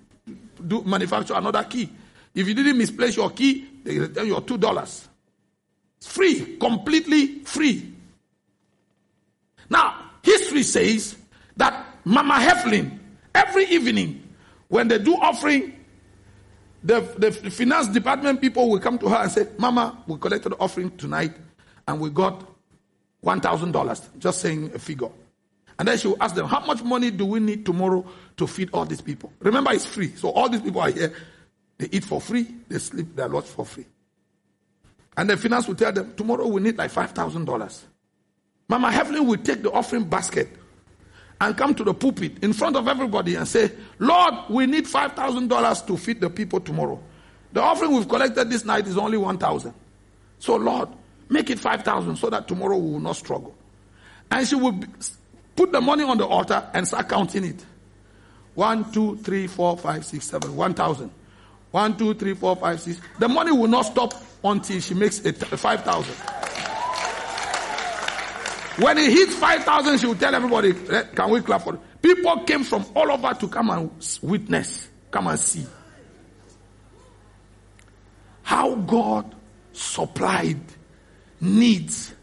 do 0.66 0.82
manufacture 0.84 1.34
another 1.36 1.64
key. 1.64 1.90
If 2.34 2.48
you 2.48 2.54
didn't 2.54 2.78
misplace 2.78 3.16
your 3.16 3.30
key, 3.30 3.68
they 3.84 4.00
return 4.00 4.28
your 4.28 4.42
two 4.42 4.58
dollars. 4.58 5.08
Free, 6.02 6.58
completely 6.58 7.40
free. 7.40 7.92
Now, 9.70 10.12
history 10.22 10.64
says 10.64 11.16
that 11.58 11.83
Mama 12.06 12.36
Heflin, 12.36 13.00
every 13.34 13.66
evening, 13.66 14.22
when 14.68 14.88
they 14.88 15.00
do 15.00 15.16
offering, 15.16 15.74
the, 16.84 17.00
the 17.18 17.32
finance 17.32 17.88
department 17.88 18.42
people 18.42 18.70
will 18.70 18.80
come 18.80 18.98
to 19.00 19.08
her 19.08 19.18
and 19.18 19.32
say, 19.32 19.48
Mama, 19.58 20.04
we 20.08 20.18
collected 20.18 20.50
the 20.50 20.58
offering 20.58 20.92
tonight 20.98 21.34
and 21.88 22.00
we 22.00 22.10
got 22.10 22.46
$1,000, 23.24 24.20
just 24.20 24.42
saying 24.42 24.72
a 24.74 24.80
figure. 24.80 25.10
And 25.80 25.88
then 25.88 25.98
she 25.98 26.08
will 26.08 26.18
ask 26.22 26.36
them, 26.36 26.48
How 26.48 26.60
much 26.66 26.84
money 26.84 27.10
do 27.10 27.26
we 27.26 27.40
need 27.40 27.66
tomorrow 27.66 28.06
to 28.38 28.48
feed 28.48 28.70
all 28.74 28.86
these 28.86 29.02
people? 29.02 29.32
Remember, 29.40 29.72
it's 29.72 29.86
free. 29.86 30.10
So 30.16 30.30
all 30.30 30.50
these 30.50 30.62
people 30.62 30.82
are 30.82 30.92
here. 30.92 31.14
They 31.78 31.90
eat 31.92 32.04
for 32.04 32.22
free, 32.22 32.48
they 32.68 32.78
sleep, 32.78 33.16
they 33.16 33.24
lodge 33.26 33.46
for 33.46 33.66
free. 33.66 33.86
And 35.18 35.30
the 35.30 35.38
finance 35.38 35.68
will 35.68 35.76
tell 35.76 35.92
them, 35.92 36.14
Tomorrow 36.16 36.48
we 36.48 36.62
need 36.62 36.78
like 36.78 36.92
$5,000. 36.92 37.82
Mama 38.70 38.92
Heflin 38.92 39.26
will 39.26 39.38
take 39.38 39.64
the 39.64 39.72
offering 39.72 40.04
basket 40.04 40.50
and 41.44 41.57
come 41.57 41.76
to 41.76 41.84
the 41.84 41.94
pulpit 41.94 42.41
in 42.41 42.53
front 42.53 42.78
of 42.78 42.88
everybody 42.88 43.36
and 43.36 43.45
say, 43.45 43.70
Lord, 43.99 44.34
we 44.49 44.65
need 44.65 44.86
$5,000 44.86 45.88
to 45.88 45.98
feed 45.98 46.22
the 46.22 46.30
people 46.30 46.61
tomorrow. 46.61 46.98
The 47.52 47.61
offering 47.61 47.91
we've 47.91 48.07
collected 48.07 48.49
this 48.49 48.64
night 48.64 48.88
is 48.88 48.98
only 48.98 49.18
1,000. 49.18 49.74
So, 50.40 50.56
Lord, 50.56 50.88
make 51.28 51.49
it 51.49 51.60
5,000 51.60 52.15
so 52.15 52.30
that 52.30 52.48
tomorrow 52.48 52.78
we 52.78 52.91
will 52.91 53.02
not 53.02 53.18
struggle. 53.18 53.53
And 54.32 54.48
she 54.48 54.56
will 54.56 54.80
put 55.57 55.74
the 55.74 55.82
money 55.82 56.03
on 56.03 56.18
the 56.18 56.26
altar 56.26 56.65
and 56.74 56.88
start 56.88 57.10
counting 57.10 57.44
it. 57.44 57.65
One, 58.56 58.90
two, 58.91 59.18
three, 59.18 59.48
four, 59.48 59.78
five, 59.78 60.06
six, 60.06 60.26
seven, 60.26 60.56
one 60.56 60.74
thousand. 60.74 61.11
One, 61.72 61.98
two, 61.98 62.14
three, 62.14 62.36
four, 62.36 62.56
five, 62.56 62.80
six. 62.80 63.02
The 63.20 63.28
money 63.28 63.52
will 63.52 63.68
not 63.68 63.82
stop 63.82 64.14
until 64.45 64.80
she 64.80 64.94
makes 64.94 65.20
it 65.20 65.38
5,000. 65.38 66.43
When 68.78 68.98
he 68.98 69.12
hits 69.12 69.36
5,000, 69.36 70.00
she 70.00 70.08
will 70.08 70.16
tell 70.16 70.34
everybody, 70.34 70.74
eh, 70.90 71.04
can 71.14 71.30
we 71.30 71.41
clap 71.41 71.62
for 71.62 71.76
it? 71.76 71.80
People 72.02 72.40
came 72.44 72.64
from 72.64 72.86
all 72.95 73.12
over 73.12 73.34
to 73.34 73.48
come 73.48 73.70
and 73.70 73.91
witness, 74.22 74.90
come 75.12 75.28
and 75.28 75.40
see 75.40 75.66
how 78.44 78.76
God 78.76 79.36
supplied 79.72 80.62
needs. 81.40 82.14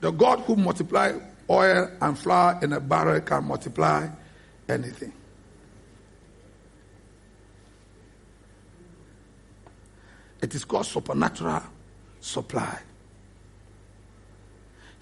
The 0.00 0.10
God 0.10 0.40
who 0.40 0.56
multiplied 0.56 1.22
oil 1.48 1.90
and 2.00 2.18
flour 2.18 2.58
in 2.62 2.72
a 2.72 2.80
barrel 2.80 3.20
can 3.20 3.44
multiply 3.44 4.08
anything. 4.68 5.12
It 10.42 10.54
is 10.54 10.64
called 10.64 10.86
supernatural 10.86 11.62
supply. 12.20 12.80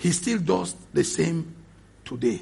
He 0.05 0.13
still 0.13 0.39
does 0.39 0.77
the 0.93 1.03
same 1.03 1.57
today. 2.05 2.39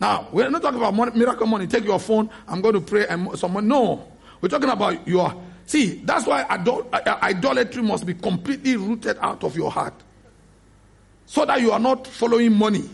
Now, 0.00 0.28
we're 0.30 0.48
not 0.48 0.62
talking 0.62 0.78
about 0.78 1.16
miracle 1.16 1.48
money. 1.48 1.66
Take 1.66 1.82
your 1.82 1.98
phone, 1.98 2.30
I'm 2.46 2.60
going 2.60 2.74
to 2.74 2.80
pray 2.80 3.08
and 3.08 3.36
someone. 3.36 3.66
No. 3.66 4.06
We're 4.40 4.50
talking 4.50 4.68
about 4.68 5.08
your. 5.08 5.34
See, 5.66 6.00
that's 6.04 6.26
why 6.28 6.46
idol, 6.48 6.88
uh, 6.92 7.00
uh, 7.04 7.18
idolatry 7.22 7.82
must 7.82 8.06
be 8.06 8.14
completely 8.14 8.76
rooted 8.76 9.18
out 9.20 9.42
of 9.42 9.56
your 9.56 9.72
heart. 9.72 9.94
So 11.26 11.44
that 11.44 11.60
you 11.60 11.72
are 11.72 11.80
not 11.80 12.06
following 12.06 12.56
money. 12.56 12.88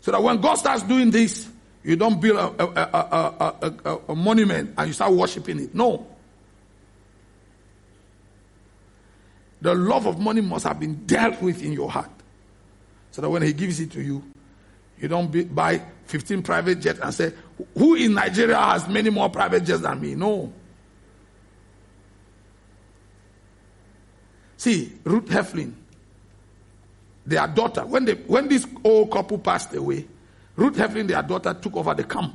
So 0.00 0.12
that 0.12 0.22
when 0.22 0.40
God 0.40 0.54
starts 0.54 0.82
doing 0.82 1.10
this, 1.10 1.46
you 1.84 1.94
don't 1.94 2.22
build 2.22 2.38
a, 2.38 2.64
a, 2.64 3.76
a, 3.84 3.98
a 4.08 4.14
monument 4.14 4.72
and 4.78 4.88
you 4.88 4.94
start 4.94 5.12
worshiping 5.12 5.60
it. 5.60 5.74
No. 5.74 6.06
The 9.60 9.74
love 9.74 10.06
of 10.06 10.18
money 10.20 10.40
must 10.40 10.64
have 10.64 10.78
been 10.78 11.04
dealt 11.06 11.40
with 11.42 11.62
in 11.62 11.72
your 11.72 11.90
heart. 11.90 12.10
So 13.10 13.22
that 13.22 13.28
when 13.30 13.42
He 13.42 13.52
gives 13.52 13.80
it 13.80 13.90
to 13.92 14.02
you, 14.02 14.22
you 15.00 15.08
don't 15.08 15.30
be, 15.30 15.44
buy 15.44 15.80
15 16.06 16.42
private 16.42 16.80
jets 16.80 17.00
and 17.00 17.14
say, 17.14 17.32
Who 17.74 17.94
in 17.94 18.14
Nigeria 18.14 18.56
has 18.56 18.88
many 18.88 19.10
more 19.10 19.28
private 19.28 19.64
jets 19.64 19.82
than 19.82 20.00
me? 20.00 20.14
No. 20.14 20.52
See, 24.56 24.92
Ruth 25.04 25.26
Heflin, 25.26 25.72
their 27.24 27.46
daughter, 27.46 27.86
when, 27.86 28.04
they, 28.04 28.14
when 28.14 28.48
this 28.48 28.66
old 28.82 29.10
couple 29.12 29.38
passed 29.38 29.74
away, 29.74 30.06
Ruth 30.56 30.76
Heflin, 30.76 31.06
their 31.06 31.22
daughter, 31.22 31.54
took 31.54 31.76
over 31.76 31.94
the 31.94 32.02
camp. 32.02 32.34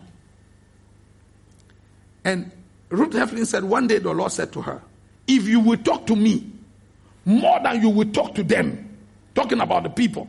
And 2.23 2.49
Ruth 2.89 3.11
Heflin 3.11 3.45
said, 3.45 3.65
One 3.65 3.87
day 3.87 3.99
the 3.99 4.13
Lord 4.13 4.31
said 4.31 4.53
to 4.53 4.61
her, 4.61 4.81
If 5.27 5.47
you 5.47 5.59
will 5.59 5.77
talk 5.77 6.07
to 6.07 6.15
me 6.15 6.49
more 7.25 7.59
than 7.61 7.81
you 7.81 7.89
will 7.89 8.11
talk 8.11 8.35
to 8.35 8.43
them, 8.43 8.97
talking 9.35 9.61
about 9.61 9.83
the 9.83 9.89
people, 9.89 10.27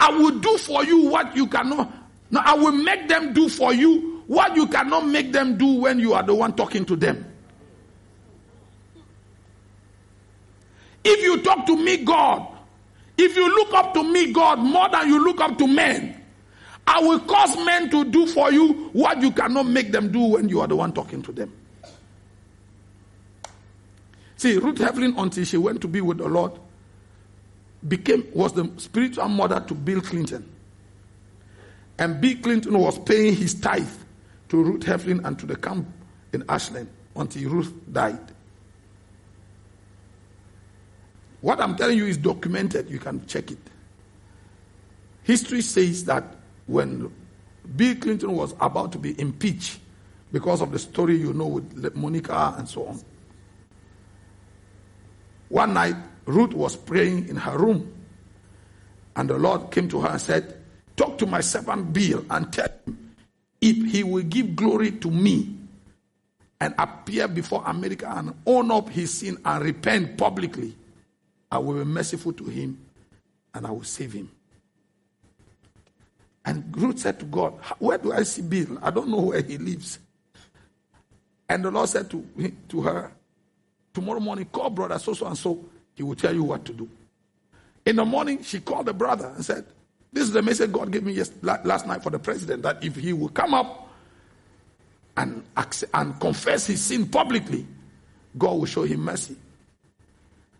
I 0.00 0.10
will 0.10 0.38
do 0.38 0.58
for 0.58 0.84
you 0.84 1.08
what 1.08 1.36
you 1.36 1.46
cannot. 1.46 1.92
No, 2.30 2.40
I 2.44 2.54
will 2.54 2.72
make 2.72 3.08
them 3.08 3.32
do 3.32 3.48
for 3.48 3.72
you 3.72 4.22
what 4.26 4.54
you 4.54 4.66
cannot 4.66 5.06
make 5.06 5.32
them 5.32 5.56
do 5.56 5.66
when 5.66 5.98
you 5.98 6.12
are 6.12 6.22
the 6.22 6.34
one 6.34 6.54
talking 6.54 6.84
to 6.84 6.96
them. 6.96 7.24
If 11.04 11.22
you 11.22 11.42
talk 11.42 11.64
to 11.66 11.76
me, 11.76 11.98
God, 11.98 12.46
if 13.16 13.34
you 13.34 13.48
look 13.48 13.72
up 13.72 13.94
to 13.94 14.02
me, 14.02 14.32
God, 14.32 14.58
more 14.58 14.88
than 14.90 15.08
you 15.08 15.24
look 15.24 15.40
up 15.40 15.56
to 15.58 15.66
men, 15.66 16.20
I 16.86 17.00
will 17.00 17.20
cause 17.20 17.56
men 17.64 17.90
to 17.90 18.04
do 18.04 18.26
for 18.26 18.52
you 18.52 18.90
what 18.92 19.20
you 19.22 19.30
cannot 19.30 19.66
make 19.66 19.90
them 19.90 20.12
do 20.12 20.20
when 20.20 20.48
you 20.48 20.60
are 20.60 20.66
the 20.66 20.76
one 20.76 20.92
talking 20.92 21.22
to 21.22 21.32
them. 21.32 21.52
See, 24.38 24.56
Ruth 24.56 24.78
Heflin, 24.78 25.18
until 25.18 25.44
she 25.44 25.56
went 25.56 25.80
to 25.80 25.88
be 25.88 26.00
with 26.00 26.18
the 26.18 26.28
Lord, 26.28 26.52
became 27.86 28.24
was 28.32 28.52
the 28.52 28.70
spiritual 28.76 29.28
mother 29.28 29.60
to 29.66 29.74
Bill 29.74 30.00
Clinton. 30.00 30.48
And 31.98 32.20
Bill 32.20 32.36
Clinton 32.40 32.78
was 32.78 33.00
paying 33.00 33.34
his 33.34 33.54
tithe 33.54 33.90
to 34.48 34.62
Ruth 34.62 34.82
Heflin 34.82 35.24
and 35.24 35.36
to 35.40 35.46
the 35.46 35.56
camp 35.56 35.88
in 36.32 36.44
Ashland 36.48 36.88
until 37.16 37.50
Ruth 37.50 37.72
died. 37.92 38.32
What 41.40 41.60
I'm 41.60 41.74
telling 41.74 41.98
you 41.98 42.06
is 42.06 42.16
documented. 42.16 42.88
You 42.88 43.00
can 43.00 43.26
check 43.26 43.50
it. 43.50 43.58
History 45.24 45.62
says 45.62 46.04
that 46.04 46.36
when 46.66 47.12
Bill 47.74 47.96
Clinton 47.96 48.36
was 48.36 48.54
about 48.60 48.92
to 48.92 48.98
be 48.98 49.20
impeached 49.20 49.80
because 50.30 50.60
of 50.60 50.70
the 50.70 50.78
story 50.78 51.16
you 51.16 51.32
know 51.32 51.46
with 51.48 51.96
Monica 51.96 52.54
and 52.56 52.68
so 52.68 52.86
on, 52.86 53.02
one 55.48 55.74
night 55.74 55.96
Ruth 56.26 56.52
was 56.52 56.76
praying 56.76 57.28
in 57.28 57.36
her 57.36 57.56
room. 57.58 57.92
And 59.16 59.30
the 59.30 59.38
Lord 59.38 59.70
came 59.70 59.88
to 59.88 60.00
her 60.00 60.08
and 60.08 60.20
said, 60.20 60.56
Talk 60.96 61.18
to 61.18 61.26
my 61.26 61.40
servant 61.40 61.92
Bill 61.92 62.24
and 62.30 62.52
tell 62.52 62.68
him 62.84 63.14
if 63.60 63.90
he 63.90 64.04
will 64.04 64.22
give 64.22 64.54
glory 64.54 64.92
to 64.92 65.10
me 65.10 65.56
and 66.60 66.74
appear 66.78 67.28
before 67.28 67.62
America 67.66 68.12
and 68.16 68.34
own 68.46 68.70
up 68.70 68.88
his 68.88 69.14
sin 69.14 69.38
and 69.44 69.64
repent 69.64 70.16
publicly, 70.18 70.76
I 71.50 71.58
will 71.58 71.74
be 71.74 71.84
merciful 71.84 72.32
to 72.34 72.44
him 72.44 72.78
and 73.54 73.66
I 73.66 73.70
will 73.70 73.84
save 73.84 74.12
him. 74.12 74.30
And 76.44 76.76
Ruth 76.76 77.00
said 77.00 77.18
to 77.20 77.26
God, 77.26 77.54
Where 77.78 77.98
do 77.98 78.12
I 78.12 78.22
see 78.22 78.42
Bill? 78.42 78.78
I 78.82 78.90
don't 78.90 79.08
know 79.08 79.20
where 79.20 79.42
he 79.42 79.58
lives. 79.58 79.98
And 81.48 81.64
the 81.64 81.70
Lord 81.70 81.88
said 81.88 82.10
to, 82.10 82.24
to 82.68 82.80
her, 82.82 83.12
Tomorrow 83.94 84.20
morning, 84.20 84.46
call 84.46 84.70
brother 84.70 84.98
so 84.98 85.14
so 85.14 85.26
and 85.26 85.36
so 85.36 85.64
he 85.94 86.02
will 86.02 86.14
tell 86.14 86.34
you 86.34 86.44
what 86.44 86.64
to 86.64 86.72
do. 86.72 86.88
In 87.84 87.96
the 87.96 88.04
morning, 88.04 88.42
she 88.42 88.60
called 88.60 88.86
the 88.86 88.92
brother 88.92 89.32
and 89.34 89.44
said, 89.44 89.64
This 90.12 90.24
is 90.24 90.32
the 90.32 90.42
message 90.42 90.70
God 90.72 90.92
gave 90.92 91.04
me 91.04 91.20
last 91.42 91.86
night 91.86 92.02
for 92.02 92.10
the 92.10 92.18
president 92.18 92.62
that 92.62 92.84
if 92.84 92.96
he 92.96 93.12
will 93.12 93.30
come 93.30 93.54
up 93.54 93.88
and, 95.16 95.42
and 95.94 96.20
confess 96.20 96.66
his 96.66 96.82
sin 96.82 97.08
publicly, 97.08 97.66
God 98.36 98.52
will 98.52 98.66
show 98.66 98.82
him 98.82 99.00
mercy. 99.00 99.36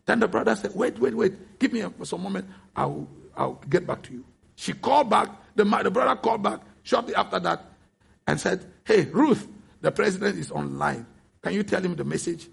Then 0.06 0.20
the 0.20 0.28
brother 0.28 0.56
said, 0.56 0.74
Wait, 0.74 0.98
wait, 0.98 1.14
wait, 1.14 1.58
give 1.58 1.72
me 1.72 1.80
a, 1.80 1.90
for 1.90 2.06
some 2.06 2.22
moment, 2.22 2.46
I'll, 2.74 3.06
I'll 3.36 3.62
get 3.68 3.86
back 3.86 4.02
to 4.04 4.12
you. 4.12 4.24
She 4.56 4.72
called 4.72 5.10
back, 5.10 5.28
the, 5.54 5.64
the 5.64 5.90
brother 5.90 6.16
called 6.16 6.42
back 6.42 6.60
shortly 6.82 7.14
after 7.14 7.38
that 7.40 7.62
and 8.26 8.40
said, 8.40 8.64
Hey, 8.84 9.04
Ruth, 9.04 9.46
the 9.82 9.92
president 9.92 10.38
is 10.38 10.50
online. 10.50 11.06
Can 11.42 11.52
you 11.52 11.62
tell 11.62 11.82
him 11.82 11.94
the 11.94 12.04
message? 12.04 12.48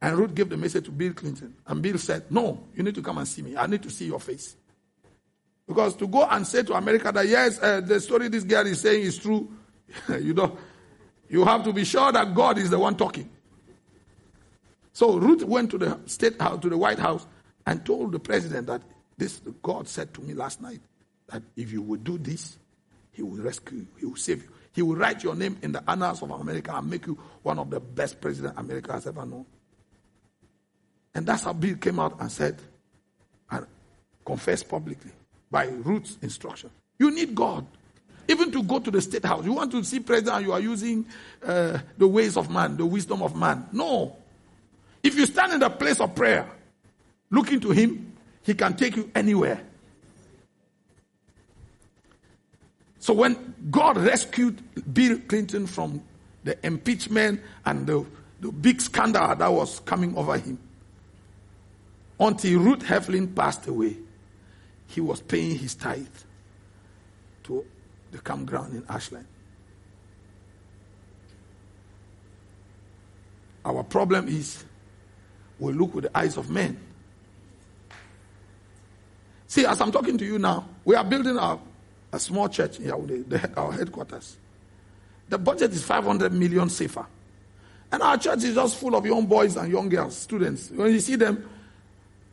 And 0.00 0.16
Ruth 0.16 0.34
gave 0.34 0.48
the 0.48 0.56
message 0.56 0.84
to 0.84 0.90
Bill 0.90 1.12
Clinton. 1.12 1.54
And 1.66 1.82
Bill 1.82 1.98
said, 1.98 2.30
No, 2.30 2.64
you 2.74 2.82
need 2.82 2.94
to 2.94 3.02
come 3.02 3.18
and 3.18 3.26
see 3.26 3.42
me. 3.42 3.56
I 3.56 3.66
need 3.66 3.82
to 3.82 3.90
see 3.90 4.06
your 4.06 4.20
face. 4.20 4.56
Because 5.66 5.96
to 5.96 6.06
go 6.06 6.24
and 6.24 6.46
say 6.46 6.62
to 6.62 6.74
America 6.74 7.10
that, 7.12 7.26
yes, 7.26 7.60
uh, 7.60 7.80
the 7.80 7.98
story 8.00 8.28
this 8.28 8.44
girl 8.44 8.66
is 8.66 8.80
saying 8.80 9.02
is 9.02 9.18
true, 9.18 9.50
you 10.08 10.32
know, 10.32 10.56
you 11.28 11.44
have 11.44 11.64
to 11.64 11.72
be 11.72 11.84
sure 11.84 12.12
that 12.12 12.34
God 12.34 12.58
is 12.58 12.70
the 12.70 12.78
one 12.78 12.96
talking. 12.96 13.28
So 14.92 15.18
Ruth 15.18 15.42
went 15.44 15.70
to 15.72 15.78
the 15.78 15.98
state 16.06 16.40
house, 16.40 16.60
to 16.60 16.68
the 16.68 16.78
White 16.78 16.98
House, 16.98 17.26
and 17.66 17.84
told 17.84 18.12
the 18.12 18.20
president 18.20 18.68
that 18.68 18.82
this 19.18 19.40
God 19.62 19.88
said 19.88 20.14
to 20.14 20.20
me 20.20 20.34
last 20.34 20.60
night 20.60 20.80
that 21.28 21.42
if 21.56 21.72
you 21.72 21.82
would 21.82 22.04
do 22.04 22.16
this, 22.16 22.58
He 23.10 23.22
will 23.22 23.42
rescue 23.42 23.78
you, 23.78 23.86
He 23.98 24.06
will 24.06 24.16
save 24.16 24.44
you. 24.44 24.48
He 24.72 24.82
will 24.82 24.96
write 24.96 25.24
your 25.24 25.34
name 25.34 25.58
in 25.62 25.72
the 25.72 25.82
annals 25.90 26.22
of 26.22 26.30
America 26.30 26.72
and 26.74 26.88
make 26.88 27.06
you 27.06 27.18
one 27.42 27.58
of 27.58 27.70
the 27.70 27.80
best 27.80 28.20
presidents 28.20 28.58
America 28.58 28.92
has 28.92 29.06
ever 29.06 29.24
known. 29.24 29.46
And 31.16 31.24
that's 31.24 31.44
how 31.44 31.54
Bill 31.54 31.76
came 31.76 31.98
out 31.98 32.20
and 32.20 32.30
said, 32.30 32.58
and 33.50 33.66
confessed 34.22 34.68
publicly 34.68 35.10
by 35.50 35.64
Ruth's 35.64 36.18
instruction. 36.20 36.68
You 36.98 37.10
need 37.10 37.34
God. 37.34 37.66
Even 38.28 38.52
to 38.52 38.62
go 38.62 38.80
to 38.80 38.90
the 38.90 39.00
state 39.00 39.24
house. 39.24 39.42
You 39.42 39.54
want 39.54 39.70
to 39.72 39.82
see 39.82 40.00
president, 40.00 40.44
you 40.44 40.52
are 40.52 40.60
using 40.60 41.06
uh, 41.42 41.78
the 41.96 42.06
ways 42.06 42.36
of 42.36 42.50
man, 42.50 42.76
the 42.76 42.84
wisdom 42.84 43.22
of 43.22 43.34
man. 43.34 43.66
No. 43.72 44.14
If 45.02 45.16
you 45.16 45.24
stand 45.24 45.54
in 45.54 45.60
the 45.60 45.70
place 45.70 46.00
of 46.00 46.14
prayer, 46.14 46.50
looking 47.30 47.60
to 47.60 47.70
him, 47.70 48.12
he 48.42 48.52
can 48.52 48.76
take 48.76 48.96
you 48.96 49.10
anywhere. 49.14 49.62
So 52.98 53.14
when 53.14 53.54
God 53.70 53.96
rescued 53.96 54.60
Bill 54.92 55.18
Clinton 55.20 55.66
from 55.66 56.02
the 56.44 56.58
impeachment 56.66 57.40
and 57.64 57.86
the, 57.86 58.04
the 58.40 58.52
big 58.52 58.82
scandal 58.82 59.34
that 59.34 59.48
was 59.48 59.80
coming 59.80 60.14
over 60.14 60.36
him, 60.36 60.58
until 62.18 62.60
Ruth 62.60 62.80
Heflin 62.80 63.34
passed 63.34 63.66
away, 63.66 63.96
he 64.88 65.00
was 65.00 65.20
paying 65.20 65.58
his 65.58 65.74
tithe 65.74 66.06
to 67.44 67.64
the 68.12 68.18
campground 68.18 68.74
in 68.74 68.84
Ashland. 68.88 69.26
Our 73.64 73.82
problem 73.82 74.28
is 74.28 74.64
we 75.58 75.72
look 75.72 75.94
with 75.94 76.04
the 76.04 76.16
eyes 76.16 76.36
of 76.36 76.50
men. 76.50 76.78
See, 79.48 79.66
as 79.66 79.80
I'm 79.80 79.90
talking 79.90 80.16
to 80.18 80.24
you 80.24 80.38
now, 80.38 80.68
we 80.84 80.94
are 80.94 81.04
building 81.04 81.38
our, 81.38 81.58
a 82.12 82.18
small 82.18 82.48
church 82.48 82.78
in 82.78 82.86
Yaoundé, 82.86 83.28
the, 83.28 83.56
our 83.56 83.72
headquarters. 83.72 84.36
The 85.28 85.38
budget 85.38 85.72
is 85.72 85.82
500 85.82 86.32
million 86.32 86.68
CFA. 86.68 87.06
And 87.90 88.02
our 88.02 88.18
church 88.18 88.44
is 88.44 88.54
just 88.54 88.76
full 88.76 88.94
of 88.94 89.04
young 89.06 89.26
boys 89.26 89.56
and 89.56 89.70
young 89.70 89.88
girls, 89.88 90.16
students. 90.16 90.70
When 90.70 90.92
you 90.92 91.00
see 91.00 91.16
them, 91.16 91.48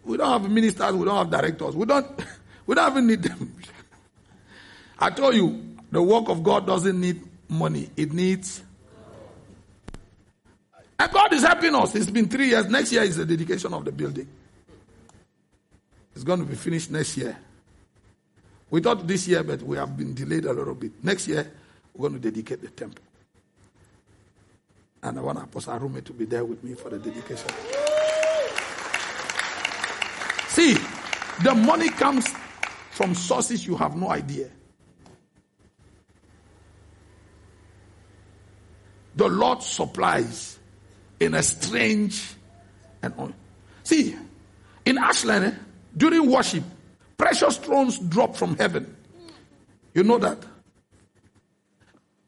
we 0.06 0.18
don't 0.18 0.30
have 0.42 0.50
ministers, 0.50 0.94
we 0.94 1.06
don't 1.06 1.18
have 1.18 1.30
directors, 1.30 1.76
we 1.76 1.86
don't, 1.86 2.08
we 2.66 2.76
don't 2.76 2.92
even 2.92 3.08
need 3.08 3.24
them. 3.24 3.56
I 5.00 5.10
told 5.10 5.36
you, 5.36 5.76
the 5.92 6.02
work 6.02 6.30
of 6.30 6.44
God 6.44 6.66
doesn't 6.66 7.00
need 7.00 7.22
money, 7.50 7.90
it 7.96 8.14
needs. 8.14 8.64
And 11.00 11.12
God 11.12 11.34
is 11.34 11.44
helping 11.44 11.76
us. 11.76 11.96
It's 11.96 12.10
been 12.10 12.30
three 12.30 12.50
years. 12.50 12.68
Next 12.68 12.92
year 12.92 13.04
is 13.04 13.18
the 13.18 13.26
dedication 13.26 13.74
of 13.74 13.84
the 13.84 13.92
building. 13.92 14.28
It's 16.16 16.24
going 16.24 16.40
to 16.40 16.46
be 16.46 16.56
finished 16.56 16.92
next 16.92 17.18
year. 17.18 17.36
We 18.70 18.82
thought 18.82 19.06
this 19.06 19.28
year, 19.28 19.44
but 19.44 19.62
we 19.62 19.78
have 19.78 19.96
been 19.98 20.14
delayed 20.14 20.46
a 20.46 20.54
little 20.54 20.76
bit. 20.76 21.04
Next 21.04 21.28
year, 21.28 21.52
we're 21.94 22.10
going 22.10 22.22
to 22.22 22.32
dedicate 22.32 22.62
the 22.62 22.70
temple. 22.70 23.04
And 25.02 25.20
I 25.20 25.22
want 25.22 25.40
Apostle 25.40 25.78
Arume 25.78 26.04
to 26.06 26.14
be 26.14 26.26
there 26.26 26.46
with 26.46 26.64
me 26.64 26.74
for 26.76 26.90
the 26.90 26.98
dedication. 27.00 27.50
See, 30.54 30.78
the 31.42 31.56
money 31.56 31.90
comes 31.90 32.28
from 32.92 33.16
sources 33.16 33.66
you 33.66 33.76
have 33.76 33.96
no 33.96 34.12
idea. 34.12 34.50
The 39.16 39.28
Lord 39.28 39.64
supplies 39.64 40.60
in 41.20 41.34
a 41.34 41.42
strange 41.42 42.36
and 43.02 43.34
see 43.82 44.16
in 44.86 45.00
Ashland 45.00 45.46
eh, 45.46 45.52
during 45.98 46.30
worship, 46.30 46.64
precious 47.18 47.56
stones 47.56 47.98
drop 47.98 48.36
from 48.36 48.56
heaven. 48.56 48.96
You 49.96 50.04
know 50.04 50.20
that. 50.20 50.38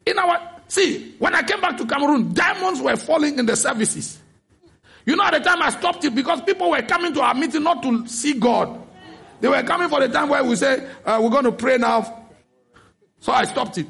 In 0.04 0.18
our 0.18 0.50
see, 0.66 1.14
when 1.20 1.32
I 1.32 1.44
came 1.44 1.60
back 1.60 1.76
to 1.76 1.86
Cameroon, 1.86 2.34
diamonds 2.34 2.80
were 2.80 2.96
falling 2.96 3.38
in 3.38 3.46
the 3.46 3.54
services. 3.54 4.18
You 5.06 5.14
know, 5.14 5.22
at 5.22 5.34
the 5.34 5.40
time 5.40 5.62
I 5.62 5.70
stopped 5.70 6.04
it 6.04 6.14
because 6.14 6.42
people 6.42 6.68
were 6.70 6.82
coming 6.82 7.14
to 7.14 7.20
our 7.20 7.32
meeting 7.32 7.62
not 7.62 7.80
to 7.84 8.06
see 8.08 8.34
God. 8.34 8.82
They 9.40 9.48
were 9.48 9.62
coming 9.62 9.88
for 9.88 10.00
the 10.00 10.08
time 10.08 10.28
where 10.28 10.42
we 10.42 10.56
say, 10.56 10.86
uh, 11.04 11.20
we're 11.22 11.30
going 11.30 11.44
to 11.44 11.52
pray 11.52 11.78
now. 11.78 12.26
So 13.20 13.32
I 13.32 13.44
stopped 13.44 13.78
it. 13.78 13.86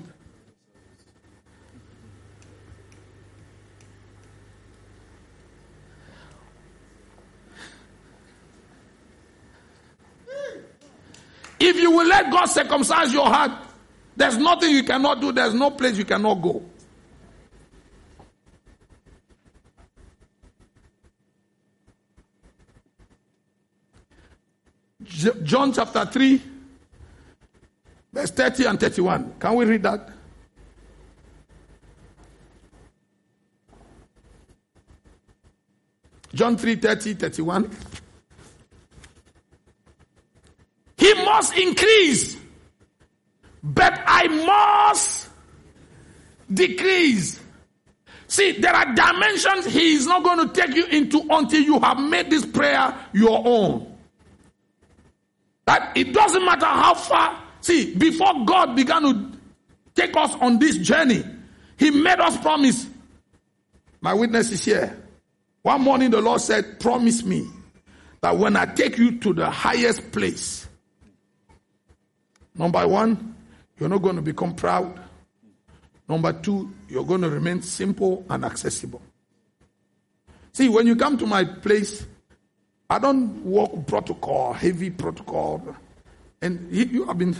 If 11.58 11.76
you 11.76 11.90
will 11.90 12.06
let 12.06 12.30
God 12.30 12.46
circumcise 12.46 13.14
your 13.14 13.26
heart, 13.26 13.52
there's 14.14 14.36
nothing 14.36 14.70
you 14.70 14.84
cannot 14.84 15.22
do, 15.22 15.32
there's 15.32 15.54
no 15.54 15.70
place 15.70 15.96
you 15.96 16.04
cannot 16.04 16.34
go. 16.42 16.62
John 25.08 25.72
chapter 25.72 26.04
3, 26.04 26.42
verse 28.12 28.30
30 28.30 28.64
and 28.66 28.80
31. 28.80 29.34
Can 29.38 29.54
we 29.54 29.64
read 29.64 29.82
that? 29.82 30.10
John 36.34 36.56
3 36.56 36.76
30, 36.76 37.14
31. 37.14 37.70
He 40.98 41.14
must 41.24 41.56
increase, 41.56 42.36
but 43.62 44.02
I 44.06 44.28
must 44.28 45.28
decrease. 46.52 47.40
See, 48.28 48.52
there 48.52 48.74
are 48.74 48.94
dimensions 48.94 49.66
he 49.66 49.94
is 49.94 50.06
not 50.06 50.24
going 50.24 50.48
to 50.48 50.52
take 50.52 50.74
you 50.74 50.84
into 50.86 51.22
until 51.30 51.60
you 51.60 51.78
have 51.80 51.98
made 52.00 52.30
this 52.30 52.44
prayer 52.44 52.94
your 53.12 53.42
own. 53.44 53.85
That 55.66 55.96
it 55.96 56.12
doesn't 56.12 56.44
matter 56.44 56.66
how 56.66 56.94
far. 56.94 57.42
See, 57.60 57.94
before 57.94 58.44
God 58.44 58.76
began 58.76 59.02
to 59.02 59.32
take 59.94 60.16
us 60.16 60.34
on 60.40 60.58
this 60.58 60.76
journey, 60.78 61.24
He 61.78 61.90
made 61.90 62.20
us 62.20 62.36
promise. 62.38 62.86
My 64.00 64.14
witness 64.14 64.52
is 64.52 64.64
here. 64.64 64.96
One 65.62 65.82
morning 65.82 66.10
the 66.10 66.20
Lord 66.20 66.40
said, 66.40 66.78
Promise 66.78 67.24
me 67.24 67.48
that 68.20 68.36
when 68.36 68.56
I 68.56 68.66
take 68.66 68.98
you 68.98 69.18
to 69.18 69.32
the 69.32 69.50
highest 69.50 70.12
place, 70.12 70.66
Number 72.58 72.86
one, 72.88 73.34
you're 73.78 73.88
not 73.88 74.02
going 74.02 74.16
to 74.16 74.22
become 74.22 74.54
proud. 74.54 74.98
Number 76.08 76.32
two, 76.32 76.72
you're 76.88 77.04
going 77.04 77.20
to 77.22 77.30
remain 77.30 77.62
simple 77.62 78.24
and 78.30 78.44
accessible. 78.44 79.02
See, 80.52 80.68
when 80.68 80.86
you 80.86 80.96
come 80.96 81.18
to 81.18 81.26
my 81.26 81.44
place, 81.44 82.06
I 82.88 82.98
don't 82.98 83.44
walk 83.44 83.86
protocol, 83.86 84.52
heavy 84.52 84.90
protocol. 84.90 85.76
And 86.40 86.70
you 86.70 87.04
have 87.06 87.18
been. 87.18 87.36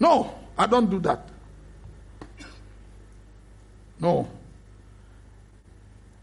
No, 0.00 0.34
I 0.58 0.66
don't 0.66 0.90
do 0.90 0.98
that. 1.00 1.28
No. 4.00 4.28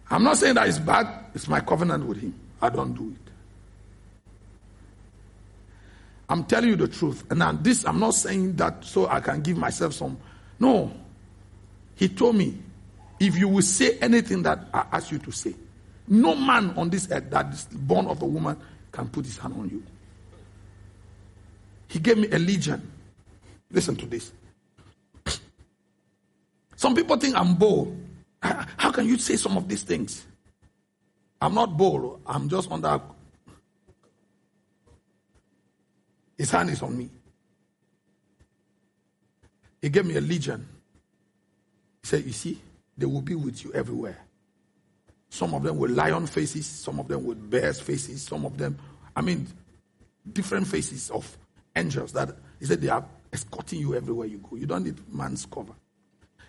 I'm 0.10 0.23
not 0.23 0.38
saying 0.38 0.56
that 0.56 0.68
it's 0.68 0.80
bad. 0.80 1.07
It's 1.34 1.48
my 1.48 1.60
covenant 1.60 2.06
with 2.06 2.19
him. 2.19 2.35
I 2.61 2.69
don't 2.69 2.94
do 2.94 3.15
it. 3.15 3.31
I'm 6.30 6.44
telling 6.45 6.69
you 6.69 6.76
the 6.76 6.88
truth. 6.88 7.23
And 7.30 7.40
now 7.40 7.52
this, 7.52 7.85
I'm 7.85 7.99
not 7.99 8.14
saying 8.14 8.56
that 8.57 8.84
so 8.84 9.07
I 9.07 9.19
can 9.19 9.41
give 9.41 9.57
myself 9.57 9.94
some. 9.94 10.18
No. 10.60 10.91
He 11.95 12.10
told 12.10 12.35
me, 12.35 12.57
if 13.19 13.38
you 13.38 13.48
will 13.48 13.61
say 13.61 13.98
anything 13.99 14.44
that 14.44 14.68
I 14.73 14.85
ask 14.91 15.11
you 15.11 15.19
to 15.19 15.31
say, 15.31 15.56
no 16.08 16.36
man 16.36 16.72
on 16.78 16.90
this 16.90 17.08
earth 17.12 17.30
that 17.30 17.54
is 17.54 17.66
born 17.72 18.08
of 18.08 18.22
a 18.22 18.26
woman 18.26 18.58
can 18.92 19.08
put 19.08 19.26
his 19.26 19.38
hand 19.38 19.54
on 19.58 19.70
you. 19.70 19.84
He 21.88 22.00
gave 22.00 22.18
me 22.18 22.28
a 22.32 22.40
legion. 22.40 22.92
Listen 23.72 23.96
to 23.96 24.06
this. 24.06 24.32
Some 26.76 26.96
people 26.96 27.18
think 27.18 27.36
I'm 27.36 27.56
bold. 27.56 27.98
How 28.42 28.92
can 28.92 29.08
you 29.08 29.18
say 29.18 29.36
some 29.36 29.58
of 29.58 29.70
these 29.70 29.84
things? 29.84 30.26
I'm 31.42 31.54
not 31.54 31.78
bold. 31.78 32.22
I'm 32.26 32.50
just 32.50 32.72
under 32.72 33.00
His 36.38 36.52
hand 36.52 36.70
is 36.70 36.82
on 36.82 36.98
me. 36.98 37.10
He 39.82 39.90
gave 39.90 40.06
me 40.06 40.16
a 40.16 40.22
legion. 40.22 40.68
He 42.02 42.08
said, 42.08 42.26
You 42.26 42.32
see, 42.32 42.60
they 42.98 43.06
will 43.06 43.22
be 43.22 43.36
with 43.36 43.64
you 43.64 43.72
everywhere. 43.74 44.18
Some 45.34 45.56
of 45.56 45.64
them 45.64 45.80
with 45.80 45.90
lion 45.90 46.28
faces, 46.28 46.68
some 46.68 47.00
of 47.00 47.08
them 47.08 47.26
with 47.26 47.50
bears 47.50 47.80
faces, 47.80 48.22
some 48.22 48.46
of 48.46 48.56
them, 48.56 48.78
I 49.16 49.22
mean, 49.22 49.48
different 50.32 50.68
faces 50.68 51.10
of 51.10 51.40
angels 51.76 52.12
that 52.12 52.38
he 52.60 52.68
said 52.68 52.80
they 52.80 52.90
are 52.90 53.04
escorting 53.32 53.80
you 53.80 53.96
everywhere 53.96 54.28
you 54.28 54.38
go. 54.38 54.58
You 54.58 54.68
don't 54.68 54.84
need 54.84 55.00
man's 55.12 55.48
cover. 55.48 55.74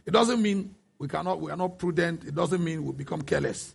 It 0.04 0.10
doesn't 0.10 0.42
mean 0.42 0.74
we 0.98 1.08
cannot, 1.08 1.40
we 1.40 1.50
are 1.50 1.56
not 1.56 1.78
prudent. 1.78 2.24
It 2.24 2.34
doesn't 2.34 2.62
mean 2.62 2.84
we 2.84 2.92
become 2.92 3.22
careless. 3.22 3.74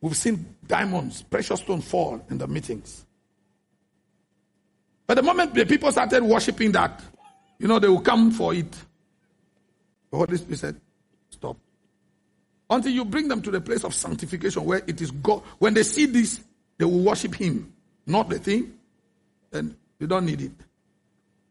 We've 0.00 0.16
seen 0.16 0.54
diamonds, 0.64 1.22
precious 1.22 1.58
stones 1.58 1.90
fall 1.90 2.24
in 2.30 2.38
the 2.38 2.46
meetings. 2.46 3.04
But 5.08 5.14
the 5.14 5.24
moment 5.24 5.54
the 5.54 5.66
people 5.66 5.90
started 5.90 6.22
worshiping 6.22 6.70
that, 6.70 7.02
you 7.58 7.66
know, 7.68 7.78
they 7.78 7.88
will 7.88 8.00
come 8.00 8.30
for 8.30 8.54
it. 8.54 8.70
The 10.10 10.16
Holy 10.16 10.36
Spirit 10.36 10.58
said, 10.58 10.80
Stop. 11.30 11.56
Until 12.70 12.92
you 12.92 13.04
bring 13.04 13.28
them 13.28 13.42
to 13.42 13.50
the 13.50 13.60
place 13.60 13.84
of 13.84 13.94
sanctification 13.94 14.64
where 14.64 14.82
it 14.86 15.00
is 15.00 15.10
God. 15.10 15.42
When 15.58 15.74
they 15.74 15.82
see 15.82 16.06
this, 16.06 16.40
they 16.76 16.84
will 16.84 17.00
worship 17.00 17.34
Him, 17.34 17.72
not 18.06 18.28
the 18.28 18.38
thing. 18.38 18.74
Then 19.50 19.76
you 19.98 20.06
don't 20.06 20.26
need 20.26 20.42
it. 20.42 20.52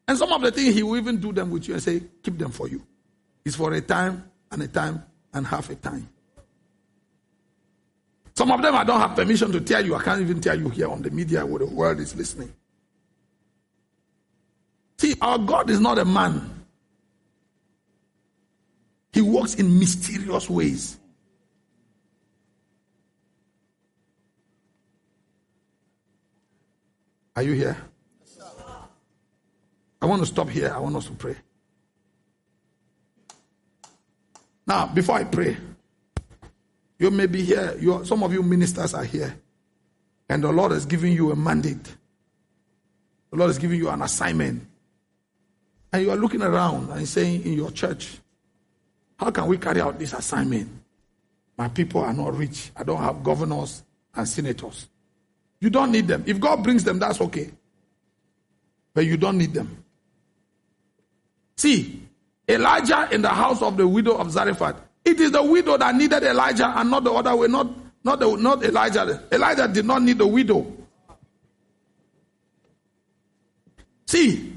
And 0.08 0.18
some 0.18 0.32
of 0.32 0.42
the 0.42 0.52
things 0.52 0.76
He 0.76 0.84
will 0.84 0.98
even 0.98 1.20
do 1.20 1.34
them 1.34 1.50
with 1.52 1.68
you 1.68 1.74
and 1.74 1.84
say, 1.84 2.02
Keep 2.24 2.38
them 2.38 2.52
for 2.52 2.68
you. 2.68 2.82
It's 3.44 3.56
for 3.56 3.74
a 3.74 3.82
time 3.82 4.30
and 4.52 4.62
a 4.62 4.68
time 4.68 5.04
and 5.34 5.46
half 5.46 5.70
a 5.70 5.76
time. 5.76 6.08
Some 8.34 8.52
of 8.52 8.62
them 8.62 8.76
I 8.76 8.84
don't 8.84 9.00
have 9.00 9.16
permission 9.16 9.52
to 9.52 9.62
tell 9.62 9.84
you. 9.84 9.96
I 9.96 10.04
can't 10.04 10.22
even 10.22 10.40
tell 10.40 10.58
you 10.58 10.70
here 10.70 10.88
on 10.90 11.02
the 11.02 11.10
media 11.10 11.44
where 11.46 11.60
the 11.60 11.66
world 11.66 12.00
is 12.00 12.16
listening. 12.16 12.54
See, 15.00 15.16
our 15.22 15.38
God 15.38 15.70
is 15.70 15.80
not 15.80 16.00
a 16.00 16.06
man. 16.06 16.66
He 19.14 19.22
works 19.22 19.56
in 19.56 19.80
mysterious 19.80 20.50
ways. 20.50 20.98
Are 27.36 27.44
you 27.44 27.54
here? 27.54 27.78
I 30.02 30.06
want 30.06 30.22
to 30.22 30.26
stop 30.26 30.50
here. 30.50 30.72
I 30.74 30.80
want 30.80 30.96
us 30.96 31.06
to 31.06 31.12
pray. 31.14 31.36
Now, 34.66 34.88
before 34.88 35.16
I 35.16 35.24
pray, 35.24 35.58
you 37.00 37.10
may 37.10 37.26
be 37.26 37.42
here. 37.44 37.76
You 37.80 38.04
some 38.06 38.24
of 38.24 38.34
you 38.34 38.44
ministers 38.44 38.94
are 38.94 39.04
here. 39.04 39.40
And 40.30 40.44
the 40.44 40.52
Lord 40.52 40.74
is 40.74 40.86
giving 40.86 41.14
you 41.14 41.32
a 41.32 41.36
mandate. 41.36 41.96
The 43.32 43.38
Lord 43.38 43.50
is 43.50 43.58
giving 43.58 43.80
you 43.80 43.90
an 43.90 44.02
assignment. 44.02 44.67
And 45.92 46.04
you 46.04 46.12
are 46.12 46.18
looking 46.18 46.42
around 46.42 46.92
and 46.92 47.08
saying 47.08 47.46
in 47.46 47.54
your 47.54 47.72
church, 47.72 48.20
how 49.18 49.32
can 49.32 49.48
we 49.48 49.58
carry 49.58 49.82
out 49.82 49.98
this 49.98 50.14
assignment? 50.14 50.70
My 51.58 51.70
people 51.70 52.02
are 52.02 52.14
not 52.14 52.36
rich. 52.36 52.72
I 52.76 52.84
don't 52.84 53.02
have 53.02 53.24
governors 53.24 53.84
and 54.14 54.28
senators. 54.28 54.90
You 55.60 55.70
don't 55.70 55.92
need 55.92 56.08
them. 56.08 56.24
If 56.28 56.40
God 56.40 56.64
brings 56.64 56.84
them, 56.84 57.00
that's 57.00 57.20
okay. 57.22 57.50
But 58.94 59.06
you 59.06 59.18
don't 59.18 59.38
need 59.38 59.54
them. 59.54 59.84
See, 61.56 62.04
Elijah 62.48 63.10
in 63.12 63.22
the 63.22 63.30
house 63.30 63.62
of 63.62 63.76
the 63.78 63.88
widow 63.88 64.18
of 64.18 64.32
Zarephath. 64.32 64.80
It 65.04 65.20
is 65.20 65.32
the 65.32 65.42
widow 65.42 65.78
that 65.78 65.96
needed 65.96 66.24
Elijah 66.24 66.68
and 66.68 66.92
not 66.92 67.04
the 67.04 67.12
other 67.12 67.36
way, 67.36 67.48
not, 67.48 67.68
not, 68.04 68.20
the, 68.20 68.36
not 68.36 68.64
Elijah. 68.64 69.24
Elijah 69.32 69.68
did 69.68 69.86
not 69.86 70.02
need 70.02 70.18
the 70.18 70.28
widow. 70.28 70.72
See, 74.06 74.57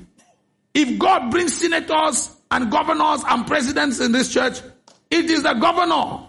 if 0.75 0.99
God 0.99 1.31
brings 1.31 1.55
senators 1.55 2.37
and 2.51 2.71
governors 2.71 3.23
and 3.29 3.47
presidents 3.47 4.01
in 4.01 4.13
this 4.13 4.33
church, 4.33 4.61
it 5.11 5.31
is 5.31 5.43
the 5.43 5.55
governor 5.55 6.29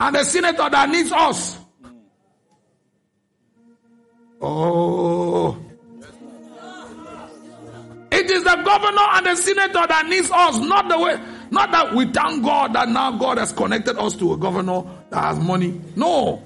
and 0.00 0.14
the 0.16 0.24
senator 0.24 0.68
that 0.70 0.88
needs 0.88 1.12
us. 1.12 1.58
Oh. 4.40 5.58
It 8.10 8.30
is 8.30 8.44
the 8.44 8.56
governor 8.64 9.06
and 9.12 9.26
the 9.26 9.34
senator 9.34 9.86
that 9.88 10.06
needs 10.08 10.30
us, 10.30 10.58
not 10.60 10.88
the 10.88 10.98
way, 10.98 11.20
not 11.50 11.70
that 11.72 11.94
we 11.94 12.06
thank 12.06 12.44
God 12.44 12.72
that 12.74 12.88
now 12.88 13.12
God 13.12 13.38
has 13.38 13.52
connected 13.52 13.98
us 13.98 14.14
to 14.16 14.32
a 14.34 14.36
governor 14.36 14.84
that 15.10 15.20
has 15.20 15.38
money. 15.38 15.80
No. 15.96 16.42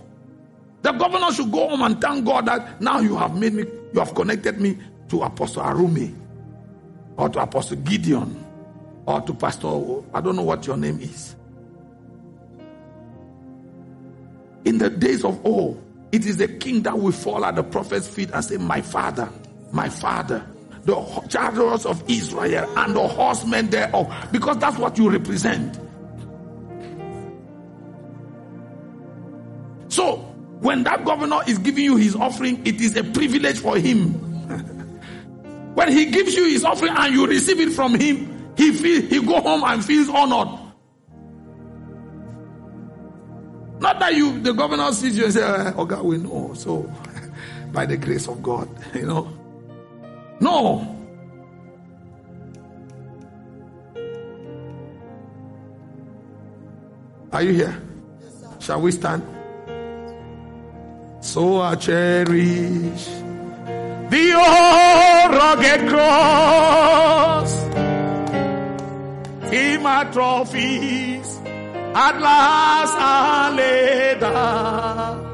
The 0.83 0.93
governor 0.93 1.33
should 1.33 1.53
go 1.53 1.69
home 1.69 1.83
and 1.83 2.01
thank 2.01 2.25
God 2.25 2.47
that 2.47 2.81
now 2.81 3.01
you 3.01 3.17
have 3.17 3.37
made 3.37 3.53
me, 3.53 3.65
you 3.93 4.01
have 4.01 4.15
connected 4.15 4.61
me 4.61 4.79
to 5.09 5.23
Apostle 5.23 5.63
Arumi 5.63 6.15
or 7.19 7.29
to 7.29 7.41
Apostle 7.41 7.77
Gideon 7.79 8.45
or 9.05 9.21
to 9.21 9.35
Pastor, 9.35 9.67
I 10.15 10.21
don't 10.21 10.37
know 10.37 10.43
what 10.43 10.67
your 10.67 10.77
name 10.77 11.01
is. 11.01 11.35
In 14.65 14.79
the 14.79 14.89
days 14.89 15.25
of 15.25 15.45
old, 15.45 15.83
it 16.13 16.25
is 16.25 16.39
the 16.39 16.49
king 16.49 16.83
that 16.83 16.99
will 16.99 17.13
fall 17.13 17.45
at 17.45 17.57
the 17.57 17.63
prophet's 17.63 18.09
feet 18.09 18.31
and 18.33 18.45
say, 18.45 18.57
My 18.57 18.81
father, 18.81 19.29
my 19.73 19.89
father, 19.89 20.47
the 20.85 20.95
chariots 21.29 21.85
of 21.85 22.03
Israel 22.09 22.73
and 22.79 22.95
the 22.95 23.07
horsemen 23.07 23.69
thereof, 23.69 24.15
because 24.33 24.57
that's 24.59 24.79
what 24.79 24.97
you 24.97 25.11
represent. 25.11 25.79
So, 29.89 30.17
when 30.61 30.85
that 30.85 31.05
governor 31.05 31.41
is 31.47 31.59
giving 31.59 31.85
you 31.85 31.97
his 31.97 32.15
offering, 32.15 32.65
it 32.67 32.81
is 32.81 32.97
a 32.97 33.05
privilege 33.05 33.59
for 33.59 33.77
him. 33.77 34.28
When 35.79 35.93
he 35.93 36.07
gives 36.07 36.35
you 36.35 36.49
his 36.49 36.65
offering 36.65 36.93
and 36.97 37.15
you 37.15 37.25
receive 37.25 37.61
it 37.61 37.71
from 37.71 37.95
him, 37.95 38.53
he 38.57 38.73
feel, 38.73 39.01
he 39.01 39.25
go 39.25 39.41
home 39.41 39.63
and 39.63 39.85
feels 39.85 40.09
honored. 40.09 40.59
Not 43.79 44.01
that 44.01 44.13
you, 44.17 44.41
the 44.41 44.55
governor 44.55 44.91
sees 44.91 45.17
you 45.17 45.27
and 45.27 45.33
say, 45.33 45.41
eh, 45.41 45.73
oh 45.77 45.85
God, 45.85 46.03
we 46.05 46.19
know. 46.19 46.53
So, 46.55 46.93
by 47.73 47.87
the 47.87 47.97
grace 47.97 48.27
of 48.27 48.43
God, 48.43 48.69
you 48.95 49.07
know. 49.07 49.33
No. 50.41 50.97
Are 57.31 57.43
you 57.43 57.53
here? 57.53 57.81
Shall 58.59 58.81
we 58.81 58.91
stand? 58.91 59.23
So 61.21 61.61
I 61.61 61.77
cherish 61.77 63.07
the 64.11 64.33
old 64.35 65.18
rugged 65.31 65.89
cross 65.89 67.53
in 69.53 69.83
my 69.83 70.05
trophies 70.13 71.39
at 71.95 72.21
last 72.21 72.95
I 72.97 73.55
lay 73.55 74.17
down. 74.21 75.27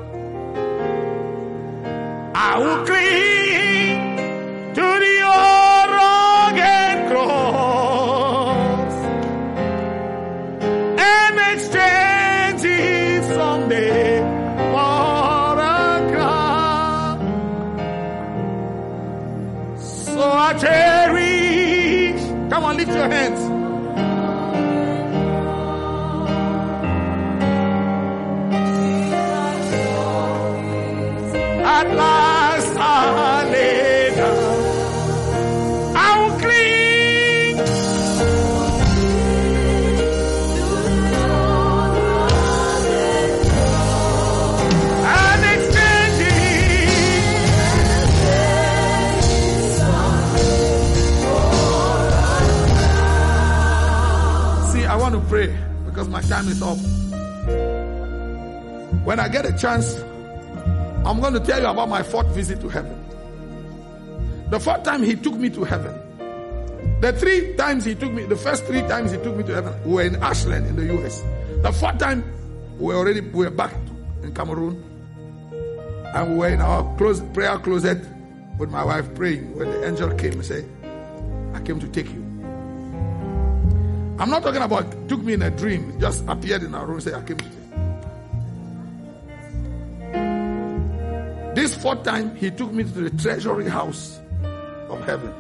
I 2.35 2.59
will 2.59 2.87
cling 2.87 3.44
Cherish. 20.61 22.23
Come 22.51 22.65
on, 22.65 22.77
lift 22.77 22.93
your 22.93 23.09
hands. 23.09 23.44
Time 56.29 56.49
is 56.49 56.63
up. 56.63 56.79
When 59.05 59.21
I 59.21 59.29
get 59.29 59.45
a 59.47 59.57
chance, 59.57 59.97
I'm 61.05 61.21
going 61.21 61.35
to 61.35 61.41
tell 61.41 61.61
you 61.61 61.67
about 61.67 61.89
my 61.89 62.03
fourth 62.03 62.29
visit 62.29 62.61
to 62.63 62.69
heaven. 62.69 62.99
The 64.51 64.59
fourth 64.59 64.83
time 64.83 65.03
he 65.03 65.15
took 65.17 65.35
me 65.35 65.51
to 65.51 65.65
heaven. 65.65 65.95
The 67.01 67.13
three 67.13 67.55
times 67.57 67.85
he 67.85 67.95
took 67.95 68.13
me, 68.13 68.25
the 68.25 68.37
first 68.37 68.65
three 68.65 68.81
times 68.83 69.11
he 69.11 69.19
took 69.19 69.37
me 69.37 69.45
to 69.45 69.55
heaven, 69.55 69.75
we 69.85 69.93
were 69.95 70.03
in 70.03 70.17
Ashland 70.23 70.67
in 70.67 70.77
the 70.77 70.95
US. 70.99 71.23
The 71.63 71.73
fourth 71.73 71.99
time, 71.99 72.25
we 72.79 72.87
were 72.87 72.95
already 72.95 73.21
we 73.21 73.45
were 73.45 73.51
back 73.51 73.75
in 74.23 74.35
Cameroon. 74.35 74.83
And 76.15 76.33
we 76.33 76.39
were 76.39 76.49
in 76.49 76.61
our 76.61 76.97
close, 76.97 77.21
prayer 77.35 77.59
closet 77.59 77.99
with 78.59 78.71
my 78.71 78.85
wife 78.85 79.15
praying 79.15 79.55
when 79.57 79.71
the 79.71 79.87
angel 79.87 80.15
came 80.15 80.35
and 80.35 80.45
said, 80.45 80.65
I 81.55 81.61
came 81.61 81.81
to 81.81 81.89
take 81.89 82.11
you. 82.11 82.24
I'm 84.17 84.31
not 84.31 84.45
talking 84.45 84.63
about 84.63 85.09
took 85.09 85.23
me 85.23 85.33
in 85.33 85.43
a 85.43 85.51
dream, 85.51 85.99
just 86.01 86.25
appeared 86.29 86.63
in 86.63 86.73
our 86.75 86.87
room 86.87 86.95
and 86.97 87.03
said, 87.03 87.15
I 87.15 87.23
came 87.23 87.37
to. 87.37 87.45
This 91.57 91.75
fourth 91.75 92.05
time, 92.05 92.37
he 92.37 92.51
took 92.51 92.73
me 92.73 92.85
to 92.85 92.91
the 92.91 93.11
treasury 93.11 93.69
house 93.69 94.21
of 94.89 95.05
heaven. 95.05 95.33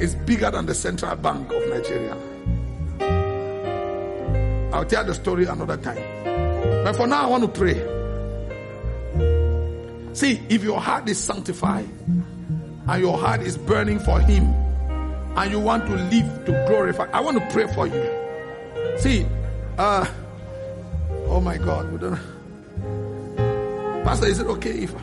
It's 0.00 0.14
bigger 0.14 0.50
than 0.50 0.64
the 0.64 0.74
central 0.74 1.16
bank 1.16 1.52
of 1.52 1.68
Nigeria. 1.68 2.16
I'll 4.72 4.84
tell 4.86 5.04
the 5.04 5.14
story 5.14 5.44
another 5.44 5.76
time. 5.76 6.02
But 6.84 6.96
for 6.96 7.06
now, 7.06 7.24
I 7.24 7.26
want 7.26 7.42
to 7.44 7.48
pray. 7.48 7.74
See, 10.14 10.40
if 10.48 10.64
your 10.64 10.80
heart 10.80 11.08
is 11.10 11.18
sanctified 11.18 11.88
and 12.88 13.02
your 13.02 13.18
heart 13.18 13.42
is 13.42 13.56
burning 13.58 13.98
for 13.98 14.20
Him 14.20 14.44
and 15.36 15.50
you 15.50 15.60
want 15.60 15.86
to 15.86 15.94
live 15.94 16.44
to 16.46 16.64
glorify, 16.68 17.08
I 17.12 17.20
want 17.20 17.38
to 17.38 17.46
pray 17.50 17.66
for 17.72 17.86
you. 17.86 18.98
See, 18.98 19.26
uh, 19.76 20.06
Oh 21.28 21.40
my 21.40 21.58
God, 21.58 21.92
we 21.92 21.98
don't. 21.98 22.18
Pastor, 24.04 24.26
is 24.26 24.38
it 24.38 24.46
okay 24.46 24.70
if? 24.70 24.94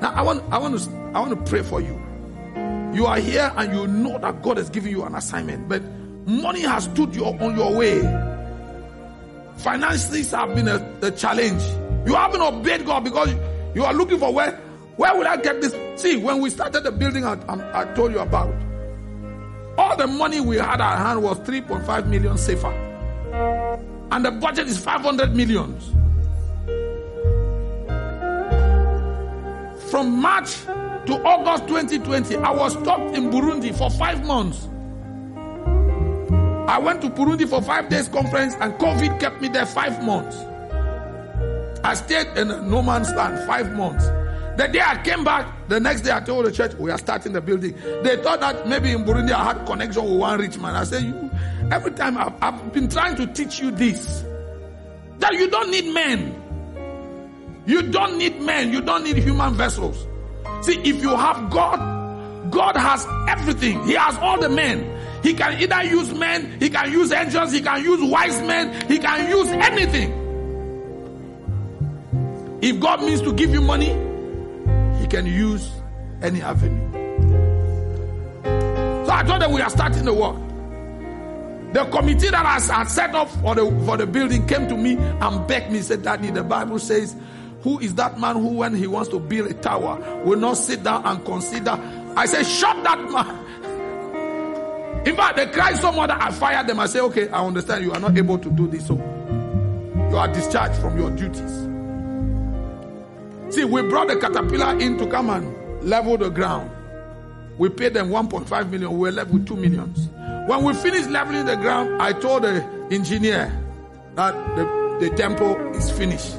Now 0.00 0.12
I 0.14 0.22
want, 0.22 0.42
I 0.50 0.58
want 0.58 0.78
to, 0.78 0.90
I 1.14 1.20
want 1.20 1.30
to 1.38 1.50
pray 1.50 1.62
for 1.62 1.80
you. 1.80 2.00
You 2.94 3.06
are 3.06 3.18
here 3.18 3.52
and 3.56 3.74
you 3.74 3.86
know 3.86 4.18
that 4.18 4.42
God 4.42 4.56
has 4.56 4.70
given 4.70 4.90
you 4.90 5.04
an 5.04 5.14
assignment, 5.14 5.68
but 5.68 5.82
money 6.26 6.62
has 6.62 6.84
stood 6.84 7.14
you 7.14 7.26
on 7.26 7.56
your 7.56 7.76
way. 7.76 8.00
Finances 9.58 10.30
have 10.30 10.54
been 10.54 10.66
a, 10.66 10.98
a 11.02 11.10
challenge. 11.10 11.62
You 12.06 12.14
haven't 12.14 12.40
obeyed 12.40 12.86
God 12.86 13.04
because 13.04 13.34
you 13.74 13.84
are 13.84 13.92
looking 13.92 14.18
for 14.18 14.32
where, 14.32 14.56
where 14.96 15.14
will 15.14 15.26
I 15.26 15.36
get 15.36 15.60
this? 15.60 15.74
See, 15.98 16.16
when 16.16 16.40
we 16.40 16.50
started 16.50 16.84
the 16.84 16.92
building, 16.92 17.24
I, 17.24 17.34
I, 17.48 17.82
I 17.82 17.84
told 17.94 18.12
you 18.12 18.20
about 18.20 18.54
all 19.76 19.96
the 19.96 20.06
money 20.06 20.40
we 20.40 20.56
had 20.56 20.80
at 20.80 20.98
hand 20.98 21.22
was 21.22 21.38
3.5 21.40 22.06
million 22.06 22.34
CFA 22.34 22.86
and 24.10 24.24
the 24.24 24.30
budget 24.30 24.66
is 24.66 24.78
500 24.78 25.34
millions. 25.36 25.92
from 29.90 30.20
March 30.20 30.54
to 31.06 31.14
August 31.24 31.66
2020, 31.68 32.36
I 32.36 32.50
was 32.50 32.72
stopped 32.72 33.16
in 33.16 33.30
Burundi 33.30 33.76
for 33.76 33.90
five 33.90 34.24
months. 34.26 34.68
I 36.68 36.78
went 36.78 37.00
to 37.02 37.08
Burundi 37.10 37.48
for 37.48 37.62
five 37.62 37.88
days 37.88 38.08
conference 38.08 38.54
and 38.60 38.74
COVID 38.74 39.18
kept 39.18 39.40
me 39.40 39.48
there 39.48 39.66
five 39.66 40.04
months. 40.04 40.36
I 41.82 41.94
stayed 41.94 42.26
in 42.36 42.48
no 42.70 42.82
man's 42.82 43.10
land 43.14 43.46
five 43.46 43.72
months. 43.74 44.04
The 44.58 44.66
day 44.66 44.80
I 44.84 45.00
came 45.04 45.22
back, 45.22 45.68
the 45.68 45.78
next 45.78 46.00
day 46.00 46.10
I 46.10 46.18
told 46.18 46.44
the 46.44 46.50
church, 46.50 46.74
we 46.74 46.90
are 46.90 46.98
starting 46.98 47.32
the 47.32 47.40
building. 47.40 47.74
They 48.02 48.16
thought 48.16 48.40
that 48.40 48.66
maybe 48.66 48.90
in 48.90 49.04
Burundi 49.04 49.30
I 49.30 49.44
had 49.44 49.64
connection 49.64 50.02
with 50.02 50.18
one 50.18 50.40
rich 50.40 50.58
man. 50.58 50.74
I 50.74 50.82
said, 50.82 51.04
you, 51.04 51.30
every 51.70 51.92
time 51.92 52.18
I've, 52.18 52.32
I've 52.42 52.72
been 52.72 52.88
trying 52.88 53.14
to 53.18 53.26
teach 53.28 53.60
you 53.60 53.70
this, 53.70 54.24
that 55.20 55.34
you 55.34 55.48
don't 55.48 55.70
need 55.70 55.94
men. 55.94 57.62
You 57.66 57.82
don't 57.82 58.18
need 58.18 58.40
men. 58.40 58.72
You 58.72 58.80
don't 58.80 59.04
need 59.04 59.18
human 59.18 59.54
vessels. 59.54 60.04
See, 60.66 60.76
if 60.80 61.00
you 61.02 61.14
have 61.14 61.50
God, 61.50 62.50
God 62.50 62.74
has 62.74 63.06
everything. 63.28 63.84
He 63.84 63.92
has 63.92 64.16
all 64.16 64.40
the 64.40 64.48
men. 64.48 64.92
He 65.22 65.34
can 65.34 65.62
either 65.62 65.84
use 65.84 66.12
men, 66.14 66.58
he 66.58 66.68
can 66.68 66.90
use 66.90 67.12
angels, 67.12 67.52
he 67.52 67.60
can 67.60 67.84
use 67.84 68.00
wise 68.02 68.40
men, 68.42 68.88
he 68.88 68.98
can 68.98 69.30
use 69.30 69.48
anything. 69.50 70.10
If 72.60 72.80
God 72.80 73.02
means 73.02 73.22
to 73.22 73.32
give 73.32 73.50
you 73.50 73.60
money, 73.60 74.07
can 75.08 75.26
use 75.26 75.70
any 76.22 76.42
avenue. 76.42 76.92
So 79.06 79.12
I 79.12 79.22
told 79.24 79.42
them 79.42 79.52
we 79.52 79.60
are 79.60 79.70
starting 79.70 80.04
the 80.04 80.14
work. 80.14 80.36
The 81.72 81.84
committee 81.90 82.28
that 82.30 82.46
has, 82.46 82.68
has 82.68 82.92
set 82.94 83.14
up 83.14 83.28
for 83.28 83.54
the 83.54 83.64
for 83.84 83.96
the 83.96 84.06
building 84.06 84.46
came 84.46 84.68
to 84.68 84.76
me 84.76 84.96
and 84.96 85.46
begged 85.46 85.70
me, 85.70 85.80
said, 85.80 86.02
Daddy, 86.02 86.30
the 86.30 86.42
Bible 86.42 86.78
says, 86.78 87.14
Who 87.62 87.78
is 87.80 87.94
that 87.96 88.18
man 88.18 88.36
who, 88.36 88.48
when 88.48 88.74
he 88.74 88.86
wants 88.86 89.10
to 89.10 89.18
build 89.18 89.50
a 89.50 89.54
tower, 89.54 89.98
will 90.24 90.38
not 90.38 90.54
sit 90.54 90.82
down 90.82 91.04
and 91.04 91.24
consider? 91.24 91.78
I 92.16 92.26
said, 92.26 92.44
Shut 92.46 92.82
that 92.84 92.98
man. 93.10 93.48
In 95.06 95.16
fact, 95.16 95.36
they 95.36 95.46
cried 95.46 95.76
so 95.78 95.92
much 95.92 96.08
that 96.08 96.20
I 96.20 96.30
fired 96.32 96.66
them. 96.66 96.80
I 96.80 96.86
said, 96.86 97.02
okay, 97.02 97.28
I 97.28 97.44
understand 97.44 97.84
you 97.84 97.92
are 97.92 98.00
not 98.00 98.16
able 98.18 98.36
to 98.38 98.50
do 98.50 98.66
this. 98.66 98.86
So 98.86 98.94
you 98.96 100.16
are 100.16 100.28
discharged 100.28 100.80
from 100.80 100.98
your 100.98 101.10
duties. 101.10 101.67
See, 103.50 103.64
we 103.64 103.82
brought 103.82 104.08
the 104.08 104.16
caterpillar 104.16 104.78
in 104.78 104.98
to 104.98 105.06
come 105.06 105.30
and 105.30 105.82
level 105.82 106.18
the 106.18 106.28
ground. 106.28 106.70
We 107.56 107.68
paid 107.68 107.94
them 107.94 108.10
1.5 108.10 108.70
million. 108.70 108.92
We 108.92 108.98
were 108.98 109.12
left 109.12 109.30
with 109.30 109.46
2 109.46 109.56
millions. 109.56 110.08
When 110.48 110.64
we 110.64 110.74
finished 110.74 111.10
leveling 111.10 111.46
the 111.46 111.56
ground, 111.56 112.00
I 112.00 112.12
told 112.12 112.42
the 112.42 112.62
engineer 112.90 113.52
that 114.14 114.32
the, 114.56 115.08
the 115.08 115.16
temple 115.16 115.56
is 115.74 115.90
finished. 115.90 116.36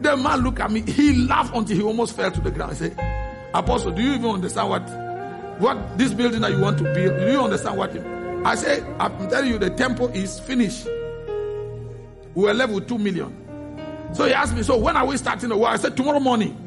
The 0.00 0.16
man 0.16 0.40
looked 0.40 0.60
at 0.60 0.70
me. 0.70 0.82
He 0.82 1.14
laughed 1.26 1.54
until 1.54 1.76
he 1.76 1.82
almost 1.82 2.16
fell 2.16 2.30
to 2.30 2.40
the 2.40 2.50
ground. 2.50 2.72
He 2.72 2.78
said, 2.78 3.50
Apostle, 3.54 3.92
do 3.92 4.02
you 4.02 4.14
even 4.14 4.30
understand 4.30 4.68
what 4.70 4.88
what 5.60 5.96
this 5.98 6.12
building 6.12 6.40
that 6.40 6.50
you 6.50 6.60
want 6.60 6.78
to 6.78 6.84
build, 6.84 7.16
do 7.18 7.30
you 7.30 7.40
understand 7.40 7.78
what? 7.78 7.96
I 8.44 8.54
say, 8.56 8.82
I'm 8.98 9.28
telling 9.28 9.50
you, 9.52 9.58
the 9.58 9.70
temple 9.70 10.08
is 10.08 10.40
finished. 10.40 10.84
We 12.34 12.42
were 12.44 12.54
left 12.54 12.72
with 12.72 12.88
two 12.88 12.98
million. 12.98 13.43
So 14.12 14.26
he 14.26 14.32
asked 14.32 14.54
me, 14.54 14.62
so 14.62 14.76
when 14.78 14.96
are 14.96 15.06
we 15.06 15.16
starting 15.16 15.48
the 15.48 15.56
work? 15.56 15.70
I 15.70 15.76
said, 15.76 15.96
tomorrow 15.96 16.20
morning. 16.20 16.60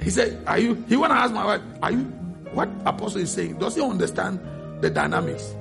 He 0.00 0.10
said, 0.10 0.42
Are 0.46 0.58
you? 0.58 0.74
He 0.88 0.96
went 0.96 1.12
to 1.12 1.18
ask 1.18 1.34
my 1.34 1.44
wife, 1.44 1.60
Are 1.82 1.92
you? 1.92 2.04
What 2.52 2.68
apostle 2.86 3.20
is 3.20 3.30
saying? 3.30 3.58
Does 3.58 3.74
he 3.74 3.82
understand 3.82 4.40
the 4.80 4.88
dynamics? 4.88 5.54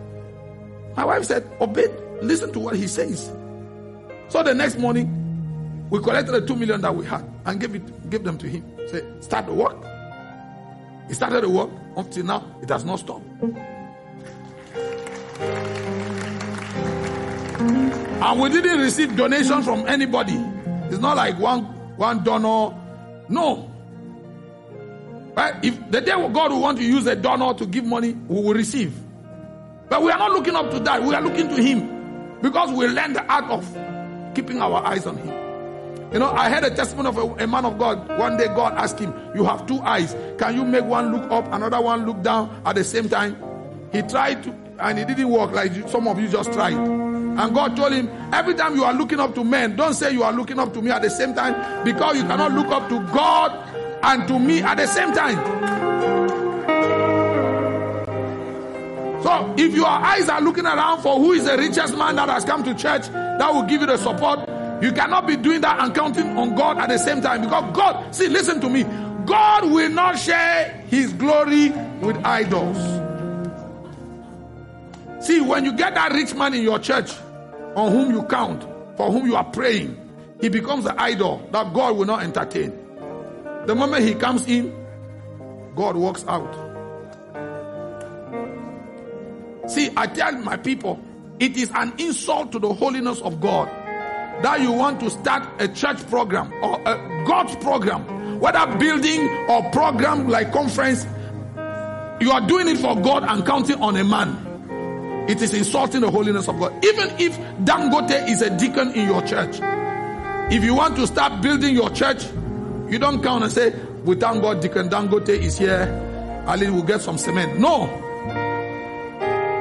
My 0.95 1.05
wife 1.05 1.25
said, 1.25 1.45
Obey, 1.59 1.87
listen 2.21 2.53
to 2.53 2.59
what 2.59 2.75
he 2.75 2.87
says. 2.87 3.29
So 4.29 4.43
the 4.43 4.53
next 4.53 4.77
morning, 4.77 5.87
we 5.89 5.99
collected 5.99 6.31
the 6.31 6.45
two 6.45 6.55
million 6.55 6.81
that 6.81 6.95
we 6.95 7.05
had 7.05 7.29
and 7.45 7.59
gave 7.59 7.75
it, 7.75 8.09
gave 8.09 8.23
them 8.23 8.37
to 8.37 8.47
him. 8.47 8.63
Say, 8.87 9.03
start 9.21 9.47
the 9.47 9.53
work. 9.53 9.75
He 11.07 11.13
started 11.13 11.43
the 11.43 11.49
work. 11.49 11.69
Until 11.95 12.23
now, 12.25 12.55
it 12.61 12.69
has 12.69 12.85
not 12.85 12.99
stopped. 12.99 13.25
And 18.19 18.41
we 18.41 18.49
didn't 18.49 18.79
receive 18.79 19.15
donation 19.15 19.61
from 19.61 19.87
anybody. 19.87 20.33
It's 20.89 20.99
not 20.99 21.17
like 21.17 21.37
one 21.37 21.63
one 21.97 22.23
donor. 22.23 22.75
No. 23.29 23.71
Right? 25.35 25.53
If 25.63 25.91
the 25.91 26.01
day 26.01 26.11
God 26.11 26.51
will 26.51 26.61
want 26.61 26.79
to 26.79 26.83
use 26.83 27.05
a 27.05 27.15
donor 27.15 27.53
to 27.53 27.65
give 27.65 27.85
money, 27.85 28.13
we 28.27 28.41
will 28.41 28.53
receive. 28.53 28.93
But 29.89 30.01
we 30.01 30.11
are 30.11 30.17
not 30.17 30.31
looking 30.31 30.55
up 30.55 30.71
to 30.71 30.79
that. 30.79 31.03
We 31.03 31.13
are 31.13 31.21
looking 31.21 31.47
to 31.49 31.61
Him 31.61 32.39
because 32.41 32.71
we 32.71 32.87
learn 32.87 33.13
the 33.13 33.23
art 33.25 33.45
of 33.45 34.33
keeping 34.33 34.61
our 34.61 34.83
eyes 34.83 35.05
on 35.05 35.17
Him. 35.17 35.37
You 36.11 36.19
know, 36.19 36.31
I 36.31 36.49
heard 36.49 36.63
a 36.63 36.73
testimony 36.73 37.09
of 37.09 37.17
a, 37.17 37.43
a, 37.43 37.47
man 37.47 37.65
of 37.65 37.77
God. 37.77 38.07
One 38.17 38.37
day 38.37 38.47
God 38.47 38.73
asked 38.77 38.97
him, 38.97 39.13
You 39.35 39.43
have 39.43 39.67
two 39.67 39.79
eyes. 39.81 40.15
Can 40.37 40.55
you 40.55 40.63
make 40.63 40.85
one 40.85 41.11
look 41.11 41.29
up, 41.29 41.51
another 41.51 41.81
one 41.81 42.05
look 42.05 42.21
down 42.23 42.61
at 42.65 42.75
the 42.75 42.83
same 42.85 43.09
time? 43.09 43.35
He 43.91 44.01
tried 44.03 44.41
to, 44.43 44.55
and 44.79 44.97
it 44.97 45.07
didn't 45.09 45.27
work 45.27 45.51
like 45.51 45.73
some 45.89 46.07
of 46.07 46.17
you 46.17 46.29
just 46.29 46.53
tried. 46.53 47.06
And 47.37 47.53
God 47.53 47.75
told 47.77 47.93
him, 47.93 48.09
Every 48.33 48.53
time 48.55 48.75
you 48.75 48.83
are 48.83 48.93
looking 48.93 49.19
up 49.19 49.35
to 49.35 49.43
men, 49.43 49.75
don't 49.75 49.93
say 49.93 50.11
you 50.11 50.23
are 50.23 50.33
looking 50.33 50.59
up 50.59 50.73
to 50.73 50.81
me 50.81 50.91
at 50.91 51.01
the 51.01 51.09
same 51.09 51.33
time 51.33 51.85
because 51.85 52.17
you 52.17 52.23
cannot 52.23 52.51
look 52.51 52.67
up 52.67 52.89
to 52.89 52.99
God 53.13 53.51
and 54.03 54.27
to 54.27 54.39
me 54.39 54.61
at 54.61 54.77
the 54.77 54.87
same 54.87 55.13
time. 55.13 55.37
So 59.23 59.55
if 59.57 59.73
your 59.73 59.87
eyes 59.87 60.29
are 60.29 60.41
looking 60.41 60.65
around 60.65 61.01
for 61.01 61.17
who 61.17 61.33
is 61.33 61.45
the 61.45 61.57
richest 61.57 61.97
man 61.97 62.15
that 62.15 62.29
has 62.29 62.43
come 62.45 62.63
to 62.63 62.73
church, 62.73 63.07
that 63.09 63.53
will 63.53 63.63
give 63.63 63.81
you 63.81 63.87
the 63.87 63.97
support 63.97 64.47
you 64.81 64.91
cannot 64.91 65.25
be 65.25 65.35
doing 65.35 65.61
that 65.61 65.79
and 65.79 65.93
counting 65.93 66.37
on 66.37 66.55
God 66.55 66.77
at 66.77 66.89
the 66.89 66.99
same 66.99 67.21
time 67.21 67.41
because 67.41 67.75
God, 67.75 68.13
see, 68.13 68.27
listen 68.27 68.61
to 68.61 68.69
me. 68.69 68.83
God 69.25 69.71
will 69.71 69.89
not 69.89 70.19
share 70.19 70.69
his 70.87 71.13
glory 71.13 71.69
with 72.01 72.15
idols. 72.23 72.77
See, 75.25 75.41
when 75.41 75.65
you 75.65 75.73
get 75.73 75.95
that 75.95 76.11
rich 76.11 76.35
man 76.35 76.53
in 76.53 76.61
your 76.61 76.77
church 76.77 77.11
on 77.77 77.91
whom 77.91 78.11
you 78.11 78.23
count, 78.23 78.63
for 78.97 79.11
whom 79.11 79.27
you 79.27 79.35
are 79.35 79.43
praying, 79.43 79.95
he 80.41 80.49
becomes 80.49 80.85
an 80.85 80.97
idol 80.97 81.47
that 81.51 81.73
God 81.73 81.95
will 81.95 82.05
not 82.05 82.23
entertain. 82.23 82.71
The 83.67 83.75
moment 83.75 84.03
he 84.03 84.15
comes 84.15 84.47
in, 84.47 84.73
God 85.75 85.95
walks 85.95 86.25
out. 86.27 86.51
See, 89.67 89.91
I 89.95 90.07
tell 90.07 90.31
my 90.39 90.57
people, 90.57 90.99
it 91.39 91.55
is 91.55 91.69
an 91.75 91.93
insult 91.99 92.51
to 92.53 92.59
the 92.59 92.73
holiness 92.73 93.21
of 93.21 93.39
God 93.39 93.67
that 94.41 94.59
you 94.61 94.71
want 94.71 94.99
to 95.01 95.11
start 95.11 95.61
a 95.61 95.67
church 95.67 96.05
program 96.07 96.51
or 96.63 96.81
a 96.81 97.25
God's 97.27 97.55
program, 97.57 98.39
whether 98.39 98.65
building 98.77 99.27
or 99.49 99.69
program 99.69 100.29
like 100.29 100.51
conference, 100.51 101.05
you 102.19 102.31
are 102.31 102.41
doing 102.47 102.69
it 102.69 102.77
for 102.77 102.99
God 102.99 103.23
and 103.23 103.45
counting 103.45 103.79
on 103.81 103.95
a 103.97 104.03
man. 104.03 104.46
It 105.27 105.41
is 105.41 105.53
insulting 105.53 106.01
the 106.01 106.11
holiness 106.11 106.47
of 106.47 106.59
God. 106.59 106.73
Even 106.85 107.09
if 107.19 107.37
Dangote 107.65 108.29
is 108.29 108.41
a 108.41 108.49
deacon 108.57 108.91
in 108.93 109.07
your 109.07 109.21
church, 109.23 109.59
if 110.51 110.63
you 110.63 110.73
want 110.73 110.95
to 110.95 111.07
start 111.07 111.41
building 111.41 111.75
your 111.75 111.89
church, 111.89 112.25
you 112.89 112.97
don't 112.99 113.21
count 113.21 113.43
and 113.43 113.51
say, 113.51 113.73
"We 114.05 114.15
thank 114.15 114.41
God, 114.41 114.61
Deacon 114.61 114.89
Dangote 114.89 115.29
is 115.29 115.57
here. 115.57 115.85
Ali 116.47 116.69
will 116.69 116.83
get 116.83 117.01
some 117.01 117.17
cement." 117.17 117.59
No. 117.59 117.89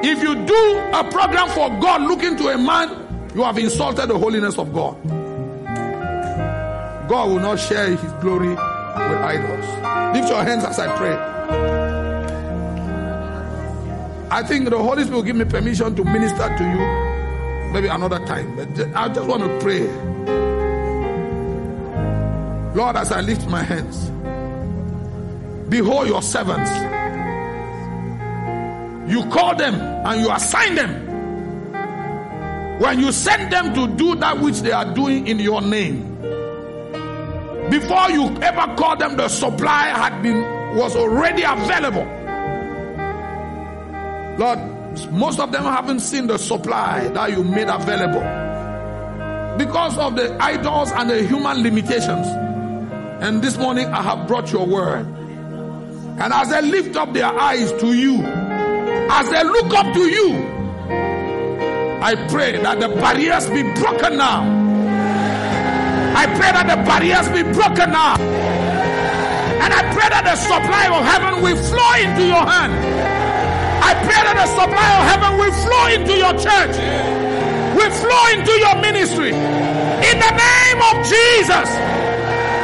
If 0.03 0.23
you 0.23 0.35
do 0.35 0.81
a 0.93 1.03
program 1.11 1.49
for 1.49 1.69
God, 1.81 2.03
looking 2.03 2.37
to 2.37 2.49
a 2.49 2.57
man 2.57 3.07
you 3.35 3.43
have 3.43 3.57
insulted 3.59 4.07
the 4.09 4.17
holiness 4.17 4.57
of 4.57 4.73
God. 4.73 4.95
God 7.07 7.29
will 7.29 7.39
not 7.39 7.59
share 7.59 7.87
his 7.87 8.11
glory 8.13 8.49
with 8.49 8.57
idols. 8.57 10.15
Lift 10.15 10.29
your 10.29 10.43
hands 10.43 10.63
as 10.65 10.79
I 10.79 10.87
pray. 10.97 11.76
I 14.37 14.43
think 14.43 14.69
the 14.69 14.77
Holy 14.77 15.01
Spirit 15.01 15.15
will 15.15 15.23
give 15.23 15.35
me 15.35 15.45
permission 15.45 15.95
to 15.95 16.03
minister 16.03 16.37
to 16.57 16.63
you 16.63 17.73
maybe 17.73 17.87
another 17.87 18.23
time. 18.27 18.55
But 18.55 18.95
I 18.95 19.09
just 19.11 19.27
want 19.27 19.41
to 19.41 19.59
pray. 19.59 19.81
Lord, 22.75 22.97
as 22.97 23.11
I 23.11 23.21
lift 23.21 23.47
my 23.47 23.63
hands, 23.63 24.11
behold 25.69 26.07
your 26.07 26.21
servants. 26.21 26.69
You 29.11 29.25
call 29.31 29.55
them 29.55 29.73
and 29.73 30.21
you 30.21 30.31
assign 30.31 30.75
them 30.75 31.07
when 32.79 32.99
you 32.99 33.11
send 33.11 33.51
them 33.51 33.73
to 33.73 33.87
do 33.95 34.13
that 34.17 34.39
which 34.39 34.59
they 34.59 34.71
are 34.71 34.93
doing 34.93 35.25
in 35.27 35.39
your 35.39 35.63
name, 35.63 36.13
before 37.71 38.11
you 38.11 38.27
ever 38.43 38.75
call 38.75 38.97
them, 38.97 39.17
the 39.17 39.29
supply 39.29 39.87
had 39.87 40.21
been 40.21 40.77
was 40.77 40.95
already 40.95 41.41
available. 41.41 42.16
Lord, 44.37 44.59
most 45.11 45.39
of 45.39 45.51
them 45.51 45.63
haven't 45.63 46.01
seen 46.01 46.27
the 46.27 46.37
supply 46.37 47.07
that 47.09 47.31
you 47.31 47.43
made 47.43 47.69
available 47.69 48.21
because 49.57 49.97
of 49.97 50.15
the 50.15 50.37
idols 50.39 50.91
and 50.91 51.09
the 51.09 51.23
human 51.23 51.63
limitations. 51.63 52.27
And 53.19 53.41
this 53.41 53.57
morning 53.57 53.87
I 53.87 54.03
have 54.03 54.27
brought 54.27 54.51
your 54.51 54.67
word. 54.67 55.07
And 56.19 56.33
as 56.33 56.49
they 56.49 56.61
lift 56.61 56.95
up 56.95 57.13
their 57.13 57.25
eyes 57.25 57.71
to 57.73 57.93
you, 57.93 58.21
as 58.21 59.29
they 59.29 59.43
look 59.43 59.73
up 59.73 59.93
to 59.93 60.01
you, 60.01 60.33
I 61.99 62.13
pray 62.29 62.61
that 62.61 62.79
the 62.79 62.89
barriers 62.89 63.47
be 63.49 63.63
broken 63.81 64.17
now. 64.17 64.43
I 66.15 66.25
pray 66.27 66.51
that 66.51 66.67
the 66.67 66.75
barriers 66.83 67.27
be 67.29 67.41
broken 67.53 67.91
now. 67.91 68.17
And 68.17 69.73
I 69.73 69.81
pray 69.93 70.09
that 70.09 70.23
the 70.25 70.35
supply 70.35 70.87
of 70.87 71.03
heaven 71.05 71.41
will 71.41 71.57
flow 71.57 71.93
into 71.95 72.27
your 72.27 72.45
hand. 72.45 72.96
I 73.87 73.95
pray 74.03 74.19
that 74.19 74.35
the 74.35 74.47
supply 74.51 74.89
of 74.99 75.03
heaven 75.07 75.31
will 75.39 75.55
flow 75.63 75.85
into 75.95 76.13
your 76.19 76.35
church, 76.35 76.75
will 77.71 77.93
flow 78.03 78.23
into 78.35 78.53
your 78.59 78.75
ministry. 78.83 79.31
In 79.31 80.15
the 80.19 80.33
name 80.35 80.79
of 80.91 80.95
Jesus, 81.07 81.67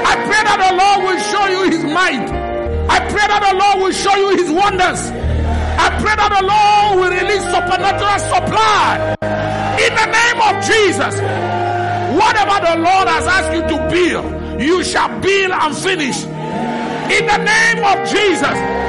I 0.04 0.20
pray 0.28 0.42
that 0.44 0.60
the 0.60 0.74
Lord 0.76 1.00
will 1.08 1.22
show 1.24 1.46
you 1.48 1.62
his 1.72 1.84
might. 1.88 2.28
I 2.92 3.00
pray 3.08 3.24
that 3.24 3.40
the 3.40 3.56
Lord 3.56 3.76
will 3.88 3.96
show 3.96 4.12
you 4.20 4.36
his 4.36 4.52
wonders. 4.52 5.00
I 5.80 5.96
pray 6.04 6.12
that 6.12 6.28
the 6.28 6.44
Lord 6.44 6.92
will 7.00 7.14
release 7.16 7.48
supernatural 7.48 8.20
supply. 8.28 9.16
In 9.80 9.92
the 9.96 10.08
name 10.12 10.40
of 10.44 10.54
Jesus, 10.60 11.24
whatever 12.20 12.58
the 12.68 12.76
Lord 12.84 13.08
has 13.08 13.26
asked 13.32 13.56
you 13.56 13.64
to 13.72 13.78
build, 13.88 14.28
you 14.60 14.84
shall 14.84 15.08
build 15.24 15.52
and 15.56 15.72
finish. 15.72 16.28
In 17.16 17.24
the 17.32 17.40
name 17.40 17.80
of 17.80 18.04
Jesus, 18.12 18.83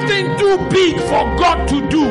nothing 0.00 0.38
too 0.38 0.56
big 0.70 0.96
for 0.96 1.24
God 1.36 1.68
to 1.68 1.88
do. 1.88 2.04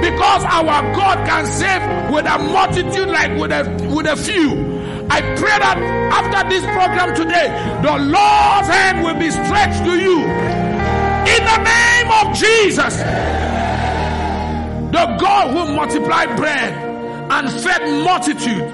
Because 0.00 0.44
our 0.44 0.82
God 0.94 1.26
can 1.26 1.46
save 1.46 2.12
with 2.12 2.26
a 2.26 2.38
multitude 2.38 3.08
like 3.08 3.38
with 3.38 3.52
a 3.52 3.64
with 3.94 4.06
a 4.06 4.16
few. 4.16 4.66
I 5.10 5.20
pray 5.20 5.58
that 5.58 5.78
after 6.12 6.48
this 6.48 6.62
program 6.64 7.14
today, 7.14 7.48
the 7.82 7.96
Lord's 7.98 8.68
hand 8.68 9.02
will 9.02 9.18
be 9.18 9.30
stretched 9.30 9.84
to 9.84 9.98
you. 9.98 10.22
In 11.34 11.42
the 11.44 11.58
name 11.62 12.08
of 12.20 12.36
Jesus. 12.36 12.96
The 14.92 15.16
God 15.20 15.50
who 15.50 15.74
multiplied 15.74 16.36
bread 16.36 16.72
and 17.30 17.50
fed 17.50 18.04
multitude, 18.04 18.70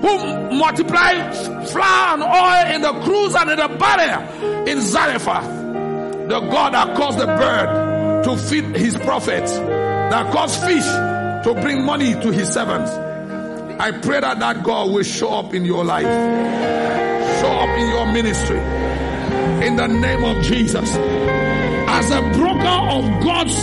who 0.00 0.58
multiplied 0.58 1.34
flour 1.68 2.14
and 2.14 2.22
oil 2.22 2.74
in 2.74 2.80
the 2.82 3.04
cruse 3.04 3.34
and 3.34 3.50
in 3.50 3.56
the 3.58 3.68
barrel 3.76 4.66
in 4.66 4.80
Zarephath. 4.80 5.59
The 6.30 6.38
God 6.38 6.74
that 6.74 6.96
caused 6.96 7.18
the 7.18 7.26
bird 7.26 8.22
to 8.22 8.36
feed 8.36 8.76
his 8.76 8.96
prophets, 8.98 9.50
that 9.50 10.32
caused 10.32 10.60
fish 10.62 10.84
to 11.44 11.60
bring 11.60 11.84
money 11.84 12.12
to 12.12 12.30
his 12.30 12.48
servants. 12.52 12.92
I 13.80 13.90
pray 14.00 14.20
that 14.20 14.38
that 14.38 14.62
God 14.62 14.92
will 14.92 15.02
show 15.02 15.30
up 15.30 15.54
in 15.54 15.64
your 15.64 15.84
life, 15.84 16.04
show 17.40 17.50
up 17.50 17.76
in 17.76 17.88
your 17.88 18.12
ministry, 18.12 18.60
in 19.66 19.74
the 19.74 19.88
name 19.88 20.22
of 20.22 20.40
Jesus. 20.44 20.94
As 20.94 22.12
a 22.12 22.20
broker 22.38 22.78
of 22.94 23.24
God's 23.24 23.56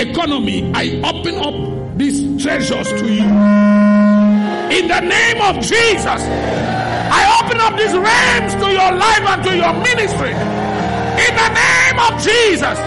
economy, 0.00 0.72
I 0.74 1.00
open 1.04 1.36
up 1.36 1.96
these 1.96 2.42
treasures 2.42 2.88
to 2.88 3.06
you. 3.06 3.22
In 4.74 4.88
the 4.88 5.00
name 5.00 5.40
of 5.42 5.62
Jesus, 5.62 6.22
I 6.26 7.40
open 7.40 7.60
up 7.60 7.78
these 7.78 7.96
realms 7.96 8.54
to 8.54 8.68
your 8.68 8.98
life 8.98 9.22
and 9.28 9.44
to 9.44 9.56
your 9.56 9.74
ministry. 9.74 10.67
In 11.28 11.34
the 11.36 11.50
name 11.52 11.98
of 12.00 12.12
Jesus, 12.24 12.78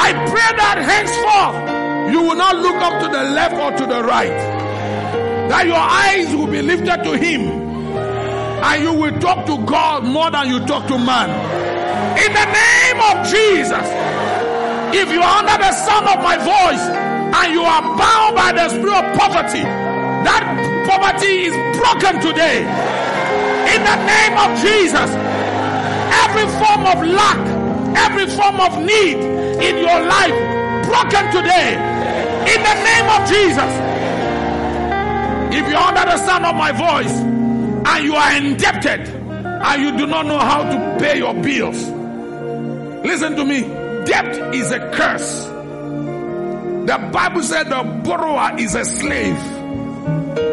I 0.00 0.16
pray 0.32 0.50
that 0.56 0.80
henceforth 0.80 2.12
you 2.12 2.22
will 2.22 2.36
not 2.36 2.56
look 2.56 2.76
up 2.76 3.02
to 3.02 3.08
the 3.08 3.24
left 3.36 3.54
or 3.54 3.70
to 3.76 3.84
the 3.86 4.02
right. 4.02 4.32
That 5.52 5.66
your 5.66 5.76
eyes 5.76 6.34
will 6.34 6.46
be 6.46 6.62
lifted 6.62 7.04
to 7.04 7.12
Him 7.12 7.42
and 8.64 8.82
you 8.82 8.94
will 8.94 9.18
talk 9.20 9.44
to 9.44 9.58
God 9.66 10.04
more 10.04 10.30
than 10.30 10.48
you 10.48 10.64
talk 10.64 10.86
to 10.88 10.96
man. 10.96 11.28
In 12.16 12.32
the 12.32 12.48
name 12.48 12.98
of 13.04 13.28
Jesus, 13.28 13.86
if 14.96 15.12
you 15.12 15.20
are 15.20 15.36
under 15.44 15.58
the 15.60 15.72
sound 15.84 16.08
of 16.08 16.24
my 16.24 16.40
voice 16.40 16.84
and 16.88 17.52
you 17.52 17.60
are 17.60 17.82
bound 17.98 18.36
by 18.36 18.52
the 18.52 18.68
spirit 18.70 18.94
of 18.94 19.18
poverty, 19.20 19.60
that 20.24 20.44
poverty 20.88 21.50
is 21.50 21.54
broken 21.76 22.20
today. 22.24 22.64
In 23.68 23.80
the 23.84 23.98
name 24.08 24.34
of 24.40 24.48
Jesus, 24.64 25.10
every 26.32 26.48
form 26.64 26.86
of 26.86 27.06
lack, 27.14 27.40
every 27.96 28.26
form 28.26 28.58
of 28.60 28.78
need 28.80 29.16
in 29.62 29.76
your 29.76 30.00
life 30.00 30.32
broken 30.86 31.24
today. 31.30 31.76
In 32.48 32.62
the 32.62 32.76
name 32.88 33.08
of 33.12 33.28
Jesus. 33.28 33.72
If 35.54 35.70
you're 35.70 35.78
under 35.78 36.04
the 36.06 36.16
sound 36.16 36.46
of 36.46 36.56
my 36.56 36.72
voice 36.72 37.12
and 37.12 38.04
you 38.04 38.14
are 38.14 38.36
indebted 38.36 39.08
and 39.08 39.82
you 39.82 39.98
do 39.98 40.06
not 40.06 40.24
know 40.24 40.38
how 40.38 40.62
to 40.62 40.98
pay 40.98 41.18
your 41.18 41.34
bills, 41.34 41.84
listen 43.04 43.36
to 43.36 43.44
me. 43.44 43.60
Debt 44.06 44.54
is 44.54 44.72
a 44.72 44.78
curse. 44.92 45.44
The 46.86 47.10
Bible 47.12 47.42
said 47.42 47.64
the 47.64 47.82
borrower 48.04 48.58
is 48.58 48.74
a 48.74 48.84
slave. 48.84 49.38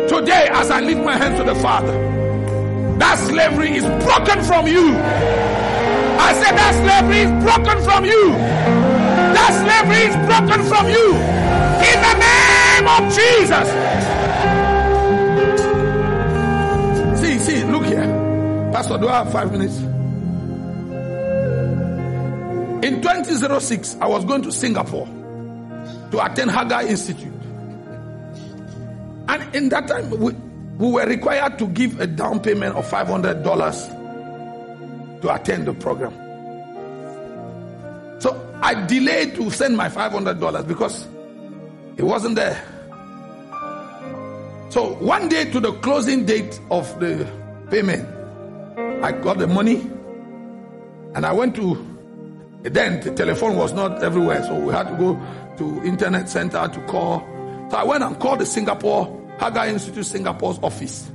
Today, 0.10 0.50
as 0.52 0.70
I 0.70 0.82
lift 0.82 1.04
my 1.04 1.16
hands 1.16 1.40
to 1.40 1.46
the 1.46 1.56
Father, 1.56 2.09
that 3.00 3.18
slavery 3.18 3.78
is 3.78 3.84
broken 4.04 4.44
from 4.44 4.68
you. 4.68 4.96
I 6.20 6.34
said 6.34 6.54
that 6.58 6.74
slavery 6.84 7.20
is 7.20 7.32
broken 7.44 7.84
from 7.84 8.06
you. 8.06 8.34
That 9.36 9.52
slavery 9.64 10.04
is 10.10 10.16
broken 10.28 10.62
from 10.68 10.90
you. 10.90 11.16
In 11.90 11.98
the 12.06 12.16
name 12.20 12.88
of 12.92 13.02
Jesus. 13.16 13.68
See, 17.22 17.40
see, 17.40 17.64
look 17.66 17.86
here. 17.86 18.08
Pastor, 18.74 18.98
do 18.98 19.08
I 19.08 19.24
have 19.24 19.32
five 19.32 19.52
minutes? 19.52 19.78
In 22.86 23.02
2006, 23.02 23.98
I 24.02 24.08
was 24.08 24.26
going 24.26 24.42
to 24.44 24.52
Singapore 24.52 25.08
to 26.12 26.26
attend 26.26 26.52
Haggai 26.52 26.84
Institute. 26.84 27.34
And 29.28 29.56
in 29.56 29.70
that 29.70 29.88
time, 29.88 30.10
we, 30.12 30.34
we 30.80 30.90
were 30.90 31.06
required 31.06 31.60
to 31.60 31.68
give 31.68 32.00
a 32.00 32.08
down 32.08 32.40
payment 32.40 32.76
of 32.78 32.90
$500 32.90 35.22
to 35.22 35.36
attend 35.36 35.68
the 35.68 35.74
program. 35.74 36.14
So 38.22 38.42
I 38.62 38.86
delayed 38.88 39.36
to 39.36 39.52
send 39.52 39.76
my 39.76 39.90
$500 39.90 40.66
because 40.66 41.06
it 41.98 42.04
wasn't 42.04 42.38
there. 42.38 42.64
So 44.70 44.94
one 45.02 45.28
day 45.28 45.52
to 45.52 45.60
the 45.60 45.74
closing 45.74 46.26
date 46.26 46.58
of 46.72 46.98
the 47.02 47.28
payment, 47.70 48.08
I 49.04 49.12
got 49.12 49.38
the 49.38 49.48
money 49.48 49.82
and 51.14 51.26
I 51.26 51.34
went 51.34 51.58
to 51.58 51.86
then 52.62 53.02
the 53.02 53.12
telephone 53.12 53.58
was 53.58 53.74
not 53.74 54.02
everywhere, 54.02 54.42
so 54.44 54.58
we 54.58 54.72
had 54.74 54.88
to 54.90 54.96
go 54.96 55.20
to 55.58 55.84
internet 55.86 56.30
center 56.30 56.70
to 56.70 56.80
call. 56.88 57.20
So 57.70 57.76
I 57.76 57.84
went 57.84 58.02
and 58.04 58.18
called 58.18 58.40
the 58.40 58.46
Singapore 58.46 59.19
Haggai 59.40 59.70
Institute 59.70 60.06
Singapore's 60.06 60.60
office, 60.62 61.10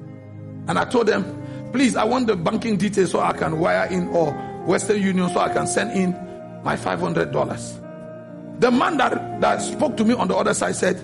and 0.69 0.79
I 0.79 0.85
told 0.85 1.07
them, 1.09 1.71
please, 1.73 1.95
I 1.97 2.05
want 2.05 2.27
the 2.27 2.37
banking 2.37 2.77
details 2.77 3.11
so 3.11 3.21
I 3.21 3.33
can 3.33 3.59
wire 3.59 3.87
in 3.91 4.09
or 4.09 4.33
Western 4.67 5.01
Union 5.03 5.29
so 5.29 5.41
I 5.41 5.53
can 5.53 5.67
send 5.67 5.91
in 5.93 6.13
my 6.65 6.77
five 6.77 7.01
hundred 7.01 7.33
dollars. 7.33 7.79
The 8.59 8.71
man 8.71 8.97
that, 8.99 9.41
that 9.41 9.61
spoke 9.61 9.97
to 9.97 10.05
me 10.05 10.15
on 10.15 10.29
the 10.29 10.37
other 10.37 10.55
side 10.55 10.77
said, 10.77 10.97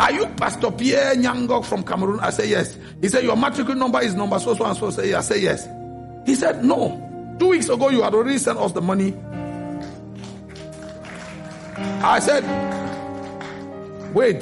Are 0.00 0.10
you 0.10 0.26
Pastor 0.26 0.70
Pierre 0.70 1.14
Ngnangock 1.14 1.64
from 1.66 1.84
Cameroon? 1.84 2.18
I 2.20 2.30
said, 2.30 2.48
Yes. 2.48 2.76
He 3.00 3.08
said, 3.08 3.22
Your 3.22 3.36
matriculation 3.36 3.78
number 3.78 4.00
is 4.00 4.14
number 4.14 4.38
so 4.38 4.54
so 4.54 4.64
and 4.64 4.76
so. 4.76 4.86
I 4.86 4.90
said, 4.90 5.14
I 5.14 5.20
said, 5.20 5.42
Yes. 5.42 5.68
He 6.26 6.34
said, 6.34 6.64
No. 6.64 7.36
Two 7.38 7.48
weeks 7.48 7.68
ago, 7.68 7.90
you 7.90 8.02
had 8.02 8.14
already 8.14 8.38
sent 8.38 8.58
us 8.58 8.72
the 8.72 8.80
money. 8.80 9.14
I 12.02 12.18
said, 12.18 12.44
Wait, 14.14 14.36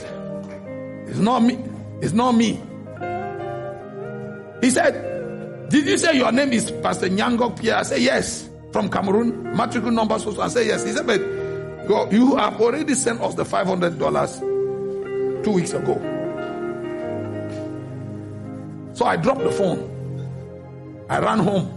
it's 1.08 1.18
not 1.18 1.40
me. 1.42 1.58
It's 2.00 2.12
not 2.12 2.32
me. 2.32 2.60
He 4.60 4.70
said, 4.70 5.68
Did 5.70 5.86
you 5.86 5.98
say 5.98 6.16
your 6.16 6.32
name 6.32 6.52
is 6.52 6.70
Pastor 6.70 7.08
Ngnangock 7.08 7.60
Pierre? 7.60 7.78
I 7.78 7.82
said, 7.82 8.00
Yes. 8.00 8.48
From 8.72 8.90
Cameroon, 8.90 9.56
matriculation 9.56 9.94
number 9.94 10.18
so. 10.18 10.40
I 10.40 10.48
said, 10.48 10.66
Yes. 10.66 10.84
He 10.84 10.92
said, 10.92 11.06
But 11.06 11.20
you 12.12 12.36
have 12.36 12.60
already 12.60 12.94
sent 12.94 13.20
us 13.20 13.34
the 13.34 13.44
$500 13.44 15.44
two 15.44 15.52
weeks 15.52 15.72
ago. 15.72 15.94
So 18.94 19.06
I 19.06 19.16
dropped 19.16 19.40
the 19.40 19.52
phone. 19.52 19.94
I 21.08 21.20
ran 21.20 21.38
home. 21.38 21.74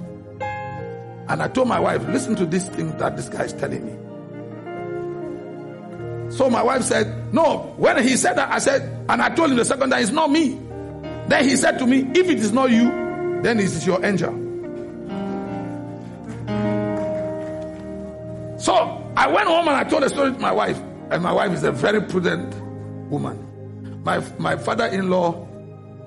And 1.29 1.41
I 1.41 1.47
told 1.47 1.67
my 1.67 1.79
wife, 1.79 2.05
listen 2.07 2.35
to 2.35 2.45
this 2.45 2.67
thing 2.67 2.97
that 2.97 3.15
this 3.15 3.29
guy 3.29 3.43
is 3.43 3.53
telling 3.53 3.85
me. 3.85 4.10
So 6.31 6.49
my 6.49 6.63
wife 6.63 6.83
said, 6.83 7.33
no. 7.33 7.73
When 7.77 8.01
he 8.03 8.15
said 8.17 8.35
that, 8.37 8.51
I 8.51 8.59
said, 8.59 9.05
and 9.09 9.21
I 9.21 9.29
told 9.29 9.51
him 9.51 9.57
the 9.57 9.65
second 9.65 9.89
time, 9.89 10.01
it's 10.01 10.11
not 10.11 10.31
me. 10.31 10.59
Then 11.27 11.47
he 11.47 11.55
said 11.55 11.77
to 11.79 11.85
me, 11.85 11.99
if 11.99 12.29
it 12.29 12.39
is 12.39 12.51
not 12.51 12.71
you, 12.71 12.85
then 13.41 13.59
it 13.59 13.65
is 13.65 13.85
your 13.85 14.03
angel. 14.05 14.31
So 18.57 19.11
I 19.17 19.27
went 19.27 19.47
home 19.47 19.67
and 19.67 19.75
I 19.75 19.83
told 19.83 20.03
the 20.03 20.09
story 20.09 20.31
to 20.31 20.39
my 20.39 20.51
wife. 20.51 20.79
And 21.09 21.21
my 21.21 21.33
wife 21.33 21.51
is 21.51 21.63
a 21.63 21.71
very 21.71 22.01
prudent 22.01 22.55
woman. 23.09 24.01
My, 24.03 24.19
my 24.39 24.55
father-in-law 24.55 25.47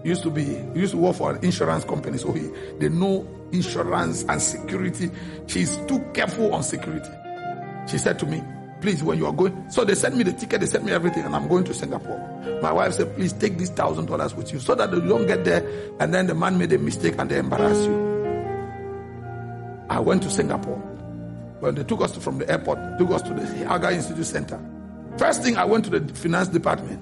used 0.04 0.22
to 0.22 0.30
be 0.30 0.44
used 0.74 0.92
to 0.92 0.98
work 0.98 1.16
for 1.16 1.34
an 1.34 1.44
insurance 1.44 1.84
company, 1.84 2.18
so 2.18 2.30
he 2.32 2.50
they 2.78 2.88
know 2.90 3.26
insurance 3.52 4.24
and 4.28 4.40
security. 4.40 5.10
She's 5.46 5.76
too 5.86 5.98
careful 6.12 6.54
on 6.54 6.62
security. 6.62 7.08
She 7.88 7.98
said 7.98 8.18
to 8.18 8.26
me, 8.26 8.42
please, 8.84 9.02
when 9.02 9.16
you 9.16 9.24
are 9.24 9.32
going. 9.32 9.70
So 9.70 9.82
they 9.82 9.94
sent 9.94 10.14
me 10.14 10.24
the 10.24 10.32
ticket, 10.34 10.60
they 10.60 10.66
sent 10.66 10.84
me 10.84 10.92
everything, 10.92 11.24
and 11.24 11.34
I'm 11.34 11.48
going 11.48 11.64
to 11.64 11.72
Singapore. 11.72 12.18
My 12.60 12.70
wife 12.70 12.92
said, 12.92 13.16
please 13.16 13.32
take 13.32 13.56
this 13.56 13.70
thousand 13.70 14.06
dollars 14.06 14.34
with 14.34 14.52
you 14.52 14.60
so 14.60 14.74
that 14.74 14.92
you 14.92 15.00
don't 15.00 15.26
get 15.26 15.42
there 15.46 15.66
and 16.00 16.12
then 16.12 16.26
the 16.26 16.34
man 16.34 16.58
made 16.58 16.70
a 16.70 16.76
mistake 16.76 17.14
and 17.18 17.30
they 17.30 17.38
embarrass 17.38 17.78
you. 17.86 17.94
I 19.88 20.00
went 20.00 20.22
to 20.24 20.30
Singapore. 20.30 20.76
When 21.60 21.76
they 21.76 21.84
took 21.84 22.02
us 22.02 22.14
from 22.18 22.38
the 22.38 22.50
airport, 22.50 22.78
took 22.98 23.10
us 23.10 23.22
to 23.22 23.32
the 23.32 23.46
Haggai 23.66 23.92
Institute 23.94 24.26
Center. 24.26 24.60
First 25.16 25.42
thing, 25.42 25.56
I 25.56 25.64
went 25.64 25.86
to 25.86 25.98
the 25.98 26.14
finance 26.14 26.48
department. 26.48 27.00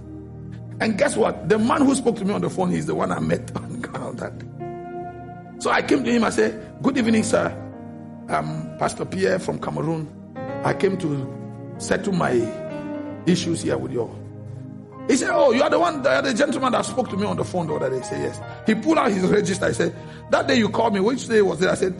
And 0.80 0.96
guess 0.96 1.16
what? 1.16 1.48
The 1.48 1.58
man 1.58 1.82
who 1.84 1.96
spoke 1.96 2.14
to 2.18 2.24
me 2.24 2.32
on 2.32 2.42
the 2.42 2.50
phone, 2.50 2.70
he's 2.70 2.86
the 2.86 2.94
one 2.94 3.10
I 3.10 3.18
met 3.18 3.50
on 3.56 3.80
ground 3.80 4.20
that 4.20 4.38
day. 4.38 5.58
So 5.58 5.70
I 5.70 5.82
came 5.82 6.04
to 6.04 6.12
him, 6.12 6.22
I 6.22 6.30
said, 6.30 6.76
Good 6.80 6.96
evening, 6.96 7.24
sir. 7.24 7.50
I'm 8.28 8.78
Pastor 8.78 9.04
Pierre 9.04 9.40
from 9.40 9.58
Cameroon. 9.58 10.08
I 10.64 10.74
came 10.74 10.96
to 10.98 11.41
settle 11.82 12.12
my 12.12 12.32
issues 13.26 13.62
here 13.62 13.76
with 13.76 13.92
you. 13.92 14.10
He 15.08 15.16
said, 15.16 15.30
Oh, 15.32 15.52
you 15.52 15.62
are 15.62 15.70
the 15.70 15.78
one, 15.78 16.02
the, 16.02 16.20
the 16.20 16.34
gentleman 16.34 16.72
that 16.72 16.84
spoke 16.84 17.08
to 17.10 17.16
me 17.16 17.26
on 17.26 17.36
the 17.36 17.44
phone 17.44 17.66
the 17.66 17.74
other 17.74 17.90
day. 17.90 17.98
He 17.98 18.04
said, 18.04 18.20
Yes. 18.22 18.40
He 18.66 18.74
pulled 18.74 18.98
out 18.98 19.10
his 19.10 19.24
register. 19.24 19.68
He 19.68 19.74
said, 19.74 19.94
That 20.30 20.46
day 20.46 20.56
you 20.56 20.68
called 20.68 20.94
me, 20.94 21.00
which 21.00 21.26
day 21.28 21.42
was 21.42 21.60
it? 21.60 21.68
I 21.68 21.74
said, 21.74 21.94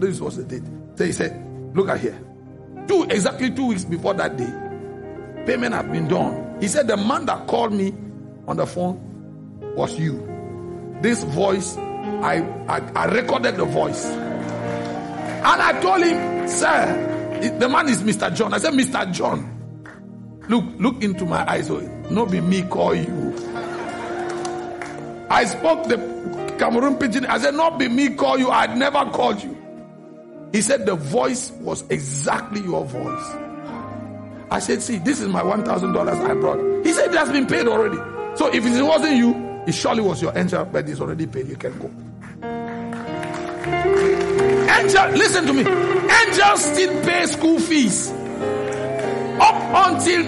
This 0.00 0.20
was 0.20 0.36
the 0.36 0.44
date. 0.44 0.64
So 0.96 1.04
he 1.04 1.12
said, 1.12 1.74
Look 1.74 1.88
at 1.88 2.00
here. 2.00 2.18
Two, 2.86 3.04
exactly 3.04 3.50
two 3.50 3.66
weeks 3.66 3.84
before 3.84 4.14
that 4.14 4.36
day, 4.36 4.52
payment 5.46 5.74
had 5.74 5.92
been 5.92 6.08
done. 6.08 6.56
He 6.60 6.68
said, 6.68 6.88
The 6.88 6.96
man 6.96 7.26
that 7.26 7.46
called 7.46 7.72
me 7.72 7.94
on 8.46 8.56
the 8.56 8.66
phone 8.66 9.00
was 9.76 9.96
you. 9.98 10.26
This 11.00 11.22
voice, 11.22 11.76
I, 11.76 12.42
I, 12.68 12.80
I 12.94 13.04
recorded 13.06 13.56
the 13.56 13.64
voice. 13.66 14.04
And 14.06 15.62
I 15.62 15.80
told 15.80 16.02
him, 16.02 16.48
Sir, 16.48 17.17
the 17.38 17.68
man 17.68 17.88
is 17.88 18.02
Mr. 18.02 18.34
John. 18.34 18.54
I 18.54 18.58
said, 18.58 18.74
Mr. 18.74 19.12
John, 19.12 20.40
look, 20.48 20.64
look 20.78 21.02
into 21.02 21.24
my 21.24 21.48
eyes. 21.50 21.70
Oh, 21.70 21.80
no 22.10 22.26
be 22.26 22.40
me 22.40 22.62
call 22.62 22.94
you. 22.94 23.34
I 25.30 25.44
spoke 25.44 25.88
the 25.88 25.96
Cameroon 26.58 26.96
pidgin. 26.96 27.26
I 27.26 27.38
said, 27.38 27.54
not 27.54 27.78
be 27.78 27.88
me 27.88 28.10
call 28.10 28.38
you. 28.38 28.50
I'd 28.50 28.76
never 28.76 29.04
called 29.10 29.42
you. 29.42 29.56
He 30.52 30.62
said 30.62 30.86
the 30.86 30.94
voice 30.94 31.50
was 31.60 31.84
exactly 31.90 32.60
your 32.60 32.84
voice. 32.84 33.24
I 34.50 34.60
said, 34.60 34.80
see, 34.80 34.98
this 34.98 35.20
is 35.20 35.28
my 35.28 35.42
$1,000 35.42 36.30
I 36.30 36.34
brought. 36.34 36.86
He 36.86 36.92
said 36.92 37.10
it 37.10 37.18
has 37.18 37.30
been 37.30 37.46
paid 37.46 37.68
already. 37.68 37.98
So 38.36 38.46
if 38.52 38.64
it 38.64 38.82
wasn't 38.82 39.16
you, 39.16 39.34
it 39.66 39.72
surely 39.74 40.00
was 40.00 40.22
your 40.22 40.36
angel, 40.36 40.64
but 40.64 40.88
it's 40.88 41.00
already 41.00 41.26
paid. 41.26 41.48
You 41.48 41.56
can 41.56 41.78
go. 41.78 41.90
Angel, 44.78 45.08
listen 45.10 45.46
to 45.46 45.52
me. 45.52 45.62
Angels 45.62 46.64
still 46.64 47.04
pay 47.04 47.26
school 47.26 47.58
fees. 47.58 48.10
Up 49.40 49.88
until, 49.88 50.24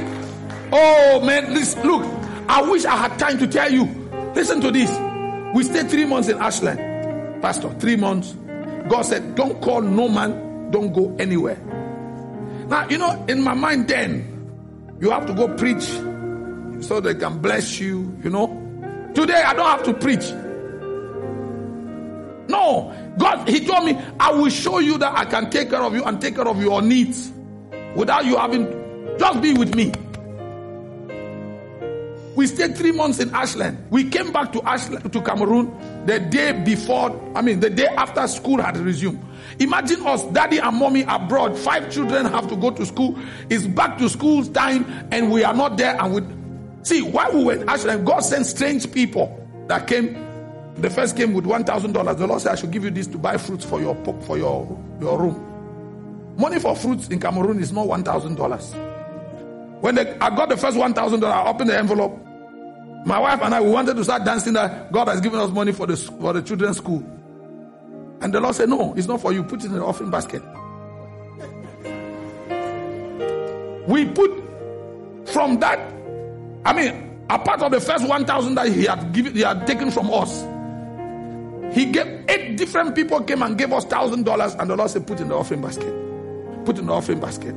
oh 0.73 1.23
man, 1.25 1.55
listen, 1.55 1.83
look, 1.83 2.03
I 2.49 2.63
wish 2.63 2.85
I 2.85 2.97
had 2.97 3.19
time 3.19 3.39
to 3.39 3.47
tell 3.47 3.71
you. 3.71 3.85
Listen 4.35 4.61
to 4.61 4.71
this. 4.71 4.91
We 5.55 5.63
stayed 5.65 5.89
three 5.91 6.05
months 6.05 6.29
in 6.29 6.39
Ashland. 6.39 7.43
Pastor, 7.43 7.73
three 7.75 7.97
months. 7.97 8.35
God 8.89 9.03
said, 9.03 9.35
don't 9.37 9.61
call 9.63 9.83
no 9.83 10.09
man, 10.09 10.71
don't 10.71 10.93
go 10.93 11.15
anywhere. 11.19 11.57
Now, 12.67 12.89
you 12.89 12.99
know, 12.99 13.25
in 13.29 13.43
my 13.43 13.55
mind 13.55 13.89
then, 13.89 14.97
you 15.01 15.11
have 15.11 15.27
to 15.27 15.33
go 15.35 15.55
preach 15.57 15.85
so 16.85 17.01
they 17.01 17.15
can 17.15 17.39
bless 17.39 17.79
you, 17.79 18.17
you 18.23 18.31
know. 18.31 18.49
Today, 19.15 19.43
I 19.43 19.55
don't 19.55 19.67
have 19.67 19.85
to 19.85 19.95
preach. 19.95 20.25
No, 22.51 23.15
God, 23.19 23.49
He 23.49 23.65
told 23.65 23.85
me, 23.85 23.99
I 24.19 24.33
will 24.33 24.51
show 24.51 24.79
you 24.79 24.99
that 24.99 25.17
I 25.17 25.25
can 25.25 25.51
take 25.51 25.71
care 25.71 25.83
of 25.83 25.95
you 25.95 26.05
and 26.05 26.21
take 26.21 26.35
care 26.35 26.49
of 26.49 26.61
your 26.61 26.83
needs 26.83 27.33
without 27.95 28.25
you 28.25 28.37
having, 28.37 28.67
just 29.19 29.41
be 29.41 29.55
with 29.55 29.75
me. 29.75 29.93
We 32.37 32.47
stayed 32.47 32.77
three 32.77 32.93
months 32.93 33.19
in 33.19 33.35
Ashland. 33.35 33.87
We 33.91 34.09
came 34.09 34.33
back 34.33 34.53
to 34.53 34.63
Ashland, 34.63 35.13
to 35.13 35.21
Cameroon 35.21 35.75
the 36.07 36.21
day 36.21 36.53
before, 36.53 37.21
I 37.35 37.43
mean, 37.43 37.61
the 37.61 37.71
day 37.71 37.87
after 37.87 38.27
school 38.29 38.63
had 38.63 38.77
resumed. 38.79 39.23
Imagine 39.59 40.07
us, 40.07 40.25
daddy 40.27 40.59
and 40.59 40.77
mommy 40.77 41.03
abroad. 41.03 41.59
Five 41.59 41.91
children 41.91 42.25
have 42.27 42.49
to 42.49 42.57
go 42.57 42.71
to 42.71 42.87
school. 42.87 43.19
It's 43.51 43.67
back 43.67 43.99
to 43.99 44.09
school 44.09 44.45
time, 44.47 44.87
and 45.11 45.31
we 45.31 45.45
are 45.45 45.53
not 45.53 45.77
there. 45.77 46.01
And 46.01 46.15
we 46.15 46.85
see 46.85 47.03
why 47.03 47.29
we 47.31 47.45
went 47.45 47.69
Ashland, 47.69 48.07
God 48.07 48.21
sent 48.21 48.47
strange 48.47 48.91
people 48.91 49.47
that 49.67 49.87
came. 49.87 50.30
The 50.81 50.91
first 50.91 51.17
came 51.17 51.35
with 51.35 51.47
one 51.47 51.65
thousand 51.65 51.93
dollars. 51.93 52.17
The 52.17 52.27
Lord 52.27 52.41
said, 52.41 52.53
"I 52.53 52.55
should 52.57 52.71
give 52.71 52.85
you 52.85 52.91
this 52.91 53.07
to 53.09 53.19
buy 53.19 53.37
fruits 53.37 53.65
for 53.65 53.81
your 53.81 53.95
for 54.23 54.39
your 54.39 54.79
your 55.01 55.19
room." 55.19 55.47
Money 56.37 56.59
for 56.59 56.75
fruits 56.75 57.09
in 57.09 57.21
Cameroon 57.21 57.61
is 57.61 57.73
not 57.73 57.87
one 57.87 58.03
thousand 58.03 58.37
dollars. 58.37 58.75
When 59.81 59.95
they, 59.95 60.17
I 60.19 60.35
got 60.35 60.49
the 60.49 60.57
first 60.57 60.77
one 60.77 60.95
thousand 60.95 61.21
dollars, 61.21 61.47
I 61.47 61.51
opened 61.51 61.71
the 61.71 61.79
envelope. 61.79 62.19
My 63.05 63.19
wife 63.19 63.41
and 63.43 63.55
I 63.55 63.61
we 63.61 63.71
wanted 63.71 63.97
to 63.97 64.05
start 64.05 64.25
dancing 64.25 64.53
that 64.55 64.93
God 64.93 65.09
has 65.09 65.21
given 65.21 65.41
us 65.41 65.51
money 65.51 65.73
for 65.73 65.87
the 65.87 65.97
for 65.97 66.33
the 66.33 66.43
children's 66.43 66.79
school. 66.79 67.05
And 68.21 68.33
the 68.35 68.41
Lord 68.41 68.55
said, 68.55 68.69
No, 68.69 68.95
it's 68.95 69.07
not 69.07 69.21
for 69.21 69.33
you. 69.33 69.43
Put 69.43 69.65
it 69.65 69.67
in 69.67 69.73
the 69.73 69.85
offering 69.85 70.11
basket. 70.11 70.43
We 73.89 74.05
put 74.07 74.31
from 75.27 75.59
that, 75.61 75.79
I 76.65 76.73
mean, 76.75 77.19
a 77.31 77.39
part 77.39 77.63
of 77.63 77.73
the 77.73 77.81
first 77.81 78.07
1,000 78.07 78.55
that 78.55 78.69
he 78.69 78.85
had 78.85 79.13
given, 79.13 79.35
he 79.35 79.41
had 79.41 79.67
taken 79.67 79.91
from 79.91 80.13
us. 80.13 80.43
He 81.73 81.87
gave 81.87 82.25
eight 82.29 82.57
different 82.57 82.95
people 82.95 83.23
came 83.23 83.43
and 83.43 83.57
gave 83.57 83.73
us 83.73 83.85
thousand 83.85 84.25
dollars, 84.25 84.55
and 84.55 84.69
the 84.69 84.77
Lord 84.77 84.91
said, 84.91 85.07
Put 85.07 85.21
in 85.21 85.29
the 85.29 85.35
offering 85.37 85.63
basket. 85.63 85.95
Put 86.65 86.79
in 86.79 86.87
the 86.87 86.93
offering 86.93 87.21
basket. 87.21 87.55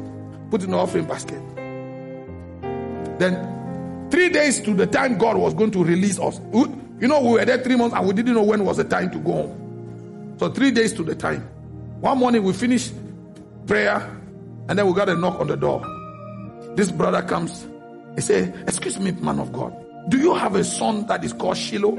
Put 0.50 0.64
in 0.64 0.72
the 0.72 0.78
offering 0.78 1.06
basket. 1.06 1.42
Then 3.20 4.08
three 4.12 4.30
days 4.30 4.62
to 4.62 4.74
the 4.74 4.88
time 4.88 5.18
God 5.18 5.38
was 5.38 5.54
going 5.54 5.72
to 5.72 5.84
release 5.84 6.20
us. 6.20 6.40
You 6.54 7.08
know, 7.08 7.20
we 7.20 7.34
were 7.34 7.46
there 7.46 7.58
three 7.58 7.76
months 7.76 7.96
and 7.96 8.08
we 8.08 8.14
didn't 8.14 8.34
know 8.34 8.44
when 8.44 8.64
was 8.64 8.78
the 8.78 8.84
time 8.84 9.12
to 9.12 9.20
go 9.20 9.32
home. 9.32 10.36
So 10.40 10.50
three 10.50 10.72
days 10.72 10.94
to 10.94 11.04
the 11.04 11.16
time. 11.16 11.42
One 12.00 12.18
morning 12.18 12.44
we 12.44 12.54
finished 12.54 12.94
prayer 13.68 13.98
and 14.70 14.80
then 14.80 14.88
we 14.88 14.94
got 14.94 15.10
a 15.10 15.16
knock 15.16 15.40
on 15.40 15.48
the 15.48 15.58
door. 15.58 15.86
This 16.76 16.92
brother 16.92 17.22
comes. 17.22 17.68
He 18.16 18.22
said, 18.22 18.56
Excuse 18.68 19.00
me, 19.00 19.12
man 19.12 19.40
of 19.40 19.52
God. 19.52 19.76
Do 20.10 20.18
you 20.18 20.34
have 20.34 20.56
a 20.56 20.64
son 20.64 21.08
that 21.08 21.24
is 21.24 21.34
called 21.34 21.58
Shiloh? 21.58 21.98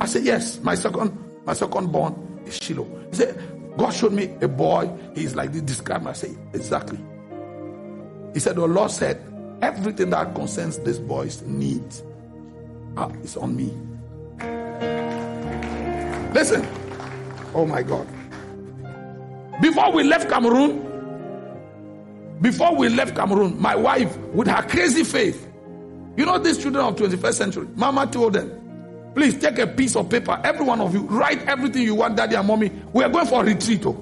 I 0.00 0.06
said, 0.06 0.24
Yes, 0.24 0.60
my 0.60 0.74
second, 0.74 1.16
my 1.44 1.52
second 1.52 1.92
born 1.92 2.42
is 2.46 2.56
Shiloh. 2.56 2.88
He 3.10 3.16
said, 3.16 3.74
God 3.76 3.90
showed 3.90 4.12
me 4.12 4.34
a 4.40 4.48
boy. 4.48 4.90
He's 5.14 5.34
like 5.34 5.52
this. 5.52 5.62
Describe. 5.62 6.06
I 6.06 6.12
say, 6.12 6.34
Exactly. 6.52 6.98
He 8.32 8.40
said, 8.40 8.56
The 8.56 8.66
Lord 8.66 8.90
said, 8.90 9.20
Everything 9.62 10.10
that 10.10 10.34
concerns 10.34 10.78
this 10.78 10.98
boy's 10.98 11.42
needs 11.42 12.02
is 13.22 13.36
on 13.36 13.56
me. 13.56 13.72
Listen. 16.32 16.66
Oh 17.54 17.66
my 17.66 17.82
God. 17.82 18.06
Before 19.60 19.92
we 19.92 20.02
left 20.02 20.28
Cameroon, 20.28 20.90
before 22.40 22.74
we 22.74 22.88
left 22.88 23.14
Cameroon, 23.14 23.60
my 23.60 23.76
wife, 23.76 24.16
with 24.34 24.48
her 24.48 24.62
crazy 24.62 25.04
faith, 25.04 25.48
you 26.16 26.26
know, 26.26 26.38
these 26.38 26.58
children 26.58 26.84
of 26.84 26.96
21st 26.96 27.34
century, 27.34 27.68
Mama 27.74 28.06
told 28.06 28.32
them, 28.34 28.50
please 29.14 29.38
take 29.38 29.58
a 29.58 29.66
piece 29.66 29.96
of 29.96 30.08
paper, 30.08 30.40
every 30.44 30.64
one 30.64 30.80
of 30.80 30.94
you, 30.94 31.02
write 31.02 31.42
everything 31.46 31.82
you 31.82 31.94
want, 31.94 32.16
daddy 32.16 32.36
and 32.36 32.46
mommy. 32.46 32.70
We 32.92 33.04
are 33.04 33.08
going 33.08 33.26
for 33.26 33.42
a 33.42 33.44
retreat. 33.44 33.84
Oh. 33.86 33.92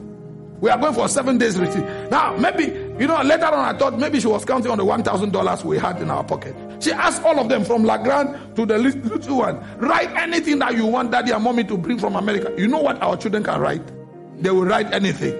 We 0.60 0.70
are 0.70 0.78
going 0.78 0.94
for 0.94 1.06
a 1.06 1.08
seven 1.08 1.38
days 1.38 1.58
retreat. 1.58 1.84
Now, 2.10 2.36
maybe, 2.36 2.66
you 2.98 3.08
know, 3.08 3.20
later 3.22 3.46
on 3.46 3.74
I 3.74 3.76
thought 3.76 3.98
maybe 3.98 4.20
she 4.20 4.28
was 4.28 4.44
counting 4.44 4.70
on 4.70 4.78
the 4.78 4.84
$1,000 4.84 5.64
we 5.64 5.76
had 5.76 6.00
in 6.00 6.08
our 6.08 6.22
pocket. 6.22 6.54
She 6.80 6.92
asked 6.92 7.22
all 7.24 7.40
of 7.40 7.48
them 7.48 7.64
from 7.64 7.82
Legrand 7.82 8.56
to 8.56 8.64
the 8.64 8.78
little 8.78 9.38
one, 9.38 9.60
write 9.78 10.10
anything 10.12 10.60
that 10.60 10.76
you 10.76 10.86
want 10.86 11.10
daddy 11.10 11.32
and 11.32 11.42
mommy 11.42 11.64
to 11.64 11.76
bring 11.76 11.98
from 11.98 12.14
America. 12.14 12.54
You 12.56 12.68
know 12.68 12.80
what 12.80 13.02
our 13.02 13.16
children 13.16 13.42
can 13.42 13.60
write? 13.60 13.82
They 14.40 14.50
will 14.50 14.64
write 14.64 14.92
anything. 14.92 15.34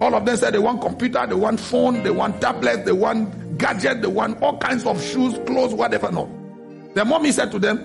All 0.00 0.14
of 0.14 0.24
them 0.24 0.36
said 0.38 0.54
they 0.54 0.58
want 0.58 0.80
computer, 0.80 1.26
they 1.26 1.34
want 1.34 1.60
phone, 1.60 2.02
they 2.02 2.10
want 2.10 2.40
tablet, 2.40 2.86
they 2.86 2.92
want 2.92 3.58
gadget, 3.58 4.00
they 4.00 4.08
want 4.08 4.40
all 4.42 4.56
kinds 4.56 4.86
of 4.86 5.02
shoes, 5.04 5.38
clothes, 5.46 5.74
whatever. 5.74 6.10
No. 6.10 6.30
The 6.94 7.04
mommy 7.04 7.30
said 7.30 7.50
to 7.52 7.58
them, 7.58 7.78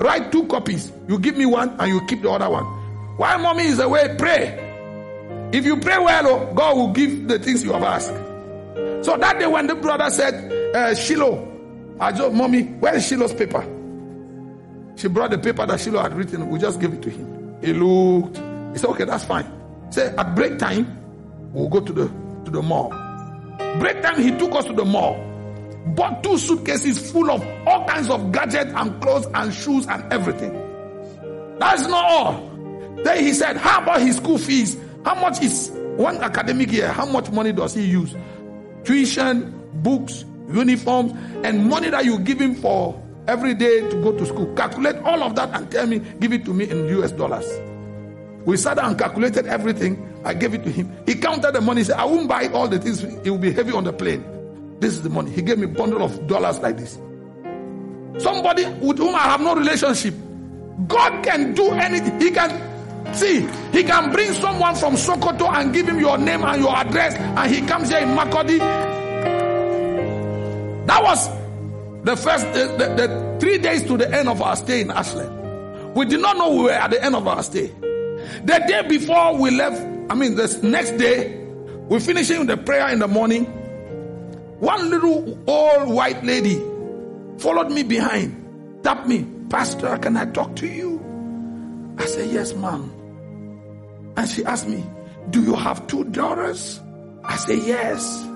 write 0.00 0.32
two 0.32 0.46
copies. 0.46 0.92
You 1.08 1.18
give 1.18 1.36
me 1.36 1.46
one 1.46 1.76
and 1.78 1.92
you 1.92 2.04
keep 2.06 2.22
the 2.22 2.30
other 2.30 2.50
one. 2.50 2.64
While 3.16 3.38
mommy 3.38 3.64
is 3.64 3.78
away, 3.78 4.14
pray. 4.18 4.66
If 5.52 5.64
you 5.64 5.76
pray 5.78 5.98
well, 5.98 6.26
oh, 6.26 6.54
God 6.54 6.76
will 6.76 6.92
give 6.92 7.28
the 7.28 7.38
things 7.38 7.62
you 7.62 7.72
have 7.72 7.82
asked. 7.82 8.12
So 9.04 9.16
that 9.16 9.38
day 9.38 9.46
when 9.46 9.66
the 9.66 9.74
brother 9.74 10.10
said, 10.10 10.74
uh, 10.74 10.94
Shiloh, 10.94 11.46
I 12.00 12.12
just, 12.12 12.32
mommy, 12.32 12.62
where 12.62 12.94
is 12.94 13.06
Shiloh's 13.06 13.34
paper? 13.34 13.62
She 14.96 15.08
brought 15.08 15.30
the 15.30 15.38
paper 15.38 15.66
that 15.66 15.80
Shiloh 15.80 16.00
had 16.02 16.14
written. 16.14 16.48
We 16.48 16.58
just 16.58 16.80
gave 16.80 16.92
it 16.92 17.02
to 17.02 17.10
him. 17.10 17.56
He 17.60 17.72
looked. 17.72 18.36
He 18.72 18.78
said, 18.78 18.90
okay, 18.90 19.04
that's 19.04 19.24
fine. 19.24 19.50
Say 19.90 20.14
at 20.16 20.34
break 20.34 20.58
time, 20.58 20.96
we'll 21.52 21.68
go 21.68 21.80
to 21.80 21.92
the 21.92 22.06
to 22.44 22.50
the 22.50 22.62
mall. 22.62 22.90
Break 23.78 24.02
time, 24.02 24.22
he 24.22 24.30
took 24.38 24.52
us 24.54 24.64
to 24.66 24.72
the 24.72 24.84
mall. 24.84 25.14
Bought 25.86 26.22
two 26.22 26.36
suitcases 26.38 27.10
full 27.10 27.30
of 27.30 27.46
all 27.66 27.86
kinds 27.86 28.10
of 28.10 28.32
gadgets 28.32 28.72
and 28.74 29.00
clothes 29.00 29.26
and 29.34 29.52
shoes 29.52 29.86
and 29.86 30.12
everything. 30.12 30.52
That's 31.58 31.86
not 31.86 32.04
all. 32.04 32.50
Then 33.04 33.24
he 33.24 33.32
said, 33.32 33.56
How 33.56 33.82
about 33.82 34.00
his 34.00 34.16
school 34.16 34.38
fees? 34.38 34.76
How 35.04 35.14
much 35.14 35.42
is 35.42 35.70
one 35.96 36.18
academic 36.18 36.70
year? 36.72 36.88
How 36.88 37.06
much 37.06 37.30
money 37.30 37.52
does 37.52 37.74
he 37.74 37.84
use? 37.86 38.14
Tuition, 38.84 39.62
books, 39.82 40.24
uniforms, 40.52 41.12
and 41.44 41.66
money 41.68 41.90
that 41.90 42.04
you 42.04 42.18
give 42.18 42.40
him 42.40 42.54
for 42.54 43.00
every 43.26 43.54
day 43.54 43.80
to 43.88 44.02
go 44.02 44.12
to 44.12 44.26
school. 44.26 44.54
Calculate 44.54 44.96
all 44.96 45.22
of 45.22 45.34
that 45.36 45.50
and 45.54 45.70
tell 45.70 45.86
me, 45.86 46.00
give 46.18 46.32
it 46.32 46.44
to 46.44 46.52
me 46.52 46.68
in 46.68 46.88
US 47.00 47.12
dollars. 47.12 47.46
We 48.44 48.56
sat 48.56 48.76
down 48.76 48.90
and 48.90 48.98
calculated 48.98 49.46
everything. 49.46 50.06
I 50.24 50.34
gave 50.34 50.54
it 50.54 50.64
to 50.64 50.70
him. 50.70 50.90
He 51.06 51.14
counted 51.14 51.52
the 51.52 51.60
money. 51.60 51.80
He 51.80 51.84
said, 51.84 51.98
I 51.98 52.04
won't 52.04 52.28
buy 52.28 52.48
all 52.48 52.68
the 52.68 52.78
things. 52.78 53.04
It 53.04 53.30
will 53.30 53.38
be 53.38 53.52
heavy 53.52 53.72
on 53.72 53.84
the 53.84 53.92
plane. 53.92 54.24
This 54.80 54.94
is 54.94 55.02
the 55.02 55.10
money. 55.10 55.30
He 55.30 55.42
gave 55.42 55.58
me 55.58 55.64
a 55.64 55.68
bundle 55.68 56.02
of 56.02 56.26
dollars 56.26 56.58
like 56.58 56.76
this. 56.78 56.98
Somebody 58.18 58.64
with 58.64 58.98
whom 58.98 59.14
I 59.14 59.20
have 59.20 59.40
no 59.40 59.54
relationship. 59.54 60.14
God 60.88 61.22
can 61.24 61.54
do 61.54 61.70
anything. 61.72 62.20
He 62.20 62.30
can 62.30 63.14
see. 63.14 63.46
He 63.72 63.84
can 63.84 64.10
bring 64.10 64.32
someone 64.32 64.74
from 64.74 64.94
Sokoto 64.94 65.52
and 65.52 65.72
give 65.72 65.86
him 65.88 66.00
your 66.00 66.16
name 66.18 66.42
and 66.42 66.62
your 66.62 66.74
address, 66.74 67.14
and 67.14 67.54
he 67.54 67.60
comes 67.66 67.90
here 67.90 67.98
in 67.98 68.08
Makurdi. 68.08 68.58
That 70.86 71.02
was 71.02 71.28
the 72.04 72.16
first, 72.16 72.46
the, 72.52 72.74
the, 72.78 73.06
the 73.06 73.36
three 73.40 73.58
days 73.58 73.82
to 73.84 73.96
the 73.96 74.12
end 74.12 74.28
of 74.28 74.40
our 74.40 74.56
stay 74.56 74.80
in 74.80 74.90
Ashland. 74.90 75.94
We 75.94 76.06
did 76.06 76.20
not 76.20 76.36
know 76.36 76.50
we 76.56 76.64
were 76.64 76.70
at 76.70 76.90
the 76.90 77.02
end 77.02 77.14
of 77.14 77.26
our 77.26 77.42
stay. 77.42 77.66
The 77.66 78.64
day 78.66 78.86
before 78.88 79.36
we 79.36 79.50
left, 79.50 79.80
I 80.10 80.14
mean, 80.14 80.36
the 80.36 80.58
next 80.62 80.92
day, 80.92 81.36
we're 81.88 82.00
finishing 82.00 82.46
the 82.46 82.56
prayer 82.56 82.88
in 82.88 82.98
the 83.00 83.08
morning. 83.08 83.46
One 84.60 84.90
little 84.90 85.38
old 85.46 85.88
white 85.88 86.22
lady 86.22 86.56
followed 87.38 87.72
me 87.72 87.82
behind, 87.82 88.82
tapped 88.84 89.06
me, 89.06 89.26
Pastor, 89.48 89.96
can 89.96 90.18
I 90.18 90.26
talk 90.26 90.54
to 90.56 90.66
you? 90.66 91.00
I 91.98 92.04
said, 92.04 92.30
Yes, 92.30 92.54
ma'am. 92.54 92.92
And 94.18 94.28
she 94.28 94.44
asked 94.44 94.68
me, 94.68 94.84
Do 95.30 95.42
you 95.42 95.54
have 95.54 95.86
two 95.86 96.04
daughters? 96.04 96.78
I 97.24 97.36
said, 97.36 97.58
Yes. 97.60 98.26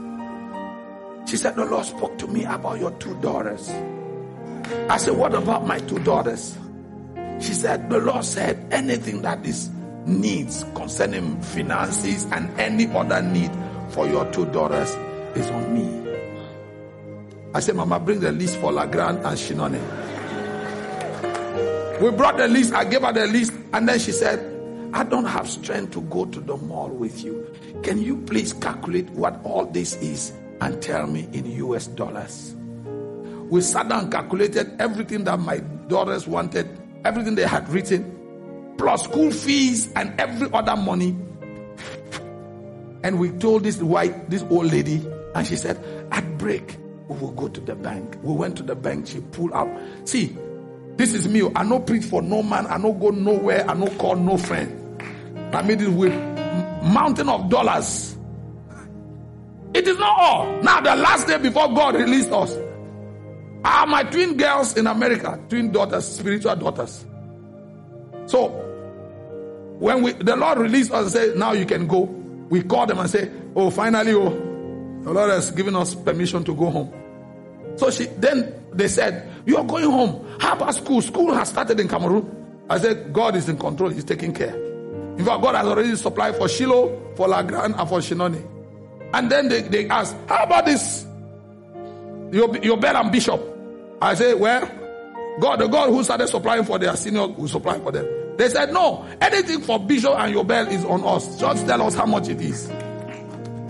She 1.31 1.37
said, 1.37 1.57
The 1.57 1.67
Lord 1.67 1.85
spoke 1.85 2.17
to 2.19 2.27
me 2.27 2.45
about 2.45 2.81
your 2.81 2.93
two 2.93 3.15
daughters. 3.21 3.69
I 4.89 4.97
said, 4.97 5.17
What 5.17 5.35
about 5.35 5.67
my 5.67 5.79
two 5.81 5.99
daughters? 5.99 6.57
She 7.41 7.53
said, 7.53 7.91
The 7.91 7.99
Lord 7.99 8.25
said, 8.25 8.67
anything 8.71 9.21
that 9.23 9.45
is 9.45 9.69
needs 10.07 10.65
concerning 10.75 11.41
finances 11.43 12.25
and 12.33 12.49
any 12.59 12.87
other 12.95 13.21
need 13.21 13.51
for 13.91 14.07
your 14.07 14.31
two 14.33 14.47
daughters 14.47 14.91
is 15.37 15.51
on 15.51 15.75
me. 15.75 16.04
I 17.55 17.61
said, 17.61 17.77
Mama, 17.77 18.01
bring 18.01 18.19
the 18.19 18.33
list 18.33 18.57
for 18.59 18.73
Lagrand 18.73 19.25
and 19.25 19.39
Shinone. 19.39 19.81
We 22.01 22.11
brought 22.11 22.37
the 22.37 22.49
list. 22.49 22.75
I 22.75 22.85
gave 22.85 23.03
her 23.03 23.13
the 23.13 23.29
list. 23.29 23.53
And 23.73 23.89
then 23.89 24.01
she 24.01 24.11
said, 24.11 24.41
I 24.93 25.05
don't 25.05 25.25
have 25.25 25.49
strength 25.49 25.93
to 25.93 26.01
go 26.03 26.25
to 26.25 26.41
the 26.41 26.57
mall 26.57 26.89
with 26.89 27.23
you. 27.23 27.47
Can 27.85 28.03
you 28.03 28.17
please 28.23 28.53
calculate 28.53 29.09
what 29.11 29.41
all 29.45 29.67
this 29.67 29.95
is 29.97 30.33
and 30.61 30.83
tell 30.83 31.07
me 31.07 31.29
in 31.33 31.47
US 31.47 31.87
dollars? 31.87 32.57
We 33.49 33.61
sat 33.61 33.89
down 33.89 34.05
and 34.05 34.13
calculated 34.13 34.75
everything 34.81 35.23
that 35.25 35.39
my 35.39 35.59
daughters 35.87 36.27
wanted, 36.27 36.69
everything 37.05 37.37
they 37.37 37.47
had 37.47 37.69
written, 37.69 38.75
plus 38.79 39.05
school 39.05 39.31
fees 39.31 39.93
and 39.95 40.13
every 40.21 40.49
other 40.53 40.75
money. 40.75 41.17
And 43.05 43.21
we 43.21 43.31
told 43.31 43.63
this 43.63 43.81
white, 43.81 44.29
this 44.29 44.43
old 44.51 44.73
lady, 44.73 45.07
and 45.37 45.47
she 45.47 45.55
said, 45.55 45.79
at 46.11 46.37
break, 46.39 46.79
we 47.09 47.17
will 47.19 47.33
go 47.33 47.49
to 47.49 47.61
the 47.61 47.75
bank. 47.75 48.17
We 48.23 48.33
went 48.33 48.57
to 48.57 48.63
the 48.63 48.75
bank. 48.75 49.07
She 49.09 49.21
pulled 49.21 49.53
out. 49.53 49.69
See, 50.05 50.37
this 50.97 51.13
is 51.13 51.29
me. 51.29 51.49
I 51.55 51.63
no 51.63 51.81
preach 51.81 52.05
for 52.05 52.23
no 52.23 52.43
man. 52.43 52.67
I 52.67 52.79
no 52.79 52.93
go 52.93 53.11
nowhere. 53.11 53.69
I 53.69 53.75
no 53.75 53.89
call 53.97 54.17
no 54.17 54.39
friend. 54.39 54.81
I 55.55 55.63
made 55.63 55.83
it 55.83 55.89
with 55.89 56.13
mountain 56.83 57.29
of 57.29 57.51
dollars. 57.51 58.17
It 59.75 59.89
is 59.89 59.99
not 59.99 60.19
all. 60.19 60.63
Now 60.63 60.81
the 60.81 60.95
last 60.95 61.27
day 61.27 61.39
before 61.39 61.75
God 61.75 61.97
released 61.97 62.31
us 62.31 62.57
are 63.65 63.87
my 63.87 64.05
twin 64.05 64.37
girls 64.37 64.77
in 64.77 64.87
America, 64.87 65.41
twin 65.49 65.73
daughters, 65.73 66.07
spiritual 66.07 66.55
daughters. 66.57 67.05
So 68.27 68.49
when 69.79 70.03
we 70.03 70.13
the 70.13 70.37
Lord 70.37 70.59
released 70.59 70.93
us 70.93 71.03
and 71.05 71.13
said, 71.13 71.37
now 71.37 71.53
you 71.53 71.67
can 71.67 71.87
go, 71.87 72.03
we 72.51 72.63
call 72.63 72.87
them 72.87 72.99
and 72.99 73.11
say, 73.11 73.31
oh, 73.57 73.71
finally, 73.71 74.13
oh, 74.15 74.54
the 75.05 75.13
Lord 75.13 75.31
has 75.31 75.51
given 75.51 75.77
us 75.77 75.95
permission 75.95 76.45
to 76.45 76.55
go 76.55 76.71
home. 76.71 76.93
So 77.77 77.91
she 77.91 78.07
then 78.07 78.55
they 78.73 78.89
said, 78.89 79.29
You 79.47 79.59
are 79.59 79.65
going 79.65 79.85
home. 79.85 80.27
How 80.41 80.55
about 80.55 80.75
school? 80.75 81.03
School 81.03 81.35
has 81.35 81.51
started 81.51 81.79
in 81.79 81.89
Cameroon. 81.89 82.65
I 82.71 82.79
said, 82.79 83.13
God 83.13 83.37
is 83.37 83.49
in 83.49 83.59
control, 83.59 83.91
He's 83.91 84.05
taking 84.05 84.33
care. 84.33 84.55
In 84.55 85.25
fact, 85.25 85.43
God 85.43 85.55
has 85.55 85.67
already 85.67 85.95
supplied 85.97 86.37
for 86.37 86.49
Shiloh, 86.49 87.15
for 87.17 87.29
Lagrand, 87.29 87.79
and 87.79 87.89
for 87.89 87.99
Shinone. 87.99 88.43
And 89.13 89.31
then 89.31 89.49
they, 89.49 89.61
they 89.63 89.89
asked, 89.89 90.17
How 90.27 90.45
about 90.45 90.65
this? 90.65 91.07
Your, 92.33 92.57
your 92.59 92.79
bell 92.79 92.97
and 92.97 93.13
bishop. 93.13 93.41
I 94.01 94.15
said, 94.15 94.41
Well, 94.41 94.67
God, 95.41 95.61
the 95.61 95.69
God 95.69 95.91
who 95.91 96.03
started 96.03 96.29
supplying 96.29 96.65
for 96.65 96.79
their 96.79 96.97
senior 96.97 97.27
will 97.27 97.49
supply 97.49 97.79
for 97.79 97.93
them. 97.93 98.37
They 98.39 98.49
said, 98.49 98.73
No, 98.73 99.07
anything 99.21 99.61
for 99.61 99.79
bishop 99.79 100.15
and 100.17 100.33
your 100.33 100.45
bell 100.45 100.67
is 100.67 100.85
on 100.85 101.05
us. 101.05 101.39
Just 101.39 101.67
tell 101.67 101.83
us 101.83 101.95
how 101.95 102.07
much 102.07 102.29
it 102.29 102.41
is 102.41 102.71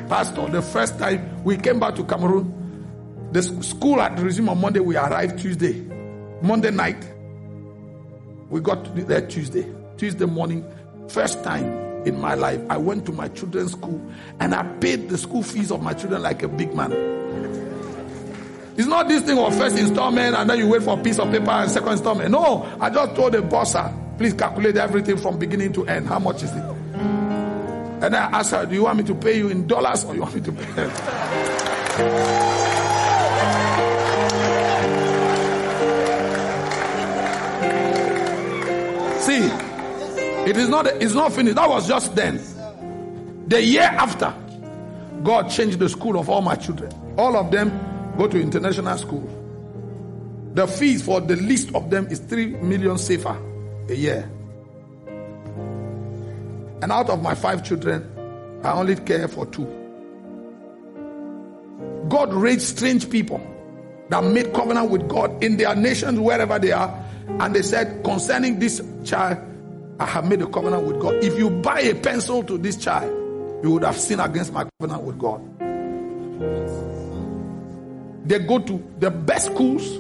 pastor, 0.09 0.49
the 0.49 0.63
first 0.63 0.99
time 0.99 1.43
we 1.45 1.57
came 1.57 1.81
back 1.81 1.95
to 1.97 2.05
Cameroon, 2.05 3.29
the 3.33 3.43
school 3.43 4.01
had 4.01 4.19
resumed 4.21 4.49
on 4.49 4.61
Monday. 4.61 4.81
We 4.81 4.97
arrived 4.97 5.39
Tuesday. 5.41 5.81
Monday 6.43 6.71
night, 6.71 7.03
we 8.51 8.61
got 8.61 8.95
there 8.95 9.27
Tuesday. 9.27 9.67
Tuesday 9.97 10.27
morning, 10.27 10.65
first 11.09 11.43
time 11.45 11.65
in 12.07 12.21
my 12.21 12.35
life, 12.35 12.61
I 12.69 12.77
went 12.77 13.07
to 13.07 13.13
my 13.13 13.29
children's 13.29 13.73
school 13.73 14.01
and 14.41 14.55
I 14.55 14.63
paid 14.79 15.09
the 15.09 15.19
school 15.19 15.43
fees 15.43 15.71
of 15.71 15.83
my 15.83 15.95
children 15.95 16.23
like 16.23 16.43
a 16.43 16.49
big 16.49 16.75
man. 16.75 16.93
It's 18.77 18.89
not 18.89 19.09
this 19.09 19.23
thing 19.23 19.39
of 19.39 19.57
first 19.57 19.79
installment 19.79 20.35
and 20.37 20.51
then 20.51 20.59
you 20.59 20.69
wait 20.69 20.83
for 20.83 20.99
a 20.99 21.03
piece 21.03 21.19
of 21.19 21.31
paper 21.31 21.51
and 21.51 21.71
second 21.71 21.93
installment. 21.93 22.31
No, 22.31 22.69
I 22.81 22.91
just 22.91 23.15
told 23.15 23.33
the 23.33 23.43
boss, 23.43 23.75
ah, 23.75 23.93
please 24.19 24.35
calculate 24.35 24.77
everything 24.77 25.17
from 25.17 25.39
beginning 25.39 25.73
to 25.75 25.87
end. 25.87 26.09
How 26.09 26.19
much 26.19 26.43
is 26.43 26.51
it? 26.53 26.84
And 28.05 28.15
I 28.15 28.25
asked 28.39 28.51
her, 28.51 28.67
Do 28.67 28.75
you 28.75 28.83
want 28.83 28.99
me 28.99 29.05
to 29.05 29.15
pay 29.15 29.39
you 29.39 29.49
in 29.49 29.67
dollars 29.67 30.05
or 30.05 30.15
you 30.15 30.21
want 30.21 30.35
me 30.35 30.43
to 30.43 30.53
pay? 30.53 30.65
See, 39.21 39.47
it 40.51 40.57
is 40.59 40.69
not 40.69 40.87
it's 40.87 41.15
not 41.15 41.33
finished. 41.33 41.57
That 41.57 41.67
was 41.67 41.89
just 41.89 42.15
then. 42.15 42.43
The 43.49 43.63
year 43.63 43.85
after, 43.85 44.35
God 45.23 45.49
changed 45.49 45.79
the 45.79 45.89
school 45.89 46.19
of 46.19 46.29
all 46.29 46.43
my 46.43 46.57
children. 46.57 46.93
All 47.17 47.39
of 47.39 47.51
them 47.51 47.71
go 48.19 48.29
to 48.29 48.39
international 48.39 48.99
school. 48.99 49.27
The 50.53 50.67
fees 50.67 51.01
for 51.01 51.23
the 51.23 51.37
least 51.37 51.75
of 51.75 51.89
them 51.89 52.07
is 52.09 52.19
three 52.19 52.49
million 52.49 52.97
CFA 52.97 53.89
a 53.91 53.97
year. 53.97 54.31
And 56.85 56.93
out 56.93 57.09
of 57.09 57.23
my 57.23 57.35
five 57.35 57.65
children, 57.65 58.07
I 58.63 58.73
only 58.73 58.95
care 58.97 59.27
for 59.27 59.47
two. 59.47 59.65
God 62.11 62.35
raised 62.35 62.77
strange 62.77 63.09
people 63.09 63.41
that 64.11 64.23
made 64.23 64.53
covenant 64.53 64.91
with 64.91 65.09
God 65.09 65.43
in 65.43 65.57
their 65.57 65.75
nations, 65.75 66.21
wherever 66.21 66.59
they 66.59 66.73
are. 66.73 66.95
And 67.27 67.55
they 67.55 67.63
said, 67.63 68.05
concerning 68.05 68.59
this 68.59 68.83
child, 69.03 69.39
I 69.99 70.05
have 70.05 70.29
made 70.29 70.43
a 70.43 70.47
covenant 70.47 70.85
with 70.85 71.01
God. 71.01 71.25
If 71.25 71.39
you 71.39 71.49
buy 71.49 71.81
a 71.81 71.95
pencil 71.95 72.45
to 72.45 72.59
this 72.59 72.77
child, 72.77 73.11
you 73.65 73.71
would 73.71 73.83
have 73.83 73.97
sinned 73.97 74.21
against 74.21 74.53
my 74.53 74.69
covenant 74.79 75.05
with 75.05 75.19
God. 75.19 75.41
They 78.29 78.41
go 78.41 78.59
to 78.59 78.85
the 78.99 79.11
best 79.11 79.47
schools. 79.47 79.91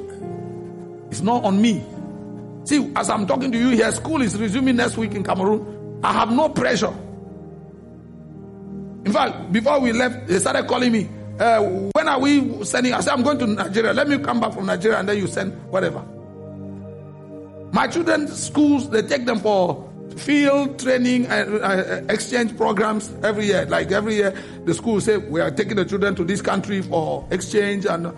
It's 1.11 1.23
not 1.23 1.45
on 1.45 1.63
me. 1.63 1.83
See, 2.65 2.93
as 2.95 3.09
I'm 3.09 3.27
talking 3.27 3.51
to 3.53 3.59
you 3.59 3.71
here, 3.71 3.91
school 3.91 4.21
is 4.21 4.39
resuming 4.39 4.77
next 4.77 4.99
week 4.99 5.15
in 5.15 5.25
Cameroon. 5.25 5.74
I 6.05 6.13
have 6.13 6.31
no 6.31 6.51
pressure. 6.51 6.93
In 9.07 9.13
fact, 9.13 9.53
before 9.53 9.81
we 9.81 9.93
left, 9.93 10.27
they 10.27 10.39
started 10.39 10.67
calling 10.67 10.93
me. 10.93 11.09
Uh, 11.39 11.63
when 11.95 12.09
are 12.09 12.21
we 12.21 12.63
sending? 12.65 12.93
I 12.93 13.01
said, 13.01 13.15
I'm 13.15 13.23
going 13.23 13.39
to 13.39 13.47
Nigeria. 13.47 13.95
Let 13.95 14.09
me 14.09 14.19
come 14.19 14.39
back 14.39 14.53
from 14.53 14.67
Nigeria 14.67 14.99
and 14.99 15.09
then 15.09 15.17
you 15.17 15.27
send 15.27 15.55
whatever. 15.71 16.05
My 17.73 17.87
children's 17.89 18.37
schools, 18.41 18.91
they 18.91 19.01
take 19.03 19.25
them 19.25 19.41
for 19.41 19.91
field 20.17 20.79
training 20.79 21.27
and 21.27 21.63
uh, 21.63 22.03
exchange 22.13 22.57
programs 22.57 23.11
every 23.23 23.47
year. 23.47 23.65
Like 23.65 23.91
every 23.91 24.17
year, 24.17 24.35
the 24.65 24.75
school 24.75 25.01
say, 25.01 25.17
we 25.17 25.41
are 25.41 25.51
taking 25.51 25.77
the 25.77 25.87
children 25.87 26.15
to 26.17 26.25
this 26.25 26.43
country 26.43 26.83
for 26.83 27.27
exchange. 27.31 27.87
And 27.87 28.13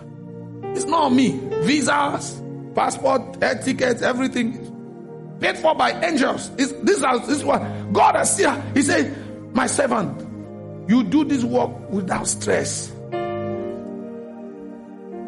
it's 0.75 0.85
not 0.85 1.13
me. 1.13 1.39
Visas, 1.61 2.41
passport, 2.75 3.41
air 3.41 3.55
tickets, 3.55 4.01
everything 4.01 4.76
paid 5.39 5.57
for 5.57 5.75
by 5.75 5.91
angels. 6.03 6.49
This, 6.55 6.71
is, 6.71 6.81
this 6.81 7.29
is 7.29 7.43
what 7.43 7.61
God 7.93 8.15
has 8.15 8.35
seen. 8.35 8.49
He 8.73 8.81
said, 8.81 9.15
My 9.55 9.67
servant, 9.67 10.89
you 10.89 11.03
do 11.03 11.23
this 11.23 11.43
work 11.43 11.89
without 11.89 12.27
stress. 12.27 12.91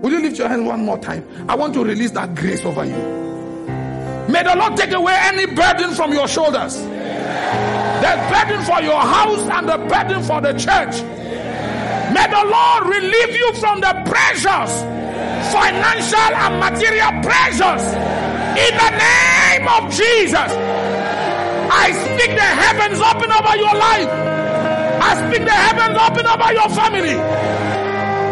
Will 0.02 0.12
you 0.12 0.22
lift 0.22 0.38
your 0.38 0.48
hand 0.48 0.66
one 0.66 0.86
more 0.86 0.98
time? 0.98 1.28
I 1.50 1.56
want 1.56 1.74
to 1.74 1.84
release 1.84 2.12
that 2.12 2.34
grace 2.36 2.64
over 2.64 2.86
you. 2.86 3.20
May 4.30 4.44
the 4.44 4.56
Lord 4.56 4.78
take 4.78 4.92
away 4.94 5.16
any 5.24 5.46
burden 5.48 5.92
from 5.94 6.14
your 6.14 6.28
shoulders. 6.28 6.76
The 6.76 8.14
burden 8.32 8.64
for 8.64 8.82
your 8.82 9.02
house 9.02 9.42
and 9.50 9.68
the 9.68 9.78
burden 9.78 10.24
for 10.24 10.40
the 10.40 10.54
church. 10.54 11.02
May 12.14 12.28
the 12.28 12.44
Lord 12.46 12.86
relieve 12.88 13.36
you 13.36 13.54
from 13.56 13.82
the 13.82 13.92
pressures, 14.06 14.82
financial 15.52 16.36
and 16.36 16.60
material 16.60 17.22
pressures. 17.22 18.29
In 18.58 18.74
the 18.78 18.92
name 18.98 19.68
of 19.68 19.92
Jesus, 19.92 20.50
I 21.72 21.92
speak 21.92 22.36
the 22.36 22.42
heavens 22.42 23.00
open 23.00 23.32
over 23.32 23.56
your 23.58 23.76
life. 23.76 24.10
I 25.02 25.30
speak 25.30 25.46
the 25.46 25.52
heavens 25.52 25.98
open 25.98 26.26
over 26.26 26.54
your 26.54 26.70
family. 26.70 27.16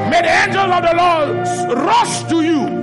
May 0.09 0.21
the 0.21 0.29
angels 0.29 0.71
of 0.71 0.83
the 0.83 0.95
Lord 0.95 1.85
rush 1.85 2.23
to 2.29 2.41
you 2.41 2.77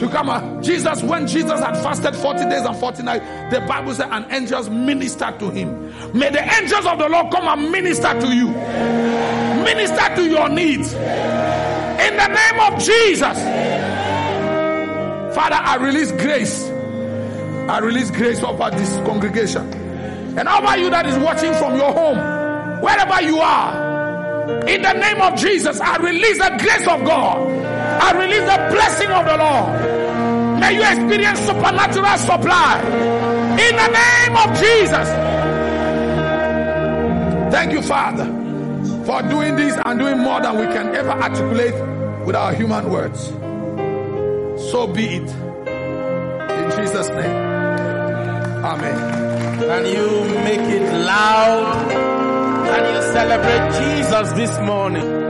to 0.00 0.08
come. 0.08 0.62
Jesus, 0.62 1.02
when 1.02 1.26
Jesus 1.26 1.60
had 1.60 1.76
fasted 1.82 2.16
40 2.16 2.48
days 2.50 2.64
and 2.64 2.76
40 2.76 3.02
nights, 3.02 3.24
the 3.54 3.60
Bible 3.60 3.94
said, 3.94 4.08
and 4.10 4.30
angels 4.32 4.68
ministered 4.68 5.38
to 5.38 5.50
him. 5.50 5.92
May 6.12 6.30
the 6.30 6.42
angels 6.42 6.86
of 6.86 6.98
the 6.98 7.08
Lord 7.08 7.32
come 7.32 7.46
and 7.46 7.70
minister 7.70 8.18
to 8.20 8.34
you, 8.34 8.48
minister 9.62 10.14
to 10.16 10.28
your 10.28 10.48
needs. 10.48 10.92
In 10.92 12.16
the 12.16 12.28
name 12.28 12.60
of 12.60 12.82
Jesus. 12.82 13.91
Father, 15.34 15.56
I 15.56 15.76
release 15.76 16.12
grace. 16.12 16.68
I 16.68 17.78
release 17.78 18.10
grace 18.10 18.42
over 18.42 18.70
this 18.70 18.96
congregation. 18.98 19.62
And 20.38 20.48
over 20.48 20.76
you 20.78 20.90
that 20.90 21.06
is 21.06 21.16
watching 21.18 21.54
from 21.54 21.76
your 21.76 21.92
home, 21.92 22.18
wherever 22.82 23.22
you 23.22 23.38
are, 23.38 24.68
in 24.68 24.82
the 24.82 24.92
name 24.92 25.20
of 25.22 25.38
Jesus, 25.38 25.80
I 25.80 25.96
release 25.98 26.38
the 26.38 26.56
grace 26.58 26.86
of 26.88 27.04
God. 27.04 27.48
I 28.02 28.12
release 28.12 28.40
the 28.40 28.74
blessing 28.74 29.10
of 29.10 29.24
the 29.24 29.36
Lord. 29.38 30.60
May 30.60 30.74
you 30.74 30.82
experience 30.82 31.40
supernatural 31.40 32.18
supply. 32.18 32.80
In 33.52 33.76
the 33.76 33.88
name 33.88 34.36
of 34.36 34.58
Jesus. 34.58 35.08
Thank 37.52 37.72
you, 37.72 37.82
Father, 37.82 38.24
for 39.04 39.22
doing 39.22 39.56
this 39.56 39.78
and 39.84 39.98
doing 39.98 40.18
more 40.18 40.40
than 40.40 40.56
we 40.58 40.64
can 40.66 40.94
ever 40.94 41.10
articulate 41.10 41.74
with 42.26 42.36
our 42.36 42.52
human 42.54 42.90
words. 42.90 43.32
So 44.70 44.86
be 44.86 45.06
it. 45.16 45.28
In 45.28 46.70
Jesus' 46.76 47.08
name. 47.08 47.36
Amen. 48.64 49.58
Can 49.60 49.86
you 49.86 50.24
make 50.44 50.60
it 50.60 50.92
loud? 51.04 51.90
Can 52.68 52.94
you 52.94 53.02
celebrate 53.12 53.64
Jesus 53.80 54.32
this 54.32 54.58
morning? 54.60 55.21